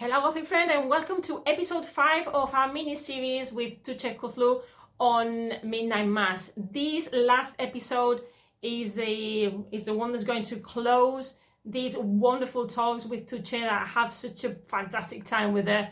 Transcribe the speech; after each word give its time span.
Hello, 0.00 0.22
Gothic 0.22 0.46
friend, 0.46 0.70
and 0.70 0.88
welcome 0.88 1.20
to 1.20 1.42
episode 1.44 1.84
5 1.84 2.28
of 2.28 2.54
our 2.54 2.72
mini 2.72 2.94
series 2.94 3.52
with 3.52 3.82
Tugce 3.82 4.16
Kutlu 4.16 4.62
on 4.98 5.52
Midnight 5.62 6.08
Mass. 6.08 6.54
This 6.56 7.12
last 7.12 7.54
episode 7.58 8.22
is 8.62 8.94
the 8.94 9.52
is 9.70 9.84
the 9.84 9.92
one 9.92 10.12
that's 10.12 10.24
going 10.24 10.44
to 10.44 10.56
close 10.56 11.40
these 11.66 11.98
wonderful 11.98 12.66
talks 12.66 13.04
with 13.04 13.26
Tugce 13.26 13.50
that 13.60 13.82
I 13.82 13.84
have 13.84 14.14
such 14.14 14.42
a 14.44 14.54
fantastic 14.68 15.26
time 15.26 15.52
with 15.52 15.68
her. 15.68 15.90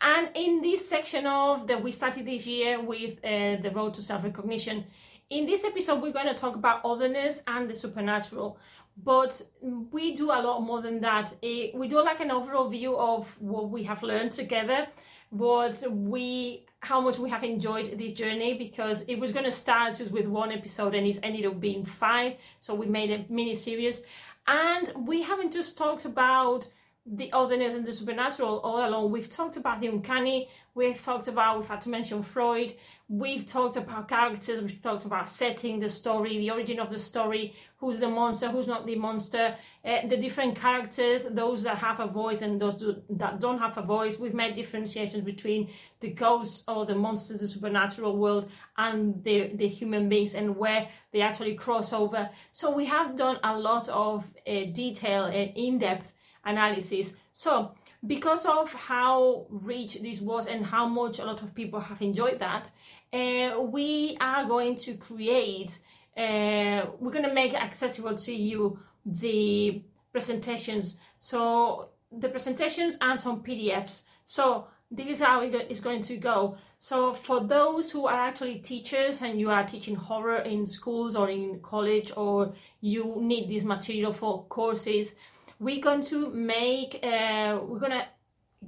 And 0.00 0.30
in 0.34 0.62
this 0.62 0.88
section 0.88 1.26
of 1.26 1.66
that 1.66 1.82
we 1.82 1.90
started 1.90 2.24
this 2.24 2.46
year 2.46 2.80
with 2.80 3.22
uh, 3.22 3.56
the 3.60 3.70
road 3.74 3.92
to 3.92 4.00
self-recognition, 4.00 4.86
in 5.28 5.44
this 5.44 5.64
episode 5.64 6.00
we're 6.00 6.14
going 6.14 6.34
to 6.34 6.34
talk 6.34 6.54
about 6.54 6.80
otherness 6.82 7.42
and 7.46 7.68
the 7.68 7.74
supernatural 7.74 8.58
but 9.04 9.40
we 9.62 10.14
do 10.14 10.30
a 10.30 10.40
lot 10.40 10.60
more 10.60 10.82
than 10.82 11.00
that. 11.00 11.32
Eh, 11.42 11.70
we 11.74 11.88
do 11.88 12.02
like 12.02 12.20
an 12.20 12.30
overall 12.30 12.68
view 12.68 12.96
of 12.96 13.26
what 13.40 13.70
we 13.70 13.82
have 13.84 14.02
learned 14.02 14.32
together, 14.32 14.86
what 15.30 15.82
we 15.90 16.66
how 16.82 17.00
much 17.00 17.18
we 17.18 17.28
have 17.28 17.44
enjoyed 17.44 17.98
this 17.98 18.12
journey 18.12 18.54
because 18.54 19.02
it 19.02 19.16
was 19.16 19.32
going 19.32 19.44
to 19.44 19.52
start 19.52 19.94
just 19.98 20.10
with 20.10 20.26
one 20.26 20.50
episode 20.50 20.94
and 20.94 21.06
it's 21.06 21.20
ended 21.22 21.44
up 21.44 21.60
being 21.60 21.84
five. 21.84 22.36
So 22.58 22.74
we 22.74 22.86
made 22.86 23.10
a 23.10 23.26
mini 23.28 23.54
series, 23.54 24.06
and 24.46 24.90
we 25.06 25.22
haven't 25.22 25.52
just 25.52 25.76
talked 25.76 26.06
about 26.06 26.68
the 27.06 27.32
otherness 27.32 27.74
and 27.74 27.84
the 27.84 27.92
supernatural 27.92 28.60
all 28.60 28.86
along. 28.86 29.10
We've 29.10 29.28
talked 29.28 29.56
about 29.56 29.80
the 29.80 29.88
uncanny, 29.88 30.48
we've 30.74 31.02
talked 31.02 31.28
about, 31.28 31.58
we've 31.58 31.68
had 31.68 31.80
to 31.82 31.88
mention 31.88 32.22
Freud, 32.22 32.74
we've 33.10 33.44
talked 33.44 33.76
about 33.76 34.08
characters, 34.08 34.62
we've 34.62 34.80
talked 34.80 35.04
about 35.04 35.28
setting 35.28 35.80
the 35.80 35.88
story, 35.88 36.38
the 36.38 36.48
origin 36.48 36.78
of 36.78 36.90
the 36.90 36.98
story, 36.98 37.56
who's 37.78 37.98
the 37.98 38.08
monster, 38.08 38.48
who's 38.48 38.68
not 38.68 38.86
the 38.86 38.94
monster, 38.94 39.56
uh, 39.84 40.06
the 40.06 40.16
different 40.16 40.54
characters, 40.54 41.26
those 41.30 41.64
that 41.64 41.76
have 41.76 41.98
a 41.98 42.06
voice 42.06 42.40
and 42.40 42.60
those 42.60 42.76
do, 42.76 43.02
that 43.10 43.40
don't 43.40 43.58
have 43.58 43.76
a 43.76 43.82
voice. 43.82 44.20
We've 44.20 44.32
made 44.32 44.54
differentiations 44.54 45.24
between 45.24 45.70
the 45.98 46.10
ghosts 46.10 46.62
or 46.68 46.86
the 46.86 46.94
monsters, 46.94 47.40
the 47.40 47.48
supernatural 47.48 48.16
world, 48.16 48.48
and 48.78 49.24
the, 49.24 49.50
the 49.56 49.66
human 49.66 50.08
beings 50.08 50.36
and 50.36 50.56
where 50.56 50.88
they 51.12 51.20
actually 51.20 51.56
cross 51.56 51.92
over. 51.92 52.30
So 52.52 52.70
we 52.70 52.86
have 52.86 53.16
done 53.16 53.38
a 53.42 53.58
lot 53.58 53.88
of 53.88 54.24
uh, 54.46 54.52
detail 54.72 55.24
and 55.24 55.50
in-depth 55.56 56.12
analysis. 56.44 57.16
So 57.32 57.74
because 58.06 58.46
of 58.46 58.72
how 58.72 59.46
rich 59.50 60.00
this 60.00 60.20
was 60.20 60.46
and 60.46 60.64
how 60.64 60.86
much 60.86 61.18
a 61.18 61.24
lot 61.24 61.42
of 61.42 61.54
people 61.54 61.80
have 61.80 62.00
enjoyed 62.00 62.38
that, 62.38 62.70
uh, 63.12 63.60
we 63.60 64.16
are 64.20 64.44
going 64.44 64.76
to 64.76 64.94
create, 64.94 65.78
uh, 66.16 66.86
we're 66.98 67.12
going 67.12 67.24
to 67.24 67.34
make 67.34 67.54
accessible 67.54 68.16
to 68.16 68.34
you 68.34 68.78
the 69.04 69.82
presentations. 70.12 70.98
So 71.18 71.90
the 72.12 72.28
presentations 72.28 72.98
and 73.00 73.18
some 73.18 73.42
PDFs. 73.42 74.06
So 74.24 74.68
this 74.90 75.08
is 75.08 75.20
how 75.20 75.42
it's 75.42 75.80
going 75.80 76.02
to 76.02 76.16
go. 76.16 76.56
So 76.78 77.14
for 77.14 77.40
those 77.40 77.90
who 77.90 78.06
are 78.06 78.28
actually 78.28 78.56
teachers 78.60 79.22
and 79.22 79.38
you 79.38 79.50
are 79.50 79.64
teaching 79.64 79.94
horror 79.94 80.38
in 80.38 80.66
schools 80.66 81.14
or 81.14 81.28
in 81.28 81.60
college 81.60 82.10
or 82.16 82.54
you 82.80 83.16
need 83.20 83.48
this 83.48 83.64
material 83.64 84.12
for 84.12 84.44
courses, 84.44 85.14
we're 85.58 85.82
going 85.82 86.02
to 86.04 86.30
make, 86.30 86.98
uh, 87.02 87.60
we're 87.62 87.78
going 87.78 87.92
to 87.92 88.06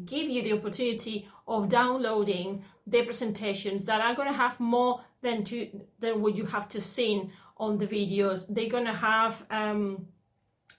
give 0.05 0.29
you 0.29 0.43
the 0.43 0.53
opportunity 0.53 1.29
of 1.49 1.69
downloading 1.69 2.65
the 2.87 3.03
presentations 3.03 3.85
that 3.85 4.01
are 4.01 4.15
going 4.15 4.29
to 4.29 4.35
have 4.35 4.59
more 4.59 5.03
than 5.21 5.45
to 5.45 5.69
than 6.01 6.21
what 6.21 6.35
you 6.35 6.47
have 6.47 6.69
to 6.71 6.81
see 6.81 7.31
on 7.57 7.79
the 7.79 7.87
videos. 7.87 8.47
They're 8.49 8.69
going 8.69 8.87
to 8.87 8.95
have 8.95 9.45
um, 9.51 10.07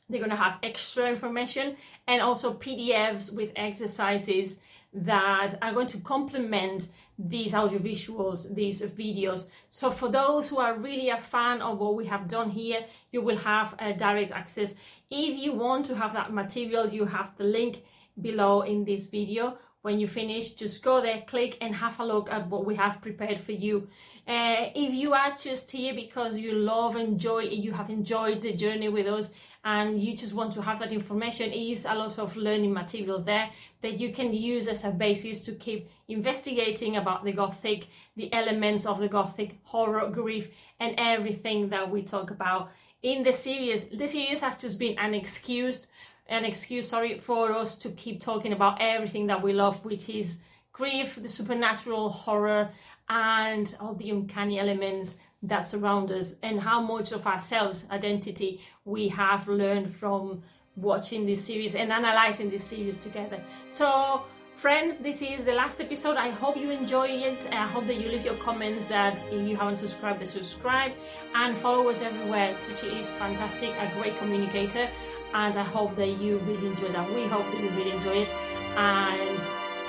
they're 0.09 0.19
going 0.19 0.31
to 0.31 0.35
have 0.35 0.59
extra 0.61 1.09
information 1.09 1.75
and 2.07 2.21
also 2.21 2.53
PDFs 2.53 3.35
with 3.35 3.51
exercises 3.55 4.59
that 4.93 5.55
are 5.61 5.73
going 5.73 5.87
to 5.87 5.97
complement 5.99 6.89
these 7.17 7.53
audiovisuals, 7.53 8.53
these 8.53 8.81
videos. 8.81 9.47
So 9.69 9.89
for 9.89 10.09
those 10.09 10.49
who 10.49 10.59
are 10.59 10.77
really 10.77 11.09
a 11.09 11.19
fan 11.19 11.61
of 11.61 11.80
what 11.80 11.95
we 11.95 12.05
have 12.05 12.27
done 12.27 12.52
here, 12.52 12.86
you 13.11 13.21
will 13.21 13.37
have 13.37 13.75
a 13.80 13.93
direct 13.93 14.31
access. 14.31 14.75
If 15.09 15.39
you 15.39 15.53
want 15.53 15.87
to 15.87 15.95
have 15.95 16.13
that 16.13 16.31
material, 16.31 16.89
you 16.89 17.05
have 17.05 17.36
the 17.37 17.43
link 17.43 17.83
below 18.21 18.61
in 18.61 18.86
this 18.86 19.08
video. 19.08 19.58
When 19.83 19.99
you 19.99 20.08
finish, 20.08 20.54
just 20.54 20.82
go 20.82 21.02
there, 21.02 21.23
click 21.27 21.58
and 21.60 21.76
have 21.76 21.99
a 21.99 22.05
look 22.05 22.32
at 22.32 22.48
what 22.48 22.66
we 22.66 22.73
have 22.76 23.02
prepared 23.02 23.42
for 23.42 23.52
you. 23.52 23.89
Uh, 24.26 24.71
if 24.73 24.94
you 24.94 25.14
are 25.14 25.36
just 25.36 25.70
here 25.71 25.94
because 25.94 26.39
you 26.39 26.54
love, 26.54 26.95
enjoy, 26.95 27.42
you 27.42 27.73
have 27.73 27.89
enjoyed 27.89 28.42
the 28.42 28.54
journey 28.54 28.88
with 28.88 29.08
us 29.08 29.33
and 29.66 30.02
you 30.02 30.16
just 30.16 30.33
want 30.33 30.54
to 30.54 30.61
have 30.61 30.80
that 30.80 30.93
information, 30.93 31.52
is 31.52 31.83
a 31.83 31.95
lot 31.95 32.17
of 32.17 32.38
learning 32.38 32.72
material 32.72 33.20
there 33.20 33.49
that 33.82 33.99
you 33.99 34.14
can 34.14 34.33
use 34.33 34.70
as 34.70 34.86
a 34.86 34.92
basis 34.92 35.43
to 35.43 35.52
keep 35.55 35.89
investigating 36.08 36.95
about 36.95 37.26
the 37.26 37.33
Gothic, 37.33 37.88
the 38.16 38.32
elements 38.32 38.86
of 38.86 38.99
the 38.99 39.10
Gothic, 39.10 39.60
horror, 39.64 40.10
grief, 40.10 40.48
and 40.80 40.95
everything 40.98 41.67
that 41.67 41.92
we 41.92 42.04
talk 42.04 42.32
about 42.32 42.72
in 43.02 43.23
the 43.23 43.33
series. 43.33 43.89
The 43.89 44.08
series 44.08 44.39
has 44.39 44.55
just 44.61 44.80
been 44.80 44.98
an 44.98 45.14
excuse 45.14 45.88
an 46.28 46.45
excuse, 46.45 46.89
sorry, 46.89 47.20
for 47.20 47.52
us 47.52 47.78
to 47.80 47.89
keep 47.89 48.22
talking 48.22 48.54
about 48.54 48.78
everything 48.80 49.28
that 49.28 49.42
we 49.42 49.54
love, 49.54 49.84
which 49.84 50.10
is 50.10 50.39
grief, 50.72 51.17
the 51.22 51.30
supernatural 51.30 52.10
horror, 52.10 52.70
and 53.10 53.76
all 53.80 53.94
the 53.94 54.10
uncanny 54.10 54.60
elements 54.60 55.17
that 55.44 55.61
surround 55.61 56.11
us, 56.11 56.36
and 56.42 56.60
how 56.60 56.82
much 56.82 57.11
of 57.11 57.28
ourselves 57.28 57.86
identity 57.92 58.61
we 58.86 59.10
have 59.10 59.48
learned 59.48 59.94
from 59.94 60.42
watching 60.76 61.26
this 61.26 61.45
series 61.45 61.76
and 61.76 61.92
analyzing 61.92 62.50
this 62.50 62.64
series 62.64 62.98
together. 62.98 63.44
So, 63.70 64.23
friends, 64.55 64.98
this 64.98 65.22
is 65.22 65.44
the 65.44 65.52
last 65.52 65.82
episode. 65.82 66.16
I 66.16 66.30
hope 66.30 66.55
you 66.58 66.72
enjoy 66.72 67.08
it. 67.08 67.50
I 67.52 67.67
hope 67.67 67.86
that 67.88 68.00
you 68.00 68.08
leave 68.08 68.26
your 68.26 68.36
comments. 68.36 68.88
That 68.88 69.22
if 69.32 69.48
you 69.48 69.55
haven't 69.58 69.78
subscribed, 69.78 70.26
subscribe 70.28 70.94
and 71.36 71.58
follow 71.58 71.90
us 71.90 72.02
everywhere. 72.02 72.55
Tugce 72.66 73.00
is 73.00 73.11
fantastic, 73.11 73.72
a 73.72 73.92
great 74.00 74.17
communicator 74.17 74.90
and 75.33 75.58
I 75.58 75.64
hope 75.64 75.95
that 75.95 76.10
you 76.10 76.38
really 76.39 76.67
enjoy 76.67 76.92
that. 76.92 77.10
We 77.14 77.26
hope 77.26 77.45
that 77.45 77.61
you 77.61 77.70
really 77.70 77.92
enjoy 77.92 78.17
it 78.23 78.30
and 78.77 79.39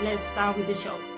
let's 0.02 0.22
start 0.22 0.56
with 0.56 0.66
the 0.66 0.74
show. 0.74 1.13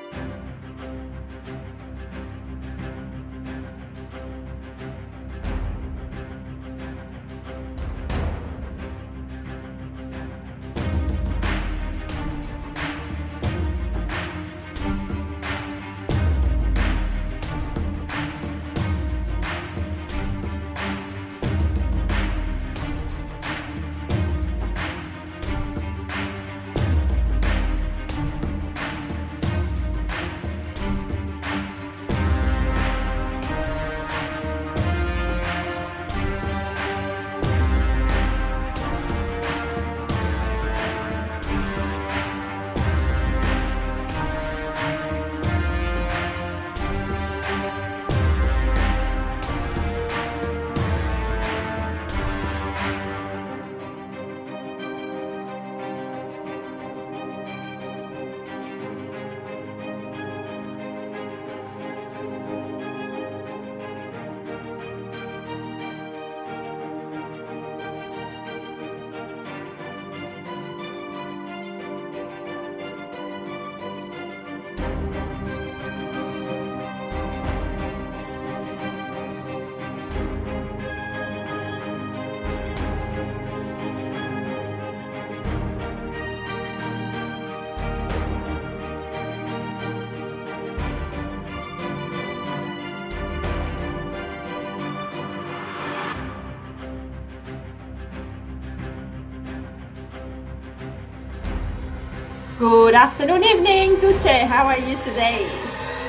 Afternoon, 102.96 103.44
evening, 103.44 103.96
Tugce. 103.96 104.46
How 104.46 104.64
are 104.64 104.78
you 104.78 104.96
today? 105.00 105.46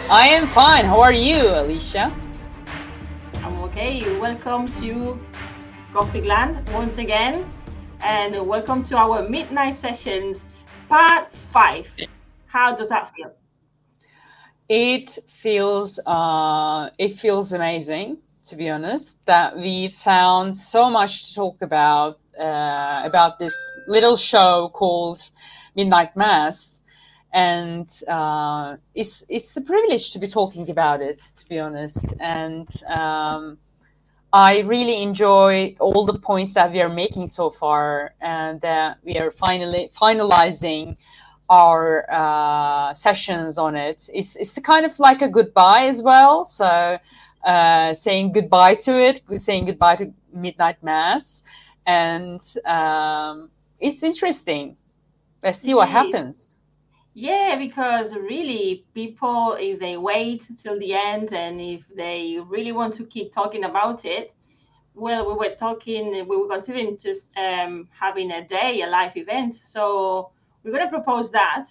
I 0.09 0.29
am 0.29 0.47
fine. 0.47 0.85
How 0.85 1.01
are 1.01 1.11
you, 1.11 1.49
Alicia? 1.49 2.13
I'm 3.43 3.61
okay. 3.63 4.17
Welcome 4.19 4.71
to 4.79 5.19
Gothic 5.91 6.23
Land 6.23 6.65
once 6.69 6.97
again, 6.97 7.45
and 7.99 8.47
welcome 8.47 8.83
to 8.83 8.95
our 8.95 9.27
midnight 9.27 9.75
sessions, 9.75 10.45
part 10.87 11.27
five. 11.51 11.91
How 12.45 12.73
does 12.73 12.87
that 12.87 13.11
feel? 13.13 13.33
It 14.69 15.19
feels 15.27 15.99
uh, 16.05 16.89
it 16.97 17.19
feels 17.19 17.51
amazing, 17.51 18.19
to 18.45 18.55
be 18.55 18.69
honest. 18.69 19.17
That 19.25 19.57
we 19.57 19.89
found 19.89 20.55
so 20.55 20.89
much 20.89 21.27
to 21.27 21.35
talk 21.35 21.61
about 21.61 22.19
uh, 22.39 23.01
about 23.03 23.39
this 23.39 23.55
little 23.87 24.15
show 24.15 24.69
called 24.73 25.19
Midnight 25.75 26.15
Mass, 26.15 26.76
and 27.33 27.87
uh, 28.07 28.77
it's 28.95 29.23
it's 29.29 29.55
a 29.57 29.61
privilege 29.61 30.11
to 30.11 30.19
be 30.19 30.27
talking 30.27 30.69
about 30.69 31.01
it, 31.01 31.17
to 31.37 31.47
be 31.47 31.59
honest. 31.59 32.13
And 32.19 32.67
um, 32.87 33.57
I 34.33 34.59
really 34.59 35.01
enjoy 35.01 35.75
all 35.79 36.05
the 36.05 36.17
points 36.19 36.53
that 36.53 36.71
we 36.71 36.81
are 36.81 36.89
making 36.89 37.27
so 37.27 37.49
far, 37.49 38.13
and 38.21 38.61
that 38.61 38.97
we 39.03 39.17
are 39.17 39.31
finally 39.31 39.89
finalizing 39.95 40.97
our 41.49 42.05
uh, 42.11 42.93
sessions 42.93 43.57
on 43.57 43.75
it. 43.75 44.09
It's 44.13 44.35
it's 44.35 44.57
kind 44.59 44.85
of 44.85 44.97
like 44.99 45.21
a 45.21 45.27
goodbye 45.27 45.85
as 45.87 46.01
well. 46.01 46.45
So 46.45 46.97
uh, 47.45 47.93
saying 47.93 48.33
goodbye 48.33 48.75
to 48.75 48.99
it, 48.99 49.21
saying 49.37 49.65
goodbye 49.65 49.95
to 49.97 50.13
midnight 50.33 50.81
mass, 50.83 51.43
and 51.85 52.41
um, 52.65 53.49
it's 53.79 54.03
interesting. 54.03 54.75
Let's 55.43 55.59
see 55.59 55.73
what 55.73 55.89
happens. 55.89 56.56
Yeah, 57.19 57.57
because 57.57 58.13
really, 58.13 58.85
people, 58.93 59.57
if 59.59 59.79
they 59.79 59.97
wait 59.97 60.47
till 60.61 60.77
the 60.77 60.93
end 60.93 61.33
and 61.33 61.59
if 61.59 61.83
they 61.95 62.37
really 62.45 62.71
want 62.73 62.93
to 62.93 63.05
keep 63.07 63.31
talking 63.31 63.63
about 63.63 64.05
it, 64.05 64.35
well, 64.93 65.25
we 65.27 65.33
were 65.33 65.55
talking, 65.55 66.11
we 66.27 66.37
were 66.37 66.47
considering 66.47 66.95
just 66.95 67.35
um, 67.35 67.89
having 67.89 68.29
a 68.33 68.47
day, 68.47 68.83
a 68.83 68.87
live 68.87 69.17
event. 69.17 69.55
So 69.55 70.31
we're 70.63 70.69
going 70.69 70.83
to 70.83 70.91
propose 70.91 71.31
that 71.31 71.69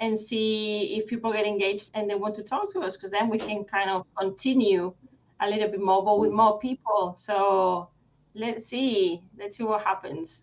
and 0.00 0.18
see 0.18 0.96
if 0.96 1.06
people 1.06 1.30
get 1.30 1.46
engaged 1.46 1.90
and 1.92 2.08
they 2.08 2.14
want 2.14 2.34
to 2.36 2.42
talk 2.42 2.72
to 2.72 2.80
us 2.80 2.96
because 2.96 3.10
then 3.10 3.28
we 3.28 3.36
can 3.38 3.64
kind 3.64 3.90
of 3.90 4.06
continue 4.18 4.94
a 5.40 5.50
little 5.50 5.68
bit 5.68 5.82
more, 5.82 6.02
but 6.02 6.18
with 6.18 6.32
more 6.32 6.58
people. 6.58 7.12
So 7.14 7.90
let's 8.34 8.68
see, 8.68 9.20
let's 9.38 9.58
see 9.58 9.62
what 9.62 9.82
happens. 9.82 10.40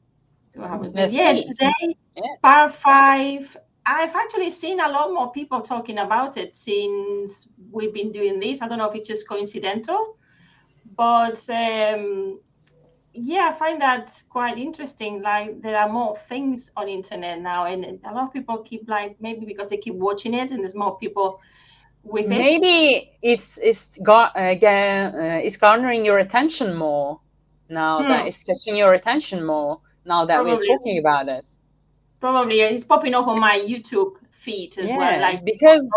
See 0.53 0.59
what 0.59 0.69
happens. 0.69 0.93
Let's 0.93 1.11
yeah, 1.11 1.39
see. 1.39 1.47
today, 1.47 1.97
Yeah. 2.15 2.35
part 2.43 2.75
five. 2.75 3.57
I've 3.87 4.15
actually 4.15 4.49
seen 4.51 4.79
a 4.81 4.89
lot 4.89 5.13
more 5.13 5.31
people 5.31 5.61
talking 5.61 5.99
about 5.99 6.37
it 6.37 6.55
since 6.55 7.47
we've 7.71 7.93
been 7.93 8.11
doing 8.11 8.39
this. 8.39 8.61
I 8.61 8.67
don't 8.67 8.79
know 8.79 8.89
if 8.89 8.95
it's 8.95 9.07
just 9.07 9.27
coincidental, 9.29 10.17
but 10.95 11.39
um, 11.49 12.39
yeah, 13.13 13.51
I 13.53 13.57
find 13.57 13.81
that 13.81 14.21
quite 14.29 14.57
interesting. 14.57 15.21
Like 15.21 15.61
there 15.61 15.77
are 15.77 15.89
more 15.89 16.17
things 16.17 16.71
on 16.77 16.89
internet 16.89 17.41
now, 17.41 17.65
and 17.65 17.85
a 18.05 18.13
lot 18.13 18.25
of 18.27 18.33
people 18.33 18.59
keep 18.59 18.87
like 18.87 19.17
maybe 19.21 19.45
because 19.45 19.69
they 19.69 19.77
keep 19.77 19.95
watching 19.95 20.33
it, 20.33 20.51
and 20.51 20.61
there's 20.61 20.75
more 20.75 20.97
people 20.97 21.39
with 22.03 22.31
it. 22.31 22.51
Maybe 22.51 23.11
it's 23.21 23.57
it's 23.59 23.97
got 23.99 24.31
again 24.35 25.15
uh, 25.15 25.39
it's 25.45 25.57
garnering 25.57 26.05
your 26.05 26.19
attention 26.19 26.75
more 26.75 27.21
now 27.69 28.03
Hmm. 28.03 28.05
that 28.05 28.27
it's 28.27 28.43
catching 28.43 28.75
your 28.77 28.93
attention 28.93 29.45
more 29.45 29.81
now 30.05 30.25
that 30.25 30.43
Probably. 30.43 30.57
we're 30.57 30.57
talking 30.57 30.97
about 30.99 31.29
it. 31.29 31.45
Probably 32.19 32.61
it's 32.61 32.83
popping 32.83 33.13
up 33.13 33.27
on 33.27 33.39
my 33.39 33.59
YouTube 33.59 34.13
feed 34.31 34.77
as 34.77 34.89
well. 34.91 35.19
Like 35.21 35.43
because 35.45 35.89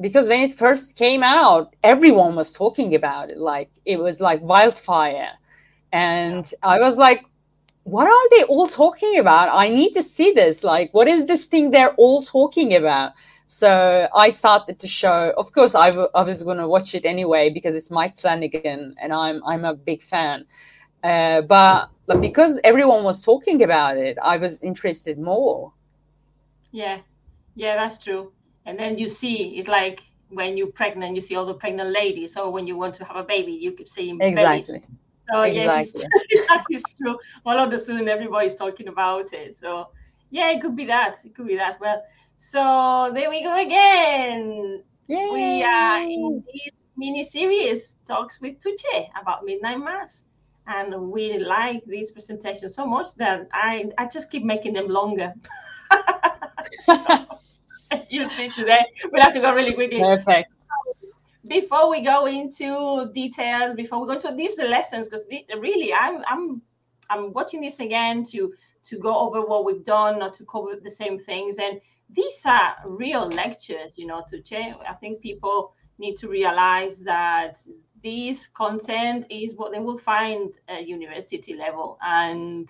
because 0.00 0.28
when 0.28 0.42
it 0.42 0.52
first 0.54 0.96
came 0.96 1.22
out, 1.22 1.74
everyone 1.82 2.34
was 2.34 2.52
talking 2.52 2.94
about 2.94 3.30
it. 3.30 3.38
Like 3.38 3.70
it 3.84 3.98
was 3.98 4.20
like 4.20 4.40
wildfire, 4.42 5.30
and 5.92 6.50
I 6.62 6.78
was 6.80 6.96
like, 6.96 7.24
"What 7.84 8.06
are 8.06 8.28
they 8.30 8.44
all 8.44 8.66
talking 8.66 9.18
about? 9.18 9.48
I 9.52 9.68
need 9.68 9.92
to 9.94 10.02
see 10.02 10.32
this. 10.32 10.64
Like, 10.64 10.92
what 10.94 11.08
is 11.08 11.26
this 11.26 11.46
thing 11.46 11.70
they're 11.70 11.94
all 11.94 12.22
talking 12.22 12.74
about?" 12.74 13.12
So 13.46 14.08
I 14.14 14.30
started 14.30 14.78
to 14.80 14.86
show. 14.86 15.32
Of 15.36 15.52
course, 15.52 15.74
I, 15.74 15.90
w- 15.90 16.08
I 16.14 16.22
was 16.22 16.42
going 16.44 16.58
to 16.58 16.68
watch 16.68 16.94
it 16.94 17.04
anyway 17.04 17.50
because 17.50 17.74
it's 17.76 17.90
Mike 17.90 18.16
Flanagan, 18.18 18.94
and 19.00 19.12
I'm 19.12 19.42
I'm 19.44 19.64
a 19.64 19.74
big 19.74 20.02
fan. 20.02 20.44
Uh, 21.02 21.42
but 21.42 21.90
but 22.10 22.20
because 22.20 22.58
everyone 22.64 23.04
was 23.04 23.22
talking 23.22 23.62
about 23.62 23.96
it, 23.96 24.18
I 24.20 24.36
was 24.36 24.60
interested 24.62 25.16
more. 25.16 25.72
Yeah, 26.72 26.98
yeah, 27.54 27.76
that's 27.76 27.98
true. 27.98 28.32
And 28.66 28.76
then 28.76 28.98
you 28.98 29.08
see, 29.08 29.56
it's 29.56 29.68
like 29.68 30.00
when 30.28 30.56
you're 30.56 30.72
pregnant, 30.72 31.14
you 31.14 31.20
see 31.20 31.36
all 31.36 31.46
the 31.46 31.54
pregnant 31.54 31.90
ladies, 31.90 32.36
or 32.36 32.50
when 32.50 32.66
you 32.66 32.76
want 32.76 32.94
to 32.94 33.04
have 33.04 33.14
a 33.14 33.22
baby, 33.22 33.52
you 33.52 33.70
keep 33.70 33.88
seeing 33.88 34.18
babies. 34.18 34.70
Exactly. 34.70 34.82
So 35.30 35.44
yes, 35.44 35.92
Exactly. 35.92 36.08
true. 36.32 36.44
that 36.48 36.64
is 36.72 36.82
true. 37.00 37.16
All 37.46 37.56
of 37.56 37.72
a 37.72 37.78
sudden, 37.78 38.08
everybody's 38.08 38.56
talking 38.56 38.88
about 38.88 39.32
it. 39.32 39.56
So 39.56 39.90
yeah, 40.30 40.50
it 40.50 40.60
could 40.60 40.74
be 40.74 40.86
that. 40.86 41.24
It 41.24 41.36
could 41.36 41.46
be 41.46 41.54
that. 41.54 41.80
Well, 41.80 42.02
so 42.38 43.12
there 43.14 43.30
we 43.30 43.44
go 43.44 43.54
again. 43.54 44.82
We 45.06 45.62
are 45.62 46.02
in 46.02 46.42
this 46.52 46.82
mini 46.96 47.22
series 47.22 48.00
talks 48.04 48.40
with 48.40 48.58
Tugce 48.58 49.08
about 49.20 49.44
midnight 49.44 49.78
mass, 49.78 50.24
and 50.66 50.94
we 51.10 51.38
like 51.38 51.84
these 51.84 52.10
presentations 52.10 52.74
so 52.74 52.86
much 52.86 53.14
that 53.16 53.48
I 53.52 53.90
I 53.98 54.06
just 54.06 54.30
keep 54.30 54.44
making 54.44 54.74
them 54.74 54.88
longer. 54.88 55.34
you 58.08 58.28
see 58.28 58.48
today 58.50 58.84
we'll 59.10 59.22
have 59.22 59.32
to 59.32 59.40
go 59.40 59.52
really 59.52 59.72
quickly 59.72 59.98
Perfect. 59.98 60.52
before 61.46 61.90
we 61.90 62.00
go 62.02 62.26
into 62.26 63.10
details 63.12 63.74
before 63.74 64.00
we 64.00 64.06
go 64.06 64.12
into 64.12 64.32
these 64.36 64.56
lessons 64.58 65.08
because 65.08 65.24
really 65.58 65.92
i'm 65.92 66.22
i'm 66.28 66.62
i'm 67.08 67.32
watching 67.32 67.60
this 67.60 67.80
again 67.80 68.22
to 68.22 68.52
to 68.82 68.98
go 68.98 69.18
over 69.18 69.42
what 69.42 69.64
we've 69.64 69.84
done 69.84 70.18
not 70.18 70.32
to 70.34 70.44
cover 70.44 70.76
the 70.82 70.90
same 70.90 71.18
things 71.18 71.58
and 71.58 71.80
these 72.10 72.42
are 72.44 72.76
real 72.86 73.28
lectures 73.28 73.98
you 73.98 74.06
know 74.06 74.22
to 74.28 74.40
change 74.42 74.74
i 74.88 74.92
think 74.94 75.20
people 75.20 75.74
need 76.00 76.16
to 76.16 76.28
realize 76.28 76.98
that 77.00 77.60
this 78.02 78.46
content 78.46 79.26
is 79.30 79.54
what 79.54 79.72
they 79.72 79.78
will 79.78 79.98
find 79.98 80.58
at 80.68 80.88
university 80.88 81.54
level 81.54 81.98
and 82.02 82.68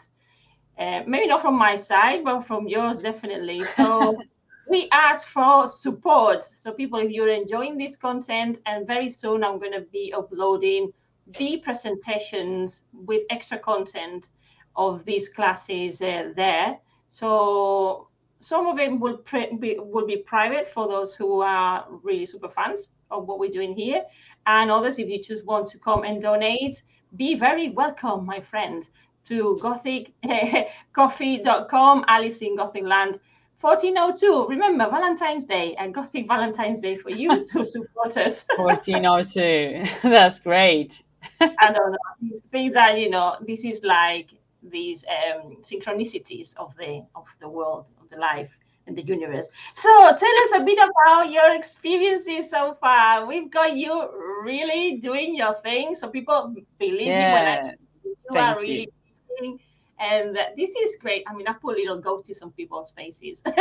uh, 0.79 1.03
maybe 1.07 1.27
not 1.27 1.41
from 1.41 1.57
my 1.57 1.77
side 1.77 2.25
but 2.25 2.41
from 2.43 2.67
yours 2.69 2.99
definitely 2.99 3.61
so 3.61 4.19
we 4.71 4.89
ask 4.93 5.27
for 5.27 5.67
support. 5.67 6.45
So, 6.45 6.73
people, 6.73 7.01
if 7.01 7.11
you're 7.11 7.35
enjoying 7.35 7.77
this 7.77 7.97
content, 7.97 8.59
and 8.67 8.87
very 8.87 9.09
soon 9.09 9.43
I'm 9.43 9.59
going 9.59 9.73
to 9.73 9.87
be 9.93 10.15
uploading 10.17 10.93
the 11.39 11.59
presentations 11.59 12.83
with 12.93 13.23
extra 13.31 13.59
content 13.59 14.29
of 14.77 15.05
these 15.05 15.29
classes 15.29 16.01
uh, 16.01 16.33
there. 16.37 16.79
So, 17.09 18.09
some 18.41 18.67
of 18.67 18.79
it 18.79 18.99
will 18.99 19.23
be, 19.59 19.79
will 19.79 20.07
be 20.07 20.17
private 20.17 20.71
for 20.71 20.89
those 20.89 21.15
who 21.15 21.41
are 21.41 21.87
really 22.03 22.27
super 22.27 22.49
fans 22.49 22.89
of 23.11 23.27
what 23.27 23.39
we're 23.39 23.51
doing 23.51 23.75
here, 23.75 24.03
and 24.47 24.71
others, 24.71 24.99
if 24.99 25.09
you 25.09 25.23
just 25.23 25.45
want 25.45 25.69
to 25.69 25.79
come 25.79 26.05
and 26.05 26.21
donate, 26.21 26.83
be 27.17 27.35
very 27.35 27.71
welcome, 27.71 28.25
my 28.25 28.41
friend, 28.41 28.89
to 29.25 29.59
gothic 29.61 30.13
ko-fi.com, 30.93 32.05
Alice 32.09 32.43
in 32.43 32.57
Gothic 32.57 32.85
Land. 32.85 33.21
1402. 33.61 34.47
Remember 34.49 34.89
Valentine's 34.89 35.45
Day 35.45 35.75
and 35.75 35.93
Gothic 35.93 36.27
Valentine's 36.27 36.81
Day 36.81 36.97
for 36.97 37.11
you 37.11 37.45
to 37.45 37.65
support 37.75 38.17
us. 38.17 38.47
1402. 38.57 40.09
That's 40.09 40.39
great. 40.39 41.03
I 41.41 41.73
don't 41.73 41.93
know. 41.93 41.99
These 42.23 42.41
things 42.51 42.77
are, 42.77 42.97
you 42.97 43.11
know, 43.11 43.37
this 43.47 43.65
is 43.67 43.83
like 43.83 44.31
these 44.63 45.05
um, 45.05 45.57
synchronicities 45.61 46.57
of 46.57 46.75
the 46.77 47.05
of 47.15 47.27
the 47.41 47.49
world, 47.49 47.87
the 48.11 48.19
life 48.19 48.51
and 48.87 48.97
the 48.97 49.03
universe. 49.03 49.49
So 49.73 49.89
tell 49.89 50.37
us 50.45 50.53
a 50.57 50.61
bit 50.65 50.79
about 50.79 51.31
your 51.31 51.55
experiences 51.55 52.51
so 52.51 52.77
far. 52.81 53.27
We've 53.27 53.51
got 53.51 53.77
you 53.77 54.09
really 54.43 54.97
doing 54.97 55.35
your 55.35 55.55
thing. 55.63 55.95
So 55.95 56.09
people 56.09 56.55
believe 56.79 57.07
me 57.07 57.33
when 57.37 57.47
I 57.47 57.75
you 58.05 58.17
Thank 58.33 58.57
are 58.57 58.61
really 58.61 58.89
teaching. 59.29 59.61
And 59.99 60.37
this 60.57 60.71
is 60.71 60.97
great. 60.97 61.25
I 61.27 61.35
mean, 61.35 61.47
I 61.47 61.53
put 61.53 61.77
little 61.77 62.01
ghosties 62.01 62.43
on 62.43 62.53
people's 62.53 62.91
faces. 62.91 63.43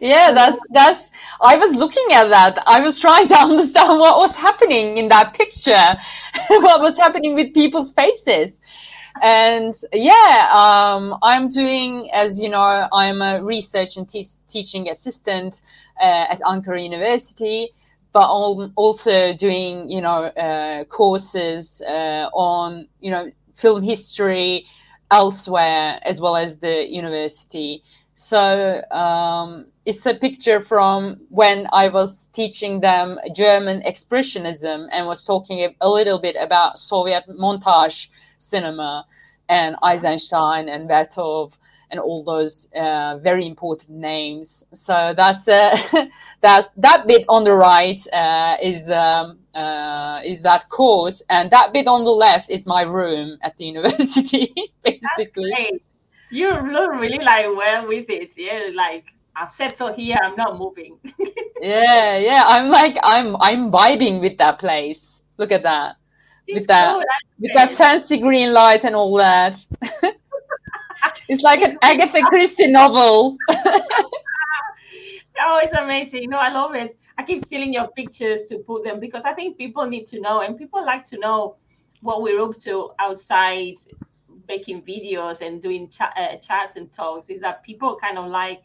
Yeah, 0.00 0.32
that's 0.32 0.58
that's 0.70 1.10
I 1.40 1.56
was 1.56 1.76
looking 1.76 2.06
at 2.12 2.28
that. 2.30 2.62
I 2.66 2.80
was 2.80 2.98
trying 2.98 3.28
to 3.28 3.34
understand 3.46 3.98
what 3.98 4.18
was 4.18 4.36
happening 4.36 4.98
in 4.98 5.08
that 5.08 5.34
picture. 5.34 5.96
what 6.48 6.80
was 6.80 6.98
happening 6.98 7.34
with 7.34 7.54
people's 7.54 7.90
faces. 7.92 8.60
And 9.22 9.74
yeah, 9.92 10.48
um, 10.52 11.16
I'm 11.22 11.48
doing, 11.48 12.10
as 12.12 12.40
you 12.40 12.48
know, 12.48 12.88
I'm 12.92 13.22
a 13.22 13.42
research 13.42 13.96
and 13.96 14.08
te- 14.08 14.24
teaching 14.48 14.88
assistant 14.88 15.60
uh, 16.00 16.26
at 16.30 16.40
Ankara 16.40 16.82
University, 16.82 17.70
but 18.12 18.26
I'm 18.28 18.72
also 18.76 19.34
doing, 19.34 19.88
you 19.90 20.00
know, 20.00 20.24
uh, 20.24 20.84
courses 20.84 21.80
uh, 21.82 22.28
on, 22.32 22.88
you 23.00 23.10
know, 23.10 23.30
film 23.54 23.82
history 23.82 24.66
elsewhere 25.10 26.00
as 26.02 26.20
well 26.20 26.36
as 26.36 26.58
the 26.58 26.88
university. 26.90 27.82
So 28.16 28.82
um, 28.90 29.66
it's 29.86 30.04
a 30.06 30.14
picture 30.14 30.60
from 30.60 31.20
when 31.30 31.68
I 31.72 31.88
was 31.88 32.26
teaching 32.32 32.80
them 32.80 33.18
German 33.34 33.82
expressionism 33.82 34.88
and 34.92 35.06
was 35.06 35.24
talking 35.24 35.72
a 35.80 35.88
little 35.88 36.18
bit 36.18 36.36
about 36.40 36.78
Soviet 36.78 37.24
montage 37.28 38.08
cinema 38.44 39.06
and 39.48 39.76
Eisenstein 39.82 40.68
and 40.68 40.88
Vertov 40.88 41.56
and 41.90 42.00
all 42.00 42.24
those 42.24 42.66
uh, 42.74 43.18
very 43.18 43.46
important 43.46 43.90
names. 43.90 44.64
So 44.72 45.14
that's 45.16 45.46
uh, 45.48 45.76
that's 46.40 46.68
that 46.76 47.06
bit 47.06 47.24
on 47.28 47.44
the 47.44 47.52
right 47.52 48.00
uh, 48.12 48.56
is 48.62 48.90
um, 48.90 49.38
uh, 49.54 50.20
is 50.24 50.42
that 50.42 50.68
course, 50.68 51.22
and 51.30 51.50
that 51.50 51.72
bit 51.72 51.86
on 51.86 52.04
the 52.04 52.10
left 52.10 52.50
is 52.50 52.66
my 52.66 52.82
room 52.82 53.38
at 53.42 53.56
the 53.56 53.64
university, 53.72 54.52
basically. 54.82 55.82
You 56.30 56.50
look 56.50 56.90
really 56.92 57.24
like 57.24 57.46
well 57.54 57.86
with 57.86 58.06
it. 58.08 58.34
Yeah, 58.36 58.70
like 58.74 59.04
I've 59.36 59.52
settled 59.52 59.94
here. 59.94 60.16
I'm 60.22 60.36
not 60.36 60.58
moving. 60.58 60.98
yeah, 61.60 62.18
yeah. 62.18 62.44
I'm 62.46 62.70
like 62.70 62.96
I'm 63.02 63.36
I'm 63.40 63.70
vibing 63.70 64.20
with 64.20 64.38
that 64.38 64.58
place. 64.58 65.22
Look 65.38 65.52
at 65.52 65.62
that. 65.62 65.96
With 66.52 66.66
that 66.66 66.98
with 67.38 67.52
that 67.54 67.74
fancy 67.74 68.18
green 68.18 68.52
light 68.52 68.84
and 68.84 68.94
all 68.94 69.16
that. 69.16 69.64
it's 71.28 71.42
like 71.42 71.62
an 71.62 71.78
Agatha 71.82 72.22
Christie 72.22 72.66
novel. 72.66 73.36
oh, 73.50 75.60
it's 75.62 75.74
amazing. 75.74 76.30
No, 76.30 76.38
I 76.38 76.50
love 76.50 76.74
it. 76.74 76.96
I 77.16 77.22
keep 77.22 77.40
stealing 77.40 77.72
your 77.72 77.88
pictures 77.88 78.44
to 78.46 78.58
put 78.58 78.84
them 78.84 79.00
because 79.00 79.24
I 79.24 79.32
think 79.32 79.56
people 79.56 79.86
need 79.86 80.06
to 80.08 80.20
know 80.20 80.40
and 80.40 80.58
people 80.58 80.84
like 80.84 81.04
to 81.06 81.18
know 81.18 81.56
what 82.00 82.22
we're 82.22 82.40
up 82.40 82.56
to 82.58 82.90
outside 82.98 83.76
making 84.48 84.82
videos 84.82 85.40
and 85.40 85.62
doing 85.62 85.88
ch- 85.88 86.02
uh, 86.02 86.36
chats 86.36 86.76
and 86.76 86.92
talks 86.92 87.30
is 87.30 87.40
that 87.40 87.62
people 87.62 87.96
kind 87.96 88.18
of 88.18 88.26
like 88.26 88.62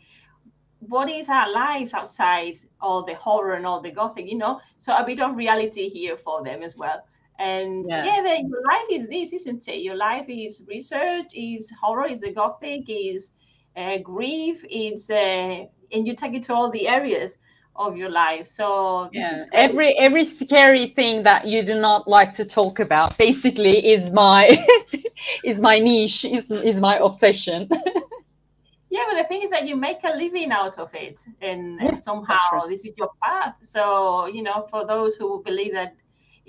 what 0.80 1.10
is 1.10 1.30
our 1.30 1.52
lives 1.52 1.94
outside 1.94 2.58
all 2.82 3.04
the 3.04 3.16
horror 3.16 3.54
and 3.54 3.66
all 3.66 3.80
the 3.80 3.92
gothic 3.92 4.30
you 4.30 4.38
know 4.38 4.60
so 4.78 4.96
a 4.96 5.06
bit 5.06 5.22
of 5.22 5.38
reality 5.38 5.88
here 5.88 6.18
for 6.18 6.44
them 6.44 6.64
as 6.64 6.76
well 6.76 7.06
and 7.40 7.86
yeah, 7.88 8.06
yeah 8.06 8.22
the, 8.22 8.48
your 8.48 8.62
life 8.68 8.86
is 8.92 9.08
this, 9.08 9.34
isn't 9.34 9.68
it? 9.68 9.78
Your 9.78 9.96
life 9.96 10.26
is 10.28 10.64
research, 10.68 11.34
is 11.34 11.72
horror, 11.82 12.08
is 12.08 12.20
the 12.20 12.34
gothic, 12.34 12.84
is 12.88 13.32
uh, 13.78 13.98
grief, 13.98 14.64
is 14.70 15.10
uh, 15.10 15.66
and 15.92 16.06
you 16.06 16.16
take 16.16 16.34
it 16.34 16.44
to 16.44 16.54
all 16.54 16.70
the 16.70 16.88
areas 16.88 17.38
of 17.78 17.96
your 17.96 18.10
life. 18.10 18.46
So 18.46 19.10
yeah, 19.14 19.44
every 19.54 19.98
every 19.98 20.26
scary 20.26 20.88
thing 20.90 21.24
that 21.24 21.48
you 21.48 21.66
do 21.66 21.76
not 21.76 22.10
like 22.10 22.34
to 22.34 22.46
talk 22.46 22.80
about 22.80 23.18
basically 23.18 23.94
is 23.94 24.12
my 24.12 24.66
is 25.46 25.60
my 25.60 25.80
niche, 25.80 26.26
is 26.26 26.52
is 26.52 26.82
my 26.82 26.98
obsession. 26.98 27.70
yeah, 28.90 29.06
but 29.10 29.16
the 29.16 29.26
thing 29.30 29.44
is 29.44 29.50
that 29.52 29.66
you 29.66 29.78
make 29.78 30.04
a 30.04 30.10
living 30.10 30.52
out 30.52 30.78
of 30.78 30.94
it, 30.94 31.26
and, 31.42 31.80
yeah, 31.80 31.88
and 31.88 32.00
somehow 32.00 32.68
this 32.68 32.84
is 32.84 32.92
your 32.98 33.12
path. 33.24 33.56
So 33.64 34.26
you 34.26 34.44
know, 34.44 34.68
for 34.70 34.86
those 34.86 35.16
who 35.16 35.42
believe 35.44 35.74
that 35.74 35.96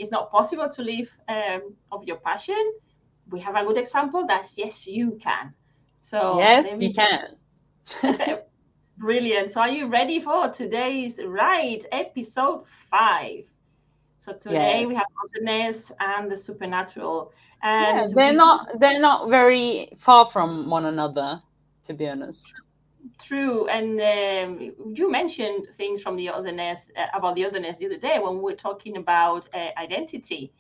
it's 0.01 0.11
not 0.11 0.31
possible 0.31 0.69
to 0.69 0.83
live 0.83 1.11
um, 1.29 1.75
of 1.93 2.05
your 2.05 2.17
passion, 2.17 2.73
we 3.31 3.39
have 3.41 3.55
a 3.55 3.65
good 3.65 3.77
example 3.77 4.27
that 4.27 4.49
yes, 4.57 4.87
you 4.87 5.19
can. 5.23 5.55
So 6.01 6.39
yes, 6.39 6.81
you 6.81 6.95
can. 6.95 7.37
Brilliant. 8.97 9.53
So 9.53 9.61
are 9.61 9.69
you 9.69 9.87
ready 9.87 10.21
for 10.21 10.49
today's 10.49 11.19
right 11.25 11.85
episode 11.93 12.65
five? 12.91 13.45
So 14.19 14.33
today 14.33 14.81
yes. 14.81 14.89
we 14.89 14.95
have 14.95 15.07
otherness 15.25 15.93
and 16.01 16.31
the 16.31 16.37
supernatural. 16.37 17.33
And 17.63 17.99
yeah, 17.99 18.15
they're 18.15 18.33
we... 18.33 18.37
not 18.37 18.81
they're 18.81 19.01
not 19.01 19.29
very 19.29 19.91
far 19.97 20.29
from 20.29 20.71
one 20.71 20.87
another, 20.87 21.43
to 21.85 21.95
be 21.95 22.09
honest. 22.09 22.53
True, 23.19 23.67
and 23.69 24.01
um, 24.01 24.95
you 24.95 25.11
mentioned 25.11 25.69
things 25.77 26.03
from 26.03 26.17
the 26.17 26.29
otherness 26.29 26.91
uh, 26.97 27.07
about 27.15 27.35
the 27.35 27.45
otherness 27.45 27.79
the 27.79 27.87
other 27.87 27.99
day 27.99 28.19
when 28.19 28.37
we 28.37 28.41
were 28.41 28.55
talking 28.55 28.97
about 28.97 29.49
uh, 29.55 29.69
identity, 29.79 30.53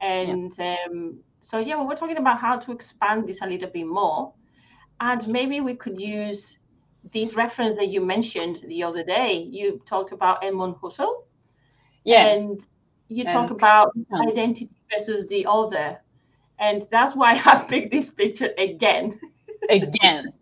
and 0.00 0.52
yeah. 0.58 0.76
Um, 0.86 1.18
so 1.40 1.58
yeah, 1.58 1.80
we 1.80 1.86
were 1.86 1.96
talking 1.96 2.18
about 2.18 2.38
how 2.38 2.58
to 2.58 2.72
expand 2.72 3.28
this 3.28 3.42
a 3.42 3.46
little 3.46 3.70
bit 3.70 3.86
more, 3.86 4.32
and 5.00 5.26
maybe 5.26 5.60
we 5.60 5.74
could 5.74 6.00
use 6.00 6.58
these 7.12 7.34
reference 7.34 7.76
that 7.76 7.88
you 7.88 8.00
mentioned 8.00 8.64
the 8.66 8.82
other 8.82 9.02
day. 9.02 9.32
You 9.50 9.80
talked 9.86 10.12
about 10.12 10.44
Edmund 10.44 10.76
Husserl, 10.76 11.24
yeah, 12.04 12.28
and 12.28 12.66
you 13.08 13.24
and 13.24 13.32
talk 13.32 13.50
about 13.50 13.92
identity 14.14 14.68
versus 14.92 15.26
the 15.28 15.46
other, 15.48 16.00
and 16.58 16.86
that's 16.90 17.16
why 17.16 17.32
I 17.44 17.64
picked 17.68 17.90
this 17.90 18.10
picture 18.10 18.50
again. 18.58 19.18
again 19.68 20.32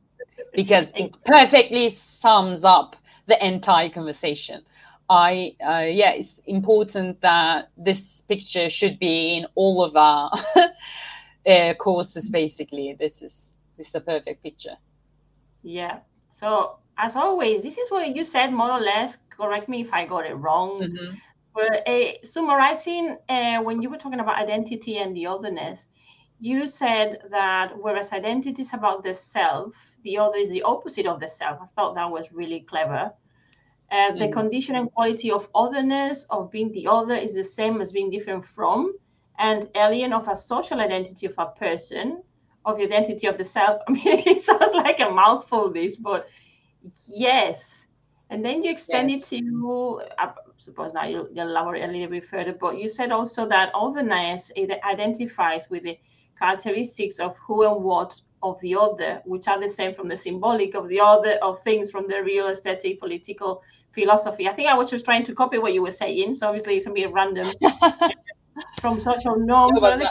because 0.57 0.91
it 0.97 1.15
perfectly 1.25 1.89
sums 1.89 2.65
up 2.65 2.97
the 3.27 3.47
entire 3.47 3.91
conversation. 3.91 4.63
I 5.09 5.53
uh, 5.65 5.87
yeah, 5.87 6.13
it's 6.13 6.41
important 6.47 7.21
that 7.21 7.71
this 7.77 8.23
picture 8.23 8.69
should 8.69 8.99
be 8.99 9.37
in 9.37 9.47
all 9.55 9.85
of 9.85 9.95
our 9.95 10.33
uh, 11.47 11.75
courses. 11.75 12.29
Basically, 12.31 12.97
this 12.99 13.23
is 13.23 13.55
this 13.77 13.89
is 13.89 13.95
a 13.95 14.01
perfect 14.01 14.43
picture. 14.43 14.77
Yeah. 15.63 15.99
So 16.33 16.79
as 16.99 17.15
always, 17.15 17.63
this 17.63 17.79
is 17.79 17.91
what 17.91 18.17
you 18.17 18.25
said 18.25 18.53
more 18.53 18.73
or 18.73 18.81
less. 18.81 19.19
Correct 19.31 19.69
me 19.69 19.83
if 19.83 19.93
I 19.93 20.07
got 20.07 20.27
it 20.27 20.35
wrong. 20.35 20.81
Mm-hmm. 20.81 21.15
But 21.55 21.89
uh, 21.89 22.13
summarizing, 22.23 23.17
uh, 23.29 23.63
when 23.63 23.81
you 23.81 23.91
were 23.91 23.97
talking 23.97 24.21
about 24.21 24.37
identity 24.37 24.99
and 24.99 25.17
the 25.17 25.27
otherness, 25.27 25.87
you 26.39 26.67
said 26.67 27.19
that 27.31 27.73
whereas 27.79 28.13
identity 28.13 28.63
is 28.63 28.75
about 28.75 29.03
the 29.03 29.15
self, 29.15 29.75
the 30.07 30.17
other 30.17 30.39
is 30.39 30.51
the 30.51 30.63
opposite 30.63 31.07
of 31.07 31.21
the 31.21 31.29
self. 31.29 31.59
I 31.61 31.67
thought 31.75 31.97
that 31.97 32.11
was 32.11 32.33
really 32.33 32.61
clever. 32.61 33.13
Uh, 33.91 34.11
mm. 34.13 34.19
The 34.19 34.29
condition 34.29 34.77
and 34.77 34.91
quality 34.93 35.31
of 35.31 35.49
otherness, 35.55 36.25
of 36.31 36.51
being 36.51 36.73
the 36.73 36.87
other, 36.87 37.17
is 37.17 37.35
the 37.35 37.45
same 37.45 37.81
as 37.81 37.93
being 37.93 38.11
different 38.11 38.45
from 38.45 38.95
and 39.39 39.69
alien 39.75 40.13
of 40.13 40.29
a 40.29 40.37
social 40.37 40.81
identity 40.81 41.27
of 41.27 41.35
a 41.39 41.47
person, 41.47 42.23
of 42.65 42.79
the 42.79 42.85
identity 42.85 43.27
of 43.27 43.37
the 43.37 43.45
self. 43.45 43.83
I 43.89 43.93
mean, 43.93 44.23
it 44.27 44.43
sounds 44.43 44.73
like 44.73 45.01
a 45.01 45.11
mouthful, 45.11 45.71
this, 45.71 45.97
but 45.97 46.29
yes. 47.07 47.89
And 48.31 48.45
then 48.45 48.63
you 48.63 48.71
extend 48.71 49.11
yes. 49.11 49.33
it 49.33 49.43
to, 49.43 50.03
I 50.19 50.31
suppose 50.57 50.93
now 50.93 51.05
you'll 51.05 51.29
elaborate 51.37 51.85
a 51.85 51.93
little 51.93 52.09
bit 52.09 52.25
further, 52.25 52.53
but 52.53 52.79
you 52.79 52.89
said 52.89 53.13
also 53.13 53.47
that 53.49 53.71
otherness 53.75 54.51
it 54.57 54.71
identifies 54.85 55.69
with 55.71 55.85
the 55.85 55.99
characteristics 56.39 57.19
of 57.19 57.37
who 57.39 57.65
and 57.65 57.85
what 57.85 58.21
of 58.43 58.61
the 58.61 58.75
other, 58.77 59.23
which 59.25 59.49
are 59.49 59.61
the 59.61 59.69
same 59.69 59.95
from 59.95 60.09
the 60.09 60.17
symbolic 60.17 60.75
of 60.75 60.89
the 60.89 61.01
other 61.01 61.35
of 61.43 61.63
things 61.63 61.91
from 61.91 62.07
the 62.09 62.23
real 62.23 62.49
aesthetic 62.49 63.01
political 63.01 63.63
philosophy. 63.93 64.49
I 64.49 64.53
think 64.53 64.69
I 64.69 64.75
was 64.75 64.91
just 64.91 65.05
trying 65.05 65.25
to 65.25 65.35
copy 65.35 65.59
what 65.59 65.73
you 65.73 65.83
were 65.83 65.91
saying, 65.91 66.35
so 66.35 66.47
obviously 66.47 66.77
it's 66.77 66.87
a 66.87 66.91
bit 66.91 67.13
random 67.13 67.47
from 68.81 69.01
social 69.01 69.37
norms. 69.37 69.81
Yeah, 69.83 70.11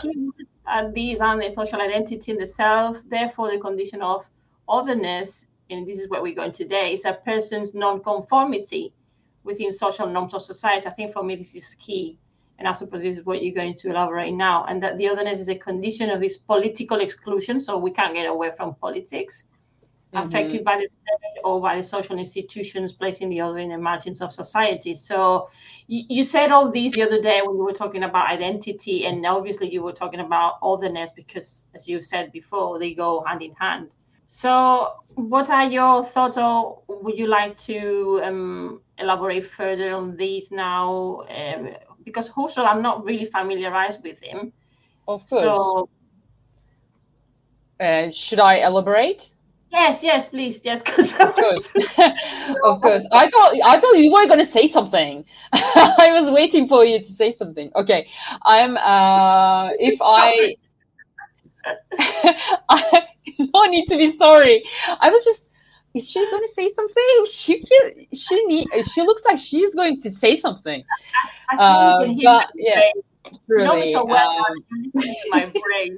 and 0.68 0.94
these 0.94 1.22
are 1.22 1.40
the 1.40 1.50
social 1.50 1.80
identity 1.82 2.32
in 2.32 2.38
the 2.38 2.46
self, 2.46 2.98
therefore 3.08 3.52
the 3.52 3.60
condition 3.60 4.02
of 4.02 4.26
otherness, 4.68 5.46
and 5.70 5.88
this 5.88 6.00
is 6.00 6.10
where 6.10 6.22
we're 6.22 6.36
going 6.36 6.52
today, 6.52 6.94
is 6.94 7.06
a 7.06 7.14
person's 7.14 7.74
non-conformity 7.76 8.94
within 9.44 9.72
social 9.72 10.08
norms 10.08 10.34
of 10.34 10.42
society. 10.42 10.88
I 10.88 10.92
think 10.92 11.14
for 11.14 11.24
me 11.24 11.36
this 11.36 11.54
is 11.54 11.76
key 11.76 12.18
and 12.58 12.68
I 12.68 12.72
suppose 12.72 13.02
this 13.02 13.18
is 13.18 13.26
what 13.26 13.44
you're 13.44 13.54
going 13.54 13.74
to 13.76 13.90
elaborate 13.90 14.32
now, 14.32 14.66
and 14.66 14.82
that 14.82 14.98
the 14.98 15.10
otherness 15.10 15.40
is 15.40 15.50
a 15.50 15.56
condition 15.56 16.10
of 16.10 16.22
this 16.22 16.38
political 16.38 17.02
exclusion, 17.02 17.60
so 17.60 17.78
we 17.78 17.92
can't 17.92 18.14
get 18.14 18.28
away 18.28 18.52
from 18.56 18.76
politics, 18.76 19.44
mm-hmm. 20.14 20.28
affected 20.28 20.64
by 20.64 20.78
the 20.78 20.88
state 20.88 21.42
or 21.44 21.62
by 21.62 21.76
the 21.76 21.84
social 21.84 22.18
institutions 22.18 22.94
placing 22.94 23.30
the 23.30 23.42
other 23.42 23.60
in 23.60 23.70
the 23.70 23.78
margins 23.78 24.22
of 24.22 24.32
society. 24.32 24.96
So 24.96 25.50
you, 25.88 26.04
you 26.08 26.24
said 26.24 26.52
all 26.52 26.72
these 26.72 26.94
the 26.94 27.04
other 27.04 27.22
day 27.22 27.42
when 27.44 27.58
we 27.58 27.64
were 27.64 27.74
talking 27.74 28.04
about 28.04 28.30
identity, 28.30 29.06
and 29.06 29.26
obviously 29.26 29.70
you 29.70 29.84
were 29.84 29.94
talking 29.94 30.22
about 30.22 30.60
otherness 30.62 31.12
because, 31.12 31.66
as 31.74 31.88
you 31.88 32.02
said 32.02 32.32
before, 32.32 32.80
they 32.80 32.94
go 32.94 33.24
hand 33.28 33.42
in 33.42 33.54
hand. 33.56 33.92
So, 34.28 34.96
what 35.14 35.50
are 35.50 35.66
your 35.66 36.04
thoughts, 36.04 36.38
or 36.38 36.82
would 36.88 37.18
you 37.18 37.28
like 37.28 37.58
to 37.60 38.22
um, 38.24 38.82
elaborate 38.98 39.46
further 39.52 39.94
on 39.94 40.18
these 40.18 40.52
now? 40.52 41.24
Um, 41.30 41.76
because 42.06 42.30
Husserl, 42.30 42.66
I'm 42.66 42.82
not 42.82 43.04
really 43.04 43.26
familiarized 43.26 44.04
with 44.04 44.20
him. 44.22 44.54
Of 45.08 45.28
course. 45.28 45.42
So, 45.42 45.90
uh, 47.80 48.10
should 48.10 48.40
I 48.40 48.66
elaborate? 48.66 49.32
Yes, 49.72 50.02
yes, 50.02 50.26
please, 50.28 50.62
yes. 50.64 50.80
of 50.80 50.86
course, 51.36 51.70
of 52.64 52.82
course. 52.82 53.06
I 53.12 53.28
thought 53.30 53.56
I 53.66 53.78
thought 53.78 53.98
you 53.98 54.10
were 54.10 54.26
going 54.26 54.40
to 54.40 54.46
say 54.46 54.68
something. 54.68 55.26
I 55.54 56.10
was 56.12 56.32
waiting 56.32 56.68
for 56.68 56.86
you 56.86 57.00
to 57.00 57.12
say 57.12 57.30
something. 57.32 57.72
Okay, 57.76 58.08
I'm. 58.44 58.78
Uh, 58.78 59.72
if 59.78 60.00
I, 60.02 60.56
I 62.70 63.08
don't 63.52 63.72
need 63.72 63.88
to 63.88 63.98
be 63.98 64.10
sorry. 64.10 64.64
I 65.02 65.10
was 65.10 65.26
just 65.26 65.50
is 65.96 66.10
she 66.10 66.20
going 66.30 66.44
to 66.44 66.48
say 66.48 66.70
something? 66.70 67.04
She 67.32 67.60
feel, 67.60 68.06
she 68.14 68.46
need 68.46 68.68
she 68.94 69.02
looks 69.02 69.24
like 69.26 69.40
she's 69.40 69.74
going 69.74 70.02
to 70.02 70.12
say 70.12 70.36
something. 70.36 70.84
I, 71.52 71.56
I 71.56 71.64
uh, 71.64 72.14
but 72.24 72.50
yeah, 72.56 72.82
really, 73.48 73.92
so 73.92 74.06
well. 74.06 74.46
Um, 74.46 75.04
my 75.30 75.46
brain. 75.46 75.98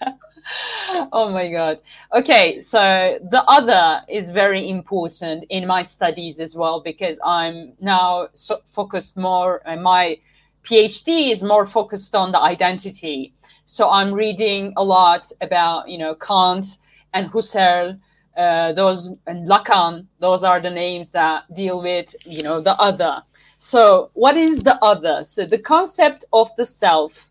oh 1.12 1.30
my 1.30 1.50
god 1.50 1.78
okay 2.14 2.60
so 2.60 3.18
the 3.30 3.42
other 3.44 4.00
is 4.08 4.30
very 4.30 4.68
important 4.68 5.44
in 5.50 5.66
my 5.66 5.82
studies 5.82 6.40
as 6.40 6.54
well 6.54 6.80
because 6.80 7.20
i'm 7.24 7.72
now 7.80 8.28
so 8.32 8.58
focused 8.66 9.16
more 9.16 9.60
uh, 9.68 9.76
my 9.76 10.16
phd 10.64 11.30
is 11.30 11.42
more 11.42 11.66
focused 11.66 12.14
on 12.14 12.32
the 12.32 12.40
identity 12.40 13.32
so 13.66 13.90
i'm 13.90 14.12
reading 14.12 14.72
a 14.76 14.84
lot 14.84 15.30
about 15.42 15.88
you 15.88 15.98
know 15.98 16.14
kant 16.14 16.78
and 17.12 17.30
husserl 17.30 17.98
uh, 18.38 18.72
those 18.72 19.12
and 19.26 19.48
lacan 19.48 20.06
those 20.20 20.42
are 20.44 20.60
the 20.60 20.70
names 20.70 21.12
that 21.12 21.42
deal 21.54 21.82
with 21.82 22.14
you 22.24 22.42
know 22.42 22.60
the 22.60 22.74
other 22.76 23.20
so 23.58 24.10
what 24.14 24.36
is 24.36 24.62
the 24.62 24.76
other 24.82 25.22
so 25.22 25.44
the 25.44 25.58
concept 25.58 26.24
of 26.32 26.48
the 26.56 26.64
self 26.64 27.30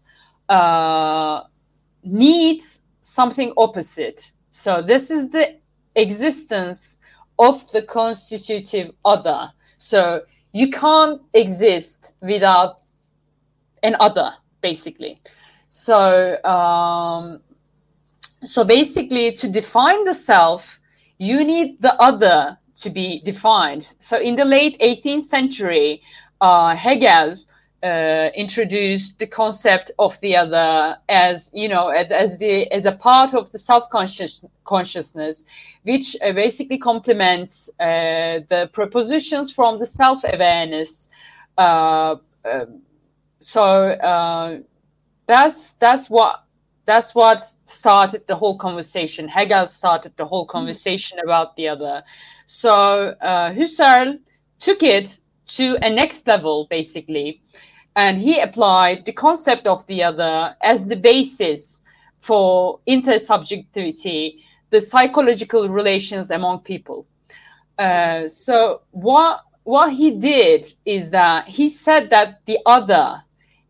uh, 0.50 1.44
needs 2.04 2.82
something 3.02 3.54
opposite. 3.58 4.32
So 4.52 4.82
this 4.82 5.12
is 5.12 5.30
the 5.30 5.58
existence 5.96 6.98
of 7.40 7.70
the 7.72 7.82
constitutive 7.84 8.92
other. 9.06 9.52
So 9.78 10.22
you 10.54 10.70
can't 10.70 11.22
exist 11.34 12.14
without 12.22 12.82
an 13.84 13.96
other, 14.00 14.32
basically. 14.62 15.22
So 15.70 16.42
um, 16.44 17.42
so 18.46 18.64
basically, 18.64 19.34
to 19.34 19.50
define 19.50 20.06
the 20.06 20.14
self, 20.14 20.80
you 21.18 21.44
need 21.44 21.82
the 21.82 21.94
other 22.02 22.58
to 22.76 22.90
be 22.90 23.22
defined. 23.26 23.96
So 24.00 24.20
in 24.20 24.36
the 24.36 24.46
late 24.46 24.80
18th 24.80 25.24
century, 25.24 26.02
uh, 26.42 26.76
Hegel 26.76 27.36
uh, 27.84 28.30
introduced 28.36 29.20
the 29.20 29.28
concept 29.28 29.92
of 30.00 30.20
the 30.22 30.36
other 30.36 30.98
as 31.10 31.52
you 31.54 31.70
know 31.70 31.90
as 31.90 32.38
the 32.40 32.72
as 32.74 32.88
a 32.88 32.92
part 32.92 33.36
of 33.36 33.52
the 33.52 33.60
self 33.60 33.88
conscious 33.92 34.44
consciousness 34.64 35.46
which 35.84 36.16
uh, 36.24 36.34
basically 36.34 36.80
complements 36.80 37.70
uh, 37.80 38.40
the 38.50 38.68
propositions 38.74 39.52
from 39.52 39.78
the 39.78 39.86
self 39.86 40.24
awareness 40.24 41.10
uh, 41.60 42.16
um, 42.46 42.82
so 43.40 43.64
uh, 43.64 44.58
that's 45.28 45.74
that's 45.74 46.10
what 46.10 46.47
that's 46.88 47.13
what 47.13 47.53
started 47.65 48.25
the 48.27 48.36
whole 48.36 48.58
conversation 48.58 49.27
hegel 49.27 49.67
started 49.67 50.12
the 50.17 50.25
whole 50.25 50.46
mm-hmm. 50.46 50.58
conversation 50.58 51.20
about 51.20 51.56
the 51.56 51.67
other 51.67 52.03
so 52.48 52.74
uh, 53.22 53.51
husserl 53.51 54.17
took 54.60 54.82
it 54.82 55.20
to 55.46 55.77
a 55.86 55.89
next 55.89 56.25
level 56.25 56.65
basically 56.72 57.41
and 57.98 58.20
he 58.22 58.39
applied 58.39 59.06
the 59.06 59.12
concept 59.12 59.65
of 59.65 59.86
the 59.88 60.03
other 60.03 60.56
as 60.62 60.86
the 60.86 60.96
basis 60.96 61.82
for 62.22 62.79
intersubjectivity, 62.88 64.36
the 64.70 64.79
psychological 64.79 65.67
relations 65.67 66.29
among 66.29 66.60
people. 66.60 67.08
Uh, 67.79 68.27
so 68.27 68.82
what 68.91 69.41
what 69.63 69.91
he 69.91 70.12
did 70.12 70.72
is 70.86 71.10
that 71.10 71.48
he 71.48 71.67
said 71.67 72.10
that 72.12 72.46
the 72.46 72.60
other 72.65 73.22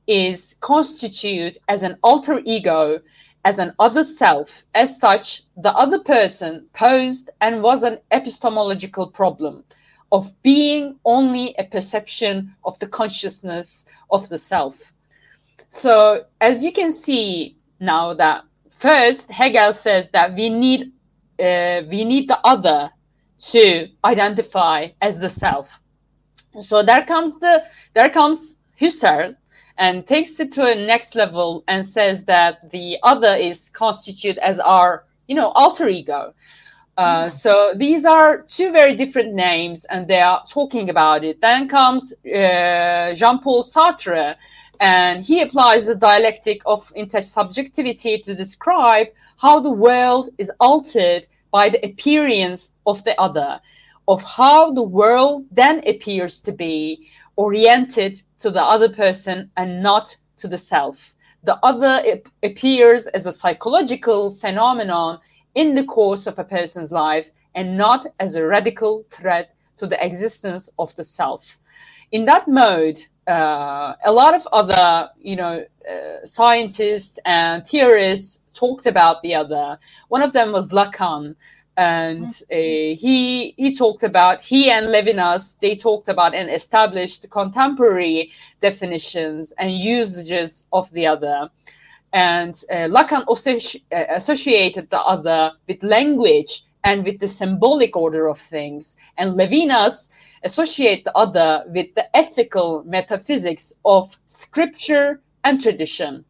is 0.08 0.56
constituted 0.62 1.60
as 1.68 1.84
an 1.84 1.98
alter 2.04 2.42
ego, 2.46 3.00
as 3.46 3.60
an 3.60 3.74
other 3.80 4.04
self. 4.04 4.64
As 4.74 5.00
such, 5.00 5.44
the 5.58 5.74
other 5.74 6.00
person 6.00 6.66
posed 6.74 7.30
and 7.42 7.62
was 7.62 7.84
an 7.84 8.00
epistemological 8.12 9.08
problem 9.08 9.64
of 10.12 10.32
being 10.42 10.98
only 11.06 11.54
a 11.58 11.66
perception 11.66 12.56
of 12.64 12.80
the 12.80 12.88
consciousness 12.88 13.86
of 14.10 14.28
the 14.30 14.38
self. 14.38 14.94
So, 15.70 16.26
as 16.40 16.64
you 16.64 16.72
can 16.72 16.92
see 16.92 17.58
now, 17.80 18.14
that 18.14 18.44
first 18.70 19.30
Hegel 19.30 19.74
says 19.74 20.10
that 20.10 20.34
we 20.36 20.50
need 20.50 20.92
uh, 21.40 21.82
we 21.90 22.04
need 22.04 22.28
the 22.28 22.40
other 22.44 22.90
to 23.40 23.88
identify 24.04 24.88
as 25.02 25.20
the 25.20 25.30
self. 25.30 25.80
So 26.62 26.82
there 26.82 27.06
comes 27.06 27.40
the 27.40 27.64
there 27.94 28.10
comes 28.10 28.56
Husserl 28.80 29.36
and 29.78 30.08
takes 30.08 30.40
it 30.40 30.52
to 30.54 30.66
a 30.66 30.76
next 30.76 31.16
level 31.16 31.64
and 31.68 31.86
says 31.86 32.24
that 32.26 32.70
the 32.72 32.98
other 33.04 33.36
is 33.36 33.70
constituted 33.70 34.38
as 34.40 34.60
our 34.60 35.06
you 35.28 35.36
know 35.36 35.50
alter 35.50 35.88
ego 35.88 36.34
uh, 36.98 37.24
hmm. 37.24 37.30
so 37.30 37.74
these 37.76 38.06
are 38.06 38.42
two 38.42 38.72
very 38.72 38.96
different 38.96 39.34
names, 39.34 39.86
and 39.86 40.08
they 40.08 40.20
are 40.20 40.44
talking 40.48 40.90
about 40.90 41.24
it. 41.24 41.40
Then 41.42 41.68
comes 41.68 42.12
uh, 42.26 43.14
Jean-Paul 43.14 43.64
Sartre, 43.64 44.36
and 44.80 45.24
he 45.24 45.42
applies 45.42 45.86
the 45.86 45.96
dialectic 45.96 46.62
of 46.66 46.92
intersubjectivity 46.96 48.24
to 48.24 48.34
describe 48.34 49.08
how 49.38 49.60
the 49.60 49.72
world 49.72 50.30
is 50.40 50.52
altered 50.60 51.28
by 51.52 51.70
the 51.70 51.84
appearance 51.86 52.72
of 52.88 53.04
the 53.04 53.20
other, 53.22 53.60
of 54.08 54.24
how 54.24 54.72
the 54.72 54.82
world 54.82 55.46
then 55.52 55.84
appears 55.88 56.42
to 56.42 56.52
be 56.52 57.08
oriented 57.38 58.22
to 58.40 58.52
the 58.52 58.62
other 58.62 58.90
person 58.90 59.50
and 59.56 59.82
not 59.82 60.16
to 60.38 60.48
the 60.48 60.58
self. 60.58 61.16
The 61.44 61.58
other 61.64 62.22
appears 62.44 63.08
as 63.08 63.26
a 63.26 63.32
psychological 63.32 64.32
phenomenon 64.32 65.20
in 65.56 65.76
the 65.76 65.86
course 65.86 66.28
of 66.28 66.38
a 66.38 66.44
person's 66.44 66.92
life 66.92 67.32
and 67.56 67.78
not 67.78 68.06
as 68.20 68.36
a 68.36 68.46
radical 68.46 69.06
threat 69.10 69.56
to 69.78 69.88
the 69.88 70.04
existence 70.06 70.70
of 70.78 70.96
the 70.96 71.04
self. 71.04 71.58
In 72.12 72.26
that 72.26 72.48
mode, 72.48 73.00
uh, 73.28 73.94
a 74.06 74.12
lot 74.12 74.34
of 74.34 74.48
other, 74.52 75.10
you 75.20 75.36
know, 75.36 75.66
uh, 75.90 76.26
scientists 76.26 77.20
and 77.26 77.68
theorists 77.68 78.42
talked 78.54 78.86
about 78.86 79.22
the 79.22 79.36
other. 79.36 79.78
One 80.08 80.22
of 80.22 80.34
them 80.34 80.52
was 80.52 80.70
Lacan, 80.70 81.36
and 81.78 82.28
mm-hmm. 82.28 82.54
uh, 82.54 82.98
he 83.00 83.54
he 83.58 83.74
talked 83.74 84.04
about 84.04 84.42
he 84.42 84.70
and 84.70 84.88
Levinas 84.88 85.60
they 85.60 85.76
talked 85.76 86.10
about 86.10 86.34
and 86.34 86.50
established 86.50 87.30
contemporary 87.30 88.32
definitions 88.62 89.54
and 89.60 89.72
usages 89.72 90.66
of 90.74 90.92
the 90.92 91.06
other 91.06 91.50
and 92.14 92.64
uh, 92.72 92.88
Lacan 92.88 93.24
uh, 93.28 94.04
associated 94.10 94.90
the 94.90 95.00
other 95.00 95.52
with 95.68 95.84
language 95.84 96.66
and 96.84 97.04
with 97.04 97.20
the 97.20 97.28
symbolic 97.28 97.96
order 97.98 98.28
of 98.28 98.40
things, 98.40 98.98
and 99.18 99.36
Levinas 99.36 100.08
associate 100.44 101.04
the 101.04 101.16
other 101.16 101.64
with 101.68 101.94
the 101.96 102.16
ethical 102.16 102.84
metaphysics 102.86 103.74
of 103.84 104.18
scripture 104.28 105.22
and 105.44 105.62
tradition. 105.62 106.24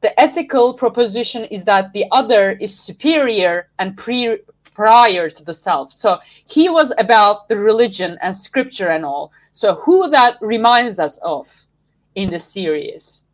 The 0.00 0.18
ethical 0.18 0.74
proposition 0.74 1.44
is 1.44 1.64
that 1.64 1.92
the 1.92 2.06
other 2.10 2.52
is 2.52 2.76
superior 2.76 3.68
and 3.78 3.96
pre- 3.96 4.38
prior 4.72 5.28
to 5.28 5.44
the 5.44 5.52
self. 5.52 5.92
So 5.92 6.18
he 6.46 6.68
was 6.68 6.92
about 6.98 7.48
the 7.48 7.56
religion 7.56 8.18
and 8.22 8.34
scripture 8.34 8.88
and 8.88 9.04
all. 9.04 9.32
So 9.52 9.74
who 9.74 10.08
that 10.10 10.36
reminds 10.40 10.98
us 10.98 11.18
of 11.18 11.66
in 12.14 12.30
the 12.30 12.38
series? 12.38 13.24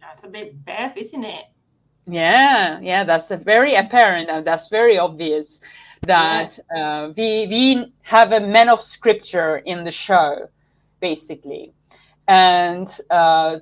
That's 0.00 0.24
a 0.24 0.28
bit 0.28 0.64
Beth, 0.64 0.96
isn't 0.96 1.24
it? 1.24 1.44
Yeah, 2.06 2.80
yeah, 2.80 3.04
that's 3.04 3.30
a 3.30 3.36
very 3.36 3.74
apparent 3.74 4.30
and 4.30 4.44
that's 4.44 4.68
very 4.68 4.98
obvious 4.98 5.60
that 6.02 6.58
yeah. 6.74 7.02
uh, 7.04 7.12
we 7.16 7.46
we 7.46 7.92
have 8.02 8.32
a 8.32 8.40
man 8.40 8.68
of 8.68 8.80
scripture 8.80 9.58
in 9.58 9.84
the 9.84 9.90
show, 9.90 10.48
basically, 11.00 11.72
and 12.26 12.88
uh, 13.10 13.58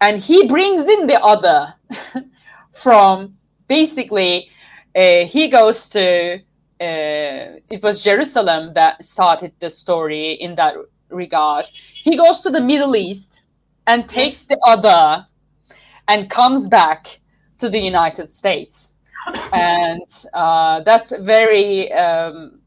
and 0.00 0.20
he 0.20 0.46
brings 0.46 0.88
in 0.88 1.06
the 1.06 1.20
other 1.20 1.74
from 2.72 3.36
basically 3.68 4.48
uh, 4.94 5.24
he 5.26 5.48
goes 5.48 5.88
to 5.90 6.40
uh, 6.82 7.60
it 7.70 7.80
was 7.82 8.02
Jerusalem 8.02 8.74
that 8.74 9.02
started 9.04 9.52
the 9.60 9.70
story 9.70 10.32
in 10.32 10.56
that 10.56 10.74
regard. 11.10 11.70
He 11.94 12.16
goes 12.16 12.40
to 12.40 12.50
the 12.50 12.60
Middle 12.60 12.96
East 12.96 13.42
and 13.86 14.08
takes 14.08 14.46
the 14.46 14.58
other 14.66 15.24
and 16.08 16.28
comes 16.28 16.66
back 16.66 17.20
to 17.60 17.68
the 17.68 17.78
United 17.78 18.32
States, 18.32 18.96
and 19.52 20.02
uh, 20.34 20.80
that's 20.80 21.12
very 21.20 21.92
um, 21.92 22.58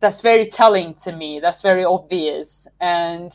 that's 0.00 0.20
very 0.20 0.44
telling 0.44 0.92
to 0.94 1.12
me. 1.12 1.40
That's 1.40 1.62
very 1.62 1.84
obvious, 1.84 2.68
and 2.80 3.32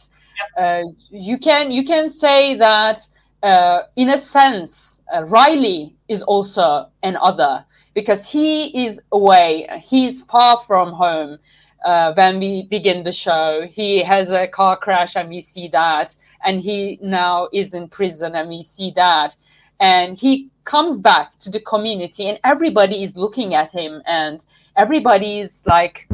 uh, 0.55 0.83
you 1.09 1.39
can 1.39 1.71
you 1.71 1.83
can 1.83 2.09
say 2.09 2.55
that 2.57 2.99
uh, 3.41 3.79
in 3.95 4.09
a 4.09 4.17
sense, 4.17 5.01
uh, 5.11 5.23
Riley 5.25 5.95
is 6.07 6.21
also 6.21 6.89
an 7.01 7.17
other 7.17 7.65
because 7.97 8.21
he 8.29 8.85
is 8.85 9.01
away. 9.11 9.67
He's 9.81 10.21
far 10.21 10.57
from 10.59 10.93
home. 10.93 11.39
Uh, 11.85 12.11
when 12.15 12.39
we 12.39 12.63
begin 12.63 13.03
the 13.03 13.11
show. 13.11 13.61
He 13.69 14.03
has 14.03 14.31
a 14.31 14.47
car 14.47 14.75
crash 14.75 15.15
and 15.15 15.29
we 15.29 15.39
see 15.39 15.67
that. 15.69 16.15
And 16.43 16.59
he 16.59 16.97
now 17.03 17.49
is 17.53 17.75
in 17.75 17.87
prison 17.87 18.35
and 18.35 18.49
we 18.49 18.63
see 18.63 18.91
that 18.95 19.35
and 19.79 20.17
he 20.17 20.49
comes 20.63 20.99
back 20.99 21.37
to 21.39 21.49
the 21.49 21.59
community 21.59 22.27
and 22.27 22.39
everybody 22.43 23.03
is 23.03 23.15
looking 23.15 23.53
at 23.53 23.71
him 23.71 24.01
and 24.05 24.45
everybody 24.75 25.39
is 25.39 25.63
like 25.65 26.09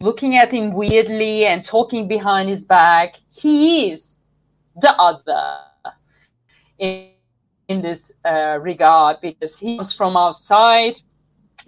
looking 0.00 0.36
at 0.36 0.50
him 0.52 0.72
weirdly 0.72 1.46
and 1.46 1.64
talking 1.64 2.08
behind 2.08 2.48
his 2.48 2.64
back 2.64 3.16
he 3.30 3.90
is 3.90 4.18
the 4.80 4.94
other 4.96 5.58
in, 6.78 7.08
in 7.68 7.82
this 7.82 8.12
uh, 8.24 8.58
regard 8.60 9.20
because 9.20 9.58
he 9.58 9.76
comes 9.76 9.92
from 9.92 10.16
outside 10.16 10.94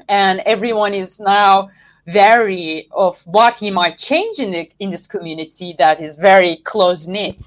and 0.09 0.41
everyone 0.41 0.95
is 0.95 1.21
now 1.21 1.69
wary 2.07 2.88
of 2.93 3.21
what 3.27 3.55
he 3.55 3.71
might 3.71 3.97
change 3.97 4.38
in, 4.38 4.51
the, 4.51 4.71
in 4.81 4.91
this 4.91 5.07
community 5.07 5.75
that 5.79 6.01
is 6.01 6.17
very 6.17 6.57
close 6.65 7.07
knit 7.07 7.41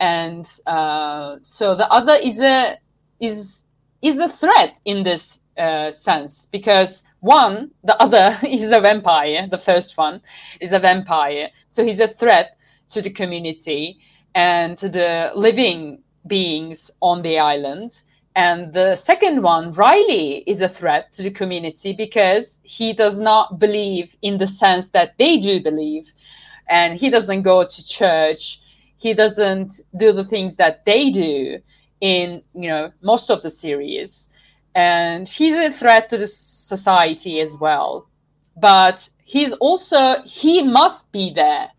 and 0.00 0.60
uh, 0.66 1.36
so 1.40 1.74
the 1.74 1.88
other 1.90 2.14
is 2.22 2.40
a 2.40 2.78
is 3.20 3.64
is 4.02 4.18
a 4.18 4.28
threat 4.28 4.76
in 4.84 5.02
this 5.02 5.40
uh, 5.58 5.90
sense 5.90 6.46
because 6.52 7.02
one 7.20 7.70
the 7.84 7.96
other 8.00 8.36
is 8.46 8.70
a 8.70 8.80
vampire 8.80 9.48
the 9.50 9.58
first 9.58 9.96
one 9.96 10.20
is 10.60 10.72
a 10.72 10.78
vampire. 10.78 11.48
So 11.68 11.84
he's 11.84 12.00
a 12.00 12.08
threat 12.08 12.56
to 12.90 13.02
the 13.02 13.10
community 13.10 13.98
and 14.34 14.76
to 14.78 14.88
the 14.88 15.32
living 15.34 16.02
beings 16.26 16.90
on 17.00 17.22
the 17.22 17.38
island 17.38 18.02
and 18.36 18.74
the 18.74 18.94
second 18.96 19.42
one, 19.42 19.72
Riley, 19.72 20.44
is 20.46 20.60
a 20.60 20.68
threat 20.68 21.10
to 21.14 21.22
the 21.22 21.30
community 21.30 21.94
because 21.94 22.60
he 22.64 22.92
does 22.92 23.18
not 23.18 23.58
believe 23.58 24.14
in 24.20 24.36
the 24.36 24.46
sense 24.46 24.90
that 24.90 25.14
they 25.16 25.38
do 25.38 25.58
believe. 25.58 26.12
And 26.68 27.00
he 27.00 27.08
doesn't 27.08 27.42
go 27.42 27.64
to 27.64 27.88
church. 27.88 28.60
He 28.98 29.14
doesn't 29.14 29.80
do 29.96 30.12
the 30.12 30.22
things 30.22 30.56
that 30.56 30.84
they 30.84 31.08
do 31.08 31.60
in, 32.02 32.42
you 32.54 32.68
know, 32.68 32.90
most 33.00 33.30
of 33.30 33.40
the 33.40 33.48
series. 33.48 34.28
And 34.74 35.26
he's 35.26 35.56
a 35.56 35.72
threat 35.72 36.10
to 36.10 36.18
the 36.18 36.26
society 36.26 37.40
as 37.40 37.56
well. 37.56 38.06
But 38.58 39.08
he's 39.24 39.54
also, 39.54 40.16
he 40.26 40.62
must 40.62 41.10
be 41.10 41.32
there 41.32 41.70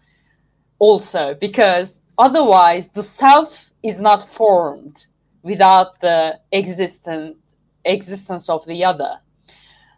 also 0.80 1.36
because 1.36 2.02
otherwise 2.17 2.88
the 2.88 3.04
self 3.04 3.70
is 3.84 4.02
not 4.02 4.28
formed 4.28 5.06
without 5.47 5.99
the 6.01 6.39
existent 6.51 7.38
existence 7.86 8.49
of 8.49 8.65
the 8.65 8.83
other. 8.83 9.13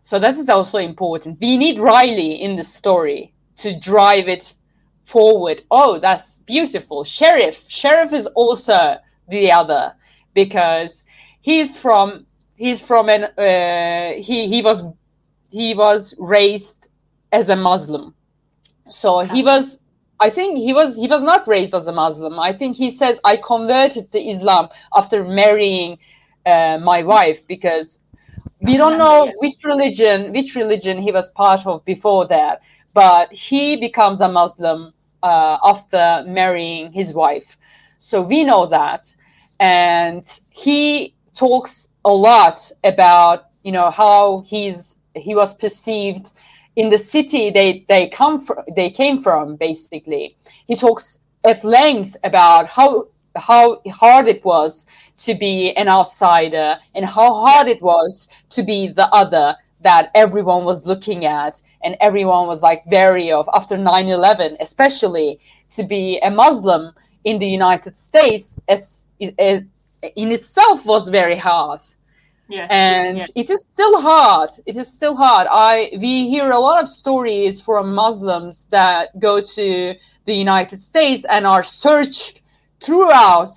So 0.03 0.19
that 0.19 0.35
is 0.35 0.49
also 0.49 0.77
important. 0.77 1.39
We 1.41 1.57
need 1.57 1.79
Riley 1.79 2.41
in 2.41 2.55
the 2.55 2.63
story 2.63 3.33
to 3.57 3.77
drive 3.77 4.27
it 4.27 4.55
forward. 5.03 5.63
Oh, 5.71 5.99
that's 5.99 6.39
beautiful. 6.39 7.03
Sheriff. 7.03 7.63
Sheriff 7.67 8.13
is 8.13 8.27
also 8.27 8.97
the 9.27 9.51
other 9.51 9.93
because 10.33 11.05
he's 11.41 11.77
from 11.77 12.25
he's 12.55 12.79
from 12.79 13.09
an 13.09 13.23
uh, 13.23 14.21
he 14.21 14.47
he 14.47 14.61
was 14.61 14.83
he 15.49 15.73
was 15.73 16.13
raised 16.19 16.87
as 17.31 17.49
a 17.49 17.55
Muslim. 17.55 18.13
So 18.89 19.19
he 19.19 19.43
was 19.43 19.79
I 20.19 20.29
think 20.29 20.57
he 20.57 20.73
was 20.73 20.97
he 20.97 21.07
was 21.07 21.21
not 21.21 21.47
raised 21.47 21.73
as 21.73 21.87
a 21.87 21.93
Muslim. 21.93 22.39
I 22.39 22.51
think 22.51 22.75
he 22.75 22.89
says 22.89 23.21
I 23.23 23.37
converted 23.37 24.11
to 24.11 24.19
Islam 24.19 24.67
after 24.95 25.23
marrying 25.23 25.97
uh, 26.45 26.79
my 26.81 27.03
wife 27.03 27.45
because 27.47 27.99
we 28.61 28.75
don't 28.75 28.97
know 28.97 29.31
which 29.37 29.55
religion 29.63 30.33
which 30.33 30.55
religion 30.55 31.01
he 31.01 31.11
was 31.11 31.29
part 31.29 31.65
of 31.65 31.85
before 31.85 32.27
that, 32.27 32.61
but 32.93 33.31
he 33.31 33.77
becomes 33.77 34.19
a 34.19 34.27
Muslim 34.27 34.93
uh, 35.23 35.57
after 35.63 36.23
marrying 36.27 36.91
his 36.91 37.13
wife. 37.13 37.57
So 37.99 38.21
we 38.21 38.43
know 38.43 38.65
that, 38.67 39.13
and 39.59 40.25
he 40.49 41.15
talks 41.33 41.87
a 42.03 42.11
lot 42.11 42.71
about 42.83 43.45
you 43.63 43.71
know 43.71 43.89
how 43.89 44.43
he's 44.45 44.97
he 45.15 45.33
was 45.35 45.53
perceived 45.53 46.31
in 46.79 46.89
the 46.89 46.97
city 46.97 47.49
they 47.49 47.83
they 47.89 48.07
come 48.07 48.39
from 48.39 48.59
they 48.75 48.89
came 48.89 49.19
from 49.19 49.57
basically. 49.57 50.37
He 50.67 50.75
talks 50.75 51.19
at 51.43 51.63
length 51.63 52.15
about 52.23 52.67
how 52.67 52.89
how 53.35 53.81
hard 54.01 54.27
it 54.27 54.43
was 54.45 54.85
to 55.25 55.35
be 55.35 55.73
an 55.81 55.87
outsider 55.87 56.77
and 56.95 57.05
how 57.05 57.29
hard 57.45 57.67
it 57.67 57.81
was 57.81 58.29
to 58.55 58.63
be 58.63 58.87
the 58.87 59.07
other 59.21 59.55
that 59.81 60.09
everyone 60.15 60.63
was 60.65 60.85
looking 60.85 61.25
at 61.25 61.61
and 61.83 61.95
everyone 62.01 62.47
was 62.47 62.61
like 62.61 62.81
wary 62.93 63.31
of 63.31 63.47
after 63.53 63.75
9-11 63.77 64.57
especially 64.59 65.39
to 65.69 65.83
be 65.83 66.19
a 66.23 66.29
muslim 66.29 66.91
in 67.23 67.39
the 67.39 67.47
united 67.47 67.97
states 67.97 68.59
as, 68.67 69.05
as 69.37 69.61
in 70.15 70.31
itself 70.31 70.85
was 70.85 71.07
very 71.07 71.37
hard 71.37 71.79
Yes. 72.49 72.67
and 72.71 73.17
yes. 73.19 73.29
it 73.35 73.49
is 73.51 73.61
still 73.61 74.01
hard 74.01 74.49
it 74.65 74.75
is 74.75 74.91
still 74.91 75.15
hard 75.15 75.47
i 75.51 75.89
we 75.99 76.27
hear 76.27 76.49
a 76.49 76.57
lot 76.59 76.81
of 76.81 76.89
stories 76.89 77.61
from 77.61 77.93
muslims 77.93 78.65
that 78.71 79.17
go 79.19 79.39
to 79.39 79.93
the 80.25 80.33
united 80.33 80.79
states 80.79 81.25
and 81.29 81.45
are 81.45 81.61
searched 81.63 82.41
throughout 82.81 83.49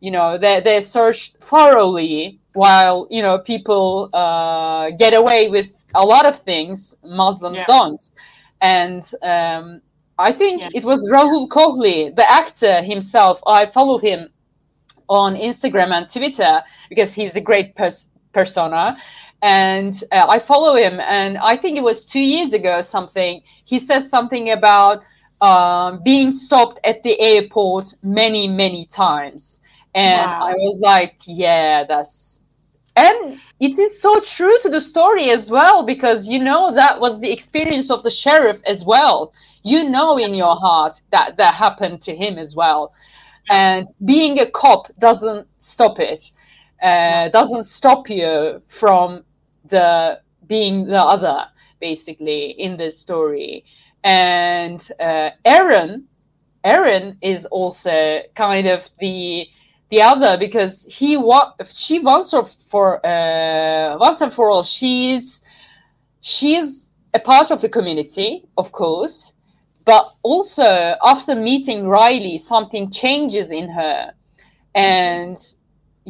you 0.00 0.12
know 0.12 0.38
they, 0.38 0.60
they're 0.60 0.80
searched 0.80 1.38
thoroughly 1.38 2.38
while 2.52 3.08
you 3.10 3.22
know 3.22 3.38
people 3.40 4.08
uh, 4.12 4.90
get 4.90 5.14
away 5.14 5.48
with 5.48 5.72
a 5.96 6.04
lot 6.04 6.24
of 6.24 6.38
things 6.38 6.94
muslims 7.02 7.58
Yeah. 7.58 7.64
don't 7.66 8.02
and 8.60 9.02
um, 9.22 9.80
i 10.18 10.30
think 10.30 10.62
Yeah. 10.62 10.68
it 10.78 10.84
was 10.84 11.00
rahul 11.10 11.48
kohli 11.48 12.14
the 12.14 12.30
actor 12.30 12.82
himself 12.82 13.40
i 13.46 13.66
follow 13.66 13.98
him 13.98 14.28
on 15.08 15.34
instagram 15.34 15.90
and 15.90 16.06
twitter 16.12 16.62
because 16.88 17.12
he's 17.12 17.34
a 17.34 17.40
great 17.40 17.74
person 17.74 18.12
persona 18.32 18.96
and 19.42 20.02
uh, 20.12 20.26
i 20.28 20.38
follow 20.38 20.74
him 20.76 21.00
and 21.00 21.38
i 21.38 21.56
think 21.56 21.76
it 21.76 21.82
was 21.82 22.06
two 22.06 22.20
years 22.20 22.52
ago 22.52 22.76
or 22.76 22.82
something 22.82 23.40
he 23.64 23.78
says 23.78 24.08
something 24.08 24.50
about 24.50 25.02
um, 25.40 26.00
being 26.02 26.32
stopped 26.32 26.80
at 26.84 27.02
the 27.04 27.18
airport 27.20 27.94
many 28.02 28.48
many 28.48 28.86
times. 28.86 29.60
And 29.94 30.32
Wow. 30.32 30.40
i 30.42 30.52
was 30.52 30.80
like 30.82 31.20
yeah 31.26 31.84
that's 31.84 32.40
and 32.96 33.38
it 33.60 33.78
is 33.78 34.00
so 34.00 34.18
true 34.20 34.56
to 34.62 34.68
the 34.68 34.80
story 34.80 35.30
as 35.30 35.50
well 35.50 35.84
because 35.86 36.26
you 36.28 36.38
know 36.38 36.74
that 36.74 37.00
was 37.00 37.20
the 37.20 37.30
experience 37.30 37.90
of 37.90 38.02
the 38.02 38.10
sheriff 38.10 38.60
as 38.66 38.84
well. 38.84 39.32
You 39.62 39.88
know 39.88 40.18
in 40.18 40.34
your 40.34 40.56
heart 40.56 41.00
that 41.12 41.36
that 41.36 41.54
happened 41.54 42.02
to 42.02 42.16
him 42.16 42.38
as 42.38 42.56
well. 42.56 42.92
And 43.50 43.86
being 44.04 44.38
a 44.40 44.50
cop 44.50 44.88
doesn't 44.98 45.46
stop 45.58 46.00
it 46.00 46.30
uh, 46.82 47.28
doesn't 47.28 47.64
stop 47.64 48.08
you 48.08 48.62
from 48.68 49.24
the 49.66 50.20
being 50.46 50.86
the 50.86 51.00
other 51.00 51.46
basically 51.80 52.50
in 52.52 52.76
this 52.76 52.98
story. 52.98 53.64
And 54.04 54.86
uh, 55.00 55.30
erin 55.44 56.06
erin 56.64 57.16
is 57.22 57.46
also 57.46 58.20
kind 58.34 58.66
of 58.66 58.88
the 58.98 59.46
the 59.90 60.02
other 60.02 60.36
because 60.36 60.84
he 60.90 61.16
wa- 61.16 61.52
she 61.66 61.98
once 61.98 62.34
or 62.34 62.44
for 62.44 63.04
uh, 63.06 63.96
once 63.98 64.20
and 64.20 64.32
for 64.32 64.50
all 64.50 64.62
she's 64.62 65.40
she's 66.20 66.92
a 67.14 67.18
part 67.18 67.50
of 67.50 67.62
the 67.62 67.68
community 67.68 68.44
of 68.58 68.70
course 68.72 69.32
but 69.88 70.12
also 70.22 70.94
after 71.02 71.34
meeting 71.34 71.86
riley 71.88 72.36
something 72.36 72.90
changes 72.90 73.50
in 73.50 73.70
her. 73.70 74.12
And 74.74 75.34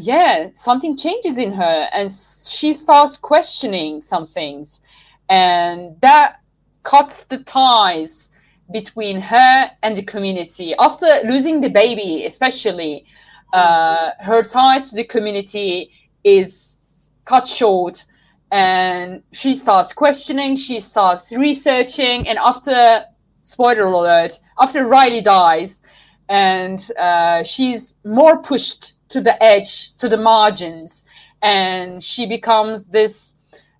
yeah 0.00 0.48
something 0.54 0.96
changes 0.96 1.38
in 1.38 1.52
her 1.52 1.88
and 1.92 2.10
she 2.10 2.72
starts 2.72 3.16
questioning 3.16 4.00
some 4.02 4.26
things. 4.26 4.80
And 5.28 6.00
that 6.00 6.40
cuts 6.82 7.24
the 7.24 7.38
ties 7.38 8.30
between 8.72 9.20
her 9.20 9.70
and 9.82 9.96
the 9.96 10.02
community. 10.02 10.74
After 10.78 11.06
losing 11.24 11.60
the 11.60 11.68
baby 11.68 12.24
especially 12.26 13.06
uh, 13.52 14.10
her 14.20 14.42
ties 14.42 14.90
to 14.90 14.96
the 14.96 15.04
community 15.04 15.90
is 16.24 16.78
cut 17.24 17.46
short. 17.46 18.04
And 18.50 19.22
she 19.32 19.54
starts 19.54 19.92
questioning 19.92 20.56
she 20.56 20.80
starts 20.80 21.32
researching 21.32 22.28
and 22.28 22.38
after 22.38 23.04
spoiler 23.42 23.86
alert 23.86 24.38
after 24.58 24.86
riley 24.86 25.20
dies 25.20 25.82
and 26.28 26.90
uh, 26.98 27.42
she's 27.42 27.94
more 28.04 28.42
pushed 28.42 28.94
to 29.10 29.20
the 29.20 29.40
edge 29.42 29.96
to 29.98 30.08
the 30.08 30.16
margins. 30.16 31.04
And 31.42 32.02
she 32.02 32.26
becomes 32.26 32.86
this 32.86 33.36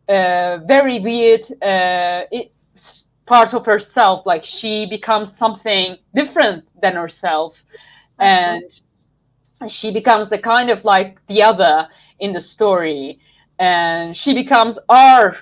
uh, 0.08 0.58
very 0.66 1.00
weird 1.00 1.42
uh, 1.62 2.24
it, 2.30 2.52
part 3.26 3.54
of 3.54 3.66
herself. 3.66 4.26
Like 4.26 4.44
she 4.44 4.86
becomes 4.86 5.36
something 5.36 5.96
different 6.14 6.72
than 6.80 6.94
herself. 6.94 7.62
And 8.18 8.62
she 9.68 9.92
becomes 9.92 10.28
the 10.30 10.38
kind 10.38 10.70
of 10.70 10.84
like 10.84 11.24
the 11.26 11.42
other 11.42 11.88
in 12.20 12.32
the 12.32 12.40
story. 12.40 13.18
And 13.58 14.16
she 14.16 14.34
becomes 14.34 14.78
our 14.88 15.36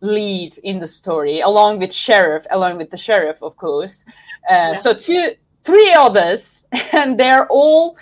lead 0.00 0.58
in 0.58 0.78
the 0.78 0.86
story 0.86 1.40
along 1.40 1.78
with 1.78 1.90
sheriff 1.92 2.46
along 2.50 2.76
with 2.76 2.90
the 2.90 2.96
sheriff 2.96 3.42
of 3.42 3.56
course. 3.56 4.04
Uh, 4.50 4.74
Yeah. 4.74 4.74
so 4.74 4.92
two 4.94 5.30
three 5.64 5.94
others 5.94 6.64
and 6.92 7.18
they're 7.18 7.46
all 7.48 7.96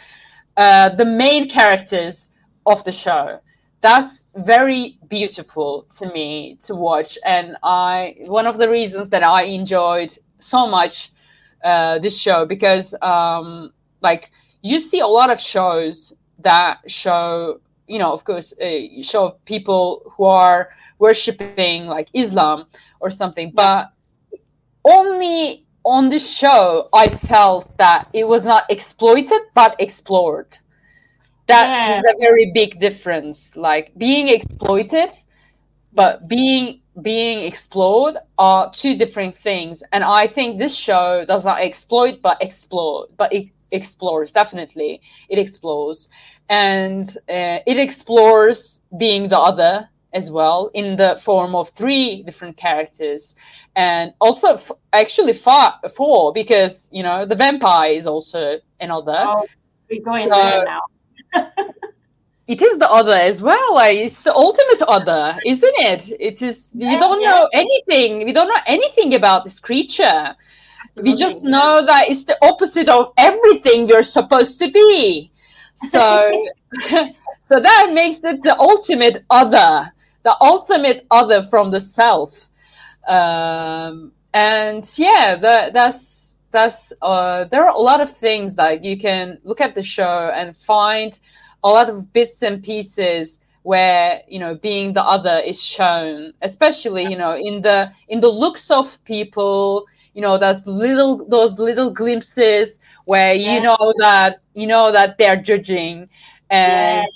uh, 0.56 0.90
the 0.90 1.04
main 1.04 1.48
characters 1.48 2.30
of 2.66 2.84
the 2.84 2.92
show. 2.92 3.40
That's 3.80 4.24
very 4.36 4.98
beautiful 5.08 5.86
to 5.98 6.12
me 6.12 6.56
to 6.62 6.74
watch 6.74 7.18
and 7.24 7.56
i 7.64 8.14
one 8.26 8.46
of 8.46 8.56
the 8.56 8.68
reasons 8.70 9.08
that 9.08 9.24
i 9.24 9.42
enjoyed 9.42 10.16
so 10.38 10.68
much 10.68 11.12
uh, 11.64 11.98
this 11.98 12.18
show 12.18 12.46
because 12.46 12.94
um, 13.02 13.72
like 14.00 14.30
you 14.62 14.78
see 14.78 15.00
a 15.00 15.06
lot 15.06 15.30
of 15.30 15.40
shows 15.40 16.14
that 16.38 16.78
show 16.86 17.60
you 17.92 17.98
know, 17.98 18.12
of 18.12 18.24
course, 18.24 18.54
a 18.58 19.02
show 19.02 19.36
people 19.44 20.12
who 20.16 20.24
are 20.24 20.70
worshiping 20.98 21.86
like 21.86 22.08
Islam 22.14 22.64
or 23.00 23.10
something, 23.10 23.50
but 23.54 23.92
only 24.84 25.61
on 25.84 26.08
this 26.08 26.30
show 26.30 26.88
I 26.92 27.08
felt 27.08 27.76
that 27.78 28.08
it 28.12 28.26
was 28.26 28.44
not 28.44 28.64
exploited 28.70 29.40
but 29.54 29.76
explored. 29.78 30.58
That 31.48 31.66
yeah. 31.66 31.98
is 31.98 32.04
a 32.04 32.18
very 32.18 32.52
big 32.54 32.80
difference. 32.80 33.54
Like 33.56 33.92
being 33.96 34.28
exploited, 34.28 35.10
but 35.92 36.20
being 36.28 36.80
being 37.00 37.40
explored 37.44 38.16
are 38.38 38.70
two 38.72 38.96
different 38.96 39.36
things. 39.36 39.82
And 39.92 40.04
I 40.04 40.26
think 40.26 40.58
this 40.58 40.74
show 40.74 41.24
does 41.26 41.44
not 41.44 41.60
exploit 41.60 42.20
but 42.22 42.38
explore, 42.40 43.08
but 43.16 43.32
it 43.32 43.48
explores 43.72 44.32
definitely. 44.32 45.00
It 45.28 45.38
explores 45.38 46.08
and 46.48 47.08
uh, 47.28 47.58
it 47.66 47.78
explores 47.78 48.80
being 48.98 49.28
the 49.28 49.38
other 49.38 49.88
as 50.14 50.30
well 50.30 50.70
in 50.74 50.96
the 50.96 51.18
form 51.22 51.54
of 51.54 51.70
three 51.70 52.22
different 52.22 52.56
characters. 52.56 53.34
And 53.76 54.12
also 54.20 54.54
f- 54.54 54.70
actually 54.92 55.32
four, 55.32 55.70
four 55.94 56.32
because 56.32 56.88
you 56.92 57.02
know 57.02 57.24
the 57.24 57.34
vampire 57.34 57.92
is 57.92 58.06
also 58.06 58.58
another. 58.80 59.16
Oh, 59.18 59.46
we're 59.90 60.02
going 60.02 60.24
so, 60.24 60.30
there 60.30 60.64
now. 60.64 60.82
it 62.48 62.60
is 62.60 62.78
the 62.78 62.90
other 62.90 63.16
as 63.16 63.40
well 63.40 63.74
like 63.74 63.96
it's 63.96 64.24
the 64.24 64.34
ultimate 64.34 64.82
other 64.82 65.38
isn't 65.46 65.74
it? 65.76 66.12
It 66.20 66.42
is 66.42 66.70
yeah, 66.74 66.92
you 66.92 67.00
don't 67.00 67.22
yeah. 67.22 67.30
know 67.30 67.48
anything 67.52 68.24
we 68.24 68.32
don't 68.32 68.48
know 68.48 68.62
anything 68.66 69.14
about 69.14 69.44
this 69.44 69.60
creature. 69.60 70.34
Absolutely. 70.84 71.12
we 71.12 71.16
just 71.16 71.44
know 71.44 71.86
that 71.86 72.10
it's 72.10 72.24
the 72.24 72.36
opposite 72.42 72.88
of 72.88 73.12
everything 73.16 73.88
you're 73.88 74.02
supposed 74.02 74.58
to 74.58 74.70
be. 74.70 75.30
So 75.76 76.46
so 77.44 77.60
that 77.60 77.90
makes 77.94 78.24
it 78.24 78.42
the 78.42 78.58
ultimate 78.58 79.24
other 79.30 79.90
the 80.22 80.36
ultimate 80.40 81.06
other 81.10 81.42
from 81.42 81.70
the 81.70 81.80
self. 81.80 82.48
Um, 83.08 84.12
and 84.34 84.90
yeah 84.96 85.36
that, 85.36 85.72
that's 85.72 86.38
that's 86.50 86.92
uh, 87.02 87.44
there 87.44 87.64
are 87.64 87.74
a 87.74 87.78
lot 87.78 88.00
of 88.00 88.10
things 88.10 88.56
like 88.56 88.84
you 88.84 88.98
can 88.98 89.38
look 89.42 89.60
at 89.60 89.74
the 89.74 89.82
show 89.82 90.30
and 90.34 90.54
find 90.54 91.18
a 91.64 91.68
lot 91.68 91.88
of 91.88 92.12
bits 92.12 92.42
and 92.42 92.62
pieces 92.62 93.40
where 93.62 94.20
you 94.28 94.38
know 94.38 94.54
being 94.56 94.92
the 94.92 95.02
other 95.02 95.40
is 95.46 95.62
shown 95.62 96.32
especially 96.42 97.04
you 97.04 97.16
know 97.16 97.34
in 97.36 97.62
the 97.62 97.90
in 98.08 98.20
the 98.20 98.28
looks 98.28 98.70
of 98.70 99.02
people 99.04 99.86
you 100.14 100.20
know 100.20 100.36
those 100.36 100.66
little 100.66 101.26
those 101.28 101.58
little 101.58 101.90
glimpses 101.90 102.80
where 103.06 103.34
you 103.34 103.60
know 103.60 103.94
that 103.98 104.40
you 104.54 104.66
know 104.66 104.92
that 104.92 105.16
they're 105.16 105.40
judging 105.40 106.06
and 106.50 107.06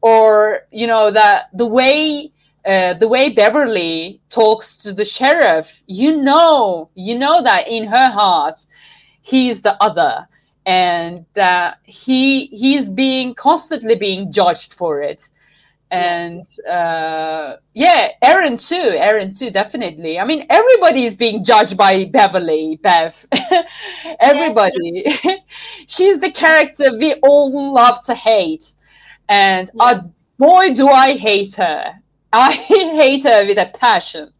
or 0.00 0.62
you 0.72 0.86
know 0.86 1.10
that 1.10 1.48
the 1.52 1.66
way 1.66 2.30
uh, 2.64 2.94
the 2.94 3.08
way 3.08 3.30
Beverly 3.30 4.20
talks 4.28 4.76
to 4.78 4.92
the 4.92 5.04
sheriff, 5.04 5.82
you 5.86 6.16
know, 6.16 6.90
you 6.94 7.18
know 7.18 7.42
that 7.42 7.68
in 7.68 7.86
her 7.86 8.08
heart, 8.10 8.54
he's 9.22 9.62
the 9.62 9.82
other, 9.82 10.28
and 10.66 11.24
that 11.34 11.78
he 11.84 12.46
he's 12.46 12.90
being 12.90 13.34
constantly 13.34 13.94
being 13.94 14.30
judged 14.30 14.74
for 14.74 15.00
it. 15.00 15.30
And 15.90 16.44
uh, 16.70 17.56
yeah, 17.74 18.10
Erin 18.22 18.58
too. 18.58 18.76
Erin 18.76 19.32
too, 19.32 19.50
definitely. 19.50 20.18
I 20.18 20.24
mean, 20.24 20.46
everybody 20.50 21.04
is 21.04 21.16
being 21.16 21.42
judged 21.42 21.76
by 21.76 22.04
Beverly, 22.04 22.78
Bev. 22.82 23.26
everybody. 24.20 25.02
Yes. 25.06 25.40
She's 25.88 26.20
the 26.20 26.30
character 26.30 26.96
we 26.96 27.14
all 27.22 27.72
love 27.72 28.04
to 28.04 28.14
hate, 28.14 28.74
and 29.30 29.70
yeah. 29.74 29.82
uh, 29.82 30.02
boy, 30.38 30.74
do 30.74 30.88
I 30.88 31.16
hate 31.16 31.54
her 31.54 32.00
I 32.32 32.52
hate 32.52 33.24
her 33.24 33.46
with 33.46 33.58
a 33.58 33.70
passion. 33.78 34.30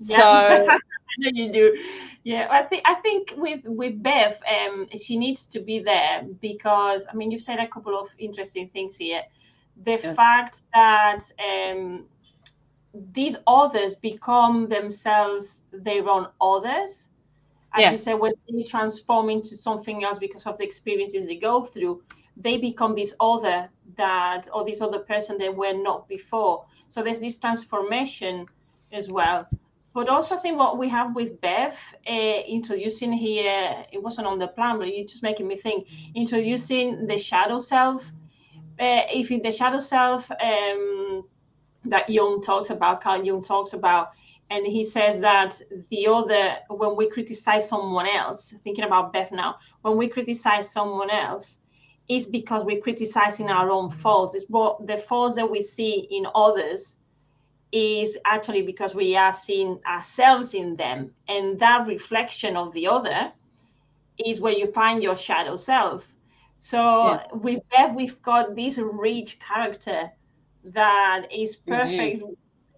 So 0.00 0.16
yeah. 0.16 0.78
you 1.18 1.52
do. 1.52 1.84
Yeah, 2.24 2.48
I 2.50 2.62
think 2.62 2.82
I 2.84 2.94
think 2.94 3.32
with 3.36 3.60
with 3.64 4.02
Bev, 4.02 4.38
um, 4.46 4.86
she 5.00 5.16
needs 5.16 5.46
to 5.46 5.60
be 5.60 5.78
there 5.78 6.26
because 6.40 7.06
I 7.10 7.14
mean 7.14 7.30
you've 7.30 7.42
said 7.42 7.58
a 7.58 7.66
couple 7.66 7.98
of 7.98 8.08
interesting 8.18 8.68
things 8.68 8.96
here. 8.96 9.22
The 9.84 9.98
yeah. 10.02 10.14
fact 10.14 10.64
that 10.74 11.20
um, 11.38 12.04
these 13.12 13.36
others 13.46 13.94
become 13.94 14.68
themselves 14.68 15.62
their 15.72 16.08
own 16.08 16.28
others. 16.40 17.08
As 17.74 17.80
yes. 17.80 17.92
you 17.92 17.98
said, 17.98 18.14
when 18.14 18.32
they 18.50 18.62
transform 18.62 19.28
into 19.28 19.56
something 19.56 20.02
else 20.02 20.18
because 20.18 20.46
of 20.46 20.56
the 20.56 20.64
experiences 20.64 21.26
they 21.26 21.36
go 21.36 21.64
through, 21.64 22.02
they 22.36 22.56
become 22.56 22.94
this 22.94 23.14
other 23.20 23.68
that 23.96 24.48
or 24.52 24.64
this 24.64 24.80
other 24.80 25.00
person 25.00 25.36
they 25.38 25.50
were 25.50 25.74
not 25.74 26.08
before. 26.08 26.64
So 26.88 27.02
there's 27.02 27.20
this 27.20 27.38
transformation 27.38 28.46
as 28.92 29.08
well. 29.08 29.48
But 29.94 30.08
also, 30.08 30.36
I 30.36 30.38
think 30.38 30.58
what 30.58 30.78
we 30.78 30.88
have 30.90 31.14
with 31.14 31.40
Bev 31.40 31.74
uh, 32.06 32.40
introducing 32.46 33.12
here, 33.12 33.84
it 33.90 34.02
wasn't 34.02 34.26
on 34.26 34.38
the 34.38 34.48
plan, 34.48 34.78
but 34.78 34.88
it's 34.88 35.12
just 35.12 35.22
making 35.22 35.48
me 35.48 35.56
think, 35.56 35.86
introducing 36.14 37.06
the 37.06 37.18
shadow 37.18 37.58
self. 37.58 38.04
Uh, 38.78 39.02
if 39.12 39.30
in 39.30 39.42
the 39.42 39.50
shadow 39.50 39.78
self 39.78 40.30
um, 40.30 41.24
that 41.84 42.08
Jung 42.08 42.40
talks 42.40 42.70
about, 42.70 43.00
Carl 43.00 43.24
Jung 43.24 43.42
talks 43.42 43.72
about, 43.72 44.12
and 44.50 44.66
he 44.66 44.84
says 44.84 45.20
that 45.20 45.60
the 45.90 46.06
other, 46.06 46.56
when 46.68 46.94
we 46.96 47.08
criticize 47.10 47.68
someone 47.68 48.06
else, 48.06 48.54
thinking 48.62 48.84
about 48.84 49.12
Bev 49.12 49.32
now, 49.32 49.56
when 49.82 49.96
we 49.96 50.08
criticize 50.08 50.70
someone 50.70 51.10
else, 51.10 51.58
is 52.08 52.26
because 52.26 52.64
we're 52.64 52.80
criticizing 52.80 53.50
our 53.50 53.70
own 53.70 53.90
faults. 53.90 54.34
It's 54.34 54.46
what 54.48 54.86
the 54.86 54.96
faults 54.96 55.36
that 55.36 55.50
we 55.50 55.62
see 55.62 56.08
in 56.10 56.26
others 56.34 56.96
is 57.70 58.16
actually 58.24 58.62
because 58.62 58.94
we 58.94 59.14
are 59.16 59.32
seeing 59.32 59.78
ourselves 59.86 60.54
in 60.54 60.76
them. 60.76 61.12
And 61.28 61.58
that 61.60 61.86
reflection 61.86 62.56
of 62.56 62.72
the 62.72 62.86
other 62.86 63.30
is 64.24 64.40
where 64.40 64.54
you 64.54 64.72
find 64.72 65.02
your 65.02 65.16
shadow 65.16 65.56
self. 65.56 66.06
So 66.58 66.78
yeah. 67.12 67.22
with 67.32 67.62
Bev, 67.70 67.94
we've 67.94 68.20
got 68.22 68.56
this 68.56 68.78
rich 68.78 69.38
character 69.38 70.10
that 70.64 71.26
is 71.30 71.56
perfect. 71.56 72.22
Mm-hmm. 72.22 72.32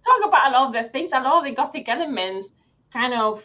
Talk 0.05 0.27
about 0.27 0.49
a 0.49 0.51
lot 0.51 0.67
of 0.67 0.73
the 0.73 0.89
things, 0.89 1.11
a 1.13 1.19
lot 1.19 1.39
of 1.39 1.43
the 1.45 1.51
gothic 1.51 1.87
elements 1.87 2.51
kind 2.91 3.13
of 3.13 3.43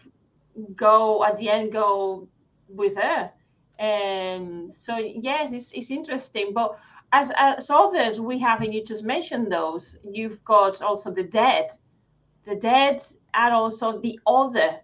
go 0.74 1.24
at 1.24 1.36
the 1.38 1.48
end 1.48 1.70
go 1.70 2.26
with 2.68 2.96
her 2.96 3.30
um, 3.78 4.70
so 4.70 4.96
yes, 4.98 5.52
it's, 5.52 5.72
it's 5.72 5.90
interesting. 5.90 6.52
But 6.52 6.78
as, 7.12 7.32
as 7.36 7.70
others 7.70 8.20
we 8.20 8.38
have, 8.38 8.62
and 8.62 8.72
you 8.72 8.84
just 8.84 9.04
mentioned 9.04 9.50
those, 9.50 9.98
you've 10.02 10.42
got 10.44 10.82
also 10.82 11.10
the 11.10 11.22
dead. 11.22 11.70
The 12.46 12.56
dead 12.56 13.02
are 13.34 13.52
also 13.52 14.00
the 14.00 14.18
other, 14.26 14.80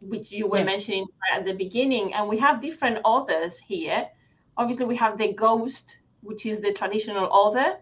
which 0.00 0.30
you 0.30 0.46
were 0.46 0.58
yeah. 0.58 0.64
mentioning 0.64 1.06
at 1.34 1.44
the 1.44 1.52
beginning. 1.52 2.14
And 2.14 2.28
we 2.28 2.38
have 2.38 2.60
different 2.60 2.98
others 3.04 3.58
here. 3.58 4.08
Obviously, 4.56 4.86
we 4.86 4.96
have 4.96 5.18
the 5.18 5.32
ghost, 5.32 5.98
which 6.22 6.46
is 6.46 6.60
the 6.60 6.72
traditional 6.72 7.32
other. 7.32 7.78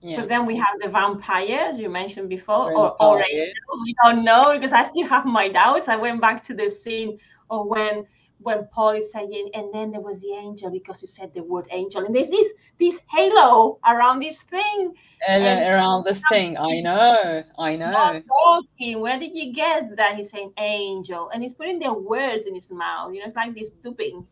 Yeah. 0.00 0.20
But 0.20 0.28
then 0.28 0.46
we 0.46 0.56
have 0.56 0.80
the 0.80 0.88
vampire, 0.88 1.68
as 1.70 1.78
you 1.78 1.88
mentioned 1.88 2.28
before, 2.28 2.72
or, 2.74 3.00
or 3.00 3.22
angel. 3.22 3.54
We 3.84 3.94
don't 4.02 4.24
know 4.24 4.52
because 4.52 4.72
I 4.72 4.82
still 4.82 5.06
have 5.06 5.24
my 5.24 5.48
doubts. 5.48 5.88
I 5.88 5.96
went 5.96 6.20
back 6.20 6.42
to 6.44 6.54
the 6.54 6.68
scene 6.68 7.18
of 7.50 7.66
when 7.66 8.04
when 8.42 8.66
Paul 8.72 8.90
is 8.90 9.10
saying, 9.12 9.50
and 9.54 9.72
then 9.72 9.90
there 9.90 10.00
was 10.00 10.20
the 10.20 10.32
angel 10.32 10.70
because 10.70 11.00
he 11.00 11.06
said 11.06 11.32
the 11.34 11.42
word 11.42 11.66
angel, 11.70 12.04
and 12.04 12.14
there's 12.14 12.30
this 12.30 12.48
this 12.78 13.00
halo 13.10 13.78
around 13.86 14.20
this 14.20 14.42
thing. 14.42 14.94
And, 15.28 15.44
and 15.44 15.70
around 15.72 16.04
this 16.04 16.22
thing, 16.28 16.56
I 16.58 16.80
know, 16.80 17.44
I 17.58 17.76
know. 17.76 17.90
Not 17.90 18.22
talking. 18.22 19.00
Where 19.00 19.18
did 19.18 19.34
you 19.34 19.52
get 19.52 19.96
that? 19.96 20.16
He's 20.16 20.30
saying 20.30 20.52
angel, 20.58 21.30
and 21.30 21.42
he's 21.42 21.54
putting 21.54 21.78
their 21.78 21.94
words 21.94 22.46
in 22.46 22.54
his 22.54 22.70
mouth. 22.72 23.12
You 23.14 23.20
know, 23.20 23.26
it's 23.26 23.36
like 23.36 23.54
this 23.54 23.70
duping, 23.70 24.26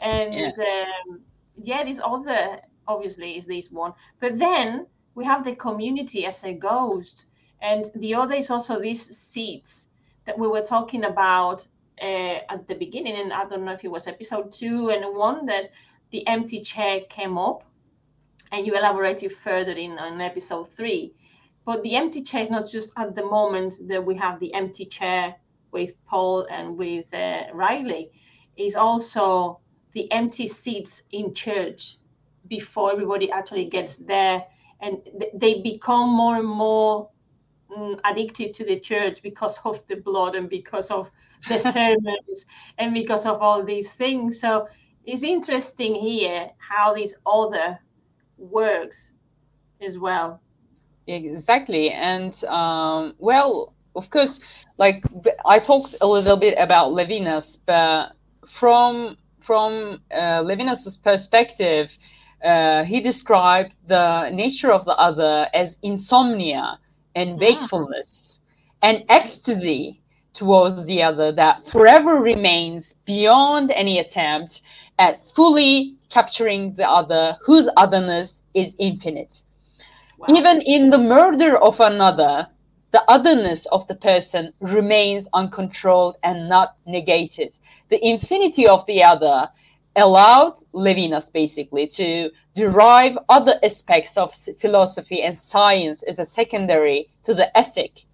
and 0.00 0.34
yeah, 0.34 0.50
um, 1.08 1.20
yeah 1.54 1.84
this 1.84 2.00
other 2.04 2.60
obviously 2.88 3.36
is 3.36 3.46
this 3.46 3.70
one, 3.70 3.92
but 4.20 4.36
then 4.38 4.86
we 5.14 5.24
have 5.24 5.44
the 5.44 5.54
community 5.54 6.26
as 6.26 6.42
a 6.44 6.52
ghost, 6.52 7.26
and 7.60 7.90
the 7.96 8.14
other 8.14 8.34
is 8.34 8.50
also 8.50 8.80
these 8.80 9.16
seats 9.16 9.88
that 10.24 10.38
we 10.38 10.48
were 10.48 10.62
talking 10.62 11.04
about 11.04 11.66
uh, 12.02 12.40
at 12.48 12.66
the 12.66 12.74
beginning, 12.74 13.16
and 13.16 13.32
I 13.32 13.44
don't 13.44 13.64
know 13.64 13.72
if 13.72 13.84
it 13.84 13.90
was 13.90 14.06
episode 14.06 14.50
two 14.50 14.90
and 14.90 15.16
one 15.16 15.46
that 15.46 15.70
the 16.10 16.26
empty 16.26 16.60
chair 16.60 17.00
came 17.08 17.38
up, 17.38 17.64
and 18.50 18.66
you 18.66 18.76
elaborated 18.76 19.34
further 19.34 19.72
in 19.72 19.98
on 19.98 20.20
episode 20.20 20.70
three. 20.72 21.14
But 21.64 21.82
the 21.84 21.94
empty 21.94 22.22
chair 22.22 22.42
is 22.42 22.50
not 22.50 22.68
just 22.68 22.92
at 22.96 23.14
the 23.14 23.24
moment 23.24 23.74
that 23.86 24.04
we 24.04 24.16
have 24.16 24.40
the 24.40 24.52
empty 24.52 24.84
chair 24.84 25.36
with 25.70 25.92
Paul 26.06 26.46
and 26.50 26.76
with 26.76 27.14
uh, 27.14 27.44
Riley, 27.54 28.10
is 28.56 28.74
also 28.74 29.60
the 29.94 30.10
empty 30.10 30.46
seats 30.46 31.02
in 31.12 31.32
church 31.34 31.98
before 32.48 32.92
everybody 32.92 33.30
actually 33.30 33.66
gets 33.66 33.96
there, 33.96 34.44
and 34.80 34.98
th- 35.04 35.32
they 35.34 35.60
become 35.60 36.10
more 36.10 36.36
and 36.36 36.48
more 36.48 37.08
addicted 38.04 38.54
to 38.54 38.64
the 38.64 38.78
church 38.78 39.22
because 39.22 39.58
of 39.64 39.80
the 39.88 39.96
blood 39.96 40.34
and 40.34 40.48
because 40.48 40.90
of 40.90 41.10
the 41.48 41.58
sermons 41.74 42.46
and 42.78 42.94
because 42.94 43.26
of 43.26 43.40
all 43.40 43.62
these 43.62 43.92
things. 43.92 44.40
So 44.40 44.68
it's 45.04 45.22
interesting 45.22 45.94
here 45.94 46.50
how 46.58 46.94
this 46.94 47.14
other 47.26 47.78
works 48.38 49.12
as 49.80 49.98
well. 49.98 50.40
Exactly, 51.06 51.90
and 51.90 52.32
um, 52.44 53.14
well, 53.18 53.74
of 53.96 54.08
course, 54.10 54.38
like 54.78 55.04
I 55.44 55.58
talked 55.58 55.96
a 56.00 56.06
little 56.06 56.36
bit 56.36 56.54
about 56.58 56.92
Levinas, 56.92 57.58
but 57.66 58.12
from 58.46 59.16
from 59.40 60.00
uh, 60.12 60.42
Levinas's 60.44 60.96
perspective, 60.96 61.96
uh, 62.44 62.84
he 62.84 63.00
described 63.00 63.74
the 63.86 64.30
nature 64.30 64.70
of 64.70 64.84
the 64.84 64.96
other 64.96 65.48
as 65.52 65.76
insomnia 65.82 66.78
and 67.14 67.38
wakefulness 67.38 68.40
and 68.82 69.04
ecstasy 69.08 70.00
towards 70.34 70.86
the 70.86 71.02
other 71.02 71.32
that 71.32 71.66
forever 71.66 72.14
remains 72.16 72.94
beyond 73.06 73.70
any 73.72 73.98
attempt 73.98 74.62
at 74.98 75.18
fully 75.34 75.94
capturing 76.10 76.74
the 76.74 76.88
other 76.88 77.36
whose 77.42 77.68
otherness 77.76 78.42
is 78.54 78.76
infinite. 78.78 79.42
Wow. 80.18 80.28
Even 80.36 80.60
in 80.62 80.90
the 80.90 80.98
murder 80.98 81.56
of 81.58 81.80
another, 81.80 82.46
the 82.92 83.02
otherness 83.08 83.66
of 83.66 83.86
the 83.88 83.94
person 83.96 84.52
remains 84.60 85.28
uncontrolled 85.32 86.16
and 86.22 86.48
not 86.48 86.76
negated. 86.86 87.58
The 87.88 88.04
infinity 88.06 88.66
of 88.66 88.84
the 88.86 89.02
other 89.02 89.48
allowed 89.96 90.56
Levinas 90.72 91.32
basically 91.32 91.86
to 91.86 92.30
derive 92.54 93.16
other 93.28 93.58
aspects 93.62 94.16
of 94.16 94.34
philosophy 94.58 95.22
and 95.22 95.36
science 95.36 96.02
as 96.04 96.18
a 96.18 96.24
secondary 96.24 97.08
to 97.24 97.34
the 97.34 97.56
ethic. 97.56 98.04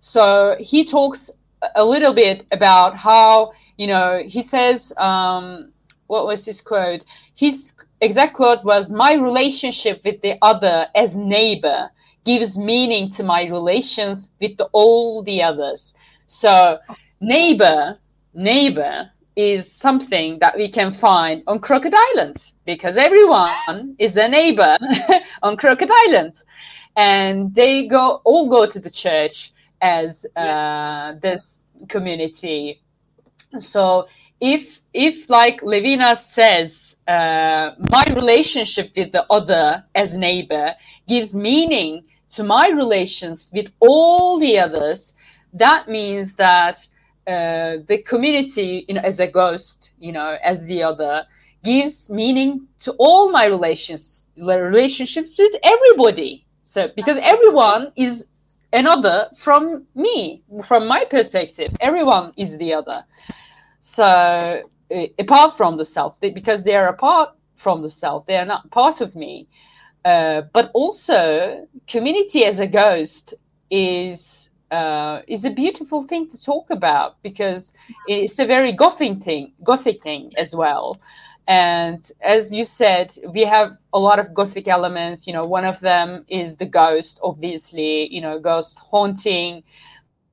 So 0.00 0.56
he 0.60 0.84
talks 0.84 1.30
a 1.74 1.84
little 1.84 2.14
bit 2.14 2.46
about 2.52 2.96
how, 2.96 3.52
you 3.76 3.86
know, 3.86 4.22
he 4.24 4.42
says, 4.42 4.92
um, 4.96 5.72
what 6.06 6.26
was 6.26 6.44
his 6.44 6.60
quote? 6.60 7.04
His 7.34 7.72
exact 8.00 8.34
quote 8.34 8.64
was, 8.64 8.90
My 8.90 9.14
relationship 9.14 10.02
with 10.04 10.20
the 10.22 10.38
other 10.42 10.86
as 10.94 11.16
neighbor 11.16 11.90
gives 12.24 12.58
meaning 12.58 13.10
to 13.10 13.22
my 13.22 13.46
relations 13.46 14.30
with 14.40 14.56
the, 14.56 14.64
all 14.72 15.22
the 15.22 15.42
others. 15.42 15.94
So, 16.26 16.78
neighbor, 17.20 17.98
neighbor 18.34 19.10
is 19.38 19.70
something 19.70 20.36
that 20.40 20.56
we 20.56 20.68
can 20.68 20.92
find 20.92 21.44
on 21.46 21.60
Crockett 21.60 21.94
Islands 21.94 22.54
because 22.66 22.96
everyone 22.96 23.94
is 24.00 24.16
a 24.16 24.26
neighbor 24.26 24.76
on 25.44 25.56
Crockett 25.56 25.90
Islands, 26.06 26.44
and 26.96 27.54
they 27.54 27.86
go 27.86 28.20
all 28.24 28.48
go 28.48 28.66
to 28.66 28.80
the 28.80 28.90
church 28.90 29.52
as 29.80 30.26
uh, 30.34 31.14
this 31.22 31.60
community. 31.88 32.82
So 33.60 34.08
if 34.40 34.80
if 34.92 35.30
like 35.30 35.60
Levinas 35.60 36.18
says, 36.18 36.96
uh, 37.06 37.70
my 37.90 38.04
relationship 38.16 38.90
with 38.96 39.12
the 39.12 39.24
other 39.30 39.84
as 39.94 40.16
neighbor 40.16 40.74
gives 41.06 41.36
meaning 41.36 42.02
to 42.30 42.42
my 42.42 42.70
relations 42.70 43.52
with 43.54 43.70
all 43.78 44.40
the 44.40 44.58
others, 44.58 45.14
that 45.52 45.88
means 45.88 46.34
that 46.34 46.88
uh, 47.28 47.76
the 47.86 48.02
community, 48.06 48.86
you 48.88 48.94
know, 48.94 49.02
as 49.04 49.20
a 49.20 49.26
ghost, 49.26 49.90
you 49.98 50.12
know, 50.12 50.38
as 50.42 50.64
the 50.64 50.82
other, 50.82 51.24
gives 51.62 52.08
meaning 52.08 52.66
to 52.80 52.92
all 52.92 53.30
my 53.30 53.44
relations, 53.44 54.26
relationships 54.36 55.34
with 55.38 55.52
everybody. 55.62 56.46
So 56.62 56.88
because 56.96 57.18
everyone 57.18 57.92
is 57.96 58.26
another 58.72 59.28
from 59.36 59.86
me, 59.94 60.42
from 60.64 60.86
my 60.86 61.04
perspective, 61.04 61.76
everyone 61.80 62.32
is 62.36 62.56
the 62.56 62.72
other. 62.72 63.04
So 63.80 64.04
uh, 64.04 65.06
apart 65.18 65.56
from 65.56 65.76
the 65.76 65.84
self, 65.84 66.18
they, 66.20 66.30
because 66.30 66.64
they 66.64 66.76
are 66.76 66.88
apart 66.88 67.30
from 67.56 67.82
the 67.82 67.88
self, 67.88 68.24
they 68.26 68.36
are 68.36 68.46
not 68.46 68.70
part 68.70 69.00
of 69.02 69.14
me. 69.14 69.48
Uh, 70.04 70.42
but 70.52 70.70
also, 70.72 71.66
community 71.86 72.44
as 72.44 72.60
a 72.60 72.66
ghost 72.66 73.34
is 73.70 74.48
uh, 74.70 75.22
is 75.26 75.44
a 75.44 75.50
beautiful 75.50 76.02
thing 76.02 76.28
to 76.28 76.42
talk 76.42 76.70
about 76.70 77.22
because 77.22 77.72
it's 78.06 78.38
a 78.38 78.46
very 78.46 78.72
gothic 78.72 79.22
thing, 79.22 79.52
gothic 79.62 80.02
thing 80.02 80.32
as 80.36 80.54
well. 80.54 81.00
And 81.46 82.10
as 82.20 82.52
you 82.52 82.64
said, 82.64 83.14
we 83.32 83.42
have 83.42 83.76
a 83.94 83.98
lot 83.98 84.18
of 84.18 84.34
gothic 84.34 84.68
elements. 84.68 85.26
You 85.26 85.32
know, 85.32 85.46
one 85.46 85.64
of 85.64 85.80
them 85.80 86.24
is 86.28 86.56
the 86.56 86.66
ghost, 86.66 87.18
obviously. 87.22 88.12
You 88.12 88.20
know, 88.20 88.38
ghost 88.38 88.78
haunting 88.78 89.62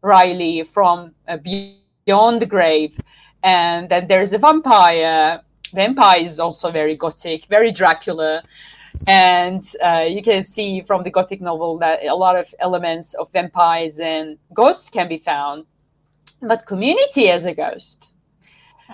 Riley 0.01 0.63
from 0.63 1.15
uh, 1.27 1.37
beyond 1.37 2.41
the 2.41 2.45
grave 2.45 2.99
and 3.45 3.89
then 3.89 4.07
there's 4.07 4.31
the 4.31 4.39
vampire. 4.39 5.41
Vampire 5.73 6.19
is 6.19 6.39
also 6.39 6.71
very 6.71 6.95
gothic, 6.95 7.45
very 7.45 7.71
Dracula, 7.71 8.43
and 9.07 9.61
uh, 9.83 10.05
you 10.07 10.21
can 10.21 10.41
see 10.41 10.81
from 10.81 11.03
the 11.03 11.11
gothic 11.11 11.41
novel 11.41 11.77
that 11.79 12.03
a 12.05 12.15
lot 12.15 12.35
of 12.35 12.53
elements 12.59 13.13
of 13.15 13.31
vampires 13.31 13.99
and 13.99 14.37
ghosts 14.53 14.89
can 14.89 15.07
be 15.07 15.17
found. 15.17 15.65
But 16.41 16.65
community 16.65 17.29
as 17.29 17.45
a 17.45 17.53
ghost 17.53 18.07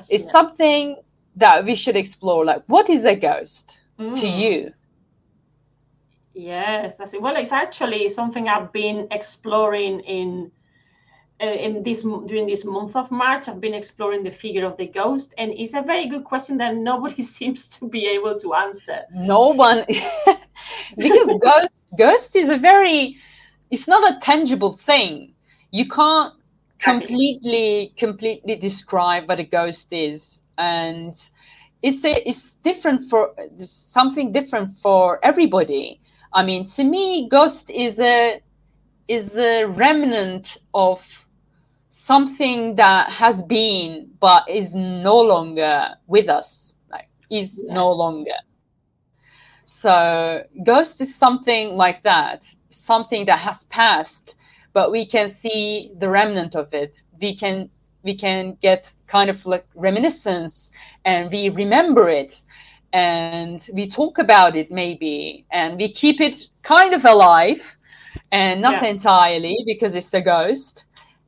is 0.09 0.25
that. 0.25 0.31
something 0.31 0.97
that 1.35 1.65
we 1.65 1.75
should 1.75 1.95
explore. 1.95 2.45
Like, 2.45 2.63
what 2.67 2.89
is 2.89 3.05
a 3.05 3.15
ghost 3.15 3.79
mm. 3.99 4.17
to 4.19 4.27
you? 4.27 4.73
Yes, 6.33 6.95
that's 6.95 7.13
it. 7.13 7.21
Well, 7.21 7.35
it's 7.35 7.51
actually 7.51 8.07
something 8.09 8.47
I've 8.47 8.71
been 8.71 9.07
exploring 9.11 9.99
in 10.01 10.51
uh, 11.41 11.45
in 11.45 11.81
this 11.81 12.03
during 12.03 12.45
this 12.45 12.63
month 12.63 12.95
of 12.95 13.09
March, 13.09 13.47
I've 13.47 13.59
been 13.59 13.73
exploring 13.73 14.23
the 14.23 14.29
figure 14.29 14.65
of 14.65 14.77
the 14.77 14.85
ghost, 14.85 15.33
and 15.37 15.51
it's 15.51 15.73
a 15.73 15.81
very 15.81 16.07
good 16.07 16.23
question 16.23 16.57
that 16.59 16.75
nobody 16.75 17.23
seems 17.37 17.67
to 17.79 17.87
be 17.87 18.07
able 18.07 18.39
to 18.39 18.53
answer. 18.53 19.01
No 19.13 19.47
one, 19.47 19.85
because 20.97 21.27
ghost 21.41 21.85
ghost 21.97 22.35
is 22.35 22.49
a 22.49 22.57
very, 22.57 23.17
it's 23.71 23.87
not 23.87 24.03
a 24.11 24.19
tangible 24.19 24.77
thing. 24.77 25.33
You 25.71 25.87
can't 25.87 26.33
completely 26.79 27.93
completely 27.97 28.55
describe 28.55 29.27
what 29.27 29.39
a 29.39 29.43
ghost 29.43 29.91
is, 29.91 30.43
and 30.59 31.13
it's 31.81 32.05
a, 32.05 32.29
it's 32.29 32.55
different 32.55 33.09
for 33.09 33.33
something 33.55 34.31
different 34.31 34.75
for 34.75 35.19
everybody. 35.23 35.99
I 36.33 36.43
mean, 36.43 36.65
to 36.65 36.83
me, 36.83 37.27
ghost 37.29 37.71
is 37.71 37.99
a 37.99 38.41
is 39.07 39.37
a 39.37 39.65
remnant 39.65 40.57
of 40.73 41.25
something 41.91 42.73
that 42.75 43.09
has 43.09 43.43
been 43.43 44.09
but 44.21 44.49
is 44.49 44.73
no 44.73 45.19
longer 45.19 45.89
with 46.07 46.29
us 46.29 46.75
like 46.89 47.09
is 47.29 47.61
yes. 47.61 47.75
no 47.75 47.91
longer 47.91 48.39
so 49.65 50.41
ghost 50.63 51.01
is 51.01 51.13
something 51.13 51.75
like 51.75 52.01
that 52.01 52.47
something 52.69 53.25
that 53.25 53.39
has 53.39 53.65
passed 53.65 54.35
but 54.71 54.89
we 54.89 55.05
can 55.05 55.27
see 55.27 55.91
the 55.99 56.07
remnant 56.07 56.55
of 56.55 56.73
it 56.73 57.01
we 57.19 57.35
can 57.35 57.69
we 58.03 58.15
can 58.15 58.57
get 58.61 58.89
kind 59.07 59.29
of 59.29 59.45
like 59.45 59.65
reminiscence 59.75 60.71
and 61.03 61.29
we 61.29 61.49
remember 61.49 62.07
it 62.07 62.41
and 62.93 63.67
we 63.73 63.85
talk 63.85 64.17
about 64.17 64.55
it 64.55 64.71
maybe 64.71 65.45
and 65.51 65.75
we 65.75 65.91
keep 65.91 66.21
it 66.21 66.47
kind 66.61 66.93
of 66.93 67.03
alive 67.03 67.75
and 68.31 68.61
not 68.61 68.81
yeah. 68.81 68.87
entirely 68.87 69.57
because 69.65 69.93
it's 69.93 70.13
a 70.13 70.21
ghost 70.21 70.85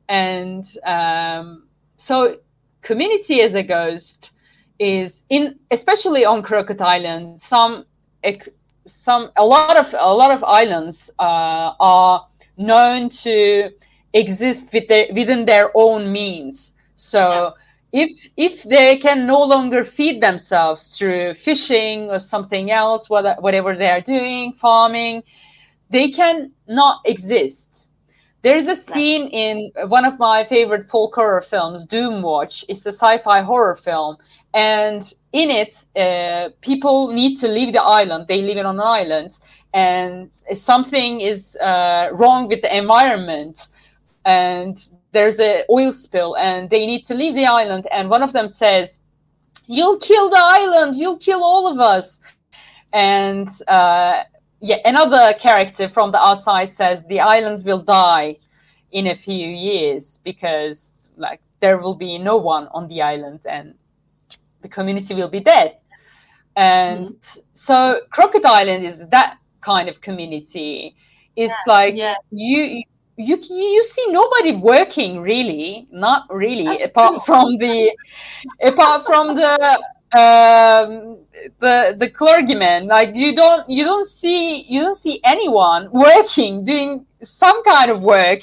and 0.08 0.66
um, 0.84 1.64
so 1.96 2.38
community 2.82 3.40
as 3.40 3.54
a 3.54 3.62
ghost 3.62 4.30
is 4.78 5.22
in 5.30 5.58
especially 5.70 6.24
on 6.24 6.42
Crockett 6.42 6.80
Island 6.80 7.40
some 7.40 7.84
some 8.86 9.30
a 9.36 9.44
lot 9.44 9.76
of 9.76 9.94
a 9.98 10.14
lot 10.14 10.30
of 10.30 10.44
islands 10.44 11.10
uh, 11.18 11.72
are 11.80 12.26
known 12.56 13.08
to 13.08 13.70
exist 14.12 14.68
with 14.72 14.86
their, 14.88 15.06
within 15.12 15.44
their 15.44 15.70
own 15.74 16.12
means 16.12 16.72
so 16.96 17.52
yeah. 17.92 18.02
if 18.04 18.28
if 18.36 18.62
they 18.64 18.96
can 18.96 19.26
no 19.26 19.42
longer 19.42 19.82
feed 19.82 20.20
themselves 20.22 20.96
through 20.96 21.34
fishing 21.34 22.10
or 22.10 22.18
something 22.18 22.70
else 22.70 23.10
whatever 23.10 23.74
they 23.74 23.90
are 23.90 24.00
doing 24.00 24.52
farming 24.52 25.22
they 25.90 26.10
can 26.10 26.50
not 26.68 27.00
exist 27.04 27.88
there 28.44 28.56
is 28.56 28.68
a 28.68 28.74
scene 28.74 29.28
in 29.28 29.72
one 29.88 30.04
of 30.04 30.18
my 30.18 30.44
favorite 30.44 30.86
folk 30.86 31.14
horror 31.14 31.40
films, 31.40 31.86
Doomwatch. 31.86 32.62
It's 32.68 32.84
a 32.84 32.92
sci-fi 32.92 33.40
horror 33.40 33.74
film, 33.74 34.18
and 34.52 35.02
in 35.32 35.48
it, 35.50 35.86
uh, 35.96 36.50
people 36.60 37.10
need 37.10 37.36
to 37.38 37.48
leave 37.48 37.72
the 37.72 37.82
island. 37.82 38.26
They 38.28 38.42
live 38.42 38.58
on 38.58 38.66
an 38.66 38.80
island, 38.80 39.38
and 39.72 40.30
something 40.52 41.22
is 41.22 41.56
uh, 41.56 42.10
wrong 42.12 42.46
with 42.46 42.60
the 42.60 42.76
environment, 42.76 43.68
and 44.26 44.76
there's 45.12 45.40
an 45.40 45.62
oil 45.70 45.90
spill, 45.90 46.36
and 46.36 46.68
they 46.68 46.84
need 46.84 47.06
to 47.06 47.14
leave 47.14 47.34
the 47.34 47.46
island. 47.46 47.86
And 47.90 48.10
one 48.10 48.22
of 48.22 48.34
them 48.34 48.48
says, 48.48 49.00
"You'll 49.68 49.98
kill 50.00 50.28
the 50.28 50.44
island. 50.58 50.96
You'll 50.96 51.18
kill 51.18 51.42
all 51.42 51.66
of 51.66 51.80
us." 51.80 52.20
And 52.92 53.48
uh, 53.68 54.24
yeah, 54.64 54.78
another 54.86 55.34
character 55.34 55.90
from 55.90 56.10
the 56.10 56.18
outside 56.18 56.70
says 56.70 57.04
the 57.04 57.20
island 57.20 57.64
will 57.66 57.82
die 57.82 58.38
in 58.92 59.08
a 59.08 59.14
few 59.14 59.46
years 59.46 60.20
because 60.24 61.04
like 61.18 61.40
there 61.60 61.78
will 61.78 61.94
be 61.94 62.16
no 62.16 62.38
one 62.38 62.68
on 62.68 62.88
the 62.88 63.02
island 63.02 63.40
and 63.44 63.74
the 64.62 64.68
community 64.68 65.14
will 65.14 65.28
be 65.28 65.40
dead. 65.40 65.76
And 66.56 67.08
mm-hmm. 67.08 67.40
so 67.52 68.00
Crockett 68.10 68.46
Island 68.46 68.84
is 68.84 69.06
that 69.08 69.36
kind 69.60 69.86
of 69.90 70.00
community. 70.00 70.96
It's 71.36 71.52
Yeah, 71.52 71.72
like 71.74 71.94
yeah. 71.94 72.14
you 72.30 72.84
you 73.16 73.36
you 73.36 73.86
see 73.86 74.06
nobody 74.08 74.56
working 74.56 75.20
really, 75.20 75.86
not 75.92 76.22
really, 76.30 76.64
That's 76.64 76.84
apart 76.84 77.12
true. 77.12 77.20
from 77.26 77.58
the 77.58 77.94
apart 78.62 79.04
from 79.04 79.36
the 79.36 79.78
um 80.14 81.18
the 81.60 81.94
the 81.98 82.08
clergyman 82.08 82.86
like 82.86 83.14
you 83.14 83.34
don't 83.34 83.68
you 83.68 83.84
don't 83.84 84.08
see 84.08 84.62
you 84.62 84.80
don't 84.80 84.96
see 84.96 85.20
anyone 85.24 85.90
working 85.92 86.64
doing 86.64 87.04
some 87.22 87.62
kind 87.64 87.90
of 87.90 88.02
work 88.02 88.40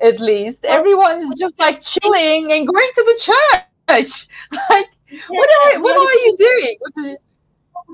at 0.00 0.20
least. 0.20 0.64
Everyone 0.64 1.18
is 1.20 1.34
just 1.38 1.58
like 1.58 1.80
chilling 1.80 2.52
and 2.52 2.66
going 2.66 2.90
to 2.94 3.02
the 3.04 3.20
church. 3.22 4.26
Like 4.70 4.86
what 5.26 5.50
are 5.66 5.80
what 5.82 5.96
are 5.96 6.14
you 6.24 6.36
doing? 6.36 6.76
What 6.78 6.92
is 6.98 7.12
it? 7.14 7.22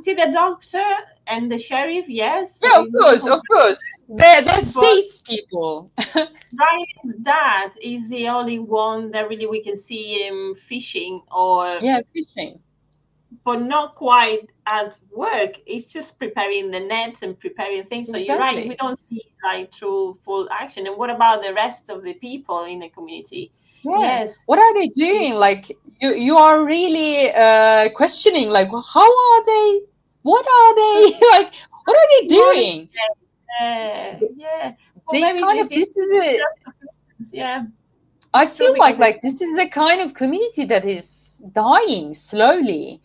see 0.05 0.13
the 0.13 0.31
doctor 0.31 0.85
and 1.27 1.51
the 1.51 1.57
sheriff, 1.57 2.05
yes. 2.07 2.61
yeah 2.63 2.81
of 2.81 2.89
course 2.93 3.27
of 3.27 3.41
course. 3.51 3.79
They're 4.09 4.43
they're 4.43 4.61
statespeople 4.77 5.89
Ryan's 6.15 7.17
dad 7.23 7.71
is 7.81 8.11
the 8.11 8.29
only 8.29 8.59
one 8.59 9.11
that 9.13 9.29
really 9.31 9.47
we 9.47 9.63
can 9.63 9.77
see 9.77 10.23
him 10.23 10.55
fishing 10.55 11.23
or 11.31 11.79
yeah 11.81 12.01
fishing 12.13 12.61
but 13.47 13.63
not 13.63 13.95
quite 13.95 14.45
at 14.67 14.99
work. 15.25 15.53
It's 15.67 15.87
just 15.97 16.19
preparing 16.19 16.65
the 16.73 16.81
nets 16.81 17.23
and 17.23 17.39
preparing 17.39 17.85
things. 17.91 18.11
So 18.11 18.17
you're 18.19 18.41
right, 18.47 18.69
we 18.69 18.75
don't 18.75 18.99
see 18.99 19.23
like 19.45 19.71
true 19.71 20.19
full 20.25 20.49
action. 20.51 20.87
And 20.89 20.97
what 21.01 21.11
about 21.17 21.43
the 21.47 21.55
rest 21.55 21.89
of 21.89 22.03
the 22.03 22.15
people 22.15 22.65
in 22.65 22.79
the 22.85 22.91
community? 22.97 23.45
yeah 23.85 23.99
Yes. 24.11 24.43
what 24.51 24.59
are 24.65 24.73
they 24.79 24.89
doing 25.05 25.33
like 25.47 25.65
you 26.03 26.11
you 26.27 26.35
are 26.45 26.57
really 26.75 27.11
uh 27.45 27.85
questioning 28.01 28.49
like 28.59 28.71
how 28.95 29.09
are 29.27 29.43
they 29.51 29.67
what 30.31 30.47
are 30.59 30.73
they 30.81 30.97
like 31.35 31.51
what 31.87 31.97
are 32.03 32.09
they 32.15 32.23
doing 32.41 32.89
Yeah, 33.61 34.19
yeah. 34.45 34.73
Well, 35.07 35.13
They 35.13 35.41
kind 35.47 35.61
of- 35.61 35.69
this, 35.69 35.91
is 36.05 36.11
it. 36.27 36.41
Yeah. 37.43 37.59
I 38.35 38.45
feel 38.57 38.75
like 38.85 38.99
like 39.07 39.19
this 39.27 39.41
is 39.47 39.53
a 39.67 39.69
kind 39.83 40.01
of 40.05 40.09
community 40.23 40.65
that 40.73 40.85
is 40.97 41.26
dying 41.39 42.15
slowly, 42.15 43.01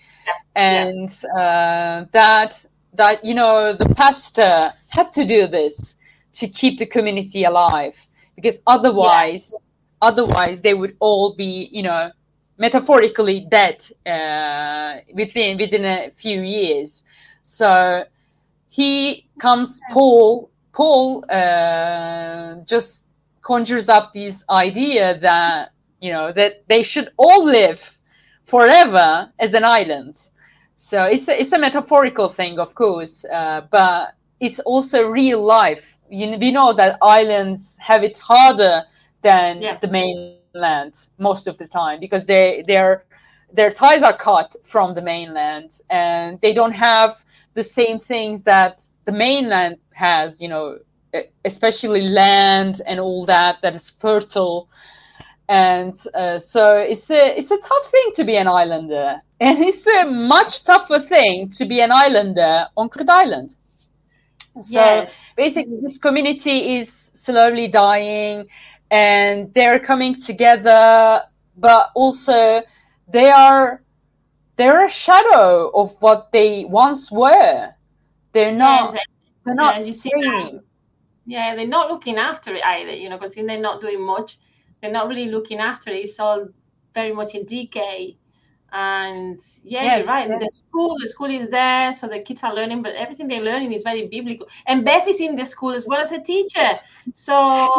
and 0.56 1.10
uh, 1.38 2.06
that 2.12 2.66
that 2.94 3.24
you 3.24 3.34
know 3.34 3.76
the 3.76 3.94
pastor 3.96 4.72
had 4.90 5.12
to 5.14 5.26
do 5.26 5.48
this 5.48 5.96
to 6.34 6.48
keep 6.48 6.80
the 6.80 6.86
community 6.86 7.44
alive 7.44 8.06
because 8.36 8.60
otherwise 8.68 9.56
otherwise 10.02 10.62
they 10.62 10.74
would 10.74 10.96
all 11.00 11.36
be 11.36 11.70
you 11.72 11.84
know 11.84 12.12
metaphorically 12.58 13.48
dead 13.50 13.86
uh, 14.06 14.98
within 15.14 15.58
within 15.58 15.86
a 15.86 16.12
few 16.12 16.42
years. 16.42 17.04
So 17.44 18.06
he 18.70 19.28
comes 19.40 19.80
Paul 19.92 20.50
Paul 20.74 21.26
uh, 21.30 22.56
just 22.66 23.08
conjures 23.42 23.90
up 23.90 24.14
this 24.14 24.44
idea 24.50 25.20
that 25.20 25.72
you 26.00 26.12
know 26.12 26.32
that 26.32 26.64
they 26.68 26.84
should 26.84 27.10
all 27.18 27.44
live 27.46 27.98
forever 28.52 29.32
as 29.39 29.54
an 29.54 29.64
island. 29.66 30.16
So 30.76 31.04
it's 31.06 31.28
a, 31.30 31.39
it's 31.39 31.54
a 31.54 31.60
metaphorical 31.60 32.30
thing, 32.30 32.60
of 32.60 32.76
course, 32.76 33.26
uh, 33.26 33.62
but 33.72 34.16
it's 34.39 34.60
also 34.60 35.04
real 35.08 35.43
life. 35.43 35.97
You 36.10 36.38
we 36.38 36.52
know 36.52 36.74
that 36.74 36.97
islands 37.02 37.78
have 37.82 38.04
it 38.04 38.18
harder 38.20 38.84
than 39.24 39.54
Yeah. 39.62 39.78
the 39.82 39.88
mainland 39.88 40.60
most 40.91 41.14
of 41.14 41.28
the 41.28 41.36
time 41.36 41.68
because 41.70 41.93
they 42.26 42.32
their 42.38 42.80
their 43.28 43.45
ties 43.49 43.80
are 43.80 43.95
cut 43.97 44.36
from 44.45 44.80
the 44.82 45.02
mainland 45.02 45.70
and 45.89 46.39
they 46.41 46.54
don't 46.54 46.76
have 46.76 47.24
the 47.54 47.64
same 47.64 47.99
things 47.99 48.43
that 48.43 48.88
the 49.06 49.12
mainland 49.12 49.78
has. 49.93 50.41
You 50.41 50.49
know, 50.49 50.78
especially 51.45 52.02
land 52.02 52.82
and 52.88 52.99
all 52.99 53.26
that 53.26 53.58
that 53.62 53.76
is 53.76 53.89
fertile 53.89 54.68
and 55.52 55.95
uh, 56.14 56.39
so 56.39 56.78
it's 56.78 57.12
a 57.12 57.38
it's 57.38 57.52
a 57.52 57.58
tough 57.58 57.86
thing 57.91 58.08
to 58.16 58.24
be 58.24 58.38
an 58.38 58.47
islander 58.47 59.22
and 59.41 59.60
it's 59.60 59.86
a 59.86 60.06
much 60.06 60.64
tougher 60.64 60.99
thing 60.99 61.49
to 61.49 61.66
be 61.66 61.82
an 61.82 61.91
islander 61.91 62.66
on 62.78 62.88
Crockett 62.88 63.10
Island 63.10 63.56
so 64.62 64.80
yes. 64.80 65.14
basically 65.36 65.78
this 65.82 65.97
community 65.97 66.78
is 66.78 67.12
slowly 67.14 67.68
dying 67.68 68.47
and 68.91 69.54
they're 69.54 69.80
coming 69.80 70.16
together 70.16 71.22
but 71.58 71.89
also 71.95 72.62
they 73.10 73.30
are 73.30 73.84
they're 74.56 74.86
a 74.86 74.89
shadow 74.89 75.70
of 75.74 76.02
what 76.02 76.32
they 76.32 76.64
once 76.66 77.12
were 77.12 77.70
they're 78.32 78.54
not 78.54 78.93
Yes, 78.93 79.04
they're 79.45 79.56
not 79.56 79.76
yeah, 79.76 79.86
you 79.86 79.93
see 79.93 80.12
that. 80.16 80.24
staying 80.24 80.62
Yeah, 81.26 81.56
they're 81.56 81.68
not 81.68 81.89
looking 81.89 82.18
after 82.18 82.54
it 82.56 82.64
either, 82.64 82.93
you 82.93 83.10
know, 83.10 83.18
because 83.18 83.36
they're 83.36 83.60
not 83.60 83.80
doing 83.82 84.02
much. 84.02 84.38
They're 84.82 84.92
not 84.92 85.08
really 85.08 85.28
looking 85.28 85.60
after 85.60 85.92
it. 85.92 86.06
It's 86.06 86.20
all 86.20 86.48
very 86.94 87.14
much 87.14 87.36
in 87.36 87.46
decay. 87.46 88.18
And 88.74 89.40
yeah, 89.64 89.84
Yes, 89.84 90.06
you're 90.06 90.14
right. 90.14 90.30
The 90.30 90.48
school, 90.48 90.98
the 91.02 91.10
school 91.10 91.30
is 91.30 91.50
there, 91.50 91.92
so 91.92 92.08
the 92.08 92.20
kids 92.20 92.42
are 92.44 92.56
learning, 92.56 92.82
but 92.82 92.94
everything 92.96 93.28
they're 93.28 93.42
learning 93.42 93.74
is 93.74 93.84
very 93.84 94.08
biblical. 94.08 94.48
And 94.66 94.86
Bev 94.86 95.08
is 95.08 95.20
in 95.20 95.36
the 95.36 95.46
school 95.46 95.72
as 95.72 95.86
well 95.86 96.00
as 96.00 96.14
a 96.14 96.22
teacher. 96.22 96.70
So 97.14 97.34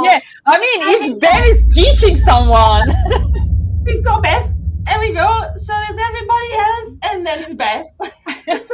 Yeah, 0.05 0.21
I 0.47 0.59
mean, 0.59 0.83
I 0.83 0.99
if 1.01 1.19
Bev 1.19 1.45
is 1.45 1.65
teaching 1.75 2.15
someone, 2.15 2.93
we've 3.85 4.05
got 4.05 4.23
Bev. 4.23 4.51
There 4.85 4.99
we 4.99 5.13
go. 5.13 5.47
So 5.57 5.73
there's 5.73 5.99
everybody 5.99 6.53
else, 6.53 6.97
and 7.05 7.27
then 7.27 7.39
it's 7.45 7.55
Bev. 7.55 7.87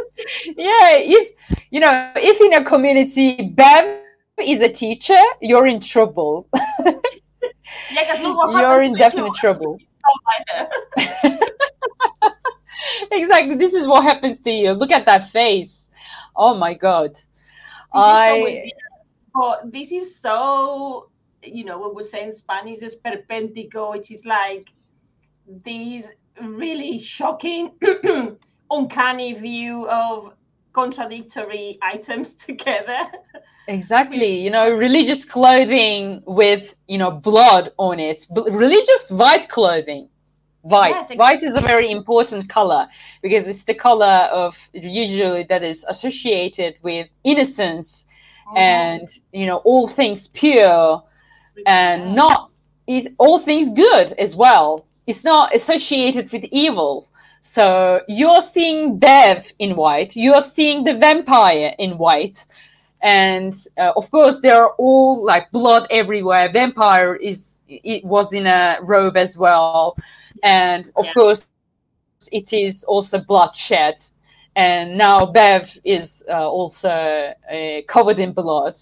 yeah, 0.56 0.96
if 0.96 1.28
you 1.70 1.78
know, 1.78 2.10
if 2.16 2.40
in 2.40 2.54
a 2.54 2.64
community 2.64 3.52
Bev 3.54 4.00
is 4.40 4.60
a 4.60 4.68
teacher, 4.68 5.22
you're 5.40 5.66
in 5.66 5.80
trouble. 5.80 6.48
yeah, 6.82 6.92
because 6.92 6.96
look 6.96 7.62
what 7.68 7.77
you're 8.60 8.82
in 8.82 8.94
definite 8.94 9.34
trouble. 9.34 9.78
Exactly. 13.10 13.56
This 13.56 13.74
is 13.74 13.86
what 13.86 14.04
happens 14.04 14.40
to 14.40 14.50
you. 14.50 14.72
Look 14.72 14.90
at 14.90 15.06
that 15.06 15.28
face. 15.28 15.88
Oh 16.36 16.54
my 16.54 16.74
god. 16.74 17.18
Always 17.92 18.56
I 18.56 18.72
But 19.34 19.72
this 19.72 19.92
is 19.92 20.20
so, 20.20 21.10
you 21.42 21.64
know, 21.64 21.78
what 21.78 21.94
we 21.94 22.02
say 22.02 22.24
in 22.24 22.32
Spanish 22.32 22.82
is 22.82 22.96
perpéntico, 22.96 23.92
which 23.92 24.10
is 24.10 24.24
like 24.24 24.68
these 25.64 26.08
really 26.40 26.98
shocking, 26.98 27.72
uncanny 28.70 29.32
view 29.34 29.88
of 29.88 30.34
contradictory 30.72 31.78
items 31.82 32.34
together. 32.46 33.06
Exactly. 33.68 34.40
You 34.40 34.50
know, 34.50 34.70
religious 34.70 35.24
clothing 35.24 36.22
with 36.26 36.74
you 36.88 36.98
know 36.98 37.10
blood 37.10 37.70
on 37.78 38.00
it. 38.00 38.26
B- 38.34 38.42
religious 38.50 39.10
white 39.10 39.48
clothing. 39.48 40.08
White. 40.62 41.06
Yes, 41.08 41.16
White 41.16 41.42
is 41.44 41.54
a 41.54 41.60
very 41.60 41.90
important 41.90 42.48
color 42.48 42.88
because 43.22 43.46
it's 43.46 43.62
the 43.62 43.74
color 43.74 44.28
of 44.32 44.58
usually 44.72 45.44
that 45.44 45.62
is 45.62 45.84
associated 45.88 46.74
with 46.82 47.08
innocence 47.24 48.04
and 48.56 49.08
you 49.32 49.46
know 49.46 49.58
all 49.58 49.86
things 49.86 50.28
pure 50.28 51.02
and 51.66 52.14
not 52.14 52.50
is 52.86 53.08
all 53.18 53.38
things 53.38 53.70
good 53.70 54.12
as 54.18 54.34
well. 54.34 54.86
It's 55.06 55.24
not 55.24 55.54
associated 55.54 56.32
with 56.32 56.44
evil. 56.50 57.06
So 57.40 58.00
you're 58.08 58.42
seeing 58.42 58.98
Bev 58.98 59.50
in 59.58 59.76
white, 59.76 60.16
you're 60.16 60.42
seeing 60.42 60.84
the 60.84 60.94
vampire 60.94 61.74
in 61.78 61.96
white, 61.96 62.44
and 63.02 63.52
uh, 63.78 63.92
of 63.96 64.10
course 64.10 64.40
there 64.40 64.62
are 64.62 64.72
all 64.78 65.24
like 65.24 65.50
blood 65.52 65.86
everywhere. 65.90 66.50
Vampire 66.52 67.14
is 67.14 67.60
it 67.68 68.04
was 68.04 68.32
in 68.32 68.46
a 68.46 68.78
robe 68.82 69.16
as 69.16 69.36
well, 69.38 69.88
and 70.42 70.76
of 70.96 70.98
Yeah. 70.98 71.12
course 71.12 71.38
it 71.44 71.62
is 71.62 71.92
also 72.04 72.30
bloodshed. 73.18 73.24
And 74.54 74.96
now 74.98 75.26
Bev 75.26 75.78
is 75.84 76.24
uh, 76.28 76.48
also 76.48 76.90
uh, 76.90 77.34
covered 77.86 78.18
in 78.18 78.32
blood, 78.32 78.74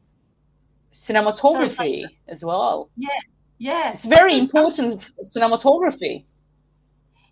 cinematography 0.92 2.12
as 2.28 2.44
well. 2.44 2.90
yeah, 2.96 3.20
yeah 3.58 3.94
It's 3.94 4.04
very 4.04 4.36
important 4.38 5.10
cinematography. 5.24 6.24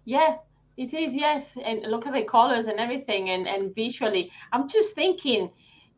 Yeah, 0.05 0.39
it 0.77 0.95
is. 0.95 1.15
Yes, 1.15 1.57
and 1.65 1.83
look 1.83 2.07
at 2.07 2.15
the 2.15 2.23
colors 2.23 2.67
and 2.67 2.79
everything, 2.79 3.31
and 3.31 3.47
and 3.47 3.75
visually. 3.75 4.31
I'm 4.53 4.69
just 4.69 4.95
thinking. 4.95 5.51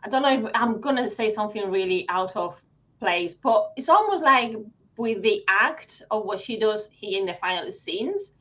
I 0.05 0.09
don't 0.09 0.23
know 0.23 0.47
if 0.47 0.51
I'm 0.55 0.81
gonna 0.81 1.09
say 1.09 1.29
something 1.29 1.71
really 1.71 2.07
out 2.09 2.35
of 2.37 2.57
place, 2.99 3.35
but 3.35 3.71
it's 3.77 3.89
almost 3.89 4.25
like 4.25 4.57
with 4.97 5.23
the 5.23 5.45
act 5.49 6.03
of 6.11 6.25
what 6.25 6.41
she 6.41 6.59
does 6.59 6.89
here 6.93 7.21
in 7.21 7.27
the 7.27 7.35
final 7.35 7.71
scenes. 7.71 8.33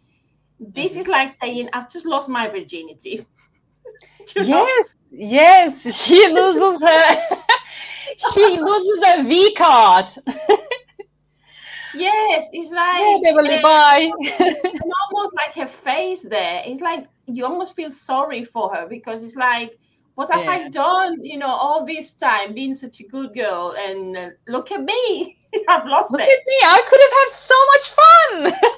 This 0.59 0.93
is 0.93 1.03
mm-hmm. 1.03 1.11
like 1.11 1.29
saying, 1.29 1.69
"I've 1.73 1.89
just 1.89 2.05
lost 2.05 2.29
my 2.29 2.47
virginity." 2.47 3.25
You 4.35 4.43
know? 4.43 4.67
Yes, 4.67 4.89
yes, 5.11 6.03
she 6.05 6.27
loses 6.27 6.81
her. 6.83 7.37
she 8.33 8.59
loses 8.59 9.03
her 9.03 9.23
V 9.23 9.53
card. 9.55 10.05
Yes, 11.93 12.45
it's 12.51 12.71
like 12.71 13.21
yeah, 13.43 13.61
almost 15.11 15.35
like 15.35 15.55
her 15.55 15.67
face 15.67 16.21
there. 16.27 16.61
It's 16.65 16.81
like 16.81 17.07
you 17.25 17.45
almost 17.45 17.75
feel 17.75 17.91
sorry 17.91 18.43
for 18.45 18.73
her 18.73 18.87
because 18.87 19.23
it's 19.23 19.35
like, 19.35 19.71
what 20.15 20.31
have 20.31 20.47
I 20.47 20.67
Yeah. 20.67 20.69
done? 20.69 21.17
You 21.23 21.37
know, 21.39 21.47
all 21.47 21.85
this 21.85 22.13
time 22.13 22.53
being 22.53 22.73
such 22.73 22.99
a 23.01 23.07
good 23.07 23.33
girl, 23.33 23.75
and 23.77 24.17
uh, 24.17 24.29
look 24.47 24.71
at 24.71 24.83
me, 24.83 25.37
I've 25.67 25.85
lost 25.85 26.17
it. 26.17 26.21
Look 26.21 26.21
it. 26.21 26.29
at 26.29 26.45
me! 26.47 26.57
I 26.63 26.81
could 26.87 26.99
have 27.01 27.15
had 27.19 27.29
so 27.29 27.55
much 27.71 28.55
fun. 28.61 28.71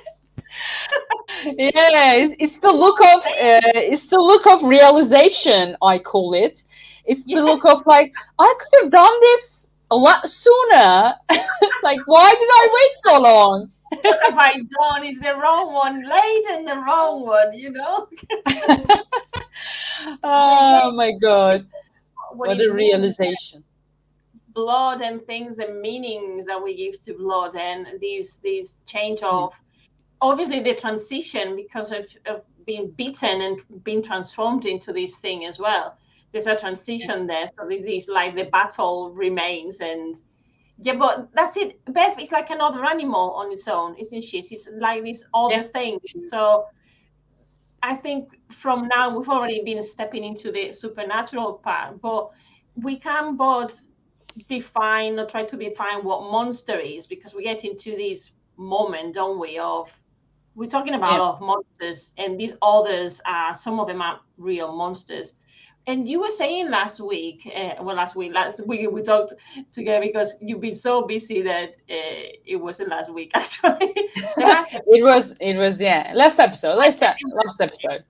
yeah, 1.58 2.14
it's, 2.14 2.36
it's 2.40 2.60
the 2.60 2.72
look 2.72 3.00
of 3.02 3.22
uh, 3.26 3.72
it's 3.76 4.08
the 4.08 4.18
look 4.18 4.46
of 4.48 4.64
realization. 4.64 5.76
I 5.82 6.00
call 6.00 6.34
it. 6.34 6.64
It's 7.06 7.26
the 7.26 7.42
Yeah. 7.42 7.42
look 7.42 7.66
of 7.66 7.86
like 7.86 8.14
I 8.40 8.54
could 8.60 8.84
have 8.84 8.92
done 8.92 9.14
this 9.22 9.70
a 9.94 9.96
lot 9.96 10.28
sooner. 10.28 11.14
like, 11.84 12.00
why 12.06 12.32
did 12.32 12.50
I 12.62 12.70
wait 12.74 12.94
so 13.02 13.22
long? 13.22 13.72
What 14.02 14.20
have 14.24 14.38
I 14.38 14.54
done? 14.54 15.06
Is 15.06 15.20
the 15.20 15.36
wrong 15.36 15.72
one 15.72 16.04
late 16.04 16.46
and 16.50 16.68
the 16.68 16.78
wrong 16.78 17.26
one? 17.26 17.54
You 17.54 17.72
know. 17.72 18.08
Oh 20.24 20.92
my 20.92 21.12
god! 21.12 21.66
What 22.32 22.50
What 22.50 22.62
a 22.62 22.74
realization. 22.74 23.64
blood 24.54 25.02
and 25.02 25.26
things 25.26 25.60
and 25.60 25.80
meanings 25.80 26.46
that 26.46 26.62
we 26.62 26.76
give 26.76 27.02
to 27.04 27.14
blood 27.14 27.56
and 27.56 27.88
these 28.00 28.38
these 28.38 28.80
change 28.86 29.22
mm-hmm. 29.22 29.46
of 29.46 29.54
obviously 30.22 30.60
the 30.60 30.76
transition 30.76 31.56
because 31.56 31.92
of, 31.92 32.06
of 32.26 32.42
being 32.66 32.90
beaten 32.92 33.42
and 33.42 33.84
being 33.84 34.02
transformed 34.02 34.66
into 34.66 34.92
this 34.92 35.18
thing 35.18 35.46
as 35.46 35.58
well 35.60 35.98
there's 36.34 36.48
a 36.48 36.56
transition 36.58 37.28
there 37.28 37.46
so 37.58 37.68
this 37.70 37.84
is 37.84 38.08
like 38.10 38.36
the 38.36 38.46
battle 38.46 39.12
remains 39.12 39.80
and 39.80 40.22
yeah 40.80 40.96
but 40.96 41.30
that's 41.34 41.56
it 41.58 41.80
bev 41.94 42.20
is 42.20 42.32
like 42.32 42.50
another 42.50 42.84
animal 42.86 43.32
on 43.32 43.52
its 43.52 43.68
own 43.68 43.96
isn't 43.98 44.24
she 44.24 44.42
she's 44.42 44.68
like 44.80 45.04
this 45.04 45.24
other 45.34 45.54
Yeah. 45.56 45.64
thing 45.64 46.00
so 46.28 46.66
i 47.84 47.96
think 47.96 48.30
from 48.52 48.88
now 48.88 49.16
we've 49.18 49.30
already 49.30 49.64
been 49.64 49.84
stepping 49.84 50.24
into 50.24 50.52
the 50.52 50.72
supernatural 50.72 51.54
part 51.54 52.02
but 52.02 52.30
we 52.76 52.98
can 52.98 53.38
both 53.38 53.86
define 54.50 55.20
or 55.20 55.26
try 55.26 55.44
to 55.46 55.56
define 55.58 56.04
what 56.04 56.32
monster 56.32 56.80
is 56.80 57.06
because 57.08 57.36
we 57.36 57.44
get 57.44 57.64
into 57.64 57.96
this 57.96 58.32
moment, 58.58 59.14
don't 59.14 59.40
we? 59.40 59.60
Of 59.60 59.90
we're 60.56 60.70
talking 60.70 60.96
about 60.96 61.20
Yeah. 61.20 61.26
of 61.28 61.42
monsters, 61.42 62.14
and 62.18 62.40
these 62.40 62.56
others 62.62 63.22
are 63.26 63.54
some 63.54 63.80
of 63.80 63.88
them 63.88 64.02
are 64.02 64.22
real 64.38 64.72
monsters. 64.76 65.34
And 65.86 66.08
you 66.08 66.22
were 66.22 66.30
saying 66.30 66.70
last 66.70 67.02
week, 67.02 67.52
uh, 67.54 67.84
well, 67.84 67.96
last 67.96 68.16
week, 68.16 68.32
last 68.34 68.66
week 68.66 68.90
we 68.90 69.02
talked 69.02 69.34
together 69.74 70.00
because 70.00 70.36
you've 70.40 70.62
been 70.62 70.76
so 70.76 71.02
busy 71.02 71.42
that 71.42 71.72
uh, 71.90 72.32
it 72.46 72.56
wasn't 72.60 72.90
last 72.90 73.14
week 73.14 73.32
actually. 73.36 73.94
It 73.96 75.04
was. 75.04 75.36
It 75.42 75.58
was. 75.58 75.82
Yeah. 75.82 76.14
Last 76.16 76.40
episode. 76.40 76.76
Last 76.76 77.02
last 77.02 77.60
episode. 77.60 78.06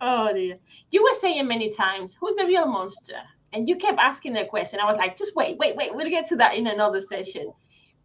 Oh 0.00 0.32
dear. 0.32 0.58
You 0.92 1.02
were 1.02 1.14
saying 1.14 1.46
many 1.48 1.70
times, 1.70 2.16
who's 2.18 2.36
the 2.36 2.46
real 2.46 2.66
monster? 2.66 3.20
And 3.52 3.68
you 3.68 3.76
kept 3.76 3.98
asking 3.98 4.34
that 4.34 4.48
question. 4.48 4.78
I 4.80 4.84
was 4.84 4.96
like, 4.96 5.16
just 5.16 5.34
wait, 5.34 5.58
wait, 5.58 5.74
wait. 5.74 5.94
We'll 5.94 6.10
get 6.10 6.28
to 6.28 6.36
that 6.36 6.54
in 6.54 6.68
another 6.68 7.00
session. 7.00 7.52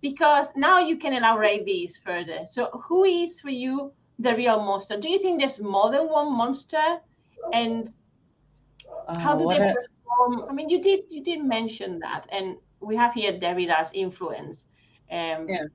Because 0.01 0.51
now 0.55 0.79
you 0.79 0.97
can 0.97 1.13
elaborate 1.13 1.65
these 1.65 1.97
further. 1.97 2.39
So 2.45 2.65
who 2.87 3.03
is 3.03 3.39
for 3.39 3.51
you 3.51 3.93
the 4.19 4.35
real 4.35 4.59
monster? 4.59 4.99
Do 4.99 5.09
you 5.09 5.19
think 5.19 5.39
there's 5.39 5.59
more 5.59 5.91
than 5.91 6.09
one 6.09 6.35
monster? 6.35 6.97
And 7.53 7.93
how 9.17 9.35
Oh, 9.35 9.39
do 9.39 9.47
they 9.47 9.59
perform? 9.59 10.45
I 10.49 10.53
mean, 10.53 10.69
you 10.69 10.81
did 10.81 11.01
you 11.09 11.23
did 11.23 11.43
mention 11.43 11.99
that, 11.99 12.27
and 12.31 12.57
we 12.79 12.95
have 12.95 13.13
here 13.13 13.37
Derrida's 13.39 13.91
influence. 13.93 14.67
Um, 15.11 15.47
Yeah. 15.47 15.65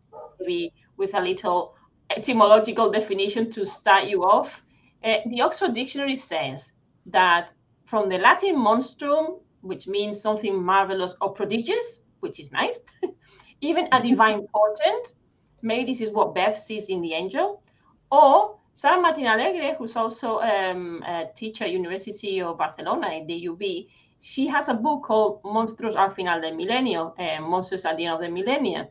maybe 0.40 0.72
with 0.96 1.14
a 1.14 1.20
little 1.20 1.74
etymological 2.10 2.90
definition 2.90 3.50
to 3.50 3.64
start 3.64 4.04
you 4.04 4.24
off. 4.24 4.62
Uh, 5.04 5.18
the 5.26 5.40
Oxford 5.42 5.74
Dictionary 5.74 6.16
says 6.16 6.72
that 7.06 7.50
from 7.84 8.08
the 8.08 8.18
Latin 8.18 8.58
monstrum, 8.58 9.38
which 9.60 9.86
means 9.86 10.20
something 10.20 10.54
marvelous 10.62 11.14
or 11.20 11.32
prodigious, 11.32 12.02
which 12.20 12.40
is 12.40 12.50
nice, 12.50 12.78
even 13.60 13.88
a 13.92 14.00
divine 14.02 14.46
portent, 14.54 15.14
maybe 15.62 15.92
this 15.92 16.00
is 16.00 16.10
what 16.10 16.34
Bev 16.34 16.58
sees 16.58 16.86
in 16.86 17.00
the 17.00 17.14
angel, 17.14 17.62
or 18.10 18.58
Sarah 18.78 19.00
Martin 19.00 19.26
Alegre, 19.26 19.74
who's 19.76 19.96
also 19.96 20.38
um, 20.38 21.02
a 21.02 21.24
teacher 21.34 21.64
at 21.64 21.72
University 21.72 22.40
of 22.40 22.58
Barcelona 22.58 23.08
at 23.08 23.26
the 23.26 23.48
UB, 23.48 23.60
she 24.20 24.46
has 24.46 24.68
a 24.68 24.74
book 24.74 25.02
called 25.02 25.42
Monstruos 25.42 25.96
al 25.96 26.10
final 26.10 26.40
del 26.40 26.52
milenio, 26.52 27.12
uh, 27.18 27.40
Monsters 27.40 27.84
at 27.84 27.96
the 27.96 28.04
end 28.04 28.14
of 28.14 28.20
the 28.20 28.28
millennium. 28.28 28.86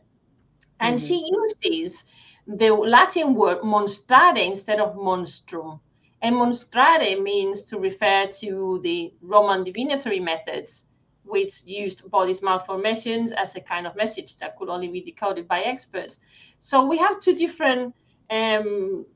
And 0.78 0.98
Mhm. 0.98 1.08
she 1.08 1.30
uses 1.32 2.04
the 2.46 2.68
Latin 2.68 3.34
word 3.34 3.62
monstrare 3.62 4.36
instead 4.36 4.78
of 4.78 4.94
monstrum. 4.94 5.80
And 6.20 6.36
monstrare 6.36 7.16
means 7.22 7.64
to 7.70 7.78
refer 7.78 8.26
to 8.40 8.80
the 8.82 9.14
Roman 9.22 9.64
divinatory 9.64 10.20
methods, 10.20 10.84
which 11.24 11.64
used 11.64 12.10
bodies 12.10 12.42
malformations 12.42 13.32
as 13.32 13.56
a 13.56 13.62
kind 13.62 13.86
of 13.86 13.96
message 13.96 14.36
that 14.36 14.54
could 14.58 14.68
only 14.68 14.88
be 14.88 15.00
decoded 15.00 15.48
by 15.48 15.62
experts. 15.62 16.20
So 16.58 16.84
we 16.84 16.98
have 16.98 17.20
two 17.20 17.34
different 17.34 17.94
um, 18.30 19.06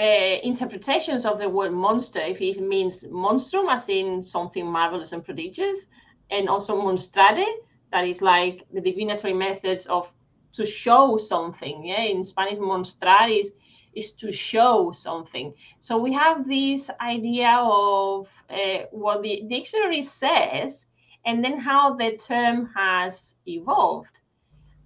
interpretations 0.00 1.26
of 1.26 1.38
the 1.38 1.48
word 1.48 1.72
monster. 1.72 2.20
If 2.20 2.40
it 2.40 2.60
means 2.60 3.04
monstrum, 3.10 3.68
as 3.68 3.88
in 3.88 4.22
something 4.22 4.66
marvelous 4.66 5.12
and 5.12 5.24
prodigious, 5.24 5.86
and 6.30 6.48
also 6.48 6.80
monstrare, 6.80 7.44
that 7.92 8.06
is 8.06 8.22
like 8.22 8.66
the 8.72 8.80
divinatory 8.80 9.34
methods 9.34 9.86
of 9.86 10.12
to 10.52 10.66
show 10.66 11.16
something. 11.16 11.86
Yeah, 11.86 12.02
in 12.02 12.24
Spanish, 12.24 12.58
mostrar 12.58 13.28
is 13.28 13.52
is 13.94 14.12
to 14.12 14.30
show 14.30 14.92
something. 14.92 15.52
So 15.80 15.98
we 15.98 16.12
have 16.12 16.48
this 16.48 16.90
idea 17.00 17.58
of 17.60 18.28
uh, 18.48 18.84
what 18.92 19.22
the 19.22 19.44
dictionary 19.48 20.02
says, 20.02 20.86
and 21.24 21.44
then 21.44 21.58
how 21.58 21.94
the 21.94 22.16
term 22.16 22.70
has 22.74 23.34
evolved. 23.46 24.20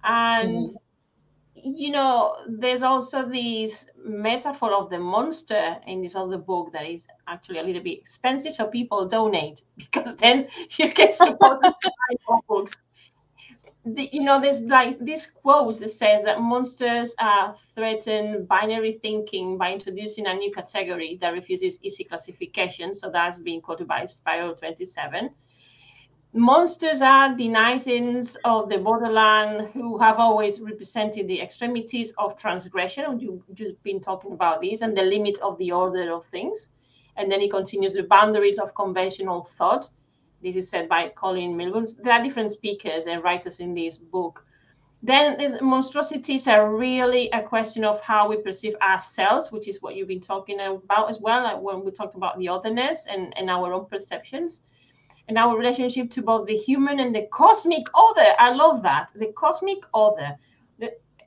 And 0.03 0.69
you 1.65 1.89
know, 1.91 2.35
there's 2.47 2.83
also 2.83 3.27
this 3.27 3.87
metaphor 4.03 4.73
of 4.73 4.89
the 4.89 4.99
monster 4.99 5.77
in 5.87 6.01
this 6.01 6.15
other 6.15 6.37
book 6.37 6.71
that 6.73 6.85
is 6.85 7.07
actually 7.27 7.59
a 7.59 7.63
little 7.63 7.81
bit 7.81 7.97
expensive, 7.97 8.55
so 8.55 8.67
people 8.67 9.07
donate 9.07 9.63
because 9.77 10.15
then 10.17 10.47
you 10.77 10.93
get 10.93 11.15
support 11.15 11.61
buy 11.63 12.37
books 12.47 12.75
the, 13.85 14.09
you 14.11 14.23
know, 14.23 14.41
there's 14.41 14.61
like 14.61 14.97
this 14.99 15.27
quote 15.27 15.79
that 15.79 15.89
says 15.89 16.23
that 16.23 16.41
monsters 16.41 17.13
are 17.19 17.55
threaten 17.75 18.45
binary 18.45 18.93
thinking 18.93 19.57
by 19.57 19.71
introducing 19.71 20.25
a 20.25 20.33
new 20.33 20.51
category 20.51 21.17
that 21.21 21.33
refuses 21.33 21.79
easy 21.83 22.03
classification. 22.03 22.93
So 22.93 23.11
that's 23.11 23.37
being 23.37 23.61
quoted 23.61 23.87
by 23.87 24.05
Spiral 24.05 24.55
27. 24.55 25.29
Monsters 26.37 27.01
are 27.01 27.33
denizens 27.33 28.35
of 28.43 28.67
the 28.67 28.77
borderland 28.77 29.69
who 29.69 29.97
have 29.97 30.19
always 30.19 30.59
represented 30.59 31.29
the 31.29 31.39
extremities 31.39 32.13
of 32.17 32.37
transgression. 32.37 33.21
You've 33.21 33.81
been 33.83 34.01
talking 34.01 34.33
about 34.33 34.59
these 34.59 34.81
and 34.81 34.97
the 34.97 35.03
limit 35.03 35.39
of 35.39 35.57
the 35.59 35.71
order 35.71 36.11
of 36.13 36.25
things. 36.25 36.67
And 37.15 37.31
then 37.31 37.39
he 37.39 37.47
continues 37.47 37.93
the 37.93 38.03
boundaries 38.03 38.59
of 38.59 38.75
conventional 38.75 39.43
thought 39.43 39.89
this 40.43 40.57
is 40.57 40.69
said 40.69 40.89
by 40.89 41.07
Colin 41.15 41.55
Milburn. 41.55 41.85
There 42.03 42.11
are 42.11 42.21
different 42.21 42.51
speakers 42.51 43.07
and 43.07 43.23
writers 43.23 43.61
in 43.61 43.73
this 43.73 43.97
book. 43.97 44.45
Then 45.01 45.37
these 45.37 45.61
monstrosities 45.61 46.49
are 46.49 46.75
really 46.75 47.29
a 47.29 47.41
question 47.41 47.85
of 47.85 48.01
how 48.01 48.27
we 48.27 48.41
perceive 48.41 48.75
ourselves, 48.81 49.53
which 49.53 49.69
is 49.69 49.81
what 49.81 49.95
you've 49.95 50.09
been 50.09 50.19
talking 50.19 50.59
about 50.59 51.09
as 51.09 51.21
well, 51.21 51.43
like 51.43 51.61
when 51.61 51.85
we 51.85 51.91
talk 51.91 52.15
about 52.15 52.37
the 52.37 52.49
otherness 52.49 53.07
and, 53.09 53.33
and 53.37 53.49
our 53.49 53.71
own 53.71 53.85
perceptions 53.85 54.63
and 55.27 55.37
our 55.37 55.57
relationship 55.57 56.11
to 56.11 56.21
both 56.21 56.47
the 56.47 56.55
human 56.55 56.99
and 56.99 57.15
the 57.15 57.27
cosmic 57.31 57.87
other. 57.93 58.33
I 58.37 58.53
love 58.53 58.83
that. 58.83 59.11
The 59.15 59.33
cosmic 59.35 59.79
other. 59.93 60.37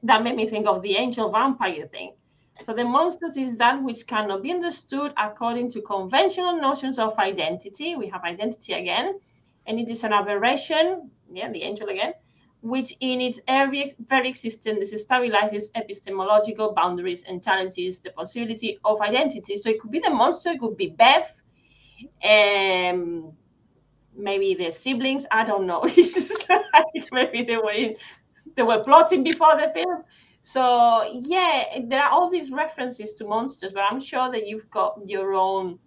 That, 0.05 0.23
made 0.23 0.37
me 0.37 0.47
think 0.47 0.69
of 0.69 0.83
the 0.83 0.97
angel 0.97 1.31
vampire 1.31 1.87
thing. 1.89 2.15
So 2.63 2.73
the 2.73 2.85
monsters 2.85 3.37
is 3.37 3.59
that 3.59 3.83
which 3.83 4.07
cannot 4.07 4.43
be 4.43 4.53
understood 4.53 5.13
according 5.17 5.71
to 5.71 5.83
conventional 5.83 6.61
notions 6.61 6.99
of 6.99 7.19
identity. 7.19 7.97
We 7.97 8.09
have 8.09 8.23
identity 8.23 8.73
again, 8.75 9.19
and 9.67 9.79
it 9.79 9.89
is 9.91 10.05
an 10.05 10.13
aberration, 10.13 11.11
yeah, 11.33 11.51
the 11.51 11.63
angel 11.63 11.89
again, 11.89 12.15
which 12.63 12.95
in 13.01 13.21
its 13.21 13.41
very, 13.47 13.93
very 14.09 14.29
existence 14.29 14.93
destabilizes 14.93 15.71
epistemological 15.75 16.73
boundaries 16.73 17.25
and 17.25 17.43
challenges 17.43 18.01
the 18.01 18.11
possibility 18.11 18.79
of 18.85 19.01
identity. 19.01 19.57
So 19.57 19.71
it 19.71 19.81
could 19.81 19.93
be 19.93 20.01
the 20.01 20.11
monster, 20.11 20.51
it 20.51 20.61
could 20.61 20.77
be 20.77 20.89
Bev, 20.89 21.33
um, 22.25 23.33
maybe 24.19 24.55
their 24.55 24.71
siblings. 24.71 25.25
I 25.31 25.45
don't 25.45 25.67
know. 25.67 25.85
It's 25.97 26.15
just 26.15 26.49
like 26.49 27.09
maybe 27.13 27.43
they 27.43 27.57
were 27.57 27.73
in, 27.73 27.97
they 28.57 28.63
were 28.63 28.83
plotting 28.83 29.23
before 29.23 29.57
the 29.57 29.71
film. 29.73 30.03
So 30.43 31.21
yeah, 31.23 31.81
there 31.85 32.03
are 32.03 32.11
all 32.11 32.31
these 32.31 32.51
references 32.51 33.15
to 33.15 33.27
monsters, 33.27 33.73
but 33.73 33.85
I'm 33.91 34.01
sure 34.01 34.31
that 34.31 34.47
you've 34.47 34.71
got 34.71 34.99
your 35.07 35.35
own 35.35 35.79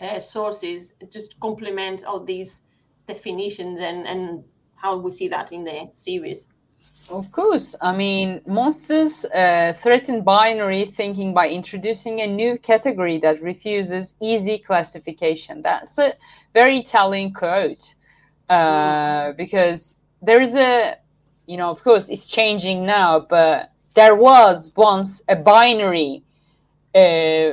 uh, 0.00 0.20
sources 0.20 0.94
just 1.10 1.38
complement 1.40 2.04
all 2.04 2.20
these 2.24 2.62
definitions 3.06 3.80
and 3.80 4.06
and 4.06 4.44
how 4.76 4.96
we 4.96 5.10
see 5.10 5.28
that 5.28 5.52
in 5.52 5.64
the 5.64 5.90
series. 5.94 6.48
Of 7.10 7.32
course. 7.32 7.74
I 7.80 7.96
mean, 7.96 8.40
monsters 8.46 9.24
uh, 9.24 9.72
threaten 9.82 10.22
binary 10.22 10.84
thinking 10.86 11.32
by 11.32 11.48
introducing 11.48 12.20
a 12.20 12.26
new 12.26 12.58
category 12.58 13.18
that 13.18 13.42
refuses 13.42 14.14
easy 14.20 14.58
classification. 14.58 15.62
That's 15.62 15.96
a 15.98 16.12
very 16.54 16.82
telling 16.82 17.32
quote 17.32 17.94
uh, 18.48 19.32
because 19.32 19.96
there 20.22 20.40
is 20.40 20.54
a, 20.54 20.96
you 21.46 21.56
know, 21.56 21.70
of 21.70 21.82
course, 21.82 22.08
it's 22.08 22.28
changing 22.28 22.84
now, 22.84 23.20
but 23.20 23.72
there 23.94 24.14
was 24.14 24.70
once 24.76 25.22
a 25.28 25.36
binary 25.36 26.22
uh, 26.94 27.52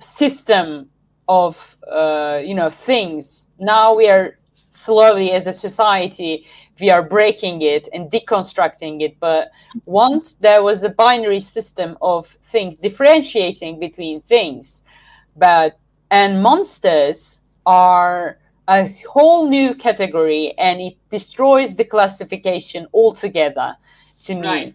system 0.00 0.88
of, 1.28 1.76
uh, 1.90 2.40
you 2.44 2.54
know, 2.54 2.70
things. 2.70 3.46
Now 3.58 3.94
we 3.94 4.08
are 4.08 4.38
slowly, 4.68 5.32
as 5.32 5.46
a 5.46 5.52
society, 5.52 6.46
we 6.80 6.90
are 6.90 7.02
breaking 7.02 7.62
it 7.62 7.88
and 7.92 8.10
deconstructing 8.10 9.02
it. 9.02 9.18
But 9.20 9.50
once 9.84 10.34
there 10.34 10.62
was 10.62 10.84
a 10.84 10.88
binary 10.88 11.40
system 11.40 11.98
of 12.00 12.28
things 12.44 12.76
differentiating 12.76 13.78
between 13.78 14.20
things, 14.22 14.82
but 15.36 15.78
and 16.10 16.42
monsters 16.42 17.37
are 17.68 18.38
a 18.66 18.88
whole 19.08 19.46
new 19.46 19.74
category 19.74 20.54
and 20.58 20.80
it 20.80 20.96
destroys 21.10 21.74
the 21.76 21.84
classification 21.84 22.86
altogether 22.94 23.76
to 24.22 24.34
me. 24.34 24.48
Right. 24.48 24.74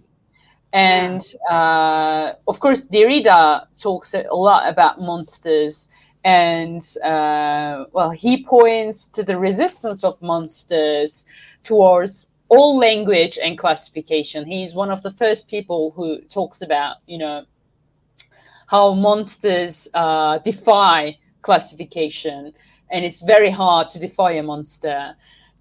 And 0.73 1.21
uh, 1.49 2.33
of 2.47 2.59
course, 2.59 2.85
Derrida 2.85 3.65
talks 3.79 4.13
a 4.13 4.23
lot 4.31 4.69
about 4.69 4.99
monsters 4.99 5.87
and 6.23 6.81
uh, 7.03 7.85
well, 7.91 8.11
he 8.11 8.43
points 8.45 9.09
to 9.09 9.23
the 9.23 9.37
resistance 9.37 10.03
of 10.03 10.21
monsters 10.21 11.25
towards 11.63 12.27
all 12.49 12.77
language 12.77 13.39
and 13.43 13.57
classification. 13.57 14.45
He's 14.45 14.75
one 14.75 14.91
of 14.91 15.01
the 15.01 15.11
first 15.11 15.47
people 15.47 15.91
who 15.95 16.21
talks 16.21 16.61
about, 16.61 16.97
you 17.07 17.17
know, 17.17 17.45
how 18.67 18.93
monsters 18.93 19.87
uh, 19.93 20.37
defy 20.39 21.17
classification, 21.41 22.53
and 22.91 23.05
it's 23.05 23.21
very 23.21 23.49
hard 23.49 23.89
to 23.89 23.99
defy 23.99 24.33
a 24.33 24.43
monster. 24.43 25.15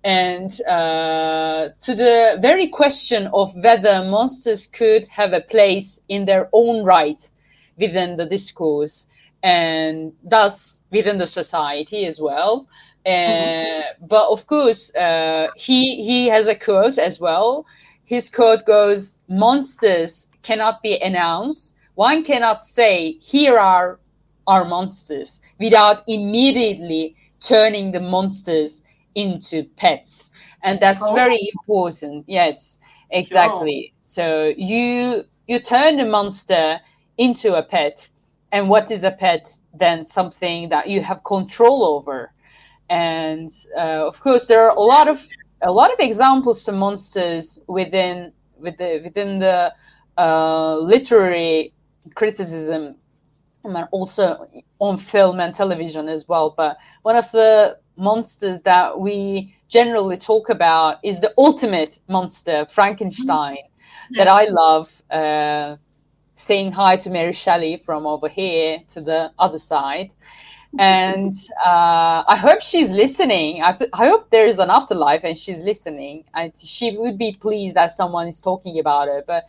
And 0.05 0.61
uh, 0.63 1.69
to 1.81 1.95
the 1.95 2.39
very 2.41 2.69
question 2.69 3.29
of 3.33 3.55
whether 3.55 4.03
monsters 4.05 4.67
could 4.67 5.07
have 5.09 5.33
a 5.33 5.41
place 5.41 6.01
in 6.09 6.25
their 6.25 6.49
own 6.53 6.85
right 6.85 7.21
within 7.79 8.17
the 8.17 8.27
discourse 8.27 9.07
and 9.43 10.13
thus 10.25 10.81
within 10.91 11.19
the 11.19 11.27
society 11.27 12.07
as 12.07 12.21
well. 12.21 12.67
Uh, 13.07 13.11
mm-hmm. 13.11 14.07
But 14.07 14.29
of 14.29 14.47
course, 14.47 14.95
uh, 14.95 15.49
he 15.57 16.03
he 16.05 16.29
has 16.29 16.49
a 16.49 16.55
quote 16.55 16.99
as 16.99 17.19
well. 17.21 17.67
His 18.05 18.31
quote 18.31 18.65
goes, 18.67 19.19
"Monsters 19.29 20.29
cannot 20.43 20.83
be 20.83 20.99
announced. 21.01 21.75
One 21.95 22.25
cannot 22.25 22.63
say, 22.63 23.19
here 23.21 23.59
are 23.59 23.99
our 24.53 24.65
monsters, 24.65 25.41
without 25.59 26.05
immediately 26.07 27.17
turning 27.41 27.93
the 27.93 28.01
monsters 28.01 28.83
into 29.15 29.65
pets." 29.77 30.31
And 30.63 30.79
that's 30.81 31.03
oh. 31.03 31.15
very 31.15 31.41
important. 31.55 32.25
Yes, 32.29 32.79
exactly. 33.11 33.93
So 34.01 34.53
you 34.57 35.25
you 35.49 35.59
turn 35.59 35.97
the 35.97 36.05
monster 36.05 36.81
into 37.19 37.55
a 37.55 37.63
pet 37.63 38.09
and 38.53 38.69
what 38.69 38.91
is 38.91 39.05
a 39.05 39.11
pet 39.11 39.57
then 39.75 40.05
something 40.05 40.69
that 40.69 40.89
you 40.89 41.01
have 41.03 41.25
control 41.25 41.85
over 41.85 42.33
and 42.91 43.51
uh, 43.77 44.07
of 44.07 44.21
course 44.21 44.47
there 44.47 44.63
are 44.63 44.77
a 44.77 44.81
lot 44.81 45.09
of 45.09 45.25
a 45.63 45.73
lot 45.73 45.93
of 45.93 45.99
examples 46.01 46.65
to 46.65 46.73
monsters 46.73 47.61
within 47.67 48.33
with 48.59 48.77
the, 48.79 49.01
within 49.03 49.39
the 49.39 49.73
uh, 50.19 50.77
literary 50.77 51.73
criticism 52.15 52.97
and 53.65 53.89
also 53.91 54.49
on 54.81 54.99
film 54.99 55.41
and 55.41 55.55
television 55.55 56.09
as 56.09 56.27
well 56.29 56.55
but 56.57 56.77
one 57.03 57.17
of 57.17 57.31
the 57.33 57.79
monsters 57.97 58.63
that 58.63 58.99
we 58.99 59.55
generally 59.69 60.17
talk 60.17 60.49
about 60.49 60.99
is 61.03 61.21
the 61.21 61.33
ultimate 61.39 61.99
monster 62.09 62.67
frankenstein 62.67 63.57
mm-hmm. 63.57 64.17
that 64.17 64.29
i 64.29 64.45
love 64.45 65.03
uh, 65.11 65.77
saying 66.43 66.73
hi 66.73 66.97
to 66.97 67.09
Mary 67.09 67.33
Shelley 67.33 67.77
from 67.77 68.07
over 68.07 68.29
here 68.29 68.79
to 68.89 69.01
the 69.01 69.31
other 69.39 69.59
side. 69.59 70.11
And 70.79 71.33
uh, 71.65 72.25
I 72.27 72.37
hope 72.37 72.63
she's 72.63 72.91
listening. 72.91 73.63
I, 73.63 73.79
I 73.93 74.07
hope 74.09 74.31
there 74.31 74.47
is 74.47 74.59
an 74.59 74.71
afterlife 74.71 75.21
and 75.23 75.37
she's 75.37 75.61
listening. 75.61 76.25
And 76.35 76.53
she 76.59 76.97
would 76.97 77.19
be 77.19 77.37
pleased 77.41 77.77
that 77.77 77.91
someone 77.91 78.27
is 78.27 78.41
talking 78.41 78.79
about 78.79 79.09
her. 79.09 79.23
But 79.27 79.45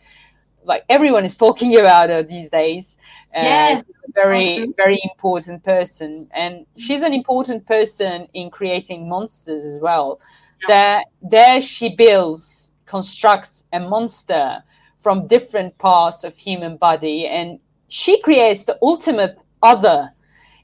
like 0.64 0.84
everyone 0.88 1.24
is 1.24 1.36
talking 1.38 1.76
about 1.80 2.10
her 2.10 2.22
these 2.22 2.48
days. 2.50 2.96
Yes, 3.42 3.80
uh, 3.80 4.08
very 4.14 4.58
awesome. 4.58 4.74
very 4.76 5.00
important 5.04 5.64
person, 5.64 6.28
and 6.32 6.66
she's 6.76 7.02
an 7.02 7.12
important 7.12 7.66
person 7.66 8.28
in 8.34 8.50
creating 8.50 9.08
monsters 9.08 9.64
as 9.64 9.78
well. 9.80 10.20
Yeah. 10.68 11.02
There, 11.20 11.30
there 11.30 11.62
she 11.62 11.94
builds, 11.96 12.70
constructs 12.86 13.64
a 13.72 13.80
monster 13.80 14.62
from 15.04 15.26
different 15.26 15.76
parts 15.78 16.24
of 16.24 16.36
human 16.36 16.76
body. 16.78 17.26
And 17.26 17.58
she 17.88 18.20
creates 18.22 18.64
the 18.64 18.78
ultimate 18.80 19.38
other 19.62 20.10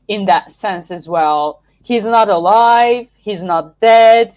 in 0.09 0.25
that 0.25 0.51
sense 0.51 0.91
as 0.91 1.09
well. 1.09 1.62
He's 1.85 2.05
not 2.05 2.29
alive. 2.29 3.09
He's 3.16 3.43
not 3.43 3.79
dead. 3.81 4.33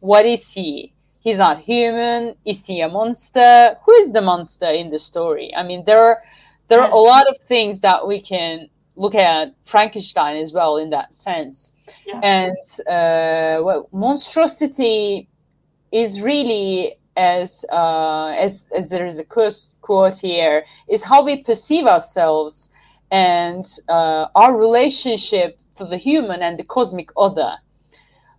What 0.00 0.24
is 0.26 0.50
he? 0.50 0.94
He's 1.20 1.38
not 1.38 1.60
human. 1.60 2.34
Is 2.44 2.66
he 2.66 2.80
a 2.80 2.88
monster? 2.88 3.76
Who 3.84 3.92
is 3.92 4.12
the 4.12 4.22
monster 4.22 4.70
in 4.70 4.90
the 4.90 4.98
story? 4.98 5.52
I 5.56 5.62
mean 5.62 5.84
there 5.84 6.02
are 6.02 6.22
there 6.68 6.80
are 6.80 6.90
a 6.90 6.96
lot 6.96 7.28
of 7.28 7.36
things 7.38 7.80
that 7.80 8.06
we 8.06 8.20
can 8.20 8.68
look 8.96 9.14
at 9.14 9.54
frankenstein 9.64 10.36
as 10.36 10.52
well 10.52 10.76
in 10.76 10.90
that 10.90 11.12
sense 11.12 11.72
yeah. 12.06 12.20
and 12.22 12.56
uh, 12.86 13.62
well 13.62 13.88
monstrosity 13.92 15.28
is 15.90 16.20
really 16.20 16.96
as 17.16 17.64
uh, 17.70 18.28
as 18.38 18.66
as 18.76 18.90
there 18.90 19.06
is 19.06 19.18
a 19.18 19.24
quote 19.24 20.18
here 20.18 20.64
is 20.88 21.02
how 21.02 21.22
we 21.22 21.42
perceive 21.42 21.86
ourselves 21.86 22.70
and 23.10 23.64
uh, 23.88 24.26
our 24.34 24.56
relationship 24.56 25.58
to 25.76 25.84
the 25.84 25.96
human 25.96 26.42
and 26.42 26.58
the 26.58 26.64
cosmic 26.64 27.10
other. 27.16 27.52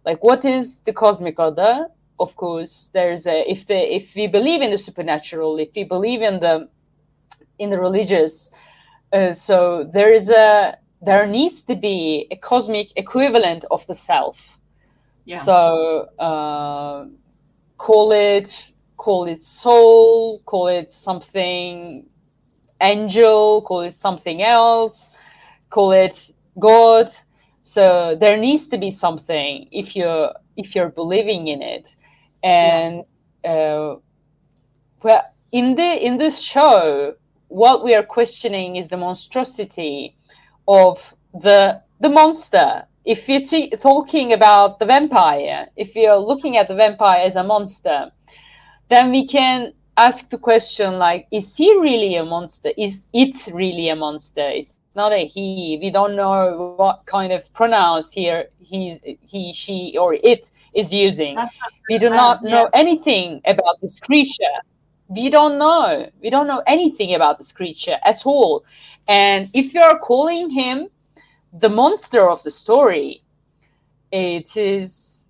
Like, 0.05 0.23
what 0.23 0.45
is 0.45 0.79
the 0.79 0.93
cosmic 0.93 1.39
other? 1.39 1.87
Of 2.19 2.35
course, 2.35 2.89
there's 2.93 3.27
a 3.27 3.49
if 3.49 3.67
the 3.67 3.95
if 3.95 4.15
we 4.15 4.27
believe 4.27 4.61
in 4.61 4.71
the 4.71 4.77
supernatural, 4.77 5.57
if 5.57 5.69
we 5.75 5.83
believe 5.83 6.21
in 6.21 6.39
the 6.39 6.69
in 7.59 7.69
the 7.69 7.79
religious, 7.79 8.51
uh, 9.13 9.33
so 9.33 9.83
there 9.93 10.11
is 10.11 10.29
a 10.29 10.77
there 11.01 11.27
needs 11.27 11.61
to 11.63 11.75
be 11.75 12.27
a 12.31 12.35
cosmic 12.35 12.91
equivalent 12.95 13.65
of 13.69 13.85
the 13.87 13.93
self. 13.93 14.57
Yeah. 15.25 15.41
So. 15.43 16.09
Uh, 16.19 17.05
call 17.77 18.11
it 18.11 18.71
call 18.97 19.25
it 19.25 19.41
soul, 19.41 20.39
call 20.45 20.67
it 20.67 20.89
something 20.89 22.09
angel, 22.81 23.61
call 23.61 23.81
it 23.81 23.93
something 23.93 24.41
else, 24.41 25.09
call 25.69 25.91
it 25.91 26.31
God. 26.57 27.09
So 27.63 28.15
there 28.19 28.37
needs 28.37 28.67
to 28.69 28.77
be 28.77 28.91
something 28.91 29.67
if 29.71 29.95
you're 29.95 30.31
if 30.57 30.75
you're 30.75 30.89
believing 30.89 31.47
in 31.47 31.61
it, 31.61 31.95
and 32.43 33.03
yeah. 33.43 33.51
uh, 33.51 33.95
well, 35.03 35.23
in 35.51 35.75
the 35.75 36.05
in 36.05 36.17
this 36.17 36.39
show, 36.39 37.15
what 37.47 37.83
we 37.83 37.93
are 37.93 38.03
questioning 38.03 38.75
is 38.75 38.87
the 38.87 38.97
monstrosity 38.97 40.15
of 40.67 41.01
the 41.33 41.81
the 42.01 42.09
monster 42.09 42.85
if 43.05 43.29
you're 43.29 43.45
t- 43.45 43.69
talking 43.69 44.33
about 44.33 44.79
the 44.79 44.85
vampire, 44.85 45.67
if 45.75 45.95
you're 45.95 46.17
looking 46.17 46.57
at 46.57 46.67
the 46.67 46.75
vampire 46.75 47.23
as 47.23 47.35
a 47.35 47.43
monster, 47.43 48.11
then 48.89 49.11
we 49.11 49.27
can 49.27 49.73
ask 49.97 50.29
the 50.29 50.37
question 50.37 50.97
like, 50.97 51.27
is 51.31 51.55
he 51.55 51.71
really 51.79 52.15
a 52.15 52.25
monster? 52.25 52.71
Is 52.77 53.07
it 53.13 53.35
really 53.53 53.89
a 53.89 53.95
monster? 53.95 54.49
It's 54.49 54.77
not 54.95 55.13
a 55.13 55.25
he. 55.25 55.77
We 55.81 55.91
don't 55.91 56.15
know 56.15 56.75
what 56.77 57.05
kind 57.05 57.31
of 57.31 57.51
pronouns 57.53 58.11
here 58.11 58.47
he's 58.59 58.99
he, 59.21 59.53
she, 59.53 59.95
or 59.99 60.15
it 60.15 60.49
is 60.75 60.91
using. 60.91 61.37
We 61.89 61.99
do 61.99 62.09
not 62.09 62.43
know 62.43 62.63
yeah. 62.63 62.79
anything 62.79 63.41
about 63.45 63.79
this 63.81 63.99
creature. 63.99 64.57
We 65.07 65.29
don't 65.29 65.57
know. 65.59 66.09
We 66.21 66.29
don't 66.29 66.47
know 66.47 66.63
anything 66.65 67.13
about 67.15 67.37
this 67.37 67.51
creature 67.51 67.97
at 68.03 68.25
all. 68.25 68.65
And 69.07 69.49
if 69.53 69.73
you 69.73 69.81
are 69.81 69.99
calling 69.99 70.49
him 70.49 70.89
the 71.59 71.69
monster 71.69 72.29
of 72.29 72.43
the 72.43 72.51
story 72.51 73.21
it 74.11 74.57
is 74.57 75.27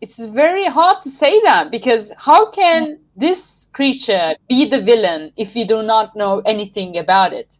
it's 0.00 0.24
very 0.26 0.66
hard 0.66 1.02
to 1.02 1.10
say 1.10 1.40
that 1.42 1.70
because 1.70 2.12
how 2.16 2.50
can 2.50 2.98
this 3.16 3.66
creature 3.72 4.34
be 4.48 4.64
the 4.64 4.80
villain 4.80 5.32
if 5.36 5.54
we 5.54 5.64
do 5.64 5.82
not 5.82 6.14
know 6.16 6.40
anything 6.46 6.98
about 6.98 7.32
it 7.32 7.58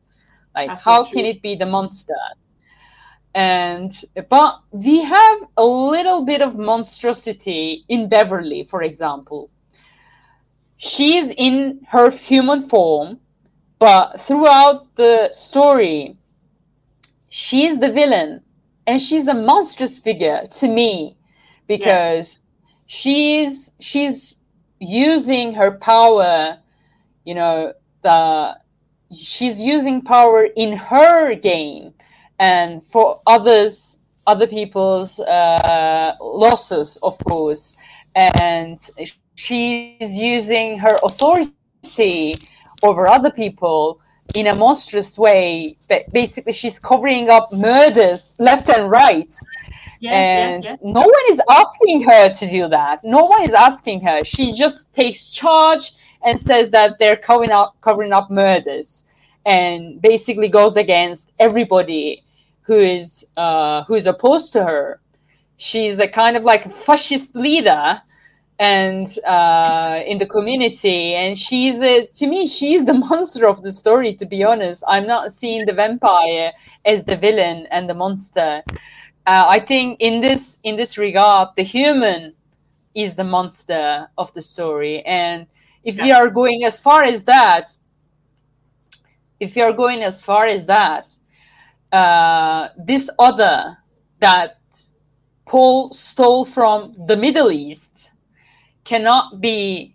like 0.54 0.68
That's 0.68 0.82
how 0.82 1.04
can 1.04 1.24
it 1.24 1.42
be 1.42 1.54
the 1.56 1.66
monster 1.66 2.22
and 3.34 3.92
but 4.30 4.60
we 4.72 5.02
have 5.02 5.38
a 5.56 5.64
little 5.64 6.24
bit 6.24 6.40
of 6.40 6.58
monstrosity 6.58 7.84
in 7.88 8.08
beverly 8.08 8.64
for 8.64 8.82
example 8.82 9.50
she's 10.78 11.26
in 11.36 11.80
her 11.88 12.10
human 12.10 12.62
form, 12.62 13.20
but 13.78 14.18
throughout 14.20 14.94
the 14.96 15.28
story, 15.30 16.16
she's 17.28 17.78
the 17.78 17.92
villain. 17.92 18.42
And 18.86 19.00
she's 19.02 19.28
a 19.28 19.34
monstrous 19.34 19.98
figure 19.98 20.46
to 20.50 20.66
me 20.66 21.18
because 21.66 22.44
she's 22.86 23.70
she's 23.80 24.34
using 24.80 25.52
her 25.52 25.72
power 25.72 26.56
you 27.26 27.34
know 27.34 27.74
the 28.02 28.56
she's 29.14 29.60
using 29.60 30.00
power 30.00 30.48
in 30.56 30.72
her 30.74 31.34
gain 31.34 31.92
and 32.38 32.80
for 32.88 33.20
others 33.26 33.98
other 34.28 34.46
people's 34.46 35.18
uh, 35.20 36.14
losses 36.20 36.98
of 37.02 37.18
course. 37.24 37.74
And 38.14 38.78
she's 39.38 40.14
using 40.14 40.76
her 40.76 40.98
authority 41.04 42.36
over 42.82 43.06
other 43.06 43.30
people 43.30 44.00
in 44.34 44.48
a 44.48 44.54
monstrous 44.54 45.16
way 45.16 45.76
but 45.88 46.02
basically 46.12 46.52
she's 46.52 46.78
covering 46.78 47.30
up 47.30 47.52
murders 47.52 48.34
left 48.38 48.68
and 48.68 48.90
right 48.90 49.32
Yes, 50.00 50.54
and 50.54 50.64
yes, 50.64 50.76
yes. 50.80 50.94
no 50.94 51.00
one 51.00 51.24
is 51.28 51.40
asking 51.50 52.02
her 52.02 52.32
to 52.32 52.48
do 52.48 52.68
that. 52.68 53.00
No 53.02 53.24
one 53.24 53.42
is 53.42 53.52
asking 53.52 54.00
her. 54.02 54.24
She 54.24 54.52
just 54.52 54.92
takes 54.92 55.30
charge 55.30 55.92
and 56.22 56.38
says 56.38 56.70
that 56.70 56.98
they're 57.00 57.16
covering 57.16 57.50
up 57.50 57.74
covering 57.80 58.12
up 58.12 58.30
murders, 58.30 59.04
and 59.44 60.00
basically 60.00 60.48
goes 60.48 60.76
against 60.76 61.32
everybody 61.40 62.22
who 62.62 62.78
is 62.78 63.26
uh, 63.36 63.82
who 63.84 63.94
is 63.94 64.06
opposed 64.06 64.52
to 64.52 64.64
her. 64.64 65.00
She's 65.56 65.98
a 65.98 66.06
kind 66.06 66.36
of 66.36 66.44
like 66.44 66.70
fascist 66.70 67.34
leader, 67.34 68.00
and 68.58 69.06
uh, 69.20 70.00
in 70.06 70.18
the 70.18 70.26
community, 70.26 71.14
and 71.14 71.38
she's 71.38 71.80
a, 71.82 72.06
to 72.06 72.26
me 72.26 72.46
she's 72.46 72.84
the 72.84 72.94
monster 73.10 73.46
of 73.46 73.62
the 73.62 73.72
story. 73.72 74.14
To 74.14 74.26
be 74.26 74.42
honest, 74.44 74.82
I'm 74.86 75.06
not 75.06 75.30
seeing 75.32 75.66
the 75.66 75.72
vampire 75.72 76.52
as 76.84 77.04
the 77.04 77.16
villain 77.16 77.66
and 77.70 77.88
the 77.88 77.94
monster 77.94 78.62
uh, 79.28 79.46
I 79.46 79.60
think 79.60 80.00
in 80.00 80.22
this 80.22 80.58
in 80.64 80.76
this 80.76 80.96
regard, 80.96 81.48
the 81.54 81.62
human 81.62 82.32
is 82.94 83.14
the 83.14 83.24
monster 83.24 84.08
of 84.16 84.32
the 84.32 84.40
story. 84.40 85.02
And 85.04 85.46
if 85.84 86.00
we 86.00 86.10
are 86.12 86.30
going 86.30 86.64
as 86.64 86.80
far 86.80 87.02
as 87.04 87.26
that, 87.26 87.66
if 89.38 89.54
you 89.54 89.64
are 89.64 89.74
going 89.74 90.02
as 90.02 90.22
far 90.22 90.46
as 90.46 90.64
that, 90.64 91.10
uh, 91.92 92.68
this 92.78 93.10
other 93.18 93.76
that 94.20 94.56
Paul 95.44 95.92
stole 95.92 96.46
from 96.46 96.94
the 97.06 97.16
Middle 97.16 97.50
East 97.50 98.07
cannot 98.88 99.40
be. 99.40 99.94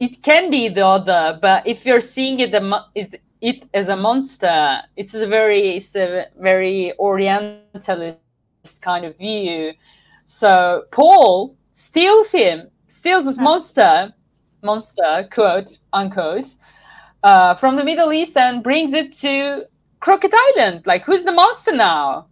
It 0.00 0.22
can 0.22 0.50
be 0.50 0.70
the 0.70 0.86
other, 0.86 1.38
but 1.42 1.66
if 1.66 1.84
you're 1.84 2.00
seeing 2.00 2.40
it, 2.40 2.52
the 2.52 2.60
mo- 2.60 2.86
is 2.94 3.14
it 3.42 3.68
as 3.74 3.90
a 3.90 3.96
monster, 3.96 4.80
it's 4.96 5.14
a 5.14 5.26
very, 5.26 5.76
it's 5.76 5.94
a 5.94 6.26
very 6.38 6.92
Orientalist 6.98 8.18
kind 8.80 9.04
of 9.04 9.16
view. 9.18 9.72
So 10.24 10.84
Paul 10.90 11.54
steals 11.74 12.30
him, 12.30 12.70
steals 12.88 13.26
this 13.26 13.38
monster, 13.38 14.12
monster, 14.62 15.28
quote 15.30 15.76
unquote, 15.92 16.56
uh, 17.22 17.54
from 17.56 17.76
the 17.76 17.84
Middle 17.84 18.12
East 18.12 18.36
and 18.38 18.62
brings 18.62 18.94
it 18.94 19.12
to 19.18 19.66
Crockett 20.00 20.32
Island. 20.34 20.86
Like, 20.86 21.04
who's 21.04 21.24
the 21.24 21.32
monster 21.32 21.72
now? 21.72 22.26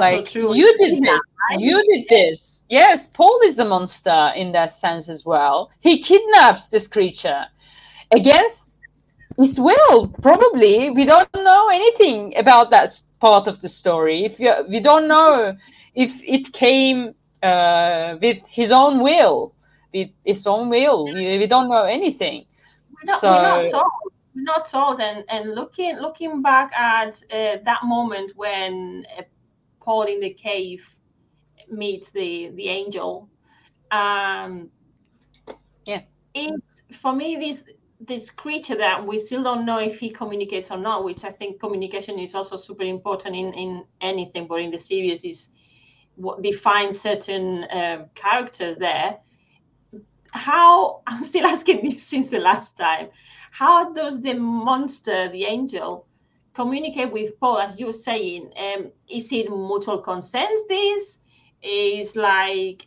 Like, 0.00 0.28
so 0.28 0.52
you 0.54 0.76
did 0.78 1.02
this. 1.02 1.20
You 1.58 1.82
did 1.90 2.06
this. 2.08 2.62
Yes, 2.68 3.06
Paul 3.06 3.38
is 3.44 3.56
the 3.56 3.64
monster 3.64 4.32
in 4.34 4.52
that 4.52 4.70
sense 4.70 5.08
as 5.08 5.24
well. 5.24 5.70
He 5.80 5.98
kidnaps 5.98 6.68
this 6.68 6.88
creature 6.88 7.44
against 8.10 8.76
his 9.38 9.60
will. 9.60 10.08
Probably, 10.22 10.90
we 10.90 11.04
don't 11.04 11.28
know 11.34 11.68
anything 11.68 12.36
about 12.36 12.70
that 12.70 12.88
part 13.20 13.46
of 13.48 13.60
the 13.60 13.68
story. 13.68 14.24
If 14.24 14.40
you, 14.40 14.52
we 14.68 14.80
don't 14.80 15.06
know 15.06 15.56
if 15.94 16.20
it 16.24 16.52
came 16.52 17.14
uh, 17.42 18.16
with 18.20 18.38
his 18.48 18.72
own 18.72 19.00
will, 19.00 19.54
with 19.94 20.10
his 20.24 20.46
own 20.46 20.68
will, 20.68 21.04
we, 21.04 21.38
we 21.38 21.46
don't 21.46 21.68
know 21.68 21.84
anything. 21.84 22.44
We're 22.90 23.12
not, 23.12 23.20
So- 23.20 23.30
we're 23.30 23.42
not 23.42 23.70
told. 23.70 23.92
Not 24.38 24.66
told. 24.66 25.00
And 25.00 25.24
and 25.30 25.54
looking 25.54 25.96
looking 25.96 26.42
back 26.42 26.70
at 26.74 27.22
uh, 27.32 27.56
that 27.64 27.80
moment 27.84 28.32
when 28.36 29.06
uh, 29.18 29.22
Paul 29.86 30.02
in 30.02 30.20
the 30.20 30.34
cave 30.34 30.84
meets 31.70 32.10
the 32.10 32.50
the 32.56 32.68
angel, 32.68 33.30
um, 33.90 34.70
Yeah. 35.86 36.02
it's 36.34 36.82
for 37.00 37.14
me 37.14 37.36
this 37.36 37.64
this 38.00 38.30
creature 38.30 38.76
that 38.76 39.06
we 39.06 39.18
still 39.18 39.42
don't 39.42 39.64
know 39.64 39.78
if 39.78 39.98
he 39.98 40.10
communicates 40.10 40.70
or 40.70 40.76
not. 40.78 41.04
Which 41.04 41.24
I 41.24 41.30
think 41.30 41.60
communication 41.60 42.18
is 42.18 42.34
also 42.34 42.56
super 42.56 42.82
important 42.84 43.36
in 43.36 43.52
in 43.54 43.84
anything, 44.00 44.48
but 44.48 44.60
in 44.60 44.70
the 44.70 44.78
series 44.78 45.24
is 45.24 45.48
what 46.16 46.42
defines 46.42 47.00
certain 47.00 47.66
um, 47.70 48.06
characters 48.14 48.78
there 48.78 49.18
how 50.32 51.02
i'm 51.06 51.24
still 51.24 51.46
asking 51.46 51.90
this 51.90 52.02
since 52.02 52.28
the 52.28 52.38
last 52.38 52.76
time 52.76 53.08
how 53.50 53.92
does 53.92 54.20
the 54.22 54.34
monster 54.34 55.28
the 55.30 55.44
angel 55.44 56.05
communicate 56.60 57.10
with 57.18 57.30
paul 57.40 57.58
as 57.66 57.72
you 57.80 57.86
were 57.86 58.00
saying 58.10 58.42
um, 58.66 58.82
is 59.18 59.26
it 59.38 59.46
mutual 59.50 59.98
consent 60.10 60.58
this 60.68 61.18
is 61.62 62.16
like 62.16 62.86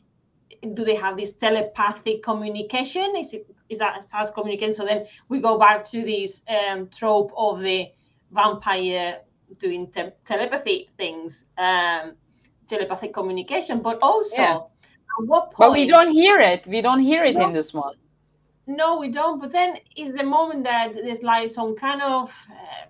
do 0.78 0.82
they 0.90 0.96
have 1.06 1.16
this 1.22 1.34
telepathic 1.46 2.18
communication 2.30 3.08
is 3.16 3.34
it 3.34 3.44
is 3.70 3.80
that 3.80 4.04
starts 4.04 4.32
communicating 4.32 4.74
so 4.80 4.84
then 4.92 5.06
we 5.30 5.40
go 5.50 5.54
back 5.66 5.80
to 5.94 5.98
this 6.14 6.32
um, 6.58 6.88
trope 7.00 7.32
of 7.38 7.60
the 7.62 7.80
vampire 8.32 9.20
doing 9.60 9.84
te- 9.92 10.16
telepathy 10.26 10.90
things 10.98 11.46
um, 11.58 12.06
telepathic 12.68 13.14
communication 13.14 13.76
but 13.82 13.98
also 14.02 14.36
Yeah. 14.42 14.56
at 15.20 15.24
what 15.32 15.46
point 15.54 15.58
But 15.58 15.72
we 15.72 15.86
don't 15.88 16.12
hear 16.22 16.38
it. 16.40 16.62
We 16.68 16.82
don't 16.82 17.04
hear 17.12 17.24
it 17.30 17.36
No. 17.36 17.48
in 17.48 17.54
this 17.54 17.74
one. 17.74 17.96
no, 18.68 18.88
we 19.00 19.10
don't. 19.10 19.40
But 19.42 19.52
then 19.52 19.78
is 19.96 20.12
the 20.14 20.24
moment 20.38 20.64
that 20.66 20.94
there's 20.94 21.24
like 21.24 21.50
some 21.60 21.76
kind 21.76 22.02
of 22.02 22.30
uh, 22.52 22.86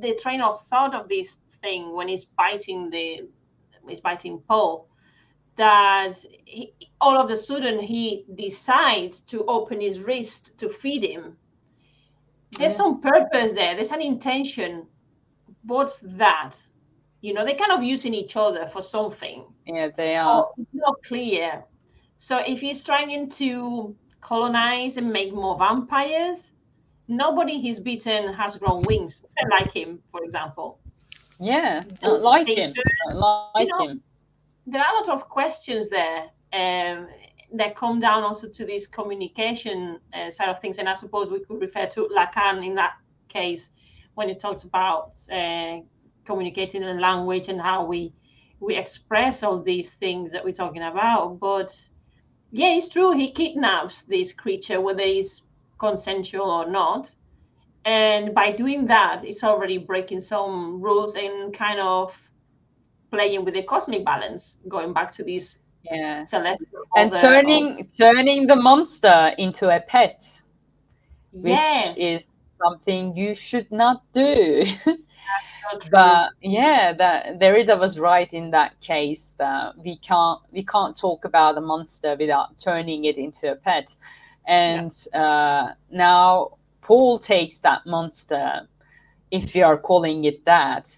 the 0.00 0.14
train 0.16 0.40
of 0.40 0.64
thought 0.66 0.94
of 0.94 1.08
this 1.08 1.38
thing 1.62 1.94
when 1.94 2.08
he's 2.08 2.24
biting 2.24 2.90
the 2.90 3.28
he's 3.88 4.00
biting 4.00 4.40
Paul 4.48 4.88
that 5.56 6.16
he, 6.44 6.74
all 7.00 7.16
of 7.16 7.30
a 7.30 7.36
sudden 7.36 7.80
he 7.80 8.26
decides 8.34 9.22
to 9.22 9.44
open 9.46 9.80
his 9.80 10.00
wrist 10.00 10.58
to 10.58 10.68
feed 10.68 11.02
him. 11.04 11.36
There's 12.58 12.72
Yeah. 12.72 12.76
some 12.76 13.00
purpose 13.00 13.54
there. 13.54 13.74
There's 13.74 13.92
an 13.92 14.02
intention. 14.02 14.86
What's 15.64 16.00
that? 16.00 16.54
You 17.22 17.32
know, 17.32 17.44
they're 17.44 17.56
kind 17.56 17.72
of 17.72 17.82
using 17.82 18.12
each 18.12 18.36
other 18.36 18.66
for 18.68 18.82
something 18.82 19.44
Yeah, 19.66 19.88
they 19.96 20.16
are. 20.16 20.50
it's 20.58 20.68
not 20.74 21.02
clear. 21.04 21.64
So 22.18 22.38
if 22.38 22.60
he's 22.60 22.84
trying 22.84 23.28
to 23.30 23.96
colonize 24.20 24.96
and 24.96 25.10
make 25.12 25.32
more 25.32 25.56
vampires, 25.58 26.52
nobody 27.08 27.60
he's 27.60 27.80
beaten 27.80 28.32
has 28.34 28.56
grown 28.56 28.82
wings, 28.82 29.24
like 29.50 29.72
him, 29.72 30.00
for 30.10 30.22
example. 30.24 30.78
Yeah, 31.38 31.84
not 32.02 32.22
like 32.22 32.48
him. 32.48 32.74
should- 32.74 32.84
Not 33.18 33.50
like 33.54 33.68
know, 33.68 33.88
him. 33.88 34.02
There 34.66 34.80
are 34.80 34.94
a 34.94 34.96
lot 34.96 35.08
of 35.08 35.28
questions 35.28 35.88
there 35.88 36.24
um, 36.52 37.08
that 37.54 37.76
come 37.76 38.00
down 38.00 38.24
also 38.24 38.48
to 38.48 38.64
this 38.64 38.86
communication 38.86 40.00
uh, 40.14 40.30
side 40.30 40.48
of 40.48 40.60
things, 40.60 40.78
and 40.78 40.88
I 40.88 40.94
suppose 40.94 41.30
we 41.30 41.40
could 41.44 41.60
refer 41.60 41.86
to 41.86 42.08
Lacan 42.16 42.66
in 42.66 42.74
that 42.76 42.94
case 43.28 43.70
when 44.14 44.30
it 44.30 44.38
talks 44.38 44.62
about 44.64 45.12
uh, 45.30 45.76
communicating 46.24 46.82
in 46.82 47.00
language 47.00 47.48
and 47.48 47.60
how 47.60 47.84
we 47.84 48.12
we 48.58 48.74
express 48.74 49.42
all 49.42 49.60
these 49.62 49.94
things 49.94 50.32
that 50.32 50.42
we're 50.42 50.52
talking 50.52 50.82
about. 50.82 51.38
But 51.38 51.78
yeah, 52.50 52.68
it's 52.70 52.88
true. 52.88 53.12
He 53.12 53.30
kidnaps 53.32 54.02
this 54.04 54.32
creature, 54.32 54.80
whether 54.80 55.02
it's 55.02 55.42
consensual 55.78 56.50
or 56.50 56.68
not. 56.70 57.14
And 57.84 58.34
by 58.34 58.50
doing 58.50 58.86
that, 58.86 59.24
it's 59.24 59.44
already 59.44 59.78
breaking 59.78 60.20
some 60.20 60.80
rules 60.80 61.14
and 61.16 61.54
kind 61.54 61.78
of 61.80 62.16
playing 63.12 63.44
with 63.44 63.54
the 63.54 63.62
cosmic 63.62 64.04
balance, 64.04 64.56
going 64.68 64.92
back 64.92 65.12
to 65.12 65.22
this 65.24 65.58
Yeah. 65.84 66.24
celestial 66.24 66.82
And 66.96 67.12
turning 67.12 67.86
turning 67.98 68.46
the 68.48 68.56
monster 68.56 69.32
into 69.38 69.68
a 69.68 69.80
pet, 69.80 70.18
of- 70.18 71.42
which 71.44 71.44
yes, 71.44 71.96
is 71.96 72.40
something 72.62 73.14
you 73.16 73.34
should 73.34 73.70
not 73.70 74.02
do. 74.12 74.64
but 75.90 76.30
yeah, 76.40 76.92
that 76.92 77.38
Derrida 77.38 77.78
was 77.78 77.98
right 77.98 78.32
in 78.32 78.50
that 78.50 78.80
case 78.80 79.34
that 79.38 79.78
we 79.78 79.96
can't 79.98 80.40
we 80.50 80.64
can't 80.64 80.96
talk 80.96 81.24
about 81.24 81.58
a 81.58 81.60
monster 81.60 82.16
without 82.18 82.58
turning 82.58 83.04
it 83.04 83.16
into 83.16 83.52
a 83.52 83.56
pet. 83.56 83.94
And 84.46 84.92
uh, 85.12 85.72
now 85.90 86.58
Paul 86.82 87.18
takes 87.18 87.58
that 87.58 87.84
monster, 87.86 88.68
if 89.30 89.54
you 89.54 89.64
are 89.64 89.76
calling 89.76 90.24
it 90.24 90.44
that, 90.44 90.96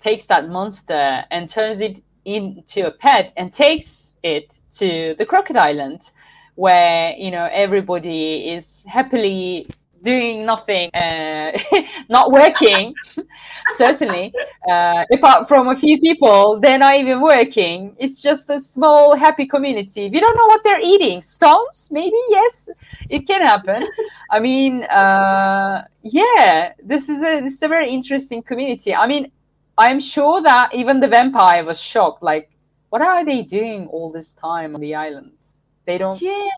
takes 0.00 0.26
that 0.26 0.48
monster 0.48 1.24
and 1.30 1.48
turns 1.48 1.80
it 1.80 2.00
into 2.24 2.86
a 2.86 2.90
pet 2.90 3.32
and 3.36 3.52
takes 3.52 4.14
it 4.22 4.58
to 4.76 5.14
the 5.18 5.26
Crockett 5.26 5.56
Island, 5.56 6.10
where 6.54 7.12
you 7.16 7.30
know 7.30 7.48
everybody 7.52 8.50
is 8.50 8.84
happily 8.86 9.66
doing 10.04 10.46
nothing, 10.46 10.90
uh, 10.94 11.50
not 12.08 12.30
working, 12.30 12.94
certainly. 13.76 14.32
Uh, 14.70 15.04
apart 15.12 15.48
from 15.48 15.68
a 15.68 15.74
few 15.74 15.98
people, 16.00 16.60
they're 16.60 16.78
not 16.78 16.94
even 16.96 17.20
working. 17.20 17.96
It's 17.98 18.22
just 18.22 18.50
a 18.50 18.60
small, 18.60 19.16
happy 19.16 19.46
community. 19.46 20.08
We 20.10 20.20
don't 20.20 20.36
know 20.36 20.46
what 20.46 20.62
they're 20.62 20.80
eating. 20.82 21.22
Stones, 21.22 21.88
maybe? 21.90 22.16
Yes, 22.28 22.68
it 23.10 23.26
can 23.26 23.40
happen. 23.42 23.88
I 24.30 24.38
mean, 24.38 24.84
uh, 24.84 25.84
yeah, 26.02 26.74
this 26.82 27.08
is 27.08 27.22
a 27.22 27.40
this 27.40 27.54
is 27.54 27.62
a 27.62 27.68
very 27.68 27.90
interesting 27.90 28.42
community. 28.42 28.94
I 28.94 29.06
mean, 29.06 29.32
I'm 29.78 29.98
sure 29.98 30.42
that 30.42 30.74
even 30.74 31.00
the 31.00 31.08
vampire 31.08 31.64
was 31.64 31.80
shocked. 31.80 32.22
Like, 32.22 32.50
what 32.90 33.02
are 33.02 33.24
they 33.24 33.42
doing 33.42 33.88
all 33.88 34.10
this 34.10 34.32
time 34.34 34.74
on 34.74 34.80
the 34.80 34.94
island? 34.94 35.32
They 35.86 35.98
don't. 35.98 36.20
Yeah, 36.20 36.48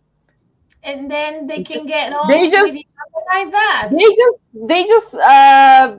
and 0.82 1.10
then 1.10 1.46
they, 1.46 1.58
They 1.58 1.64
can 1.64 1.74
just- 1.76 1.86
get 1.86 2.12
on 2.12 2.28
they 2.28 2.48
just- 2.48 2.64
with 2.72 2.76
each 2.76 2.88
other 3.02 3.24
like 3.44 3.52
that. 3.52 3.88
They 3.90 4.04
just 4.22 4.38
they 4.68 4.84
just 4.84 5.14
uh, 5.14 5.98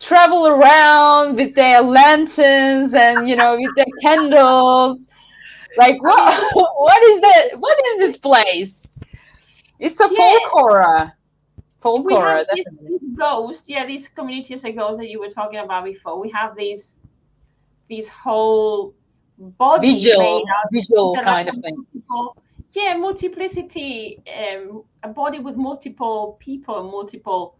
travel 0.00 0.48
around 0.48 1.36
with 1.36 1.54
their 1.54 1.80
lanterns 1.82 2.94
and 2.94 3.28
you 3.28 3.36
know 3.36 3.56
with 3.58 3.74
their 3.76 3.86
candles. 4.02 5.06
Like 5.76 6.02
what? 6.02 6.54
what 6.54 7.02
is 7.02 7.20
that? 7.22 7.48
What 7.58 7.78
is 7.86 7.94
this 7.98 8.16
place? 8.18 8.86
It's 9.78 9.98
a 10.00 10.08
Yeah. 10.10 10.16
folk 10.16 10.42
horror. 10.52 11.12
Folk 11.78 12.06
we 12.06 12.14
horror. 12.14 12.36
have 12.36 12.46
these, 12.54 12.64
definitely. 12.66 12.98
ghosts, 13.16 13.68
yeah, 13.68 13.84
these 13.84 14.06
communities 14.08 14.64
of 14.64 14.76
ghosts 14.76 14.98
that 14.98 15.08
you 15.08 15.18
were 15.18 15.28
talking 15.30 15.58
about 15.58 15.84
before. 15.84 16.20
We 16.20 16.30
have 16.30 16.54
these 16.54 16.98
these 17.88 18.08
whole 18.08 18.94
body 19.38 19.94
Vigil, 19.94 20.44
vigil 20.70 21.16
kind 21.24 21.48
of 21.48 21.56
thing. 21.56 21.74
multiple- 22.08 22.41
yeah, 22.72 22.94
multiplicity, 22.96 24.22
um, 24.28 24.84
a 25.02 25.08
body 25.08 25.38
with 25.38 25.56
multiple 25.56 26.36
people, 26.40 26.82
multiple 26.90 27.56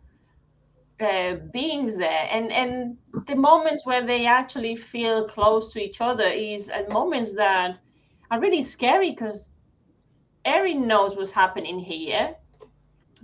uh, 1.01 1.35
beings 1.53 1.97
there, 1.97 2.29
and 2.31 2.51
and 2.53 2.97
the 3.27 3.35
moments 3.37 3.85
where 3.87 4.05
they 4.05 4.27
actually 4.27 4.77
feel 4.77 5.27
close 5.29 5.73
to 5.73 5.81
each 5.81 6.01
other 6.01 6.27
is 6.27 6.69
at 6.69 6.91
moments 6.91 7.35
that 7.37 7.79
are 8.31 8.41
really 8.41 8.63
scary 8.63 9.11
because 9.11 9.51
Erin 10.45 10.87
knows 10.87 11.17
what's 11.17 11.33
happening 11.33 11.79
here. 11.79 12.37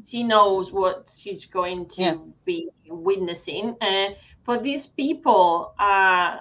She 0.04 0.22
knows 0.24 0.72
what 0.72 1.08
she's 1.14 1.46
going 1.46 1.88
to 1.96 2.04
Yeah. 2.04 2.16
be 2.44 2.68
witnessing, 2.88 3.76
uh, 3.80 4.10
but 4.46 4.62
these 4.62 4.86
people 4.86 5.72
are 5.78 6.40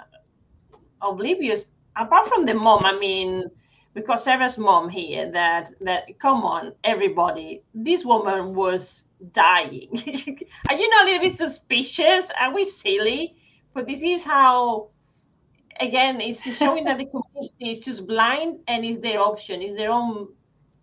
oblivious. 1.02 1.66
Apart 1.96 2.28
from 2.28 2.46
the 2.46 2.54
mom, 2.54 2.86
I 2.86 2.98
mean, 2.98 3.44
because 3.98 4.24
Sarah's 4.26 4.60
mom 4.60 4.90
here, 4.90 5.32
that 5.32 5.72
that 5.82 6.04
come 6.20 6.44
on, 6.44 6.74
everybody, 6.84 7.64
this 7.74 8.06
woman 8.06 8.54
was 8.54 9.06
dying. 9.34 9.90
are 10.70 10.76
you 10.76 10.90
not 10.92 11.04
a 11.04 11.06
little 11.06 11.22
bit 11.22 11.34
suspicious? 11.34 12.32
Are 12.40 12.54
we 12.54 12.64
silly? 12.66 13.36
But 13.74 13.88
this 13.88 14.04
is 14.04 14.24
how 14.24 14.90
again 15.80 16.22
it's 16.22 16.44
just 16.44 16.60
showing 16.60 16.86
that 16.86 17.00
the 17.00 17.06
community 17.16 17.72
is 17.72 17.80
just 17.82 18.06
blind 18.08 18.60
and 18.68 18.86
is 18.86 19.00
their 19.00 19.20
option, 19.20 19.62
is 19.64 19.76
their 19.76 19.92
own 19.92 20.30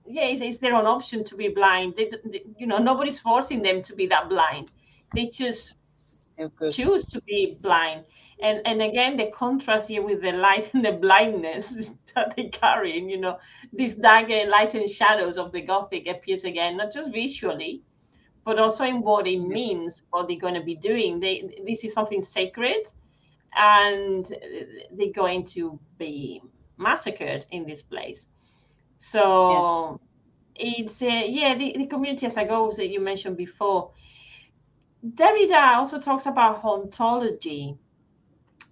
yeah, 0.06 0.24
it's, 0.26 0.40
it's 0.42 0.58
their 0.58 0.74
own 0.74 0.86
option 0.86 1.24
to 1.24 1.36
be 1.36 1.48
blind. 1.48 1.94
They, 1.96 2.10
they- 2.24 2.44
you 2.58 2.66
know, 2.66 2.78
nobody's 2.78 3.20
forcing 3.20 3.62
them 3.62 3.82
to 3.82 3.94
be 3.94 4.06
that 4.08 4.28
blind. 4.28 4.70
They 5.14 5.26
just 5.28 5.74
Choose 6.74 7.06
to 7.08 7.20
be 7.22 7.56
blind. 7.60 8.04
And 8.42 8.60
and 8.66 8.82
again, 8.82 9.16
the 9.16 9.30
contrast 9.30 9.88
here 9.88 10.02
with 10.02 10.22
the 10.22 10.32
light 10.32 10.70
and 10.74 10.84
the 10.84 10.92
blindness 10.92 11.90
that 12.14 12.34
they 12.36 12.48
carry, 12.48 12.98
and 12.98 13.10
you 13.10 13.18
know, 13.18 13.38
these 13.72 13.94
dark 13.94 14.30
and 14.30 14.50
light 14.50 14.74
and 14.74 14.88
shadows 14.88 15.38
of 15.38 15.52
the 15.52 15.60
Gothic 15.60 16.08
appears 16.08 16.44
again, 16.44 16.76
not 16.76 16.92
just 16.92 17.12
visually, 17.12 17.82
but 18.44 18.58
also 18.58 18.84
in 18.84 19.00
what 19.02 19.26
it 19.26 19.40
means, 19.40 20.02
what 20.10 20.28
they're 20.28 20.38
going 20.38 20.54
to 20.54 20.62
be 20.62 20.74
doing. 20.74 21.20
They 21.20 21.62
this 21.66 21.84
is 21.84 21.92
something 21.94 22.22
sacred, 22.22 22.86
and 23.56 24.26
they're 24.92 25.12
going 25.14 25.44
to 25.46 25.78
be 25.98 26.42
massacred 26.76 27.46
in 27.50 27.64
this 27.66 27.82
place. 27.82 28.26
So 28.96 30.00
it's 30.56 31.02
uh, 31.02 31.06
yeah, 31.06 31.54
the, 31.54 31.74
the 31.76 31.86
community 31.86 32.26
as 32.26 32.36
i 32.36 32.44
goes 32.44 32.76
that 32.76 32.88
you 32.88 33.00
mentioned 33.00 33.36
before. 33.36 33.92
Derrida 35.04 35.76
also 35.76 36.00
talks 36.00 36.24
about 36.24 36.62
hauntology, 36.62 37.76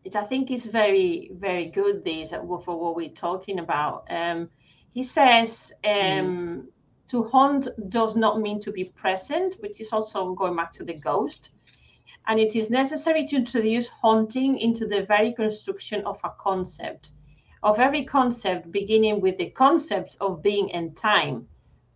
which 0.02 0.16
I 0.16 0.24
think 0.24 0.50
is 0.50 0.64
very, 0.64 1.30
very 1.34 1.66
good. 1.66 2.04
These 2.04 2.32
uh, 2.32 2.40
for 2.64 2.80
what 2.80 2.96
we're 2.96 3.10
talking 3.10 3.58
about. 3.58 4.06
Um, 4.10 4.48
he 4.88 5.04
says 5.04 5.74
um, 5.84 6.68
to 7.08 7.24
haunt 7.24 7.68
does 7.90 8.16
not 8.16 8.40
mean 8.40 8.60
to 8.60 8.72
be 8.72 8.84
present, 8.84 9.56
which 9.60 9.78
is 9.78 9.92
also 9.92 10.32
going 10.32 10.56
back 10.56 10.72
to 10.72 10.84
the 10.84 10.94
ghost. 10.94 11.50
And 12.26 12.40
it 12.40 12.56
is 12.56 12.70
necessary 12.70 13.26
to 13.26 13.36
introduce 13.36 13.88
haunting 13.88 14.56
into 14.56 14.86
the 14.86 15.02
very 15.02 15.32
construction 15.32 16.02
of 16.06 16.18
a 16.24 16.30
concept, 16.38 17.12
of 17.62 17.78
every 17.78 18.04
concept, 18.04 18.72
beginning 18.72 19.20
with 19.20 19.36
the 19.36 19.50
concept 19.50 20.16
of 20.20 20.42
being 20.42 20.72
and 20.72 20.96
time. 20.96 21.46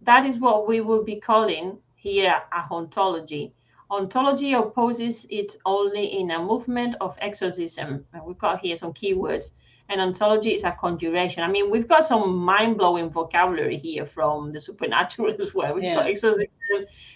That 0.02 0.26
is 0.26 0.38
what 0.38 0.68
we 0.68 0.82
will 0.82 1.04
be 1.04 1.20
calling 1.20 1.78
here 1.94 2.42
a 2.52 2.60
hauntology. 2.60 3.52
Ontology 3.90 4.54
opposes 4.54 5.26
it 5.30 5.56
only 5.64 6.18
in 6.20 6.32
a 6.32 6.42
movement 6.42 6.96
of 7.00 7.16
exorcism. 7.20 8.04
And 8.12 8.24
we've 8.24 8.38
got 8.38 8.60
here 8.60 8.76
some 8.76 8.92
keywords. 8.92 9.52
And 9.88 10.00
ontology 10.00 10.52
is 10.52 10.64
a 10.64 10.72
conjuration. 10.72 11.44
I 11.44 11.48
mean, 11.48 11.70
we've 11.70 11.86
got 11.86 12.04
some 12.04 12.36
mind 12.36 12.76
blowing 12.76 13.08
vocabulary 13.08 13.76
here 13.76 14.04
from 14.04 14.50
the 14.50 14.58
supernatural 14.58 15.40
as 15.40 15.54
well. 15.54 15.74
We've 15.74 15.94
got 15.94 16.08
exorcism, 16.08 16.58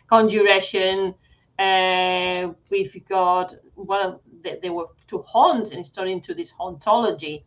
conjuration. 0.07 1.15
Uh, 1.59 2.53
we've 2.71 3.05
got, 3.09 3.57
well, 3.75 4.23
they, 4.43 4.61
they 4.63 4.71
were 4.71 4.87
to 5.09 5.19
haunt 5.23 5.73
and 5.73 5.85
starting 5.85 6.19
into 6.19 6.33
this 6.33 6.53
hauntology. 6.53 7.43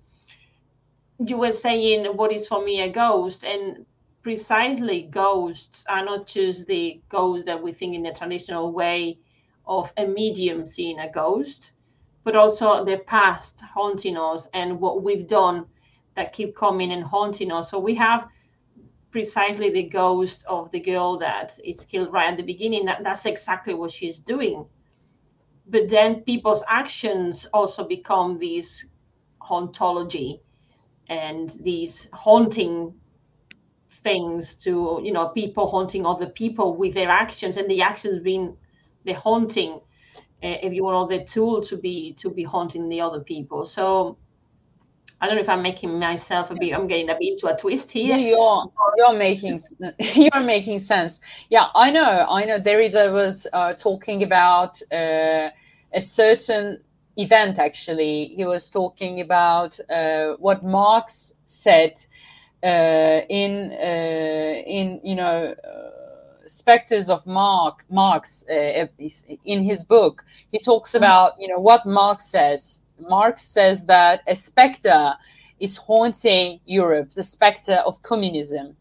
You 1.26 1.38
were 1.38 1.54
saying, 1.54 2.06
what 2.18 2.34
is 2.34 2.46
for 2.46 2.62
me 2.62 2.82
a 2.82 2.90
ghost? 2.90 3.46
And 3.46 3.86
precisely 4.24 5.04
ghosts 5.04 5.86
are 5.90 6.04
not 6.04 6.26
just 6.26 6.66
the 6.66 7.02
ghosts 7.10 7.46
that 7.46 7.62
we 7.62 7.74
think 7.74 7.94
in 7.94 8.04
the 8.04 8.14
traditional 8.14 8.72
way 8.72 9.20
of 9.68 9.92
a 9.98 10.08
medium 10.08 10.66
seeing 10.66 11.00
a 11.00 11.12
ghost, 11.12 11.74
but 12.24 12.36
also 12.36 12.86
the 12.86 13.00
past 13.00 13.62
haunting 13.62 14.18
us 14.18 14.48
and 14.54 14.80
what 14.80 15.04
we've 15.04 15.28
done 15.28 15.66
that 16.16 16.32
keep 16.32 16.56
coming 16.56 16.94
and 16.94 17.04
haunting 17.04 17.52
us. 17.52 17.70
So 17.70 17.80
we 17.80 17.96
have 17.96 18.30
precisely 19.12 19.70
the 19.70 19.84
ghost 19.84 20.46
of 20.48 20.72
the 20.72 20.80
girl 20.80 21.18
that 21.18 21.60
is 21.64 21.86
killed 21.86 22.14
right 22.14 22.32
at 22.32 22.38
the 22.38 22.44
beginning. 22.44 22.86
That, 22.86 23.04
that's 23.04 23.26
exactly 23.26 23.74
what 23.74 23.92
she's 23.92 24.20
doing. 24.20 24.66
But 25.68 25.90
then 25.90 26.22
people's 26.22 26.64
actions 26.68 27.46
also 27.54 27.84
become 27.86 28.40
these 28.40 28.90
hauntology 29.42 30.40
and 31.10 31.50
these 31.62 32.08
haunting 32.14 32.94
things 34.04 34.56
to 34.56 35.00
you 35.04 35.12
know 35.12 35.30
people 35.30 35.68
haunting 35.68 36.06
other 36.06 36.28
people 36.28 36.76
with 36.76 36.94
their 36.94 37.10
actions 37.10 37.58
and 37.58 37.70
the 37.70 37.82
actions 37.82 38.20
being 38.20 38.56
the 39.06 39.14
haunting 39.14 39.74
uh, 40.44 40.58
if 40.62 40.74
you 40.74 40.84
want 40.84 41.10
the 41.10 41.24
tool 41.24 41.62
to 41.62 41.78
be 41.78 42.14
to 42.14 42.30
be 42.30 42.44
haunting 42.44 42.90
the 42.90 43.00
other 43.00 43.22
people 43.22 43.66
so 43.66 44.18
i 45.22 45.26
don't 45.26 45.36
know 45.36 45.42
if 45.42 45.50
i'm 45.50 45.62
making 45.62 45.98
myself 46.00 46.52
a 46.52 46.56
bit 46.56 46.74
i'm 46.74 46.88
getting 46.88 47.10
a 47.10 47.14
bit 47.14 47.32
into 47.34 47.48
a 47.48 47.58
twist 47.58 47.92
here 47.92 48.18
you're 48.18 48.72
you're 48.98 49.14
making 49.14 49.60
you're 50.00 50.42
making 50.42 50.80
sense. 50.80 51.20
Yeah, 51.50 51.68
I 51.76 51.92
know. 51.92 52.26
I 52.30 52.46
know. 52.46 52.60
Derrida 52.60 53.12
was 53.12 53.48
uh, 53.54 53.74
talking 53.74 54.24
about 54.24 54.82
uh, 54.92 55.50
a 55.94 56.02
certain 56.02 56.82
event. 57.18 57.60
Actually, 57.60 58.34
he 58.36 58.46
was 58.46 58.70
talking 58.70 59.22
about 59.22 59.80
uh, 59.90 60.36
what 60.40 60.64
Marx 60.64 61.34
said 61.46 61.94
in 62.68 63.72
uh, 63.72 64.64
in 64.66 65.00
you 65.04 65.16
know. 65.16 65.56
Uh, 65.64 65.90
specters 66.46 67.10
of 67.10 67.26
mark 67.26 67.86
marx 67.90 68.44
uh, 68.50 68.86
in 69.46 69.64
his 69.64 69.86
book 69.86 70.26
he 70.52 70.60
talks 70.60 70.94
about 70.94 71.32
you 71.40 71.48
know 71.48 71.58
what 71.58 71.86
marx 71.86 72.26
says 72.26 72.82
marx 73.00 73.42
says 73.42 73.86
that 73.86 74.22
a 74.28 74.36
specter 74.36 75.14
is 75.64 75.78
haunting 75.78 76.60
Europe, 76.66 77.14
the 77.14 77.24
specter 77.24 77.76
of 77.86 78.02
communism. 78.02 78.76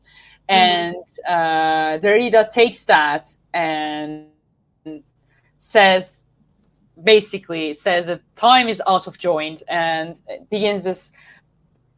And 0.48 0.96
uh, 1.26 1.98
Derrida 2.02 2.50
takes 2.52 2.84
that 2.86 3.24
and 3.54 4.26
says, 5.58 6.26
basically, 7.04 7.72
says 7.72 8.06
that 8.06 8.20
time 8.34 8.68
is 8.68 8.82
out 8.86 9.06
of 9.06 9.16
joint 9.16 9.62
and 9.68 10.20
begins 10.50 10.82
this 10.84 11.12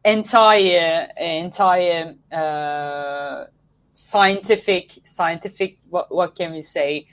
entire, 0.05 1.09
entire 1.17 2.15
uh, 2.31 3.45
scientific, 3.93 4.91
scientific, 5.03 5.77
what, 5.89 6.13
what 6.13 6.35
can 6.35 6.53
we 6.53 6.61
say, 6.61 7.07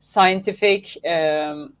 scientific 0.00 0.98
um, 1.06 1.72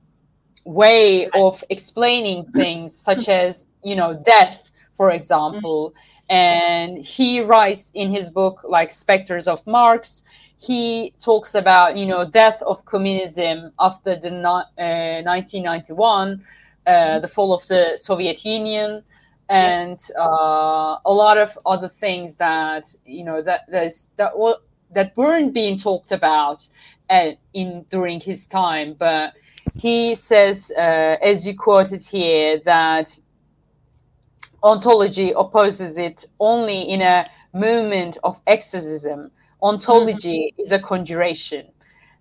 way 0.64 1.28
of 1.34 1.64
explaining 1.70 2.44
things, 2.54 2.96
such 2.96 3.28
as, 3.28 3.68
you 3.82 3.96
know, 3.96 4.20
death 4.24 4.68
for 4.98 5.12
example, 5.12 5.94
and 6.28 6.98
he 6.98 7.40
writes 7.40 7.90
in 7.94 8.10
his 8.10 8.28
book 8.28 8.60
like 8.64 8.90
specters 8.90 9.46
of 9.48 9.66
marx 9.66 10.24
he 10.60 11.14
talks 11.18 11.54
about 11.54 11.96
you 11.96 12.04
know 12.04 12.28
death 12.28 12.60
of 12.66 12.84
communism 12.84 13.72
after 13.78 14.16
the 14.16 14.28
uh, 14.28 15.22
1991 15.22 16.44
uh, 16.86 17.18
the 17.20 17.28
fall 17.28 17.54
of 17.54 17.66
the 17.68 17.96
soviet 17.96 18.44
union 18.44 19.02
and 19.48 19.98
uh, 20.18 20.96
a 21.04 21.12
lot 21.12 21.38
of 21.38 21.58
other 21.64 21.88
things 21.88 22.36
that 22.36 22.94
you 23.04 23.24
know 23.24 23.42
that 23.42 23.62
there's 23.68 24.10
that 24.16 24.32
that 24.90 25.16
weren't 25.16 25.52
being 25.52 25.78
talked 25.78 26.12
about 26.12 26.66
at, 27.10 27.38
in 27.54 27.84
during 27.90 28.20
his 28.20 28.46
time. 28.46 28.94
But 28.98 29.34
he 29.74 30.14
says 30.14 30.72
uh, 30.76 31.16
as 31.22 31.46
you 31.46 31.54
quoted 31.56 32.02
here 32.02 32.58
that 32.60 33.18
ontology 34.62 35.32
opposes 35.36 35.98
it 35.98 36.24
only 36.40 36.82
in 36.82 37.00
a 37.00 37.28
movement 37.52 38.18
of 38.24 38.40
exorcism. 38.46 39.30
Ontology 39.62 40.52
mm-hmm. 40.52 40.62
is 40.62 40.72
a 40.72 40.78
conjuration. 40.78 41.66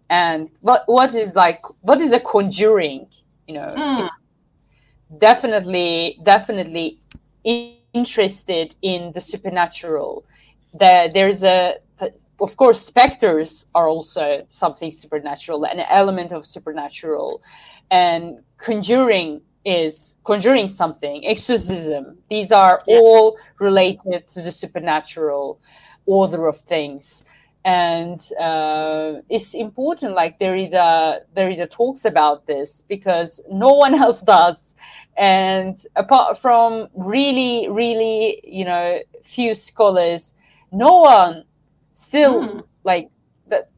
And 0.09 0.49
what 0.61 0.83
what 0.87 1.13
is 1.13 1.35
like 1.35 1.61
what 1.81 1.99
is 1.99 2.13
a 2.13 2.19
conjuring? 2.19 3.07
You 3.47 3.55
know 3.55 3.75
mm. 3.77 4.09
definitely 5.19 6.19
definitely 6.23 6.99
interested 7.93 8.75
in 8.81 9.11
the 9.13 9.21
supernatural. 9.21 10.25
That 10.73 11.13
there's 11.13 11.43
a 11.43 11.77
of 12.39 12.55
course 12.55 12.79
specters 12.79 13.65
are 13.73 13.87
also 13.87 14.43
something 14.47 14.91
supernatural 14.91 15.65
an 15.65 15.79
element 15.79 16.31
of 16.31 16.45
supernatural. 16.45 17.41
And 17.89 18.39
conjuring 18.57 19.41
is 19.65 20.15
conjuring 20.23 20.69
something 20.69 21.25
exorcism 21.25 22.17
these 22.29 22.51
are 22.51 22.81
yeah. 22.87 22.97
all 22.97 23.37
related 23.59 24.27
to 24.29 24.41
the 24.41 24.51
supernatural 24.51 25.59
order 26.05 26.47
of 26.47 26.57
things. 26.61 27.25
And 27.65 28.21
uh, 28.39 29.15
it's 29.29 29.53
important 29.53 30.13
like 30.13 30.39
derrida 30.39 31.21
derrida 31.35 31.69
talks 31.69 32.05
about 32.05 32.47
this 32.47 32.81
because 32.87 33.41
no 33.51 33.73
one 33.73 33.93
else 34.03 34.21
does 34.21 34.66
and 35.17 35.83
apart 35.95 36.37
from 36.37 36.87
really 36.95 37.67
really 37.69 38.39
you 38.43 38.63
know 38.63 38.99
few 39.23 39.53
scholars 39.53 40.35
no 40.71 40.97
one 40.99 41.43
still 41.93 42.41
mm. 42.43 42.63
like 42.83 43.09
that 43.47 43.69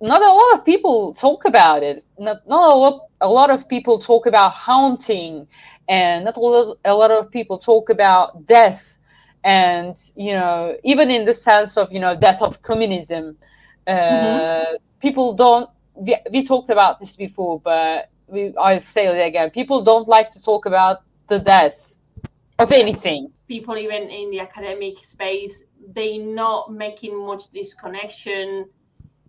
not 0.00 0.22
a 0.22 0.32
lot 0.32 0.54
of 0.54 0.64
people 0.64 1.12
talk 1.14 1.44
about 1.44 1.82
it 1.82 2.02
not, 2.18 2.46
not 2.48 2.72
a, 2.72 2.76
lot, 2.76 3.08
a 3.20 3.28
lot 3.28 3.50
of 3.50 3.68
people 3.68 3.98
talk 3.98 4.26
about 4.26 4.52
haunting 4.52 5.46
and 5.88 6.24
not 6.24 6.36
a 6.36 6.40
lot, 6.40 6.78
a 6.84 6.94
lot 6.94 7.10
of 7.10 7.30
people 7.30 7.58
talk 7.58 7.90
about 7.90 8.46
death 8.46 8.98
and 9.42 10.12
you 10.14 10.32
know 10.32 10.76
even 10.84 11.10
in 11.10 11.24
the 11.24 11.32
sense 11.32 11.76
of 11.76 11.92
you 11.92 11.98
know 11.98 12.14
death 12.14 12.42
of 12.42 12.62
communism 12.62 13.36
uh, 13.88 13.90
mm-hmm. 13.90 14.76
people 15.00 15.34
don't 15.34 15.68
we, 15.94 16.16
we 16.30 16.44
talked 16.44 16.70
about 16.70 17.00
this 17.00 17.16
before 17.16 17.60
but 17.60 18.10
we, 18.28 18.54
I'll 18.56 18.80
say 18.80 19.06
it 19.06 19.26
again. 19.26 19.50
People 19.50 19.82
don't 19.82 20.08
like 20.08 20.30
to 20.32 20.42
talk 20.42 20.66
about 20.66 21.02
the 21.28 21.38
death 21.38 21.94
of 22.58 22.72
anything. 22.72 23.30
People, 23.48 23.76
even 23.76 24.08
in 24.10 24.30
the 24.30 24.40
academic 24.40 25.04
space, 25.04 25.64
they're 25.94 26.20
not 26.20 26.72
making 26.72 27.26
much 27.26 27.48
disconnection 27.50 28.66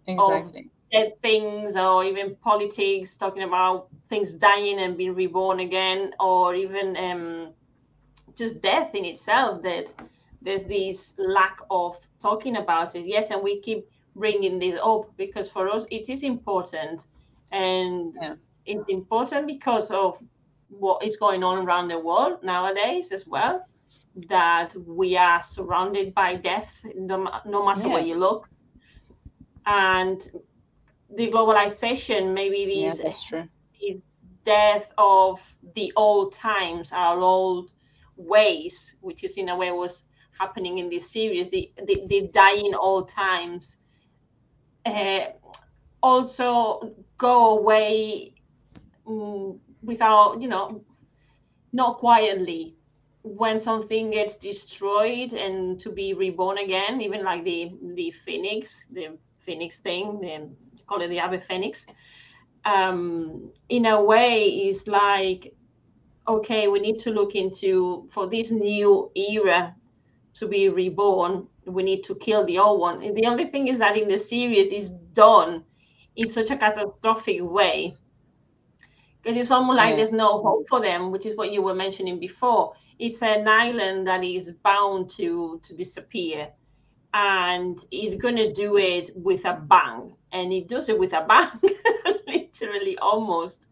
exactly. 0.07 0.61
of 0.61 0.91
dead 0.91 1.21
things 1.21 1.77
or 1.77 2.03
even 2.03 2.35
politics, 2.37 3.15
talking 3.15 3.43
about 3.43 3.89
things 4.09 4.33
dying 4.33 4.79
and 4.79 4.97
being 4.97 5.13
reborn 5.13 5.59
again, 5.59 6.13
or 6.19 6.55
even 6.55 6.97
um, 6.97 7.49
just 8.35 8.61
death 8.61 8.95
in 8.95 9.05
itself. 9.05 9.61
That 9.61 9.93
there's 10.41 10.63
this 10.63 11.13
lack 11.17 11.59
of 11.69 11.97
talking 12.19 12.57
about 12.57 12.95
it. 12.95 13.05
Yes, 13.05 13.29
and 13.29 13.43
we 13.43 13.59
keep 13.59 13.87
bringing 14.15 14.57
this 14.57 14.79
up 14.83 15.15
because 15.15 15.47
for 15.47 15.69
us 15.69 15.85
it 15.91 16.09
is 16.09 16.23
important 16.23 17.05
and 17.51 18.15
yeah 18.19 18.33
it's 18.67 18.89
important 18.89 19.47
because 19.47 19.89
of 19.91 20.21
what 20.69 21.03
is 21.03 21.15
going 21.17 21.43
on 21.43 21.65
around 21.65 21.87
the 21.87 21.97
world 21.97 22.43
nowadays 22.43 23.11
as 23.11 23.25
well 23.25 23.65
that 24.29 24.75
we 24.85 25.15
are 25.15 25.41
surrounded 25.41 26.13
by 26.13 26.35
death 26.35 26.81
no, 26.95 27.29
no 27.45 27.65
matter 27.65 27.87
yeah. 27.87 27.93
where 27.93 28.03
you 28.03 28.15
look. 28.15 28.49
And 29.65 30.21
the 31.15 31.29
globalization 31.29 32.33
maybe 32.33 32.65
these, 32.65 32.99
yeah, 32.99 33.45
these 33.79 33.97
death 34.45 34.87
of 34.97 35.41
the 35.75 35.93
old 35.95 36.33
times 36.33 36.91
our 36.91 37.19
old 37.19 37.71
ways 38.15 38.95
which 39.01 39.23
is 39.23 39.37
in 39.37 39.49
a 39.49 39.55
way 39.55 39.71
was 39.71 40.03
happening 40.37 40.79
in 40.79 40.89
this 40.89 41.11
series 41.11 41.49
the 41.49 41.71
the, 41.85 42.03
the 42.07 42.29
dying 42.33 42.73
old 42.75 43.09
times. 43.09 43.77
Uh, 44.85 45.25
also 46.01 46.93
go 47.17 47.57
away 47.57 48.33
Mm, 49.07 49.59
without 49.85 50.41
you 50.41 50.47
know 50.47 50.83
not 51.71 51.97
quietly. 51.97 52.75
When 53.23 53.59
something 53.59 54.11
gets 54.11 54.35
destroyed 54.37 55.33
and 55.33 55.79
to 55.79 55.91
be 55.91 56.13
reborn 56.13 56.57
again 56.59 57.01
even 57.01 57.23
like 57.23 57.43
the 57.43 57.71
the 57.95 58.11
phoenix 58.11 58.85
the 58.91 59.17
phoenix 59.45 59.79
thing 59.79 60.19
the 60.21 60.49
call 60.87 61.01
it 61.01 61.09
the 61.09 61.19
ave 61.19 61.39
phoenix 61.41 61.85
um 62.63 63.51
in 63.67 63.85
a 63.85 64.01
way 64.01 64.45
is 64.69 64.87
like 64.87 65.53
okay 66.27 66.69
we 66.69 66.79
need 66.79 66.97
to 66.99 67.11
look 67.11 67.35
into 67.35 68.07
for 68.11 68.27
this 68.27 68.49
new 68.51 69.11
era 69.15 69.75
to 70.33 70.47
be 70.47 70.69
reborn 70.69 71.47
we 71.65 71.83
need 71.83 72.03
to 72.03 72.15
kill 72.15 72.45
the 72.45 72.57
old 72.57 72.79
one. 72.79 73.03
And 73.03 73.15
the 73.15 73.25
only 73.25 73.45
thing 73.45 73.67
is 73.67 73.79
that 73.79 73.97
in 73.97 74.07
the 74.07 74.17
series 74.17 74.71
is 74.71 74.91
done 75.13 75.63
in 76.15 76.27
such 76.27 76.49
a 76.49 76.57
catastrophic 76.57 77.41
way 77.41 77.95
because 79.27 79.41
it's 79.41 79.51
almost 79.51 79.75
like 79.75 79.97
there's 79.97 80.13
no 80.13 80.41
hope 80.41 80.69
for 80.69 80.79
them, 80.79 81.11
which 81.11 81.25
is 81.25 81.35
what 81.35 81.51
you 81.51 81.61
were 81.61 81.75
mentioning 81.75 82.17
before. 82.17 82.73
It's 82.97 83.21
an 83.21 83.45
island 83.45 84.07
that 84.07 84.23
is 84.23 84.53
bound 84.63 85.09
to 85.17 85.59
to 85.63 85.75
disappear, 85.75 86.47
and 87.13 87.77
he's 87.91 88.15
going 88.15 88.37
to 88.37 88.53
do 88.53 88.77
it 88.77 89.09
with 89.17 89.43
a 89.43 89.55
bang, 89.67 90.13
and 90.31 90.53
he 90.53 90.61
does 90.61 90.87
it 90.87 90.97
with 90.97 91.11
a 91.11 91.25
bang, 91.27 91.59
literally 92.27 92.97
almost, 92.99 93.67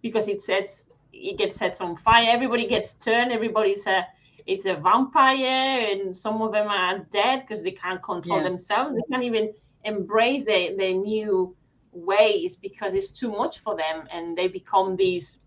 because 0.00 0.28
it 0.28 0.42
sets 0.42 0.86
it 1.12 1.36
gets 1.36 1.56
set 1.56 1.80
on 1.80 1.96
fire. 1.96 2.26
Everybody 2.28 2.68
gets 2.68 2.94
turned. 2.94 3.32
Everybody's 3.32 3.88
a 3.88 4.06
it's 4.46 4.66
a 4.66 4.76
vampire, 4.76 5.90
and 5.90 6.14
some 6.14 6.40
of 6.40 6.52
them 6.52 6.68
are 6.68 7.00
dead 7.10 7.40
because 7.40 7.64
they 7.64 7.72
can't 7.72 8.00
control 8.00 8.38
yeah. 8.38 8.44
themselves. 8.44 8.94
They 8.94 9.02
can't 9.10 9.24
even 9.24 9.52
embrace 9.82 10.44
their 10.44 10.76
their 10.76 10.94
new 10.94 11.56
ways 11.92 12.56
because 12.56 12.94
it's 12.94 13.10
too 13.10 13.30
much 13.30 13.60
for 13.60 13.76
them 13.76 14.06
and 14.12 14.36
they 14.36 14.48
become 14.48 14.96
these 14.96 15.38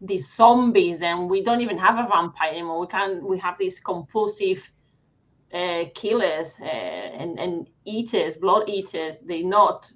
these 0.00 0.30
zombies 0.34 1.02
and 1.02 1.30
we 1.30 1.42
don't 1.42 1.60
even 1.60 1.78
have 1.78 1.98
a 1.98 2.08
vampire 2.08 2.50
anymore. 2.50 2.80
We 2.80 2.86
can't 2.86 3.22
we 3.22 3.38
have 3.38 3.56
these 3.58 3.80
compulsive 3.80 4.62
uh, 5.52 5.84
killers 5.94 6.58
uh, 6.60 6.64
and 6.64 7.38
and 7.38 7.68
eaters 7.84 8.36
blood 8.36 8.68
eaters. 8.68 9.20
They're 9.20 9.44
not 9.44 9.90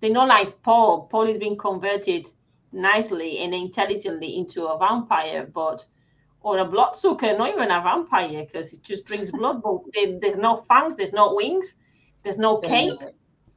they're 0.00 0.10
not 0.10 0.28
like 0.28 0.62
paul. 0.62 1.08
Paul 1.10 1.28
is 1.28 1.38
being 1.38 1.56
converted 1.56 2.30
nicely 2.72 3.38
and 3.38 3.54
intelligently 3.54 4.36
into 4.36 4.66
a 4.66 4.78
vampire 4.78 5.48
but 5.54 5.86
or 6.40 6.58
a 6.58 6.64
bloodsucker 6.64 7.36
not 7.36 7.50
even 7.50 7.70
a 7.70 7.80
vampire 7.82 8.44
because 8.44 8.72
it 8.72 8.82
just 8.82 9.06
drinks 9.06 9.30
blood 9.30 9.62
but 9.62 9.78
they, 9.94 10.18
there's 10.20 10.36
no 10.36 10.62
fangs 10.68 10.94
there's 10.94 11.12
no 11.12 11.34
wings 11.34 11.76
there's 12.22 12.38
no 12.38 12.58
cape 12.58 13.00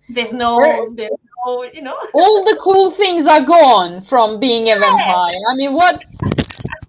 there's 0.09 0.33
no 0.33 0.59
there's 0.95 1.11
you 1.73 1.81
know. 1.81 1.97
All 2.13 2.43
the 2.43 2.57
cool 2.61 2.91
things 2.91 3.27
are 3.27 3.41
gone 3.41 4.01
from 4.01 4.39
being 4.39 4.71
a 4.71 4.79
vampire. 4.79 5.39
I 5.49 5.55
mean, 5.55 5.73
what 5.73 6.03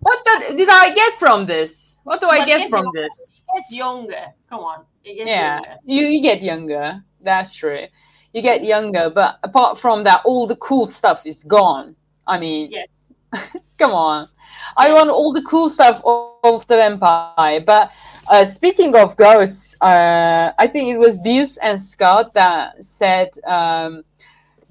what 0.00 0.24
that, 0.24 0.55
did 0.57 0.68
I 0.68 0.92
get 0.94 1.14
from 1.14 1.46
this? 1.46 1.98
What 2.05 2.20
do 2.20 2.28
I 2.28 2.44
get 2.44 2.68
from 2.68 2.84
younger. 2.84 3.03
this? 3.03 3.32
It's 3.55 3.70
younger. 3.70 4.26
Come 4.48 4.61
on. 4.61 4.84
yeah, 5.05 5.57
younger. 5.57 5.74
you 5.84 6.07
you 6.07 6.22
get 6.22 6.42
younger. 6.42 7.03
That's 7.20 7.55
true. 7.55 7.86
You 8.32 8.42
get 8.42 8.64
younger, 8.64 9.11
but 9.11 9.38
apart 9.42 9.78
from 9.78 10.05
that, 10.05 10.22
all 10.24 10.46
the 10.46 10.57
cool 10.57 10.86
stuff 10.86 11.26
is 11.26 11.44
gone. 11.44 11.94
I 12.26 12.38
mean, 12.38 12.70
yes. 12.70 12.88
come 13.78 13.92
on. 13.92 14.28
I 14.76 14.92
want 14.92 15.11
all 15.11 15.32
the 15.32 15.42
cool 15.42 15.68
stuff 15.68 16.00
of, 16.05 16.36
of 16.42 16.66
the 16.66 16.76
vampire. 16.76 17.61
But 17.61 17.92
uh, 18.28 18.44
speaking 18.44 18.94
of 18.96 19.16
ghosts, 19.16 19.76
uh, 19.80 20.53
I 20.59 20.66
think 20.66 20.88
it 20.88 20.98
was 20.98 21.16
Buse 21.16 21.59
and 21.59 21.78
Stott 21.78 22.32
that 22.34 22.82
said 22.82 23.30
um, 23.46 24.03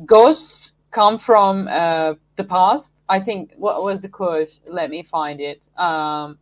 ghosts 0.06 0.74
come 0.92 1.18
from 1.18 1.68
uh, 1.68 2.14
the 2.36 2.44
past. 2.44 2.94
I 3.10 3.20
think 3.20 3.52
what 3.58 3.84
was 3.84 4.02
the 4.02 4.10
quote? 4.10 4.60
Let 4.68 4.90
me 4.90 5.04
find 5.04 5.40
it. 5.40 5.62
Um, 5.78 6.38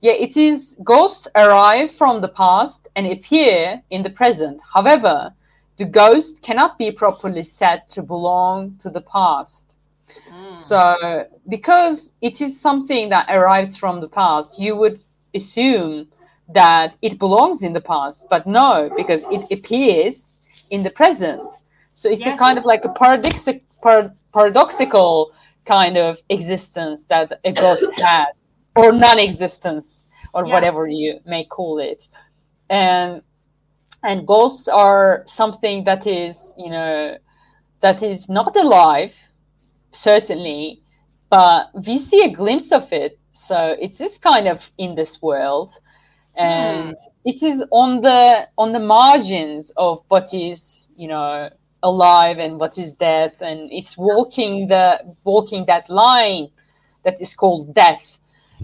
yeah, 0.00 0.12
it 0.12 0.36
is 0.36 0.76
ghosts 0.82 1.28
arrive 1.36 1.90
from 1.90 2.20
the 2.20 2.28
past 2.28 2.88
and 2.96 3.06
appear 3.06 3.80
in 3.90 4.02
the 4.02 4.10
present. 4.10 4.60
However, 4.74 5.32
the 5.76 5.84
ghost 5.84 6.42
cannot 6.42 6.76
be 6.78 6.90
properly 6.90 7.42
said 7.42 7.88
to 7.90 8.02
belong 8.02 8.76
to 8.78 8.90
the 8.90 9.00
past. 9.00 9.76
Mm. 10.30 10.56
So, 10.56 11.26
because 11.48 12.12
it 12.20 12.40
is 12.40 12.60
something 12.60 13.08
that 13.10 13.26
arrives 13.30 13.76
from 13.76 14.00
the 14.00 14.08
past, 14.08 14.58
you 14.58 14.76
would 14.76 15.00
assume 15.34 16.08
that 16.48 16.96
it 17.00 17.18
belongs 17.18 17.62
in 17.62 17.72
the 17.72 17.80
past, 17.80 18.26
but 18.28 18.46
no, 18.46 18.90
because 18.96 19.24
it 19.30 19.50
appears 19.50 20.32
in 20.70 20.82
the 20.82 20.90
present. 20.90 21.48
So 21.94 22.08
it's 22.08 22.24
yes. 22.24 22.34
a 22.34 22.38
kind 22.38 22.58
of 22.58 22.64
like 22.64 22.84
a 22.84 22.88
paradoxic, 22.90 23.64
par- 23.82 24.14
paradoxical 24.32 25.32
kind 25.64 25.96
of 25.96 26.18
existence 26.28 27.04
that 27.06 27.40
a 27.44 27.52
ghost 27.52 27.86
has, 27.96 28.42
or 28.76 28.92
non-existence, 28.92 30.06
or 30.34 30.46
yeah. 30.46 30.52
whatever 30.52 30.88
you 30.88 31.20
may 31.26 31.44
call 31.44 31.78
it. 31.78 32.08
And 32.70 33.22
and 34.04 34.26
ghosts 34.26 34.66
are 34.66 35.22
something 35.26 35.84
that 35.84 36.06
is, 36.06 36.52
you 36.58 36.70
know, 36.70 37.16
that 37.80 38.02
is 38.02 38.28
not 38.28 38.56
alive, 38.56 39.14
certainly, 39.92 40.82
but 41.30 41.70
we 41.86 41.98
see 41.98 42.24
a 42.24 42.30
glimpse 42.30 42.72
of 42.72 42.92
it. 42.92 43.20
So 43.30 43.76
it's 43.80 43.98
this 43.98 44.18
kind 44.18 44.48
of 44.48 44.68
in 44.76 44.96
this 44.96 45.22
world 45.22 45.78
and 46.36 46.94
mm. 46.94 47.08
it 47.24 47.42
is 47.42 47.64
on 47.70 48.00
the 48.00 48.48
on 48.56 48.72
the 48.72 48.78
margins 48.78 49.70
of 49.76 50.02
what 50.08 50.32
is 50.32 50.88
you 50.96 51.08
know 51.08 51.50
alive 51.82 52.38
and 52.38 52.58
what 52.58 52.78
is 52.78 52.92
death 52.92 53.40
and 53.42 53.70
it's 53.72 53.96
walking 53.96 54.68
the 54.68 55.00
walking 55.24 55.64
that 55.66 55.88
line 55.90 56.48
that 57.04 57.20
is 57.20 57.34
called 57.34 57.74
death 57.74 58.18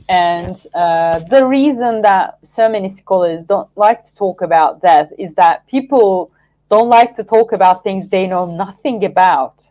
and 0.09 0.67
uh, 0.75 1.19
the 1.31 1.45
reason 1.45 2.03
that 2.03 2.39
so 2.43 2.69
many 2.69 2.89
scholars 2.89 3.45
don't 3.45 3.69
like 3.77 4.05
to 4.05 4.15
talk 4.15 4.43
about 4.43 4.81
death 4.81 5.11
is 5.19 5.35
that 5.35 5.67
people 5.67 6.31
don't 6.71 6.89
like 6.89 7.17
to 7.17 7.25
talk 7.25 7.53
about 7.53 7.83
things 7.83 8.09
they 8.09 8.27
know 8.27 8.45
nothing 8.45 9.05
about 9.05 9.63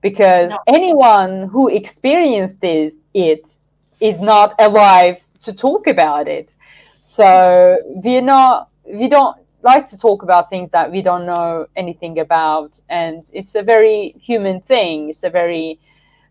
because 0.00 0.50
no. 0.50 0.58
anyone 0.66 1.48
who 1.48 1.68
experienced 1.68 2.60
this, 2.60 2.98
it 3.14 3.56
is 4.00 4.20
not 4.20 4.54
alive 4.58 5.24
to 5.40 5.52
talk 5.52 5.86
about 5.86 6.28
it 6.28 6.52
so 7.00 7.78
we're 7.84 8.22
not, 8.22 8.68
we 8.86 9.08
don't 9.08 9.36
like 9.62 9.86
to 9.86 9.98
talk 9.98 10.22
about 10.22 10.50
things 10.50 10.70
that 10.70 10.90
we 10.90 11.02
don't 11.02 11.26
know 11.26 11.66
anything 11.76 12.18
about, 12.18 12.80
and 12.88 13.24
it's 13.32 13.54
a 13.54 13.62
very 13.62 14.14
human 14.18 14.60
thing. 14.60 15.08
It's 15.10 15.22
a 15.24 15.30
very 15.30 15.78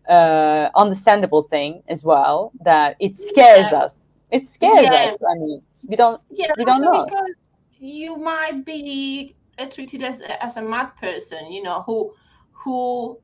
uh, 0.08 0.68
understandable 0.74 1.42
thing 1.42 1.82
as 1.88 2.04
well 2.04 2.52
that 2.64 2.96
it 3.00 3.14
scares 3.14 3.68
yeah. 3.72 3.78
us. 3.78 4.08
It 4.30 4.44
scares 4.44 4.88
yeah. 4.90 5.06
us. 5.06 5.22
I 5.22 5.34
mean, 5.34 5.62
we 5.86 5.96
don't, 5.96 6.20
yeah, 6.30 6.52
we 6.56 6.64
don't 6.64 6.80
know. 6.80 7.04
Because 7.04 7.34
you 7.78 8.16
might 8.16 8.64
be 8.64 9.34
treated 9.70 10.02
as 10.02 10.20
as 10.40 10.56
a 10.56 10.62
mad 10.62 10.90
person, 11.00 11.52
you 11.52 11.62
know, 11.62 11.82
who 11.82 12.12
who 12.52 13.18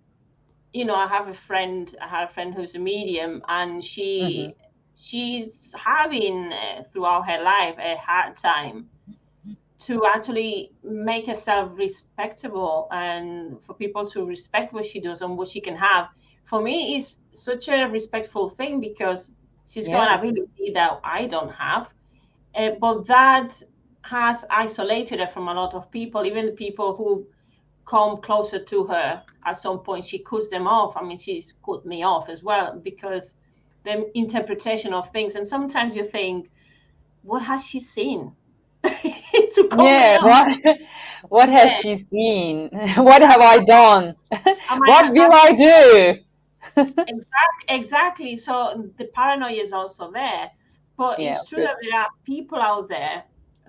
you 0.74 0.84
know, 0.84 0.94
I 0.94 1.06
have 1.06 1.28
a 1.28 1.34
friend, 1.34 1.96
I 2.00 2.08
have 2.08 2.28
a 2.30 2.32
friend 2.32 2.54
who's 2.54 2.74
a 2.74 2.78
medium, 2.78 3.42
and 3.48 3.82
she 3.82 4.22
mm-hmm 4.22 4.64
she's 4.98 5.74
having 5.78 6.52
uh, 6.52 6.82
throughout 6.92 7.22
her 7.28 7.42
life 7.42 7.76
a 7.78 7.96
hard 7.96 8.36
time 8.36 8.88
to 9.80 10.04
actually 10.06 10.72
make 10.82 11.26
herself 11.26 11.70
respectable 11.74 12.88
and 12.90 13.62
for 13.62 13.74
people 13.74 14.08
to 14.10 14.24
respect 14.24 14.72
what 14.72 14.84
she 14.84 15.00
does 15.00 15.22
and 15.22 15.36
what 15.36 15.48
she 15.48 15.60
can 15.60 15.76
have 15.76 16.08
for 16.44 16.60
me 16.60 16.96
is 16.96 17.18
such 17.32 17.68
a 17.68 17.84
respectful 17.84 18.48
thing 18.48 18.80
because 18.80 19.30
she's 19.68 19.86
yeah. 19.86 19.96
got 19.96 20.10
an 20.10 20.18
ability 20.18 20.72
that 20.74 20.98
i 21.04 21.26
don't 21.26 21.52
have 21.52 21.88
uh, 22.56 22.70
but 22.80 23.06
that 23.06 23.62
has 24.02 24.44
isolated 24.50 25.20
her 25.20 25.28
from 25.28 25.48
a 25.48 25.54
lot 25.54 25.74
of 25.74 25.90
people 25.90 26.24
even 26.24 26.50
people 26.52 26.96
who 26.96 27.26
come 27.86 28.20
closer 28.20 28.62
to 28.62 28.84
her 28.84 29.22
at 29.44 29.52
some 29.52 29.78
point 29.78 30.04
she 30.04 30.18
cuts 30.18 30.50
them 30.50 30.66
off 30.66 30.96
i 30.96 31.02
mean 31.02 31.18
she's 31.18 31.52
cut 31.64 31.86
me 31.86 32.02
off 32.02 32.28
as 32.28 32.42
well 32.42 32.80
because 32.82 33.36
the 33.88 34.10
interpretation 34.16 34.92
of 34.92 35.10
things. 35.12 35.34
And 35.34 35.46
sometimes 35.46 35.94
you 35.94 36.04
think, 36.04 36.50
what 37.22 37.42
has 37.42 37.64
she 37.64 37.80
seen? 37.80 38.32
yeah, 39.78 40.22
what, 40.24 40.78
what 41.28 41.48
has 41.48 41.72
she 41.80 41.96
seen? 41.96 42.68
what 42.96 43.22
have 43.22 43.40
I 43.40 43.58
done? 43.58 44.14
what 44.86 45.12
will 45.12 45.32
I 45.32 45.52
do? 45.52 46.22
exactly, 46.76 47.66
exactly. 47.68 48.36
So 48.36 48.90
the 48.98 49.06
paranoia 49.06 49.62
is 49.62 49.72
also 49.72 50.10
there. 50.10 50.50
But 50.96 51.20
yeah, 51.20 51.36
it's 51.36 51.48
true 51.48 51.62
that 51.62 51.76
there 51.82 52.00
are 52.00 52.08
people 52.24 52.60
out 52.60 52.88
there 52.88 53.22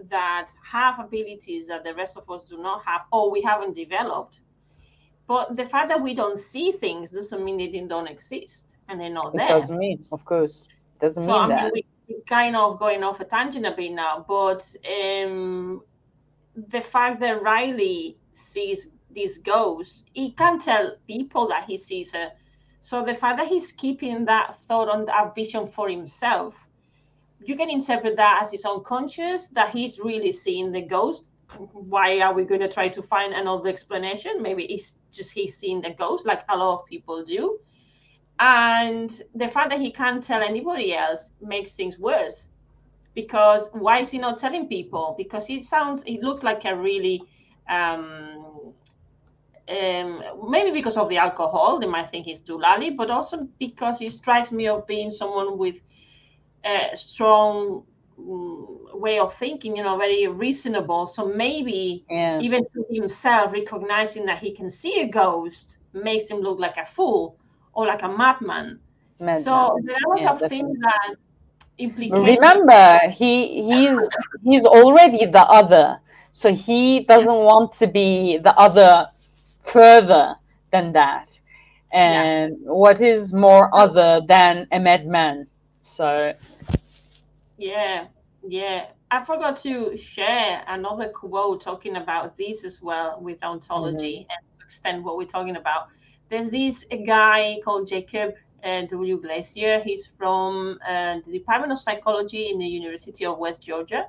that 0.09 0.49
have 0.63 0.99
abilities 0.99 1.67
that 1.67 1.83
the 1.83 1.93
rest 1.93 2.17
of 2.17 2.29
us 2.29 2.47
do 2.47 2.57
not 2.57 2.83
have 2.85 3.01
or 3.11 3.29
we 3.29 3.41
haven't 3.41 3.75
developed. 3.75 4.41
But 5.27 5.55
the 5.55 5.65
fact 5.65 5.89
that 5.89 6.01
we 6.01 6.15
don't 6.15 6.39
see 6.39 6.71
things 6.71 7.11
doesn't 7.11 7.43
mean 7.43 7.57
they 7.57 7.67
don't 7.87 8.07
exist 8.07 8.75
and 8.87 8.99
they're 8.99 9.11
not 9.11 9.33
there. 9.33 9.45
It 9.45 9.49
doesn't 9.49 9.77
mean, 9.77 10.03
of 10.11 10.25
course, 10.25 10.65
it 10.95 11.01
doesn't 11.01 11.23
so, 11.23 11.31
mean 11.31 11.41
I 11.43 11.47
that. 11.49 11.63
Mean, 11.65 11.71
we 11.73 11.85
kind 12.27 12.55
of 12.55 12.79
going 12.79 13.03
off 13.03 13.19
a 13.19 13.25
tangent 13.25 13.65
a 13.65 13.71
bit 13.71 13.91
now, 13.91 14.25
but 14.27 14.65
um, 14.87 15.81
the 16.55 16.81
fact 16.81 17.19
that 17.21 17.41
Riley 17.41 18.17
sees 18.33 18.89
this 19.09 19.37
ghost, 19.37 20.09
he 20.13 20.31
can't 20.31 20.61
tell 20.61 20.95
people 21.07 21.47
that 21.47 21.65
he 21.65 21.77
sees 21.77 22.11
her. 22.13 22.31
So 22.79 23.03
the 23.03 23.13
fact 23.13 23.37
that 23.37 23.47
he's 23.47 23.71
keeping 23.71 24.25
that 24.25 24.57
thought 24.67 24.89
on 24.89 25.05
that 25.05 25.35
vision 25.35 25.67
for 25.67 25.89
himself, 25.89 26.55
you 27.43 27.55
can 27.55 27.69
interpret 27.69 28.15
that 28.17 28.39
as 28.41 28.51
his 28.51 28.65
unconscious, 28.65 29.47
that 29.49 29.71
he's 29.71 29.99
really 29.99 30.31
seeing 30.31 30.71
the 30.71 30.81
ghost. 30.81 31.25
Why 31.73 32.19
are 32.21 32.33
we 32.33 32.43
going 32.43 32.61
to 32.61 32.67
try 32.67 32.89
to 32.89 33.01
find 33.01 33.33
another 33.33 33.69
explanation? 33.69 34.41
Maybe 34.41 34.65
it's 34.65 34.95
just 35.11 35.31
he's 35.31 35.57
seeing 35.57 35.81
the 35.81 35.91
ghost, 35.91 36.25
like 36.25 36.43
a 36.49 36.57
lot 36.57 36.79
of 36.79 36.85
people 36.85 37.23
do 37.23 37.59
and 38.39 39.21
the 39.35 39.47
fact 39.49 39.69
that 39.69 39.79
he 39.79 39.91
can't 39.91 40.23
tell 40.23 40.41
anybody 40.41 40.95
else 40.95 41.31
makes 41.41 41.73
things 41.73 41.99
worse. 41.99 42.47
Because 43.13 43.69
why 43.73 43.99
is 43.99 44.11
he 44.11 44.17
not 44.17 44.37
telling 44.37 44.67
people? 44.67 45.13
Because 45.17 45.45
he 45.45 45.61
sounds 45.61 46.03
he 46.03 46.21
looks 46.21 46.41
like 46.41 46.63
a 46.63 46.75
really 46.75 47.21
um, 47.69 48.73
um, 49.69 50.23
maybe 50.49 50.71
because 50.71 50.97
of 50.97 51.09
the 51.09 51.17
alcohol 51.17 51.79
they 51.79 51.85
might 51.85 52.09
think 52.09 52.25
he's 52.25 52.39
too 52.39 52.57
doolally 52.57 52.95
but 52.95 53.11
also 53.11 53.47
because 53.59 53.99
he 53.99 54.09
strikes 54.09 54.51
me 54.51 54.67
of 54.67 54.87
being 54.87 55.11
someone 55.11 55.57
with 55.57 55.75
a 56.65 56.95
strong 56.95 57.83
mm, 58.19 58.99
way 58.99 59.19
of 59.19 59.35
thinking 59.35 59.75
you 59.75 59.83
know 59.83 59.97
very 59.97 60.27
reasonable. 60.27 61.07
So 61.07 61.27
maybe 61.27 62.05
yeah. 62.09 62.39
even 62.39 62.63
to 62.73 62.85
himself 62.89 63.51
recognizing 63.51 64.25
that 64.27 64.39
he 64.39 64.51
can 64.51 64.69
see 64.69 65.01
a 65.01 65.07
ghost 65.07 65.79
makes 65.93 66.29
him 66.29 66.37
look 66.37 66.57
like 66.59 66.77
a 66.77 66.85
fool 66.85 67.38
or 67.79 67.87
like 67.87 68.01
a 68.03 68.09
madman. 68.09 68.77
madman. 69.19 69.41
So 69.41 69.79
there 69.85 69.95
are 69.95 70.09
lots 70.09 70.21
yeah, 70.21 70.31
of 70.31 70.39
definitely. 70.39 70.57
things 70.57 70.79
that 70.81 71.15
implicate. 71.77 72.37
Remember, 72.37 72.99
he 73.09 73.63
he's 73.71 73.97
he's 74.43 74.65
already 74.65 75.25
the 75.25 75.45
other, 75.59 75.97
so 76.33 76.53
he 76.53 77.05
doesn't 77.05 77.39
want 77.49 77.71
to 77.79 77.87
be 77.87 78.37
the 78.37 78.53
other 78.57 79.07
further 79.63 80.35
than 80.71 80.91
that. 80.91 81.31
And 81.93 82.57
yeah. 82.61 82.71
what 82.71 82.99
is 82.99 83.33
more 83.33 83.73
other 83.73 84.21
than 84.27 84.67
a 84.73 84.79
madman? 84.79 85.47
So. 85.81 86.33
Yeah, 87.57 88.07
yeah. 88.45 88.87
I 89.09 89.23
forgot 89.23 89.55
to 89.63 89.95
share 89.97 90.63
another 90.67 91.07
quote 91.07 91.61
talking 91.61 91.95
about 91.95 92.37
this 92.37 92.63
as 92.65 92.81
well 92.81 93.19
with 93.21 93.39
hauntology 93.39 94.19
mm-hmm. 94.19 94.31
and 94.31 94.41
extend 94.63 95.03
what 95.03 95.17
we're 95.17 95.25
talking 95.25 95.55
about 95.55 95.87
there's 96.29 96.49
this 96.51 96.85
guy 97.05 97.59
called 97.63 97.87
Jacob 97.87 98.35
uh, 98.63 98.81
W. 98.83 99.19
Glazier. 99.19 99.79
He's 99.79 100.05
from 100.05 100.79
uh, 100.87 101.17
the 101.25 101.31
Department 101.31 101.71
of 101.71 101.79
Psychology 101.79 102.49
in 102.51 102.59
the 102.59 102.67
University 102.67 103.25
of 103.25 103.37
West 103.37 103.63
Georgia 103.63 104.07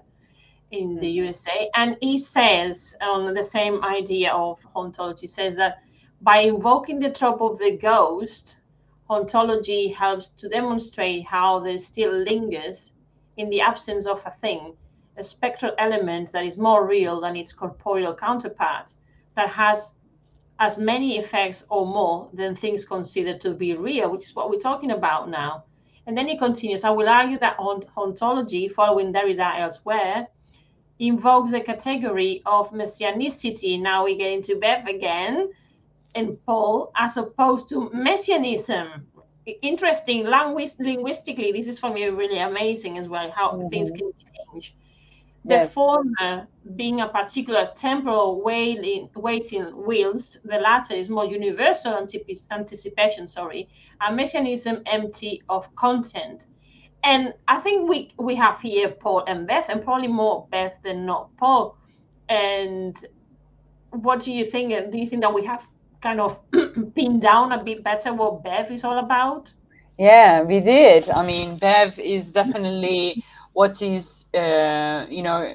in 0.70 0.96
the 0.96 1.06
mm-hmm. 1.06 1.24
USA. 1.24 1.70
And 1.74 1.96
he 2.00 2.18
says 2.18 2.94
on 3.00 3.32
the 3.32 3.42
same 3.42 3.82
idea 3.84 4.32
of 4.32 4.60
hauntology, 4.74 5.28
says 5.28 5.56
that 5.56 5.82
by 6.20 6.38
invoking 6.38 7.00
the 7.00 7.10
trope 7.10 7.40
of 7.40 7.58
the 7.58 7.76
ghost, 7.76 8.56
hauntology 9.08 9.94
helps 9.94 10.28
to 10.28 10.48
demonstrate 10.48 11.24
how 11.24 11.58
there 11.58 11.78
still 11.78 12.12
lingers 12.12 12.92
in 13.36 13.48
the 13.48 13.60
absence 13.60 14.06
of 14.06 14.22
a 14.26 14.30
thing, 14.30 14.76
a 15.16 15.22
spectral 15.22 15.72
element 15.78 16.30
that 16.32 16.44
is 16.44 16.58
more 16.58 16.86
real 16.86 17.20
than 17.20 17.36
its 17.36 17.52
corporeal 17.52 18.14
counterpart, 18.14 18.94
that 19.34 19.48
has 19.48 19.94
as 20.60 20.78
many 20.78 21.18
effects 21.18 21.64
or 21.70 21.86
more 21.86 22.28
than 22.34 22.54
things 22.54 22.84
considered 22.84 23.40
to 23.40 23.50
be 23.52 23.74
real, 23.74 24.10
which 24.12 24.24
is 24.24 24.36
what 24.36 24.50
we're 24.50 24.60
talking 24.60 24.90
about 24.90 25.30
now. 25.30 25.64
And 26.06 26.16
then 26.16 26.28
he 26.28 26.38
continues, 26.38 26.84
I 26.84 26.90
will 26.90 27.08
argue 27.08 27.38
that 27.38 27.56
hauntology, 27.58 28.70
following 28.70 29.12
Derrida 29.12 29.58
elsewhere, 29.58 30.28
invokes 30.98 31.50
the 31.50 31.62
category 31.62 32.42
of 32.44 32.70
messianicity. 32.72 33.80
Now 33.80 34.04
we 34.04 34.16
get 34.16 34.32
into 34.32 34.56
Bev 34.56 34.86
again 34.86 35.50
and 36.14 36.36
Paul, 36.44 36.92
as 36.94 37.16
opposed 37.16 37.70
to 37.70 37.90
messianism. 37.94 39.06
Interesting, 39.62 40.26
linguistically, 40.26 41.52
this 41.52 41.68
is 41.68 41.78
for 41.78 41.90
me 41.90 42.04
really 42.06 42.38
amazing 42.38 42.98
as 42.98 43.08
well, 43.08 43.30
how 43.30 43.52
mm-hmm. 43.52 43.68
things 43.68 43.90
can 43.90 44.12
change. 44.52 44.74
The 45.44 45.56
yes. 45.56 45.72
former 45.72 46.48
being 46.76 47.00
a 47.00 47.08
particular 47.08 47.70
temporal 47.74 48.42
waiting, 48.42 49.08
waiting 49.16 49.64
wheels, 49.86 50.38
the 50.44 50.58
latter 50.58 50.94
is 50.94 51.08
more 51.10 51.24
universal 51.26 51.96
anticipation, 52.50 53.26
sorry, 53.26 53.68
a 54.06 54.12
messianism 54.12 54.82
empty 54.86 55.42
of 55.48 55.74
content. 55.76 56.46
and 57.02 57.34
I 57.48 57.58
think 57.60 57.88
we 57.88 58.10
we 58.18 58.34
have 58.36 58.60
here 58.60 58.88
Paul 58.90 59.24
and 59.26 59.46
Bev, 59.46 59.64
and 59.68 59.82
probably 59.82 60.08
more 60.08 60.46
Bev 60.50 60.72
than 60.82 61.06
not 61.06 61.36
Paul. 61.36 61.76
And 62.28 62.96
what 63.90 64.20
do 64.20 64.32
you 64.32 64.44
think? 64.44 64.72
And 64.72 64.92
do 64.92 64.98
you 64.98 65.06
think 65.06 65.22
that 65.22 65.34
we 65.34 65.44
have 65.46 65.66
kind 66.02 66.20
of 66.20 66.38
pinned 66.94 67.22
down 67.22 67.52
a 67.52 67.62
bit 67.62 67.82
better 67.84 68.12
what 68.12 68.42
Bev 68.42 68.70
is 68.70 68.84
all 68.84 68.98
about? 68.98 69.52
Yeah, 69.98 70.42
we 70.42 70.60
did. 70.60 71.08
I 71.10 71.24
mean, 71.24 71.58
Bev 71.58 71.98
is 71.98 72.32
definitely 72.32 73.22
what 73.52 73.82
is, 73.82 74.26
uh, 74.34 75.06
you 75.08 75.22
know, 75.22 75.54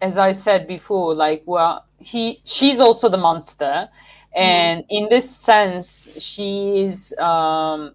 as 0.00 0.18
I 0.18 0.32
said 0.32 0.66
before, 0.66 1.14
like, 1.14 1.42
well, 1.46 1.84
he, 1.98 2.40
she's 2.44 2.80
also 2.80 3.08
the 3.08 3.16
monster, 3.16 3.88
mm-hmm. 3.88 4.42
and 4.42 4.82
mm. 4.82 4.86
in 4.90 5.08
this 5.08 5.28
sense, 5.28 6.08
she 6.18 6.84
is 6.84 7.14
um, 7.18 7.94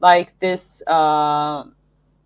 like 0.00 0.38
this, 0.40 0.82
uh, 0.86 1.64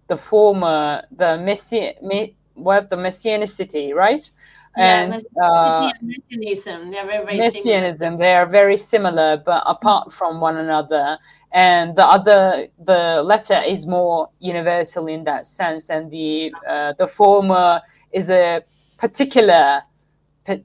the 0.08 0.16
former, 0.16 1.02
the 1.10 1.38
messi, 1.38 2.00
me, 2.02 2.36
what 2.54 2.88
the 2.90 2.96
messianicity, 2.96 3.94
right? 3.94 4.28
Yeah, 4.76 5.02
and 5.02 5.14
uh, 5.42 5.90
messianism, 6.02 6.90
they're 6.90 7.06
very, 7.06 7.24
very 7.24 7.38
messianism, 7.38 7.96
similar. 7.98 8.18
they 8.18 8.34
are 8.34 8.46
very 8.46 8.76
similar, 8.76 9.36
but 9.38 9.62
apart 9.66 10.12
from 10.12 10.40
one 10.40 10.58
another 10.58 11.18
and 11.56 11.96
the 11.96 12.04
other 12.04 12.68
the 12.84 13.22
letter 13.24 13.62
is 13.66 13.86
more 13.86 14.28
universal 14.40 15.06
in 15.06 15.24
that 15.24 15.46
sense. 15.46 15.88
And 15.88 16.10
the 16.10 16.52
uh, 16.68 16.92
the 16.98 17.06
former 17.06 17.80
is 18.12 18.28
a 18.30 18.62
particular 18.98 19.82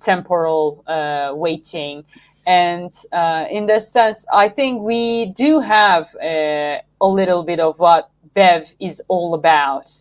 temporal 0.01 0.84
uh, 0.88 1.31
weighting. 1.34 2.03
And 2.45 2.91
uh, 3.13 3.45
in 3.49 3.68
this 3.68 3.91
sense 3.91 4.26
i 4.34 4.49
think 4.49 4.81
we 4.81 5.27
do 5.38 5.59
have 5.59 6.09
a, 6.22 6.81
uh, 7.01 7.05
a, 7.05 7.07
little 7.07 7.43
bit 7.43 7.59
of 7.59 7.80
what 7.80 8.09
bev 8.34 8.69
is 8.80 9.01
all 9.07 9.34
about. 9.34 9.93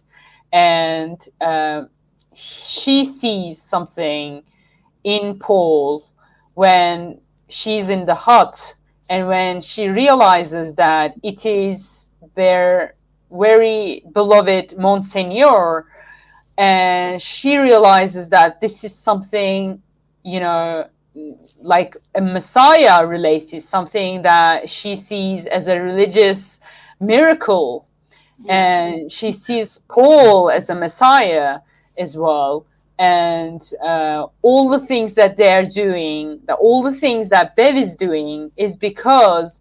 And 0.52 1.18
uh, 1.40 1.84
she 2.34 3.04
sees 3.04 3.62
something 3.62 4.42
in 5.04 5.38
paul 5.38 6.04
when 6.54 7.20
she's 7.48 7.90
in 7.90 8.06
the 8.06 8.14
hut 8.14 8.74
and 9.11 9.27
when 9.27 9.61
she 9.61 9.89
realizes 9.89 10.73
that 10.74 11.15
it 11.24 11.45
is 11.45 12.07
their 12.37 12.95
very 13.31 14.05
beloved 14.12 14.78
Monsignor, 14.78 15.87
and 16.57 17.20
she 17.20 17.57
realizes 17.57 18.28
that 18.28 18.61
this 18.61 18.85
is 18.85 18.95
something, 18.95 19.82
you 20.23 20.39
know, 20.39 20.87
like 21.61 21.97
a 22.15 22.20
Messiah 22.20 23.05
related, 23.05 23.62
something 23.62 24.23
that 24.23 24.70
she 24.70 24.95
sees 24.95 25.45
as 25.47 25.66
a 25.66 25.81
religious 25.81 26.61
miracle. 27.01 27.89
And 28.49 29.11
she 29.11 29.32
sees 29.32 29.81
Paul 29.89 30.51
as 30.51 30.70
a 30.70 30.74
Messiah 30.74 31.59
as 31.99 32.16
well 32.16 32.65
and 33.01 33.62
uh, 33.82 34.27
all 34.43 34.68
the 34.68 34.86
things 34.86 35.14
that 35.14 35.35
they're 35.35 35.64
doing, 35.64 36.39
that 36.47 36.59
all 36.60 36.82
the 36.82 36.93
things 36.93 37.31
that 37.31 37.56
Bev 37.56 37.74
is 37.74 37.97
doing, 37.97 38.52
is 38.59 38.77
because 38.77 39.60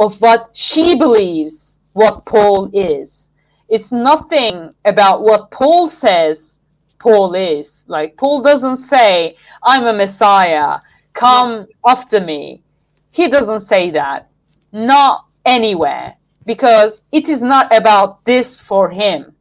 of 0.00 0.20
what 0.20 0.50
she 0.54 0.96
believes 0.96 1.78
what 1.92 2.26
Paul 2.26 2.68
is. 2.74 3.28
It's 3.68 3.92
nothing 3.92 4.74
about 4.84 5.22
what 5.22 5.52
Paul 5.52 5.88
says 5.88 6.58
Paul 6.98 7.34
is. 7.34 7.84
Like 7.86 8.16
Paul 8.16 8.42
doesn't 8.42 8.78
say, 8.78 9.36
"I'm 9.62 9.86
a 9.86 9.92
Messiah, 9.92 10.80
come 11.14 11.68
after 11.86 12.20
me." 12.20 12.64
He 13.12 13.28
doesn't 13.28 13.60
say 13.60 13.90
that, 13.92 14.28
not 14.72 15.26
anywhere, 15.44 16.16
because 16.44 17.02
it 17.12 17.28
is 17.28 17.40
not 17.40 17.72
about 17.72 18.24
this 18.24 18.58
for 18.58 18.90
him 18.90 19.32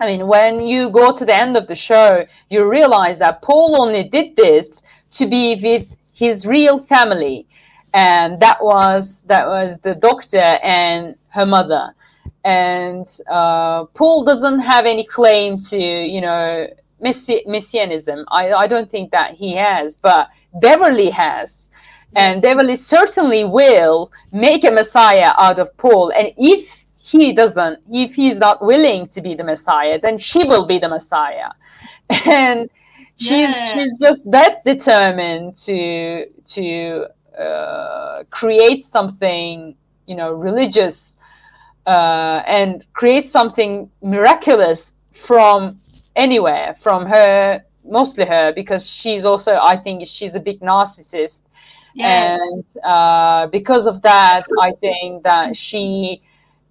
I 0.00 0.06
mean, 0.06 0.26
when 0.26 0.60
you 0.60 0.90
go 0.90 1.16
to 1.16 1.24
the 1.24 1.34
end 1.34 1.56
of 1.56 1.68
the 1.68 1.74
show, 1.74 2.26
you 2.50 2.68
realize 2.68 3.18
that 3.20 3.42
Paul 3.42 3.80
only 3.80 4.04
did 4.04 4.34
this 4.36 4.82
to 5.14 5.26
be 5.26 5.54
with 5.62 5.94
his 6.12 6.46
real 6.46 6.78
family, 6.78 7.46
and 7.94 8.38
that 8.40 8.62
was 8.62 9.22
that 9.22 9.46
was 9.46 9.78
the 9.78 9.94
doctor 9.94 10.38
and 10.62 11.16
her 11.28 11.46
mother. 11.46 11.94
And 12.44 13.06
uh, 13.30 13.84
Paul 13.94 14.24
doesn't 14.24 14.60
have 14.60 14.84
any 14.84 15.04
claim 15.04 15.58
to, 15.70 15.78
you 15.78 16.20
know, 16.20 16.66
messi- 17.02 17.46
messianism. 17.46 18.24
I, 18.28 18.52
I 18.52 18.66
don't 18.66 18.90
think 18.90 19.12
that 19.12 19.34
he 19.34 19.54
has, 19.54 19.96
but 19.96 20.28
Beverly 20.54 21.10
has. 21.10 21.68
And 22.14 22.42
Beverly 22.42 22.76
certainly 22.76 23.44
will 23.44 24.12
make 24.32 24.64
a 24.64 24.70
Messiah 24.70 25.32
out 25.38 25.58
of 25.58 25.74
Paul. 25.76 26.12
And 26.14 26.32
if 26.36 26.81
he 27.12 27.32
doesn't, 27.32 27.80
if 27.90 28.14
he's 28.14 28.38
not 28.38 28.64
willing 28.64 29.06
to 29.08 29.20
be 29.20 29.34
the 29.34 29.44
Messiah, 29.44 29.98
then 29.98 30.18
she 30.18 30.44
will 30.44 30.66
be 30.66 30.78
the 30.78 30.88
Messiah. 30.88 31.50
And 32.26 32.68
she's 33.16 33.48
yeah. 33.48 33.72
she's 33.72 33.98
just 33.98 34.30
that 34.30 34.64
determined 34.64 35.56
to 35.58 36.26
to 36.56 37.06
uh, 37.38 38.24
create 38.30 38.82
something, 38.84 39.74
you 40.06 40.16
know, 40.16 40.32
religious 40.32 41.16
uh, 41.86 42.42
and 42.46 42.84
create 42.92 43.26
something 43.26 43.90
miraculous 44.02 44.92
from 45.12 45.80
anywhere, 46.16 46.74
from 46.78 47.06
her, 47.06 47.64
mostly 47.84 48.24
her, 48.24 48.52
because 48.52 48.86
she's 48.86 49.24
also, 49.24 49.58
I 49.62 49.76
think, 49.76 50.06
she's 50.06 50.34
a 50.34 50.40
big 50.40 50.60
narcissist. 50.60 51.40
Yes. 51.94 52.40
And 52.40 52.64
uh, 52.84 53.46
because 53.48 53.86
of 53.86 54.02
that, 54.02 54.44
I 54.60 54.72
think 54.72 55.22
that 55.24 55.56
she 55.56 56.22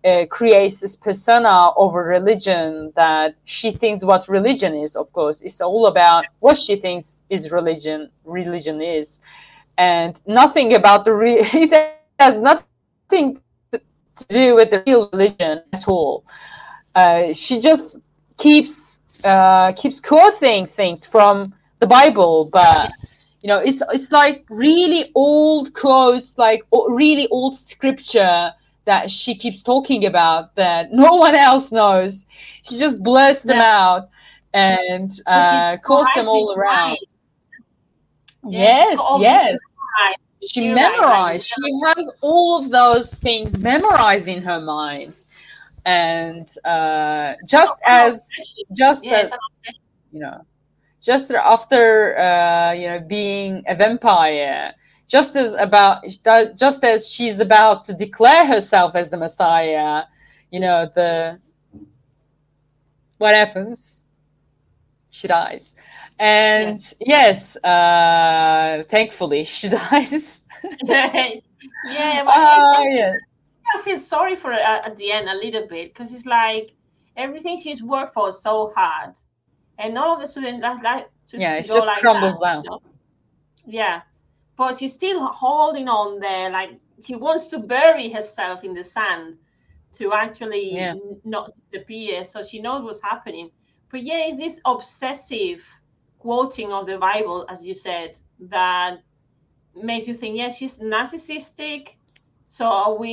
uh, 0.04 0.26
creates 0.30 0.80
this 0.80 0.96
persona 0.96 1.72
over 1.76 2.04
religion 2.04 2.92
that 2.96 3.36
she 3.46 3.72
thinks 3.72 4.04
what 4.04 4.28
religion 4.28 4.74
is 4.74 4.96
of 4.96 5.12
course. 5.14 5.42
It's 5.42 5.62
all 5.62 5.88
about 5.88 6.26
what 6.40 6.58
she 6.58 6.76
thinks 6.76 7.22
is 7.30 7.52
religion 7.52 8.10
religion 8.24 8.82
is. 8.82 9.20
And 9.78 10.20
nothing 10.26 10.74
about 10.74 11.06
the 11.06 11.14
re- 11.14 11.40
it 11.54 11.98
has 12.20 12.40
nothing 12.40 13.40
to 13.72 13.82
do 14.30 14.56
with 14.56 14.70
the 14.72 14.84
real 14.86 15.10
religion 15.14 15.62
at 15.74 15.88
all. 15.88 16.26
Uh, 16.96 17.34
she 17.34 17.60
just 17.60 18.00
keeps 18.38 19.00
uh, 19.24 19.72
keeps 19.74 20.00
quoting 20.00 20.66
things 20.66 21.06
from 21.06 21.54
the 21.80 21.88
bible 21.88 22.50
but 22.52 22.92
you 23.42 23.48
know 23.48 23.58
it's 23.58 23.82
it's 23.92 24.12
like 24.12 24.46
really 24.50 25.12
old 25.16 25.74
quotes 25.74 26.38
like 26.38 26.62
really 26.90 27.28
old 27.30 27.56
scripture 27.56 28.52
that 28.86 29.12
she 29.12 29.36
keeps 29.36 29.62
talking 29.62 30.06
about 30.06 30.56
that 30.56 30.92
no 30.92 31.16
one 31.28 31.36
else 31.36 31.72
knows. 31.72 32.26
She 32.64 32.78
just 32.78 33.02
blurts 33.04 33.44
them 33.44 33.58
yeah. 33.58 33.80
out 33.80 34.10
and 34.54 35.12
uh, 35.26 35.78
calls 35.78 36.08
them 36.16 36.28
all 36.28 36.54
around. 36.58 36.98
Yes, 38.48 38.98
yes. 39.20 39.60
She 40.48 40.66
You're 40.66 40.76
memorized. 40.76 41.04
Right. 41.04 41.42
She 41.42 41.80
has 41.86 42.12
all 42.22 42.64
of 42.64 42.72
those 42.72 43.14
things 43.14 43.60
memorized 43.60 44.28
in 44.28 44.42
her 44.42 44.60
mind, 44.60 45.26
and 45.86 46.50
uh, 46.66 47.36
just 47.48 47.80
oh, 47.86 47.86
as 47.86 48.28
just 48.74 49.06
yes, 49.06 49.32
as 49.32 49.40
you 50.12 50.20
know, 50.20 50.44
just 51.00 51.30
after 51.32 52.18
uh, 52.18 52.72
you 52.72 52.88
know 52.88 53.00
being 53.02 53.64
a 53.68 53.76
vampire, 53.76 54.74
just 55.12 55.36
as 55.36 55.54
about 55.56 56.06
just 56.56 56.86
as 56.86 57.10
she's 57.10 57.40
about 57.40 57.84
to 57.84 57.94
declare 57.94 58.46
herself 58.46 58.96
as 58.96 59.10
the 59.10 59.18
Messiah, 59.18 60.04
you 60.52 60.60
know, 60.62 60.90
the 60.96 61.38
what 63.18 63.36
happens? 63.36 64.06
She 65.10 65.28
dies. 65.28 65.74
And 66.18 66.80
yes, 67.02 67.58
yes 67.58 67.58
uh, 67.58 68.84
thankfully 68.90 69.44
she 69.58 69.68
dies. 69.68 70.40
yeah, 70.86 72.24
but 72.24 72.34
uh, 72.34 72.84
yeah. 72.88 73.14
I 73.76 73.82
feel 73.82 74.00
sorry 74.00 74.38
for 74.38 74.54
her 74.54 74.60
at 74.60 74.96
the 74.96 75.12
end 75.12 75.28
a 75.28 75.36
little 75.36 75.68
bit 75.68 75.94
because 75.94 76.14
it's 76.14 76.26
like 76.26 76.72
everything 77.18 77.58
she's 77.58 77.84
worked 77.84 78.14
for 78.14 78.32
so 78.32 78.72
hard, 78.78 79.18
and 79.78 79.98
all 79.98 80.16
of 80.16 80.24
a 80.24 80.28
sudden 80.28 80.62
that 80.62 80.82
like 80.82 81.10
just 81.28 81.42
yeah, 81.42 81.56
it 81.56 81.66
just 81.66 81.86
like 81.86 82.00
crumbles 82.00 82.40
that, 82.40 82.54
down. 82.54 82.64
You 82.64 82.70
know? 82.70 82.82
Yeah, 83.66 84.02
but 84.62 84.78
she's 84.78 84.94
still 84.94 85.26
holding 85.26 85.88
on 85.90 86.20
there 86.20 86.52
like 86.52 86.70
she 87.04 87.16
wants 87.16 87.48
to 87.48 87.58
bury 87.58 88.12
herself 88.12 88.64
in 88.64 88.76
the 88.76 88.84
sand 88.84 89.36
to 89.92 90.14
actually 90.14 90.76
yeah. 90.76 90.94
not 91.24 91.52
disappear 91.56 92.24
so 92.24 92.44
she 92.44 92.60
knows 92.62 92.84
what's 92.84 93.02
happening. 93.02 93.50
But 93.90 94.04
yeah 94.04 94.28
it's 94.28 94.38
this 94.38 94.62
obsessive 94.66 95.64
quoting 96.20 96.72
of 96.72 96.86
the 96.86 97.00
bible 97.00 97.48
as 97.50 97.64
you 97.64 97.74
said 97.74 98.20
that 98.56 99.02
makes 99.76 100.08
you 100.08 100.14
think 100.14 100.38
yes 100.38 100.52
yeah, 100.54 100.58
she's 100.60 100.78
narcissistic 100.78 101.84
so 102.46 102.96
we 103.02 103.12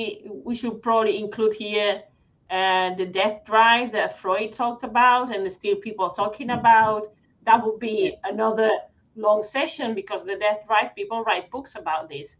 we 0.48 0.54
should 0.54 0.82
probably 0.82 1.16
include 1.18 1.54
here 1.54 2.02
uh, 2.50 2.94
the 3.00 3.06
death 3.06 3.46
drive 3.46 3.92
that 3.92 4.18
freud 4.20 4.52
talked 4.52 4.84
about 4.84 5.34
and 5.34 5.46
the 5.46 5.50
still 5.50 5.76
people 5.76 6.08
talking 6.10 6.50
about. 6.50 7.06
That 7.44 7.62
would 7.64 7.78
be 7.78 8.16
another 8.24 8.70
long 9.18 9.42
session 9.42 9.94
because 9.94 10.24
the 10.24 10.36
death 10.36 10.60
drive 10.66 10.94
people 10.94 11.22
write 11.24 11.50
books 11.50 11.74
about 11.74 12.08
this 12.08 12.38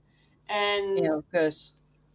and 0.49 0.99
yeah 0.99 1.19
of 1.19 1.31
course 1.31 1.73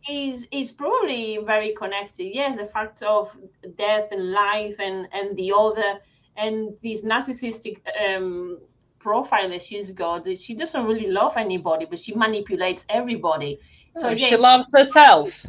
is 0.09 0.47
is 0.51 0.71
probably 0.71 1.39
very 1.45 1.73
connected. 1.73 2.25
Yes, 2.33 2.57
the 2.57 2.65
fact 2.65 3.03
of 3.03 3.35
death 3.77 4.11
and 4.11 4.31
life 4.31 4.79
and 4.79 5.07
and 5.13 5.35
the 5.37 5.53
other 5.55 5.99
and 6.35 6.73
this 6.81 7.03
narcissistic 7.03 7.79
um, 8.05 8.59
profile 8.99 9.49
that 9.49 9.61
she's 9.61 9.91
got. 9.91 10.25
That 10.25 10.39
she 10.39 10.55
doesn't 10.55 10.85
really 10.85 11.07
love 11.07 11.37
anybody, 11.37 11.85
but 11.85 11.99
she 11.99 12.13
manipulates 12.13 12.85
everybody. 12.89 13.59
So 13.95 14.09
oh, 14.09 14.15
she 14.15 14.35
loves 14.35 14.71
herself 14.73 15.45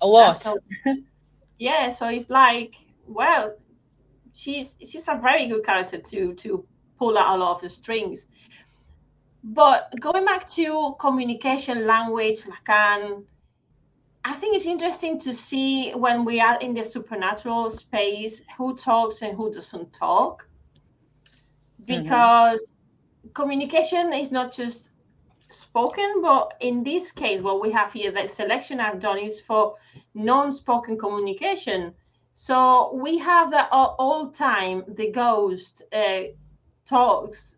a 0.00 0.06
lot. 0.06 0.36
So, 0.36 0.58
yeah, 1.58 1.90
so 1.90 2.08
it's 2.08 2.30
like, 2.30 2.74
well, 3.06 3.56
she's 4.32 4.76
she's 4.82 5.08
a 5.08 5.18
very 5.22 5.48
good 5.48 5.64
character 5.64 5.98
to 5.98 6.34
to 6.34 6.66
pull 6.98 7.18
out 7.18 7.36
a 7.36 7.38
lot 7.38 7.56
of 7.56 7.62
the 7.62 7.68
strings. 7.68 8.26
But 9.44 9.92
going 10.00 10.24
back 10.24 10.48
to 10.50 10.96
communication, 10.98 11.86
language, 11.86 12.42
Lacan, 12.42 13.24
I 14.24 14.32
think 14.34 14.56
it's 14.56 14.66
interesting 14.66 15.20
to 15.20 15.32
see 15.32 15.92
when 15.92 16.24
we 16.24 16.40
are 16.40 16.58
in 16.60 16.74
the 16.74 16.82
supernatural 16.82 17.70
space 17.70 18.42
who 18.56 18.74
talks 18.74 19.22
and 19.22 19.36
who 19.36 19.52
doesn't 19.52 19.92
talk. 19.92 20.44
Mm-hmm. 21.80 22.02
Because 22.02 22.72
mm-hmm. 22.72 23.32
communication 23.34 24.12
is 24.12 24.32
not 24.32 24.52
just 24.52 24.90
spoken, 25.48 26.22
but 26.22 26.54
in 26.60 26.82
this 26.82 27.12
case, 27.12 27.40
what 27.40 27.60
we 27.60 27.70
have 27.70 27.92
here, 27.92 28.10
the 28.10 28.28
selection 28.28 28.80
I've 28.80 28.98
done 28.98 29.18
is 29.18 29.40
for 29.40 29.76
non 30.14 30.50
spoken 30.50 30.98
communication. 30.98 31.94
So 32.32 32.92
we 32.94 33.18
have 33.18 33.50
that 33.52 33.68
all 33.70 34.30
time 34.30 34.84
the 34.88 35.10
ghost 35.10 35.82
uh, 35.92 36.22
talks 36.84 37.55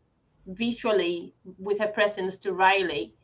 visually 0.49 1.33
with 1.59 1.79
her 1.79 1.89
presence 1.89 2.39
to 2.39 2.53
Riley 2.53 3.15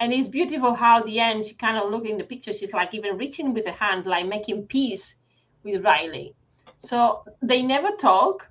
and 0.00 0.12
it's 0.12 0.28
beautiful 0.28 0.74
how 0.74 1.02
the 1.02 1.18
end 1.18 1.44
she 1.44 1.54
kind 1.54 1.76
of 1.76 1.90
look 1.90 2.06
in 2.06 2.18
the 2.18 2.24
picture 2.24 2.52
she's 2.52 2.72
like 2.72 2.94
even 2.94 3.16
reaching 3.16 3.52
with 3.52 3.66
a 3.66 3.72
hand 3.72 4.06
like 4.06 4.26
making 4.26 4.66
peace 4.66 5.16
with 5.64 5.84
riley 5.84 6.34
so 6.78 7.24
they 7.42 7.62
never 7.62 7.90
talk 7.92 8.48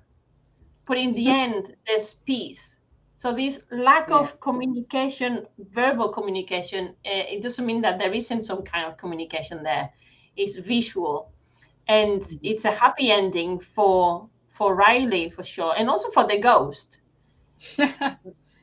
but 0.86 0.98
in 0.98 1.12
the 1.12 1.26
mm-hmm. 1.26 1.54
end 1.54 1.76
there's 1.86 2.14
peace 2.14 2.76
so 3.14 3.34
this 3.34 3.60
lack 3.72 4.08
yeah. 4.08 4.16
of 4.16 4.40
communication 4.40 5.46
verbal 5.70 6.08
communication 6.08 6.88
uh, 7.06 7.24
it 7.34 7.42
doesn't 7.42 7.66
mean 7.66 7.80
that 7.80 7.98
there 7.98 8.12
isn't 8.12 8.44
some 8.44 8.62
kind 8.62 8.86
of 8.86 8.96
communication 8.96 9.62
there 9.62 9.90
it's 10.36 10.56
visual 10.58 11.32
and 11.88 12.20
mm-hmm. 12.20 12.36
it's 12.42 12.64
a 12.64 12.70
happy 12.70 13.10
ending 13.10 13.58
for 13.58 14.28
for 14.50 14.74
riley 14.74 15.30
for 15.30 15.42
sure 15.42 15.74
and 15.78 15.88
also 15.88 16.10
for 16.10 16.26
the 16.26 16.38
ghost 16.38 17.00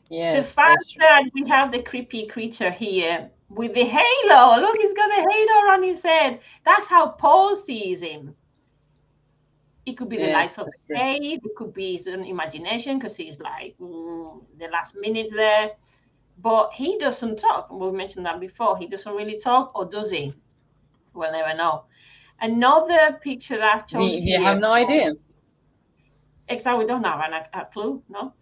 Yes, 0.09 0.47
the 0.47 0.53
fact 0.53 0.85
that 0.99 1.23
we 1.33 1.47
have 1.49 1.71
the 1.71 1.81
creepy 1.81 2.27
creature 2.27 2.69
here 2.69 3.31
with 3.49 3.73
the 3.73 3.85
halo. 3.85 4.61
Look, 4.61 4.77
he's 4.79 4.93
got 4.93 5.09
a 5.09 5.21
halo 5.21 5.71
on 5.73 5.83
his 5.83 6.03
head. 6.03 6.41
That's 6.63 6.87
how 6.87 7.09
Paul 7.09 7.55
sees 7.55 8.01
him. 8.01 8.35
It 9.85 9.97
could 9.97 10.09
be 10.09 10.17
the 10.17 10.23
yes, 10.23 10.33
lights 10.33 10.57
of 10.57 10.67
the 10.67 10.95
cave. 10.95 11.39
It 11.43 11.55
could 11.55 11.73
be 11.73 11.95
his 11.97 12.07
own 12.07 12.23
imagination 12.23 12.97
because 12.97 13.15
he's 13.15 13.39
like 13.39 13.75
mm, 13.79 14.41
the 14.59 14.67
last 14.67 14.95
minute 14.95 15.31
there. 15.35 15.71
But 16.37 16.71
he 16.73 16.97
doesn't 16.97 17.37
talk. 17.37 17.71
We 17.71 17.91
mentioned 17.91 18.25
that 18.25 18.39
before. 18.39 18.77
He 18.77 18.87
doesn't 18.87 19.13
really 19.13 19.37
talk, 19.37 19.71
or 19.75 19.85
does 19.85 20.11
he? 20.11 20.33
We'll 21.13 21.31
never 21.31 21.55
know. 21.55 21.85
Another 22.41 23.17
picture 23.21 23.57
that 23.57 23.75
I 23.75 23.79
chose. 23.85 24.15
You, 24.15 24.37
you 24.37 24.43
have 24.43 24.59
no 24.59 24.73
idea. 24.73 25.13
Exactly. 26.49 26.83
We 26.83 26.87
don't 26.87 27.03
have 27.03 27.19
a, 27.19 27.59
a 27.59 27.65
clue. 27.65 28.03
No 28.09 28.33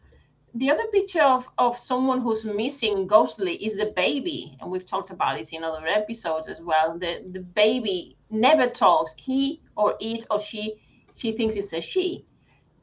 the 0.55 0.69
other 0.69 0.85
picture 0.91 1.21
of, 1.21 1.49
of 1.57 1.77
someone 1.77 2.21
who's 2.21 2.45
missing 2.45 3.07
ghostly 3.07 3.55
is 3.55 3.75
the 3.75 3.91
baby 3.95 4.55
and 4.61 4.69
we've 4.69 4.85
talked 4.85 5.09
about 5.09 5.37
this 5.37 5.51
in 5.51 5.63
other 5.63 5.85
episodes 5.87 6.47
as 6.47 6.61
well. 6.61 6.97
The 6.97 7.23
the 7.31 7.39
baby 7.39 8.17
never 8.29 8.69
talks. 8.69 9.13
He 9.17 9.61
or 9.75 9.95
it 9.99 10.25
or 10.29 10.39
she 10.39 10.75
she 11.15 11.31
thinks 11.31 11.55
it's 11.55 11.73
a 11.73 11.81
she. 11.81 12.25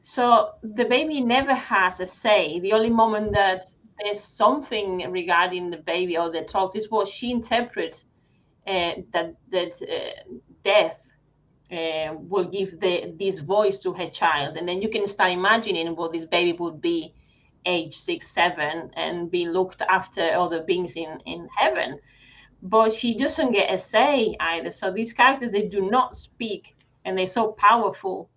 So 0.01 0.51
the 0.63 0.85
baby 0.85 1.21
never 1.21 1.53
has 1.53 1.99
a 1.99 2.05
say. 2.05 2.59
The 2.59 2.73
only 2.73 2.89
moment 2.89 3.31
that 3.31 3.71
there's 4.01 4.19
something 4.19 5.09
regarding 5.09 5.69
the 5.69 5.77
baby 5.77 6.17
or 6.17 6.29
the 6.29 6.43
talks 6.43 6.75
is 6.75 6.91
what 6.91 7.07
she 7.07 7.31
interprets 7.31 8.05
uh, 8.67 8.93
that 9.13 9.35
that 9.51 9.81
uh, 9.81 10.33
death 10.63 11.07
uh, 11.71 12.15
will 12.17 12.45
give 12.45 12.81
the 12.81 13.13
this 13.17 13.39
voice 13.39 13.79
to 13.79 13.93
her 13.93 14.09
child. 14.09 14.57
And 14.57 14.67
then 14.67 14.81
you 14.81 14.89
can 14.89 15.07
start 15.07 15.31
imagining 15.31 15.95
what 15.95 16.11
this 16.11 16.25
baby 16.25 16.51
would 16.59 16.81
be 16.81 17.13
age 17.65 17.97
six, 17.97 18.27
seven, 18.27 18.91
and 18.95 19.31
be 19.31 19.47
looked 19.47 19.81
after 19.83 20.21
other 20.33 20.63
beings 20.63 20.95
in, 20.95 21.19
in 21.25 21.47
heaven. 21.55 21.99
But 22.63 22.91
she 22.91 23.15
doesn't 23.15 23.51
get 23.53 23.73
a 23.73 23.77
say 23.77 24.35
either. 24.39 24.71
So 24.71 24.91
these 24.91 25.13
characters 25.13 25.51
they 25.51 25.67
do 25.67 25.89
not 25.89 26.13
speak 26.13 26.75
and 27.05 27.17
they're 27.17 27.25
so 27.25 27.53
powerful 27.53 28.29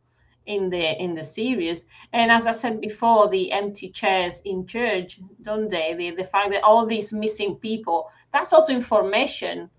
in 0.47 0.71
the 0.71 1.03
in 1.03 1.15
the 1.15 1.23
series. 1.23 1.85
And 2.13 2.31
as 2.31 2.47
I 2.47 2.53
said 2.53 2.81
before, 2.81 3.29
the 3.29 3.53
empty 3.53 3.91
chairs 3.91 4.43
in 4.45 4.67
church, 4.67 5.21
don't 5.43 5.69
they? 5.69 5.95
The, 5.95 6.11
the 6.11 6.25
fact 6.25 6.51
that 6.53 6.63
all 6.63 6.87
these 6.87 7.13
missing 7.13 7.57
people, 7.57 8.11
that's 8.33 8.53
also 8.53 8.73
information 8.73 9.71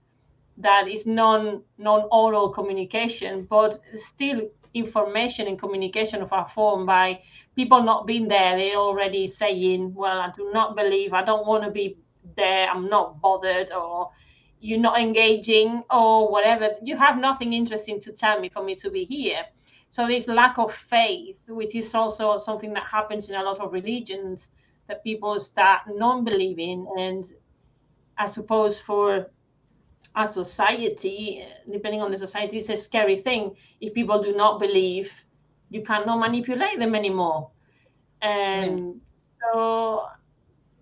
that 0.58 0.88
is 0.88 1.06
non 1.06 1.64
non 1.78 2.08
oral 2.12 2.50
communication, 2.50 3.46
but 3.50 3.80
still 3.94 4.42
information 4.74 5.48
and 5.48 5.58
communication 5.60 6.22
of 6.22 6.32
our 6.34 6.48
form 6.50 6.86
by 6.86 7.22
people 7.56 7.84
not 7.84 8.06
being 8.06 8.28
there. 8.28 8.58
They're 8.58 8.76
already 8.78 9.28
saying, 9.28 9.94
Well, 9.94 10.20
I 10.20 10.32
do 10.36 10.52
not 10.54 10.76
believe, 10.76 11.14
I 11.14 11.24
don't 11.24 11.48
want 11.48 11.64
to 11.64 11.72
be 11.72 11.98
there, 12.36 12.70
I'm 12.70 12.90
not 12.90 13.22
bothered, 13.22 13.72
or 13.72 14.12
you're 14.60 14.80
not 14.80 15.00
engaging, 15.00 15.84
or 15.90 16.32
whatever. 16.32 16.72
You 16.82 16.98
have 16.98 17.18
nothing 17.18 17.54
interesting 17.54 18.00
to 18.02 18.12
tell 18.12 18.40
me 18.40 18.50
for 18.50 18.64
me 18.64 18.76
to 18.76 18.90
be 18.90 19.06
here. 19.06 19.46
So 19.90 20.08
this 20.08 20.28
lack 20.28 20.58
of 20.58 20.74
faith, 20.74 21.38
which 21.48 21.76
is 21.76 21.94
also 21.96 22.38
something 22.38 22.74
that 22.74 22.84
happens 22.84 23.30
in 23.30 23.36
a 23.36 23.44
lot 23.44 23.60
of 23.60 23.72
religions, 23.72 24.50
that 24.88 25.04
people 25.04 25.40
start 25.40 25.82
non-believing 25.88 26.88
and 26.98 27.26
I 28.18 28.28
suppose 28.28 28.80
for 28.80 29.28
a 30.16 30.28
society, 30.28 31.46
depending 31.70 32.02
on 32.02 32.12
the 32.12 32.18
society, 32.18 32.58
it's 32.58 32.70
a 32.70 32.78
scary 32.78 33.20
thing. 33.20 33.56
If 33.82 33.94
people 33.94 34.22
do 34.24 34.34
not 34.34 34.60
believe, 34.60 35.12
you 35.76 35.84
cannot 35.84 36.20
manipulate 36.20 36.80
them 36.80 36.96
anymore. 36.96 37.52
And 38.22 38.80
mm. 38.80 39.00
so, 39.42 40.08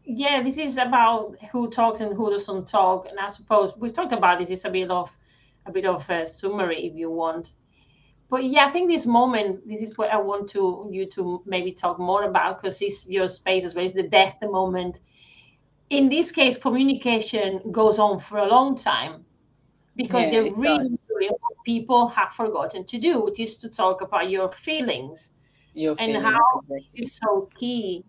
yeah, 0.05 0.41
this 0.41 0.57
is 0.57 0.77
about 0.77 1.35
who 1.51 1.69
talks 1.69 1.99
and 1.99 2.15
who 2.15 2.29
doesn't 2.29 2.67
talk. 2.67 3.07
And 3.09 3.19
I 3.19 3.27
suppose 3.27 3.73
we've 3.77 3.93
talked 3.93 4.13
about 4.13 4.39
this. 4.39 4.49
It's 4.49 4.65
a 4.65 4.69
bit 4.69 4.89
of 4.89 5.11
a 5.65 5.71
bit 5.71 5.85
of 5.85 6.09
a 6.09 6.27
summary, 6.27 6.85
if 6.85 6.95
you 6.95 7.09
want. 7.09 7.53
But 8.29 8.43
yeah, 8.45 8.65
I 8.65 8.69
think 8.69 8.89
this 8.89 9.05
moment, 9.05 9.67
this 9.67 9.81
is 9.81 9.97
what 9.97 10.11
I 10.11 10.17
want 10.17 10.49
to 10.49 10.89
you 10.91 11.05
to 11.07 11.41
maybe 11.45 11.71
talk 11.71 11.99
more 11.99 12.23
about 12.23 12.61
because 12.61 12.81
it's 12.81 13.07
your 13.07 13.27
space 13.27 13.65
as 13.65 13.75
well. 13.75 13.85
It's 13.85 13.93
the 13.93 14.03
death 14.03 14.35
the 14.41 14.49
moment 14.49 14.99
in 15.89 16.09
this 16.09 16.31
case, 16.31 16.57
communication 16.57 17.61
goes 17.71 17.99
on 17.99 18.19
for 18.19 18.39
a 18.39 18.47
long 18.47 18.75
time 18.75 19.25
because 19.95 20.25
yeah, 20.25 20.41
they're 20.41 20.55
really 20.55 20.89
does. 20.89 21.02
Doing 21.19 21.29
what 21.29 21.63
people 21.65 22.07
have 22.07 22.33
forgotten 22.33 22.83
to 22.85 22.97
do, 22.97 23.21
which 23.21 23.39
is 23.39 23.57
to 23.57 23.69
talk 23.69 24.01
about 24.01 24.29
your 24.29 24.51
feelings 24.51 25.31
your 25.73 25.95
and 25.99 26.13
feelings, 26.13 26.23
how 26.23 26.61
it's 26.93 27.19
so 27.19 27.49
key. 27.57 28.03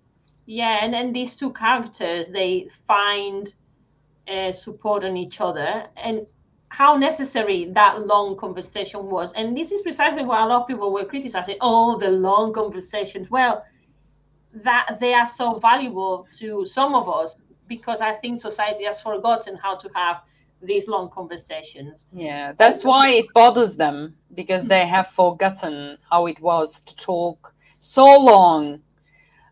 Yeah, 0.46 0.78
and 0.82 0.92
then 0.92 1.12
these 1.12 1.36
two 1.36 1.52
characters 1.52 2.28
they 2.28 2.68
find 2.86 3.54
uh, 4.28 4.52
support 4.52 5.04
on 5.04 5.16
each 5.16 5.40
other, 5.40 5.86
and 5.96 6.26
how 6.68 6.96
necessary 6.96 7.66
that 7.72 8.06
long 8.06 8.36
conversation 8.36 9.04
was. 9.06 9.32
And 9.34 9.56
this 9.56 9.70
is 9.70 9.80
precisely 9.80 10.24
why 10.24 10.42
a 10.42 10.46
lot 10.46 10.62
of 10.62 10.66
people 10.66 10.92
were 10.92 11.04
criticizing, 11.04 11.56
oh, 11.60 11.98
the 11.98 12.10
long 12.10 12.52
conversations. 12.52 13.30
Well, 13.30 13.64
that 14.52 14.98
they 15.00 15.14
are 15.14 15.26
so 15.26 15.58
valuable 15.58 16.26
to 16.38 16.66
some 16.66 16.94
of 16.94 17.08
us 17.08 17.36
because 17.68 18.00
I 18.00 18.12
think 18.12 18.40
society 18.40 18.84
has 18.84 19.00
forgotten 19.00 19.56
how 19.56 19.76
to 19.76 19.88
have 19.94 20.22
these 20.66 20.88
long 20.88 21.10
conversations. 21.10 22.06
Yeah, 22.12 22.52
that's 22.58 22.84
why 22.84 23.10
it 23.10 23.32
bothers 23.34 23.76
them 23.76 24.14
because 24.34 24.66
they 24.66 24.86
have 24.86 25.08
forgotten 25.08 25.96
how 26.10 26.26
it 26.26 26.40
was 26.40 26.80
to 26.82 26.94
talk 26.96 27.54
so 27.80 28.04
long 28.04 28.80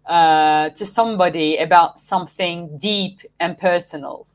uh, 0.07 0.71
to 0.71 0.85
somebody 0.87 1.57
about 1.59 1.99
something 1.99 2.79
deep 2.79 3.21
and 3.41 3.59
personal. 3.59 4.27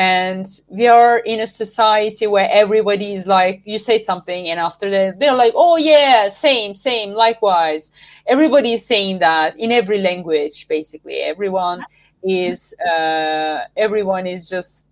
and 0.00 0.46
we 0.68 0.86
are 0.86 1.18
in 1.18 1.40
a 1.40 1.46
society 1.46 2.26
where 2.26 2.48
everybody 2.50 3.12
is 3.12 3.26
like 3.26 3.60
you 3.66 3.76
say 3.76 3.98
something 3.98 4.48
and 4.48 4.58
after 4.58 4.88
that 4.90 5.18
they're 5.18 5.34
like 5.34 5.52
oh 5.54 5.76
yeah 5.76 6.26
same 6.26 6.74
same 6.74 7.10
likewise. 7.12 7.90
Everybody 8.26 8.72
is 8.72 8.86
saying 8.86 9.18
that 9.18 9.58
in 9.58 9.70
every 9.70 9.98
language 9.98 10.66
basically. 10.68 11.16
Everyone 11.16 11.84
is 12.22 12.74
uh, 12.80 13.58
everyone 13.76 14.26
is 14.26 14.48
just 14.48 14.86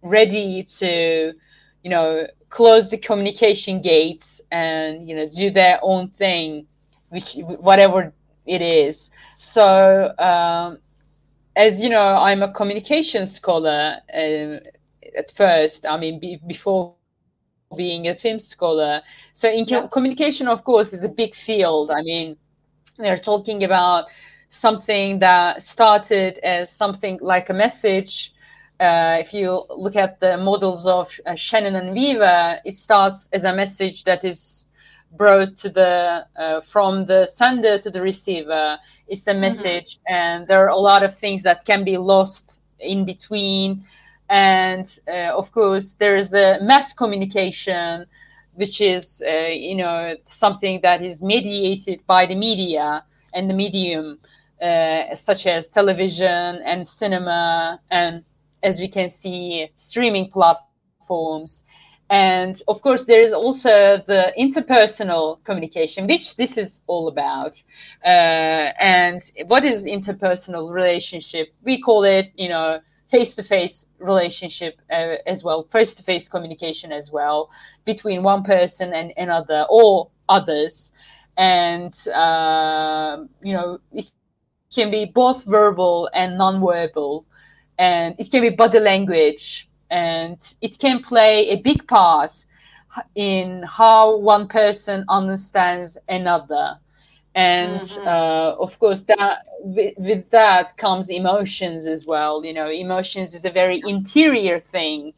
ready 0.00 0.62
to 0.62 1.34
you 1.82 1.90
know 1.90 2.26
close 2.48 2.88
the 2.90 2.96
communication 2.96 3.82
gates 3.82 4.40
and 4.50 5.06
you 5.06 5.14
know 5.16 5.28
do 5.28 5.50
their 5.50 5.78
own 5.82 6.08
thing 6.08 6.66
which 7.10 7.34
whatever 7.68 8.10
it 8.46 8.62
is. 8.62 9.10
So 9.36 10.16
um, 10.18 10.78
as 11.60 11.82
you 11.82 11.90
know, 11.90 12.16
I'm 12.16 12.42
a 12.42 12.52
communication 12.52 13.26
scholar 13.26 13.96
uh, 14.14 14.56
at 15.20 15.30
first. 15.34 15.84
I 15.84 15.96
mean, 15.98 16.18
be, 16.18 16.40
before 16.46 16.94
being 17.76 18.08
a 18.08 18.14
film 18.14 18.40
scholar. 18.40 19.02
So 19.34 19.48
in 19.48 19.64
yeah. 19.66 19.86
communication, 19.88 20.48
of 20.48 20.64
course, 20.64 20.92
is 20.92 21.04
a 21.04 21.08
big 21.08 21.34
field. 21.34 21.90
I 21.90 22.02
mean, 22.02 22.36
they're 22.96 23.24
talking 23.32 23.64
about 23.64 24.06
something 24.48 25.18
that 25.18 25.62
started 25.62 26.38
as 26.38 26.72
something 26.72 27.18
like 27.20 27.50
a 27.50 27.54
message. 27.54 28.32
Uh, 28.80 29.18
if 29.20 29.34
you 29.34 29.64
look 29.68 29.96
at 29.96 30.18
the 30.20 30.38
models 30.38 30.86
of 30.86 31.14
uh, 31.26 31.34
Shannon 31.34 31.76
and 31.76 31.92
Weaver, 31.92 32.58
it 32.64 32.74
starts 32.74 33.28
as 33.34 33.44
a 33.44 33.54
message 33.54 34.04
that 34.04 34.24
is 34.24 34.66
brought 35.12 35.56
to 35.56 35.68
the 35.68 36.24
uh, 36.36 36.60
from 36.60 37.06
the 37.06 37.26
sender 37.26 37.78
to 37.78 37.90
the 37.90 38.00
receiver 38.00 38.78
is 39.08 39.26
a 39.26 39.30
mm-hmm. 39.30 39.40
message 39.40 39.96
mm-hmm. 39.96 40.14
and 40.14 40.48
there 40.48 40.64
are 40.64 40.68
a 40.68 40.76
lot 40.76 41.02
of 41.02 41.14
things 41.14 41.42
that 41.42 41.64
can 41.64 41.84
be 41.84 41.96
lost 41.96 42.60
in 42.78 43.04
between 43.04 43.84
and 44.28 45.00
uh, 45.08 45.36
of 45.36 45.50
course 45.52 45.94
there 45.96 46.16
is 46.16 46.30
the 46.30 46.58
mass 46.62 46.92
communication 46.92 48.06
which 48.54 48.80
is 48.80 49.22
uh, 49.26 49.48
you 49.48 49.74
know 49.74 50.16
something 50.26 50.80
that 50.82 51.02
is 51.02 51.22
mediated 51.22 52.00
by 52.06 52.24
the 52.26 52.34
media 52.34 53.02
and 53.34 53.50
the 53.50 53.54
medium 53.54 54.18
uh, 54.62 55.14
such 55.14 55.46
as 55.46 55.68
television 55.68 56.56
and 56.64 56.86
cinema 56.86 57.80
and 57.90 58.22
as 58.62 58.78
we 58.78 58.88
can 58.88 59.08
see 59.08 59.68
streaming 59.74 60.28
platforms 60.28 61.64
and 62.10 62.60
of 62.66 62.82
course, 62.82 63.04
there 63.04 63.22
is 63.22 63.32
also 63.32 64.02
the 64.08 64.32
interpersonal 64.36 65.42
communication, 65.44 66.08
which 66.08 66.36
this 66.36 66.58
is 66.58 66.82
all 66.88 67.06
about. 67.06 67.62
Uh, 68.04 68.72
and 68.80 69.20
what 69.46 69.64
is 69.64 69.86
interpersonal 69.86 70.72
relationship? 70.72 71.54
We 71.62 71.80
call 71.80 72.02
it, 72.02 72.32
you 72.34 72.48
know, 72.48 72.72
face-to-face 73.12 73.86
relationship 74.00 74.80
uh, 74.90 75.16
as 75.26 75.44
well, 75.44 75.68
face-to-face 75.70 76.28
communication 76.28 76.90
as 76.90 77.12
well 77.12 77.48
between 77.84 78.24
one 78.24 78.42
person 78.42 78.92
and 78.92 79.12
another 79.16 79.66
or 79.70 80.10
others. 80.28 80.90
And 81.36 81.92
uh, 82.08 83.18
you 83.40 83.52
know, 83.52 83.78
it 83.92 84.10
can 84.74 84.90
be 84.90 85.04
both 85.04 85.44
verbal 85.44 86.10
and 86.12 86.36
non-verbal, 86.36 87.24
and 87.78 88.16
it 88.18 88.32
can 88.32 88.42
be 88.42 88.50
body 88.50 88.80
language 88.80 89.69
and 89.90 90.54
it 90.60 90.78
can 90.78 91.02
play 91.02 91.48
a 91.50 91.60
big 91.62 91.86
part 91.86 92.44
in 93.14 93.62
how 93.62 94.16
one 94.16 94.48
person 94.48 95.04
understands 95.08 95.96
another. 96.08 96.78
And 97.34 97.80
mm-hmm. 97.82 98.08
uh, 98.08 98.52
of 98.58 98.78
course 98.80 99.00
that 99.00 99.44
with, 99.60 99.94
with, 99.98 100.30
that 100.30 100.76
comes 100.76 101.10
emotions 101.10 101.86
as 101.86 102.04
well. 102.04 102.44
You 102.44 102.52
know 102.52 102.68
emotions 102.68 103.34
is 103.34 103.44
a 103.44 103.50
very 103.50 103.82
interior 103.86 104.58
thing. 104.58 105.12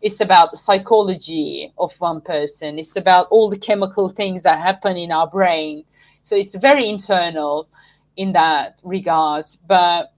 It's 0.00 0.20
about 0.20 0.52
the 0.52 0.56
psychology 0.56 1.72
of 1.76 1.94
one 2.00 2.20
person. 2.20 2.78
It's 2.78 2.96
about 2.96 3.26
all 3.30 3.50
the 3.50 3.58
chemical 3.58 4.08
things 4.08 4.44
that 4.44 4.60
happen 4.60 4.96
in 4.96 5.12
our 5.12 5.26
brain. 5.26 5.84
So 6.22 6.36
it's 6.36 6.54
very 6.54 6.88
internal 6.88 7.68
in 8.16 8.32
that 8.32 8.78
regard 8.82 9.44
but 9.66 10.12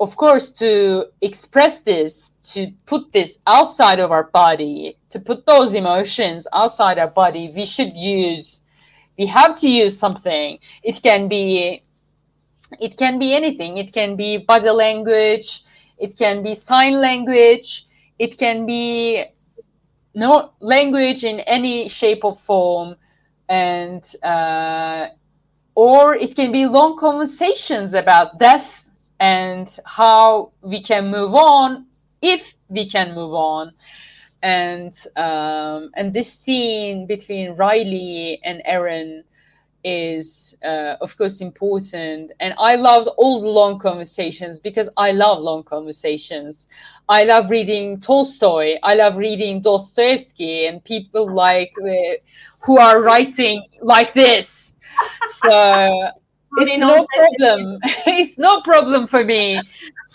of 0.00 0.16
course, 0.16 0.50
to 0.50 1.04
express 1.20 1.80
this, 1.80 2.30
to 2.54 2.72
put 2.86 3.12
this 3.12 3.38
outside 3.46 4.00
of 4.00 4.10
our 4.10 4.24
body, 4.24 4.96
to 5.10 5.20
put 5.20 5.44
those 5.44 5.74
emotions 5.74 6.46
outside 6.54 6.98
our 6.98 7.10
body, 7.10 7.52
we 7.54 7.66
should 7.66 7.94
use, 7.94 8.62
we 9.18 9.26
have 9.26 9.60
to 9.60 9.68
use 9.68 9.98
something. 9.98 10.58
It 10.82 11.02
can 11.02 11.28
be, 11.28 11.82
it 12.80 12.96
can 12.96 13.18
be 13.18 13.34
anything. 13.34 13.76
It 13.76 13.92
can 13.92 14.16
be 14.16 14.38
body 14.38 14.70
language. 14.70 15.62
It 15.98 16.16
can 16.16 16.42
be 16.42 16.54
sign 16.54 16.98
language. 16.98 17.84
It 18.18 18.38
can 18.38 18.64
be 18.64 19.24
no 20.14 20.52
language 20.60 21.24
in 21.24 21.40
any 21.40 21.88
shape 21.88 22.24
or 22.24 22.34
form, 22.34 22.96
and 23.48 24.02
uh, 24.22 25.08
or 25.74 26.14
it 26.14 26.34
can 26.34 26.52
be 26.52 26.66
long 26.66 26.98
conversations 26.98 27.94
about 27.94 28.38
death 28.38 28.79
and 29.20 29.78
how 29.84 30.50
we 30.62 30.82
can 30.82 31.10
move 31.10 31.34
on 31.34 31.86
if 32.22 32.54
we 32.68 32.88
can 32.88 33.14
move 33.14 33.34
on. 33.34 33.72
And 34.42 34.94
um, 35.16 35.90
and 35.94 36.12
this 36.12 36.32
scene 36.32 37.06
between 37.06 37.52
Riley 37.56 38.40
and 38.42 38.62
Erin 38.64 39.24
is 39.84 40.56
uh, 40.64 40.96
of 41.00 41.16
course 41.16 41.40
important. 41.40 42.32
And 42.40 42.54
i 42.58 42.74
loved 42.76 43.08
all 43.16 43.40
the 43.40 43.48
long 43.48 43.78
conversations 43.78 44.58
because 44.58 44.88
i 44.96 45.12
love 45.12 45.40
long 45.40 45.62
conversations. 45.62 46.68
I 47.08 47.24
love 47.24 47.50
reading 47.50 48.00
tolstoy. 48.00 48.76
I 48.82 48.94
love 48.94 49.16
reading 49.16 49.60
dostoevsky 49.62 50.66
and 50.66 50.82
people 50.84 51.32
like 51.34 51.72
uh, 51.82 52.14
who 52.60 52.78
are 52.78 53.02
writing 53.02 53.62
like 53.82 54.14
this. 54.14 54.74
So 55.28 56.10
it's 56.58 56.78
no 56.78 57.06
problem. 57.14 57.78
it's 58.06 58.38
no 58.38 58.60
problem 58.62 59.06
for 59.06 59.24
me 59.24 59.60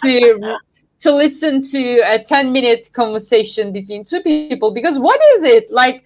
to 0.01 0.57
to 0.99 1.13
listen 1.13 1.61
to 1.61 1.99
a 2.05 2.23
10 2.23 2.51
minute 2.51 2.89
conversation 2.93 3.71
between 3.71 4.03
two 4.03 4.21
people 4.21 4.73
because 4.73 4.97
what 4.97 5.19
is 5.35 5.43
it? 5.43 5.71
Like 5.71 6.03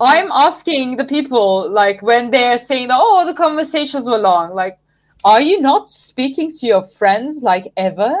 i'm 0.00 0.30
asking 0.30 0.96
the 0.96 1.04
people 1.04 1.68
like 1.68 2.00
when 2.02 2.30
they're 2.30 2.56
saying 2.56 2.86
oh 2.88 3.26
the 3.26 3.34
conversations 3.34 4.08
were 4.08 4.16
long 4.16 4.54
like 4.54 4.78
are 5.24 5.40
you 5.40 5.60
not 5.60 5.90
speaking 5.90 6.50
to 6.50 6.66
your 6.66 6.84
friends 6.84 7.42
like 7.42 7.72
ever? 7.76 8.16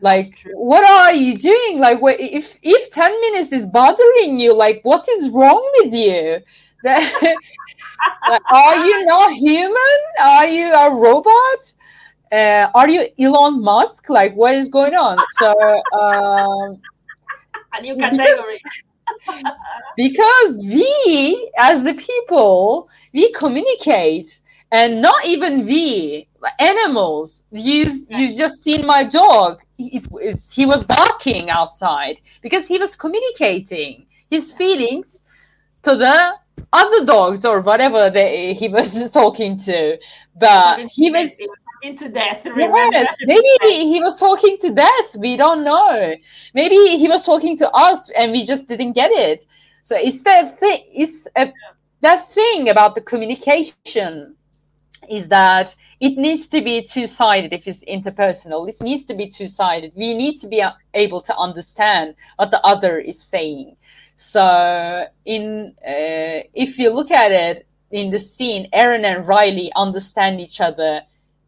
Like 0.00 0.44
what 0.52 0.84
are 0.84 1.14
you 1.14 1.38
doing? 1.38 1.78
Like 1.80 1.98
if 2.02 2.56
if 2.62 2.90
10 2.90 3.20
minutes 3.20 3.52
is 3.52 3.66
bothering 3.66 4.38
you 4.38 4.54
like 4.54 4.80
what 4.82 5.08
is 5.08 5.30
wrong 5.30 5.66
with 5.78 5.94
you 5.94 6.40
are 6.84 8.76
you 8.76 9.04
not 9.06 9.32
human? 9.32 9.98
Are 10.20 10.48
you 10.48 10.72
a 10.72 10.90
robot? 10.94 11.72
Uh, 12.32 12.68
are 12.74 12.88
you 12.88 13.06
Elon 13.18 13.62
Musk? 13.62 14.08
Like, 14.08 14.34
what 14.34 14.54
is 14.54 14.68
going 14.68 14.94
on? 14.94 15.18
So, 15.38 15.50
um, 15.98 16.80
a 17.72 17.82
new 17.82 17.96
category. 17.96 18.60
Because, 19.26 19.52
because 19.96 20.64
we, 20.64 21.50
as 21.58 21.84
the 21.84 21.94
people, 21.94 22.88
we 23.12 23.32
communicate, 23.32 24.40
and 24.72 25.00
not 25.00 25.24
even 25.24 25.64
we, 25.64 26.26
animals. 26.58 27.44
You 27.50 27.92
you 28.10 28.36
just 28.36 28.62
seen 28.62 28.86
my 28.86 29.04
dog. 29.04 29.60
It, 29.78 30.06
it, 30.20 30.38
he 30.52 30.66
was 30.66 30.82
barking 30.84 31.50
outside 31.50 32.20
because 32.42 32.66
he 32.68 32.78
was 32.78 32.96
communicating 32.96 34.06
his 34.30 34.52
feelings 34.52 35.22
to 35.82 35.96
the 35.96 36.34
other 36.72 37.04
dogs 37.04 37.44
or 37.44 37.60
whatever 37.60 38.10
they, 38.10 38.54
he 38.54 38.68
was 38.68 39.10
talking 39.20 39.58
to, 39.60 39.98
but 40.36 40.88
he 40.90 41.10
was 41.10 41.30
into 41.82 42.08
death. 42.08 42.42
Yes, 42.44 43.14
maybe 43.22 43.84
he 43.92 44.00
was 44.00 44.18
talking 44.18 44.56
to 44.62 44.72
death. 44.72 45.16
We 45.16 45.36
don't 45.36 45.62
know. 45.62 46.14
Maybe 46.54 46.76
he 46.96 47.08
was 47.08 47.24
talking 47.24 47.56
to 47.58 47.70
us 47.70 48.10
and 48.10 48.32
we 48.32 48.44
just 48.44 48.68
didn't 48.68 48.92
get 48.92 49.10
it. 49.10 49.46
So 49.82 49.96
it's 49.96 50.22
that 50.22 50.58
thing. 50.58 50.82
It's 50.92 51.28
a, 51.36 51.52
that 52.00 52.28
thing 52.30 52.70
about 52.70 52.94
the 52.94 53.02
communication 53.02 54.36
is 55.08 55.28
that 55.28 55.74
it 56.00 56.16
needs 56.16 56.48
to 56.48 56.60
be 56.62 56.82
two-sided 56.82 57.52
if 57.52 57.66
it's 57.66 57.84
interpersonal 57.84 58.68
it 58.68 58.80
needs 58.82 59.04
to 59.04 59.14
be 59.14 59.28
two-sided 59.28 59.92
we 59.94 60.14
need 60.14 60.36
to 60.40 60.48
be 60.48 60.64
able 60.94 61.20
to 61.20 61.36
understand 61.36 62.14
what 62.36 62.50
the 62.50 62.60
other 62.64 62.98
is 62.98 63.20
saying 63.20 63.76
so 64.16 65.06
in 65.24 65.74
uh, 65.86 66.46
if 66.54 66.78
you 66.78 66.90
look 66.90 67.10
at 67.10 67.32
it 67.32 67.66
in 67.90 68.10
the 68.10 68.18
scene, 68.18 68.68
Erin 68.72 69.04
and 69.04 69.26
Riley 69.26 69.72
understand 69.76 70.40
each 70.40 70.60
other 70.60 71.02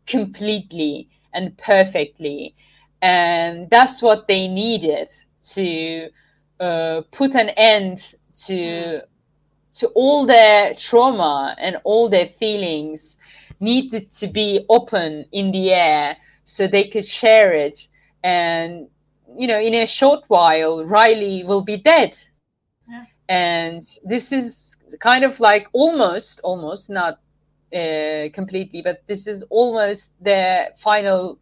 completely 0.07 1.09
and 1.33 1.57
perfectly, 1.59 2.55
and 3.03 3.69
that's 3.71 4.03
what 4.03 4.29
they 4.29 4.49
needed 4.49 5.09
to 5.51 6.09
uh, 6.61 7.03
put 7.11 7.35
an 7.35 7.51
end 7.51 8.15
to 8.47 9.01
to 9.75 9.87
all 9.89 10.25
their 10.25 10.75
trauma 10.75 11.55
and 11.59 11.77
all 11.85 12.09
their 12.09 12.27
feelings 12.27 13.19
needed 13.61 14.11
to 14.11 14.27
be 14.27 14.65
open 14.71 15.25
in 15.33 15.51
the 15.53 15.71
air 15.71 16.17
so 16.45 16.67
they 16.67 16.89
could 16.89 17.05
share 17.05 17.53
it 17.53 17.89
and 18.25 18.89
you 19.37 19.47
know 19.47 19.59
in 19.59 19.75
a 19.75 19.87
short 19.87 20.25
while 20.29 20.85
riley 20.85 21.45
will 21.45 21.63
be 21.63 21.77
dead. 21.77 22.17
And 23.29 23.81
this 24.05 24.33
is 24.33 24.77
kind 25.01 25.25
of 25.25 25.41
like 25.41 25.69
almost 25.73 26.41
almost 26.43 26.91
not 26.91 27.21
uh, 27.75 28.29
completely 28.33 28.83
but 28.83 29.03
this 29.07 29.27
is 29.27 29.43
almost 29.51 30.13
the 30.23 30.67
final 30.77 31.39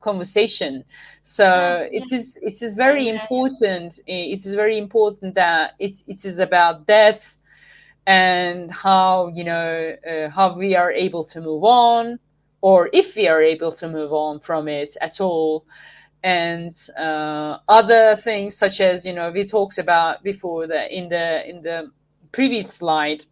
conversation. 0.00 0.84
So 1.22 1.44
Yeah, 1.44 1.76
it 1.90 2.12
is 2.12 2.38
it 2.42 2.62
is 2.62 2.74
very 2.74 3.08
important 3.08 3.98
it 4.06 4.38
is 4.46 4.54
very 4.54 4.78
important 4.78 5.34
that 5.34 5.74
it, 5.78 5.96
it 6.06 6.24
is 6.24 6.38
about 6.38 6.86
death 6.86 7.38
and 8.06 8.70
how 8.70 9.28
you 9.34 9.44
know 9.44 9.94
uh, 10.08 10.28
how 10.30 10.56
we 10.56 10.74
are 10.76 10.92
able 10.92 11.24
to 11.24 11.40
move 11.40 11.64
on 11.64 12.18
or 12.60 12.88
if 12.92 13.16
we 13.16 13.28
are 13.28 13.42
able 13.42 13.72
to 13.72 13.88
move 13.88 14.12
on 14.12 14.40
from 14.40 14.68
it 14.68 14.96
at 15.00 15.20
all 15.20 15.64
and 16.22 16.70
uh, 16.98 17.58
other 17.68 18.16
things 18.16 18.56
such 18.56 18.80
as 18.80 19.04
you 19.06 19.12
know 19.12 19.30
we 19.30 19.44
talked 19.44 19.78
about 19.78 20.22
before 20.22 20.66
that 20.66 20.90
in 20.90 21.08
the 21.08 21.48
in 21.48 21.62
the 21.62 21.90
previous 22.32 22.72
slide 22.74 23.24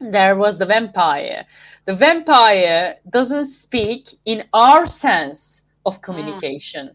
there 0.00 0.36
was 0.36 0.58
the 0.58 0.66
vampire. 0.66 1.44
The 1.86 1.94
vampire 1.94 2.96
doesn't 3.10 3.46
speak 3.46 4.08
in 4.24 4.44
our 4.52 4.86
sense 4.86 5.62
of 5.86 6.00
communication 6.02 6.90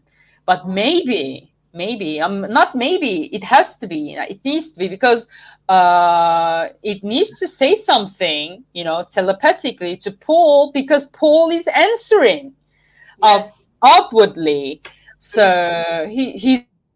but 0.46 0.66
maybe 0.68 1.52
maybe 1.74 2.20
um 2.20 2.40
not 2.50 2.74
maybe 2.74 3.26
it 3.34 3.44
has 3.44 3.76
to 3.78 3.86
be 3.86 4.14
it 4.14 4.40
needs 4.44 4.72
to 4.72 4.78
be 4.78 4.88
because 4.88 5.28
uh 5.68 6.68
it 6.82 7.02
needs 7.04 7.38
to 7.38 7.46
say 7.46 7.74
something 7.74 8.64
you 8.72 8.84
know 8.84 9.04
telepathically 9.12 9.96
to 9.96 10.10
paul 10.12 10.70
because 10.72 11.06
paul 11.08 11.50
is 11.50 11.66
answering 11.68 12.54
Uh, 13.22 13.40
Yes. 13.44 13.68
outwardly 13.84 14.82
so 15.18 16.06
he 16.10 16.32
he's 16.32 16.66
like 16.68 16.88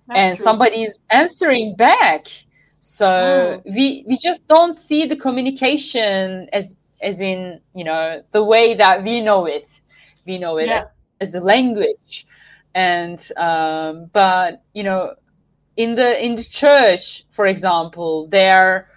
that's 0.08 0.12
and 0.14 0.38
true. 0.38 0.38
somebody 0.38 0.82
is 0.84 1.00
answering 1.10 1.76
back 1.76 2.28
so 2.82 3.58
Mm. 3.64 3.64
we 3.66 4.04
we 4.08 4.18
just 4.18 4.48
don't 4.48 4.74
see 4.74 5.06
the 5.06 5.16
communication 5.16 6.48
as 6.54 6.76
as 7.02 7.22
in 7.22 7.60
you 7.74 7.84
know 7.84 8.22
the 8.32 8.44
way 8.44 8.74
that 8.76 9.04
we 9.04 9.22
know 9.22 9.46
it 9.46 9.68
we 10.26 10.38
know 10.38 10.58
it 10.58 10.72
Yeah. 10.72 10.86
As 11.22 11.36
a 11.36 11.42
language. 11.42 12.26
And 12.76 13.20
um, 13.38 14.10
but 14.14 14.64
you 14.74 14.84
know 14.84 15.16
in 15.78 15.96
the 15.96 16.24
in 16.24 16.36
the 16.36 16.44
church 16.44 17.26
for 17.30 17.46
example 17.46 18.28
they're 18.28 18.90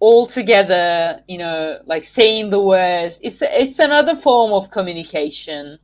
all 0.00 0.26
together 0.26 1.20
you 1.28 1.38
know 1.38 1.78
like 1.86 2.04
saying 2.04 2.50
the 2.50 2.60
words. 2.60 3.20
It's 3.22 3.40
it's 3.42 3.78
another 3.78 4.16
form 4.16 4.52
of 4.52 4.70
communication. 4.70 5.78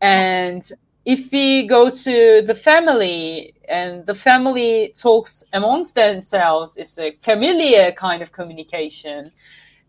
And 0.00 0.62
if 1.04 1.30
we 1.32 1.66
go 1.66 1.90
to 1.90 2.42
the 2.46 2.54
family 2.54 3.54
and 3.68 4.06
the 4.06 4.14
family 4.14 4.92
talks 4.96 5.44
amongst 5.52 5.94
themselves 5.94 6.76
it's 6.76 6.98
a 6.98 7.12
familiar 7.22 7.92
kind 7.92 8.22
of 8.22 8.32
communication. 8.32 9.30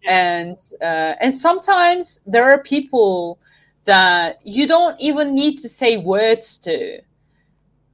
And 0.08 0.58
uh, 0.82 1.14
and 1.20 1.34
sometimes 1.34 2.22
there 2.26 2.46
are 2.52 2.62
people 2.62 3.40
that 3.86 4.38
you 4.44 4.68
don't 4.68 5.00
even 5.00 5.34
need 5.36 5.58
to 5.60 5.70
say 5.70 5.98
words 5.98 6.58
to. 6.60 7.02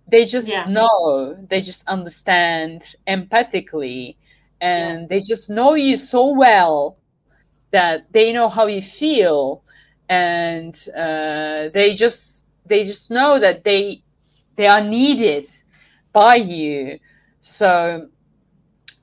They 0.07 0.25
just 0.25 0.65
Yeah. 0.65 0.65
know. 0.65 1.35
They 1.49 1.61
just 1.61 1.87
understand 1.87 2.83
empathically. 3.07 4.17
And 4.59 5.09
they 5.09 5.19
just 5.19 5.49
know 5.49 5.73
you 5.75 5.97
so 5.97 6.33
well 6.37 6.97
that 7.71 8.11
they 8.11 8.31
know 8.31 8.49
how 8.49 8.67
you 8.67 8.81
feel. 8.81 9.63
And 10.09 10.75
uh, 10.95 11.69
they 11.73 11.93
just 11.93 12.45
they 12.65 12.83
just 12.83 13.09
know 13.11 13.39
that 13.39 13.63
they 13.63 14.03
they 14.57 14.67
are 14.67 14.81
needed 14.83 15.45
by 16.13 16.35
you. 16.35 16.99
So 17.41 18.09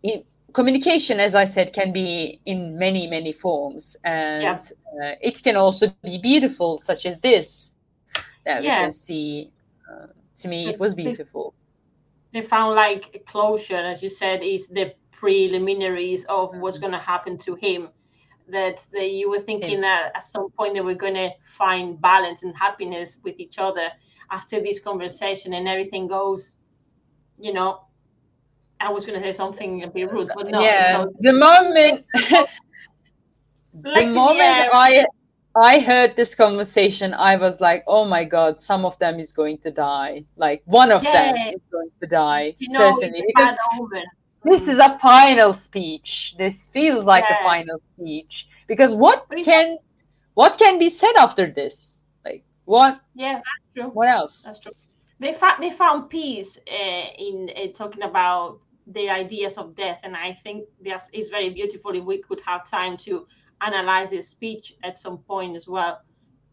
it, 0.02 0.26
communication 0.54 1.20
as 1.20 1.34
i 1.34 1.44
said 1.44 1.72
can 1.72 1.92
be 1.92 2.40
in 2.46 2.78
many 2.78 3.06
many 3.06 3.32
forms 3.32 3.96
and 4.04 4.42
Yeah. 4.42 4.54
uh, 5.02 5.14
it 5.20 5.42
can 5.42 5.56
also 5.56 5.88
be 6.02 6.18
beautiful 6.18 6.78
such 6.78 7.06
as 7.06 7.20
this 7.20 7.72
that 8.44 8.62
we 8.62 8.70
can 8.70 8.92
see 8.92 9.50
uh, 9.90 10.06
to 10.36 10.48
me 10.48 10.68
it 10.68 10.78
was 10.80 10.94
beautiful 10.94 11.54
they 12.32 12.42
found 12.42 12.74
like 12.76 13.24
closure, 13.26 13.76
as 13.76 14.02
you 14.02 14.10
said, 14.10 14.42
is 14.42 14.68
the 14.68 14.94
preliminaries 15.12 16.24
of 16.28 16.56
what's 16.58 16.78
going 16.78 16.92
to 16.92 16.98
happen 16.98 17.38
to 17.38 17.54
him. 17.54 17.88
That 18.50 18.86
they, 18.92 19.08
you 19.08 19.30
were 19.30 19.40
thinking 19.40 19.80
that 19.82 20.12
at 20.14 20.24
some 20.24 20.50
point 20.50 20.74
they 20.74 20.80
were 20.80 20.94
going 20.94 21.14
to 21.14 21.30
find 21.56 22.00
balance 22.00 22.42
and 22.42 22.56
happiness 22.56 23.18
with 23.24 23.38
each 23.38 23.58
other 23.58 23.88
after 24.30 24.60
this 24.60 24.78
conversation, 24.80 25.54
and 25.54 25.66
everything 25.68 26.06
goes, 26.06 26.58
you 27.38 27.52
know. 27.52 27.87
I 28.80 28.90
was 28.90 29.04
going 29.06 29.20
to 29.20 29.24
say 29.26 29.36
something 29.36 29.82
a 29.82 29.88
bit 29.88 30.10
rude, 30.12 30.30
but 30.34 30.50
no. 30.50 30.60
yeah 30.60 31.04
goes- 31.04 31.14
the 31.20 31.32
moment 31.32 32.04
the 33.72 34.06
moment 34.14 34.68
i 34.72 35.04
i 35.56 35.78
heard 35.80 36.14
this 36.16 36.34
conversation 36.34 37.12
i 37.14 37.36
was 37.36 37.60
like 37.60 37.82
oh 37.86 38.04
my 38.04 38.24
god 38.24 38.56
some 38.56 38.84
of 38.84 38.98
them 38.98 39.18
is 39.18 39.32
going 39.32 39.58
to 39.58 39.70
die 39.70 40.24
like 40.36 40.62
one 40.66 40.90
of 40.90 41.02
them 41.02 41.34
is 41.54 41.62
going 41.70 41.90
to 42.00 42.06
die 42.06 42.52
you 42.58 42.68
know, 42.72 42.78
certainly 42.92 43.18
it's 43.20 43.28
a 43.28 43.32
because 43.34 43.52
bad 43.52 43.80
omen. 43.80 44.04
this 44.44 44.62
Mm. 44.62 44.68
is 44.72 44.78
a 44.78 44.98
final 45.00 45.52
speech 45.52 46.34
this 46.38 46.68
feels 46.70 47.04
like 47.04 47.24
Yeah. 47.28 47.40
a 47.40 47.44
final 47.44 47.78
speech 47.92 48.46
because 48.68 48.94
what 48.94 49.26
can 49.44 49.76
what 50.34 50.56
can 50.58 50.78
be 50.78 50.88
said 50.88 51.14
after 51.16 51.50
this 51.50 51.98
like 52.24 52.44
what 52.64 53.00
Yeah, 53.14 53.34
that's 53.34 53.66
true. 53.74 53.90
what 53.98 54.08
else 54.08 54.42
That's 54.44 54.60
true. 54.60 54.72
They 55.20 55.34
found 55.34 55.60
they 55.62 55.70
found 55.70 56.08
peace 56.08 56.56
uh, 56.70 57.06
in 57.26 57.50
uh, 57.56 57.72
talking 57.80 58.04
about 58.04 58.60
the 58.92 59.10
ideas 59.10 59.58
of 59.58 59.74
death, 59.74 60.00
and 60.02 60.16
I 60.16 60.32
think 60.42 60.64
this 60.80 61.08
is 61.12 61.28
very 61.28 61.50
beautiful. 61.50 61.94
If 61.94 62.04
we 62.04 62.18
could 62.18 62.40
have 62.46 62.68
time 62.68 62.96
to 62.98 63.26
analyze 63.60 64.10
this 64.10 64.28
speech 64.28 64.74
at 64.82 64.96
some 64.96 65.18
point 65.18 65.56
as 65.56 65.66
well, 65.66 66.00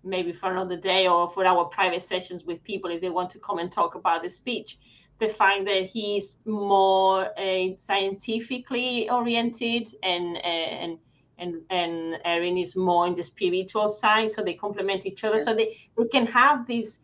maybe 0.03 0.32
for 0.32 0.52
another 0.52 0.78
day 0.78 1.07
or 1.07 1.30
for 1.30 1.45
our 1.45 1.66
private 1.66 2.02
sessions 2.02 2.44
with 2.45 2.64
people 2.64 2.91
if 2.91 3.02
they 3.02 3.10
want 3.10 3.30
to 3.32 3.40
come 3.40 3.60
and 3.60 3.72
talk 3.72 3.95
about 3.95 4.22
the 4.24 4.30
speech. 4.30 4.78
They 5.18 5.30
find 5.30 5.66
that 5.68 5.86
he's 5.86 6.40
more 6.45 7.28
uh, 7.40 7.76
scientifically 7.78 9.10
oriented 9.10 9.88
and 10.03 10.38
uh, 10.38 10.40
and 10.84 10.98
and 11.38 11.62
and 11.70 12.20
Erin 12.26 12.57
is 12.57 12.76
more 12.76 13.07
in 13.07 13.16
the 13.16 13.24
spiritual 13.24 13.88
side, 13.90 14.32
so 14.32 14.41
they 14.44 14.53
complement 14.53 15.06
each 15.06 15.24
other. 15.24 15.38
Yeah. 15.38 15.44
So 15.44 15.53
they, 15.53 15.78
they 15.98 16.07
can 16.07 16.26
have 16.28 16.68
this 16.68 16.99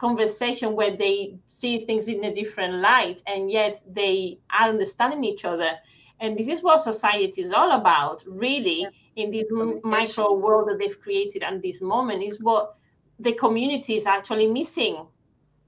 conversation 0.00 0.74
where 0.74 0.96
they 0.96 1.36
see 1.46 1.84
things 1.84 2.08
in 2.08 2.24
a 2.24 2.34
different 2.34 2.74
light 2.76 3.22
and 3.26 3.50
yet 3.50 3.82
they 3.92 4.38
are 4.50 4.70
understanding 4.70 5.22
each 5.24 5.44
other. 5.44 5.72
And 6.20 6.36
this 6.38 6.48
is 6.48 6.62
what 6.62 6.80
society 6.80 7.42
is 7.42 7.52
all 7.52 7.72
about, 7.72 8.24
really, 8.26 8.86
in 9.16 9.30
this 9.30 9.48
micro 9.84 10.32
world 10.32 10.68
that 10.68 10.78
they've 10.78 11.00
created 11.00 11.42
at 11.42 11.60
this 11.62 11.80
moment, 11.80 12.22
is 12.22 12.40
what 12.40 12.76
the 13.18 13.32
community 13.32 13.94
is 13.96 14.06
actually 14.06 14.46
missing. 14.46 15.06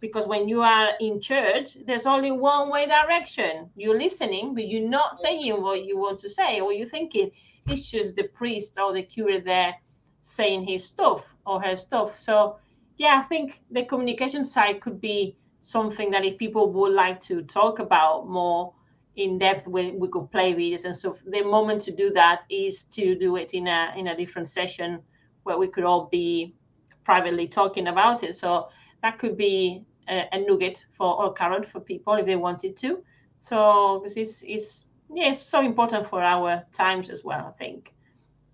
Because 0.00 0.26
when 0.26 0.48
you 0.48 0.62
are 0.62 0.90
in 1.00 1.20
church, 1.20 1.76
there's 1.86 2.06
only 2.06 2.32
one 2.32 2.70
way 2.70 2.86
direction. 2.86 3.70
You're 3.76 3.98
listening, 3.98 4.54
but 4.54 4.66
you're 4.66 4.88
not 4.88 5.16
saying 5.16 5.60
what 5.62 5.84
you 5.84 5.96
want 5.98 6.18
to 6.20 6.28
say 6.28 6.60
or 6.60 6.72
you're 6.72 6.88
thinking. 6.88 7.30
It's 7.68 7.90
just 7.90 8.16
the 8.16 8.24
priest 8.24 8.78
or 8.78 8.92
the 8.92 9.02
curator 9.02 9.44
there 9.44 9.74
saying 10.22 10.64
his 10.66 10.84
stuff 10.84 11.24
or 11.46 11.62
her 11.62 11.76
stuff. 11.76 12.18
So, 12.18 12.56
yeah, 13.02 13.20
I 13.20 13.26
think 13.26 13.60
the 13.72 13.84
communication 13.84 14.44
side 14.44 14.80
could 14.80 15.00
be 15.00 15.36
something 15.60 16.08
that 16.12 16.24
if 16.24 16.38
people 16.38 16.72
would 16.72 16.92
like 16.92 17.20
to 17.22 17.42
talk 17.42 17.80
about 17.80 18.28
more 18.28 18.72
in 19.16 19.40
depth, 19.40 19.66
we, 19.66 19.90
we 19.90 20.06
could 20.06 20.30
play 20.30 20.54
videos 20.54 20.84
and 20.84 20.94
so 20.94 21.16
The 21.26 21.42
moment 21.42 21.80
to 21.82 21.90
do 21.90 22.10
that 22.10 22.44
is 22.48 22.84
to 22.96 23.16
do 23.18 23.34
it 23.36 23.54
in 23.54 23.66
a 23.66 23.92
in 23.96 24.06
a 24.06 24.16
different 24.16 24.46
session 24.46 25.00
where 25.42 25.58
we 25.58 25.66
could 25.66 25.82
all 25.82 26.04
be 26.12 26.54
privately 27.02 27.48
talking 27.48 27.88
about 27.88 28.22
it. 28.22 28.36
So 28.36 28.68
that 29.02 29.18
could 29.18 29.36
be 29.36 29.84
a, 30.08 30.28
a 30.30 30.38
nugget 30.38 30.84
for 30.96 31.10
or 31.20 31.32
carrot 31.34 31.66
for 31.66 31.80
people 31.80 32.14
if 32.14 32.26
they 32.26 32.36
wanted 32.36 32.76
to. 32.76 33.02
So 33.40 33.98
because 33.98 34.16
it's 34.16 34.44
it's 34.46 34.86
yeah, 35.12 35.30
it's 35.30 35.40
so 35.42 35.60
important 35.60 36.08
for 36.08 36.22
our 36.22 36.62
times 36.72 37.10
as 37.10 37.24
well. 37.24 37.46
I 37.48 37.58
think 37.58 37.92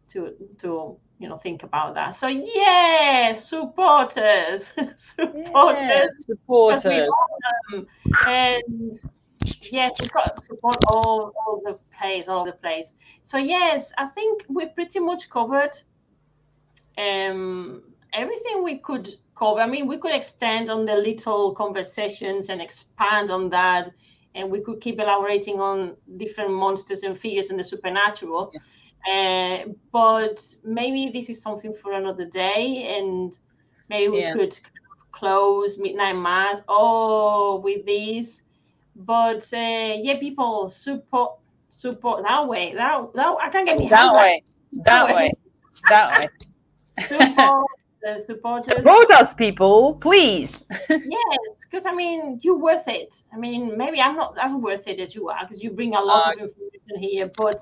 to 0.08 0.32
to 0.60 0.96
you 1.18 1.28
know 1.28 1.38
think 1.38 1.62
about 1.62 1.94
that. 1.94 2.14
So 2.14 2.28
yeah, 2.28 3.32
supporters, 3.32 4.70
supporters. 4.96 5.80
Yes, 5.80 6.24
supporters 6.26 6.84
and 8.26 8.98
yes, 9.62 9.92
we've 10.00 10.12
got 10.12 10.36
to 10.36 10.44
support 10.44 10.76
all, 10.88 11.32
all 11.46 11.60
the 11.64 11.78
plays, 11.96 12.28
all 12.28 12.44
the 12.44 12.52
plays. 12.52 12.94
So 13.22 13.38
yes, 13.38 13.92
I 13.98 14.06
think 14.06 14.44
we 14.48 14.66
pretty 14.66 15.00
much 15.00 15.28
covered 15.30 15.78
um, 16.96 17.82
everything 18.12 18.64
we 18.64 18.78
could 18.78 19.14
cover. 19.36 19.60
I 19.60 19.66
mean, 19.66 19.86
we 19.86 19.98
could 19.98 20.14
extend 20.14 20.70
on 20.70 20.84
the 20.84 20.96
little 20.96 21.54
conversations 21.54 22.48
and 22.48 22.60
expand 22.60 23.30
on 23.30 23.48
that, 23.50 23.90
and 24.34 24.50
we 24.50 24.60
could 24.60 24.80
keep 24.80 24.98
elaborating 24.98 25.60
on 25.60 25.96
different 26.16 26.52
monsters 26.52 27.02
and 27.02 27.18
figures 27.18 27.50
in 27.50 27.56
the 27.56 27.64
supernatural. 27.64 28.50
Yeah. 28.52 28.60
Uh, 29.08 29.72
but 29.92 30.44
maybe 30.64 31.10
this 31.10 31.30
is 31.30 31.40
something 31.40 31.72
for 31.72 31.92
another 31.92 32.26
day, 32.26 32.96
and 32.98 33.38
maybe 33.88 34.10
we 34.10 34.20
yeah. 34.20 34.34
could 34.34 34.58
close 35.12 35.78
midnight 35.78 36.16
mass. 36.16 36.62
Oh, 36.68 37.60
with 37.60 37.86
this 37.86 38.42
but 38.98 39.48
uh, 39.52 39.94
yeah, 40.02 40.18
people 40.18 40.68
support 40.68 41.38
support 41.70 42.24
that 42.24 42.48
way. 42.48 42.74
That 42.74 43.12
that 43.14 43.36
I 43.40 43.48
can't 43.48 43.66
get 43.66 43.78
me 43.78 43.88
that 43.88 44.12
way. 44.14 44.42
That, 44.84 45.16
way. 45.16 45.30
That 45.88 46.20
way. 46.20 46.28
Support 47.06 47.66
the 48.02 48.18
supporters. 48.18 48.66
Support 48.66 49.10
us, 49.12 49.32
people, 49.32 49.94
please. 49.94 50.64
yes, 50.90 51.38
because 51.62 51.86
I 51.86 51.94
mean, 51.94 52.40
you're 52.42 52.58
worth 52.58 52.88
it. 52.88 53.22
I 53.32 53.36
mean, 53.36 53.78
maybe 53.78 54.00
I'm 54.00 54.16
not 54.16 54.36
as 54.38 54.52
worth 54.52 54.88
it 54.88 54.98
as 54.98 55.14
you 55.14 55.28
are 55.28 55.38
because 55.42 55.62
you 55.62 55.70
bring 55.70 55.94
a 55.94 56.00
lot 56.00 56.26
uh, 56.26 56.32
of 56.32 56.38
information 56.40 56.98
here, 56.98 57.30
but 57.36 57.58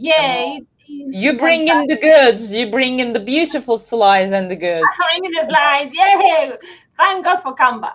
yeah. 0.00 0.58
Oh. 0.58 0.66
you 0.88 1.36
bring 1.36 1.68
in 1.68 1.86
the 1.86 1.98
goods. 1.98 2.54
You 2.54 2.70
bring 2.70 3.00
in 3.00 3.12
the 3.12 3.20
beautiful 3.20 3.78
slides 3.78 4.32
and 4.32 4.50
the 4.50 4.56
goods. 4.66 4.86
I 5.02 5.18
bring 5.18 5.24
in 5.24 5.32
the 5.32 5.46
slides. 5.48 5.96
Yeah. 5.96 6.56
Thank 6.96 7.24
God 7.24 7.40
for 7.40 7.54
Canva. 7.54 7.92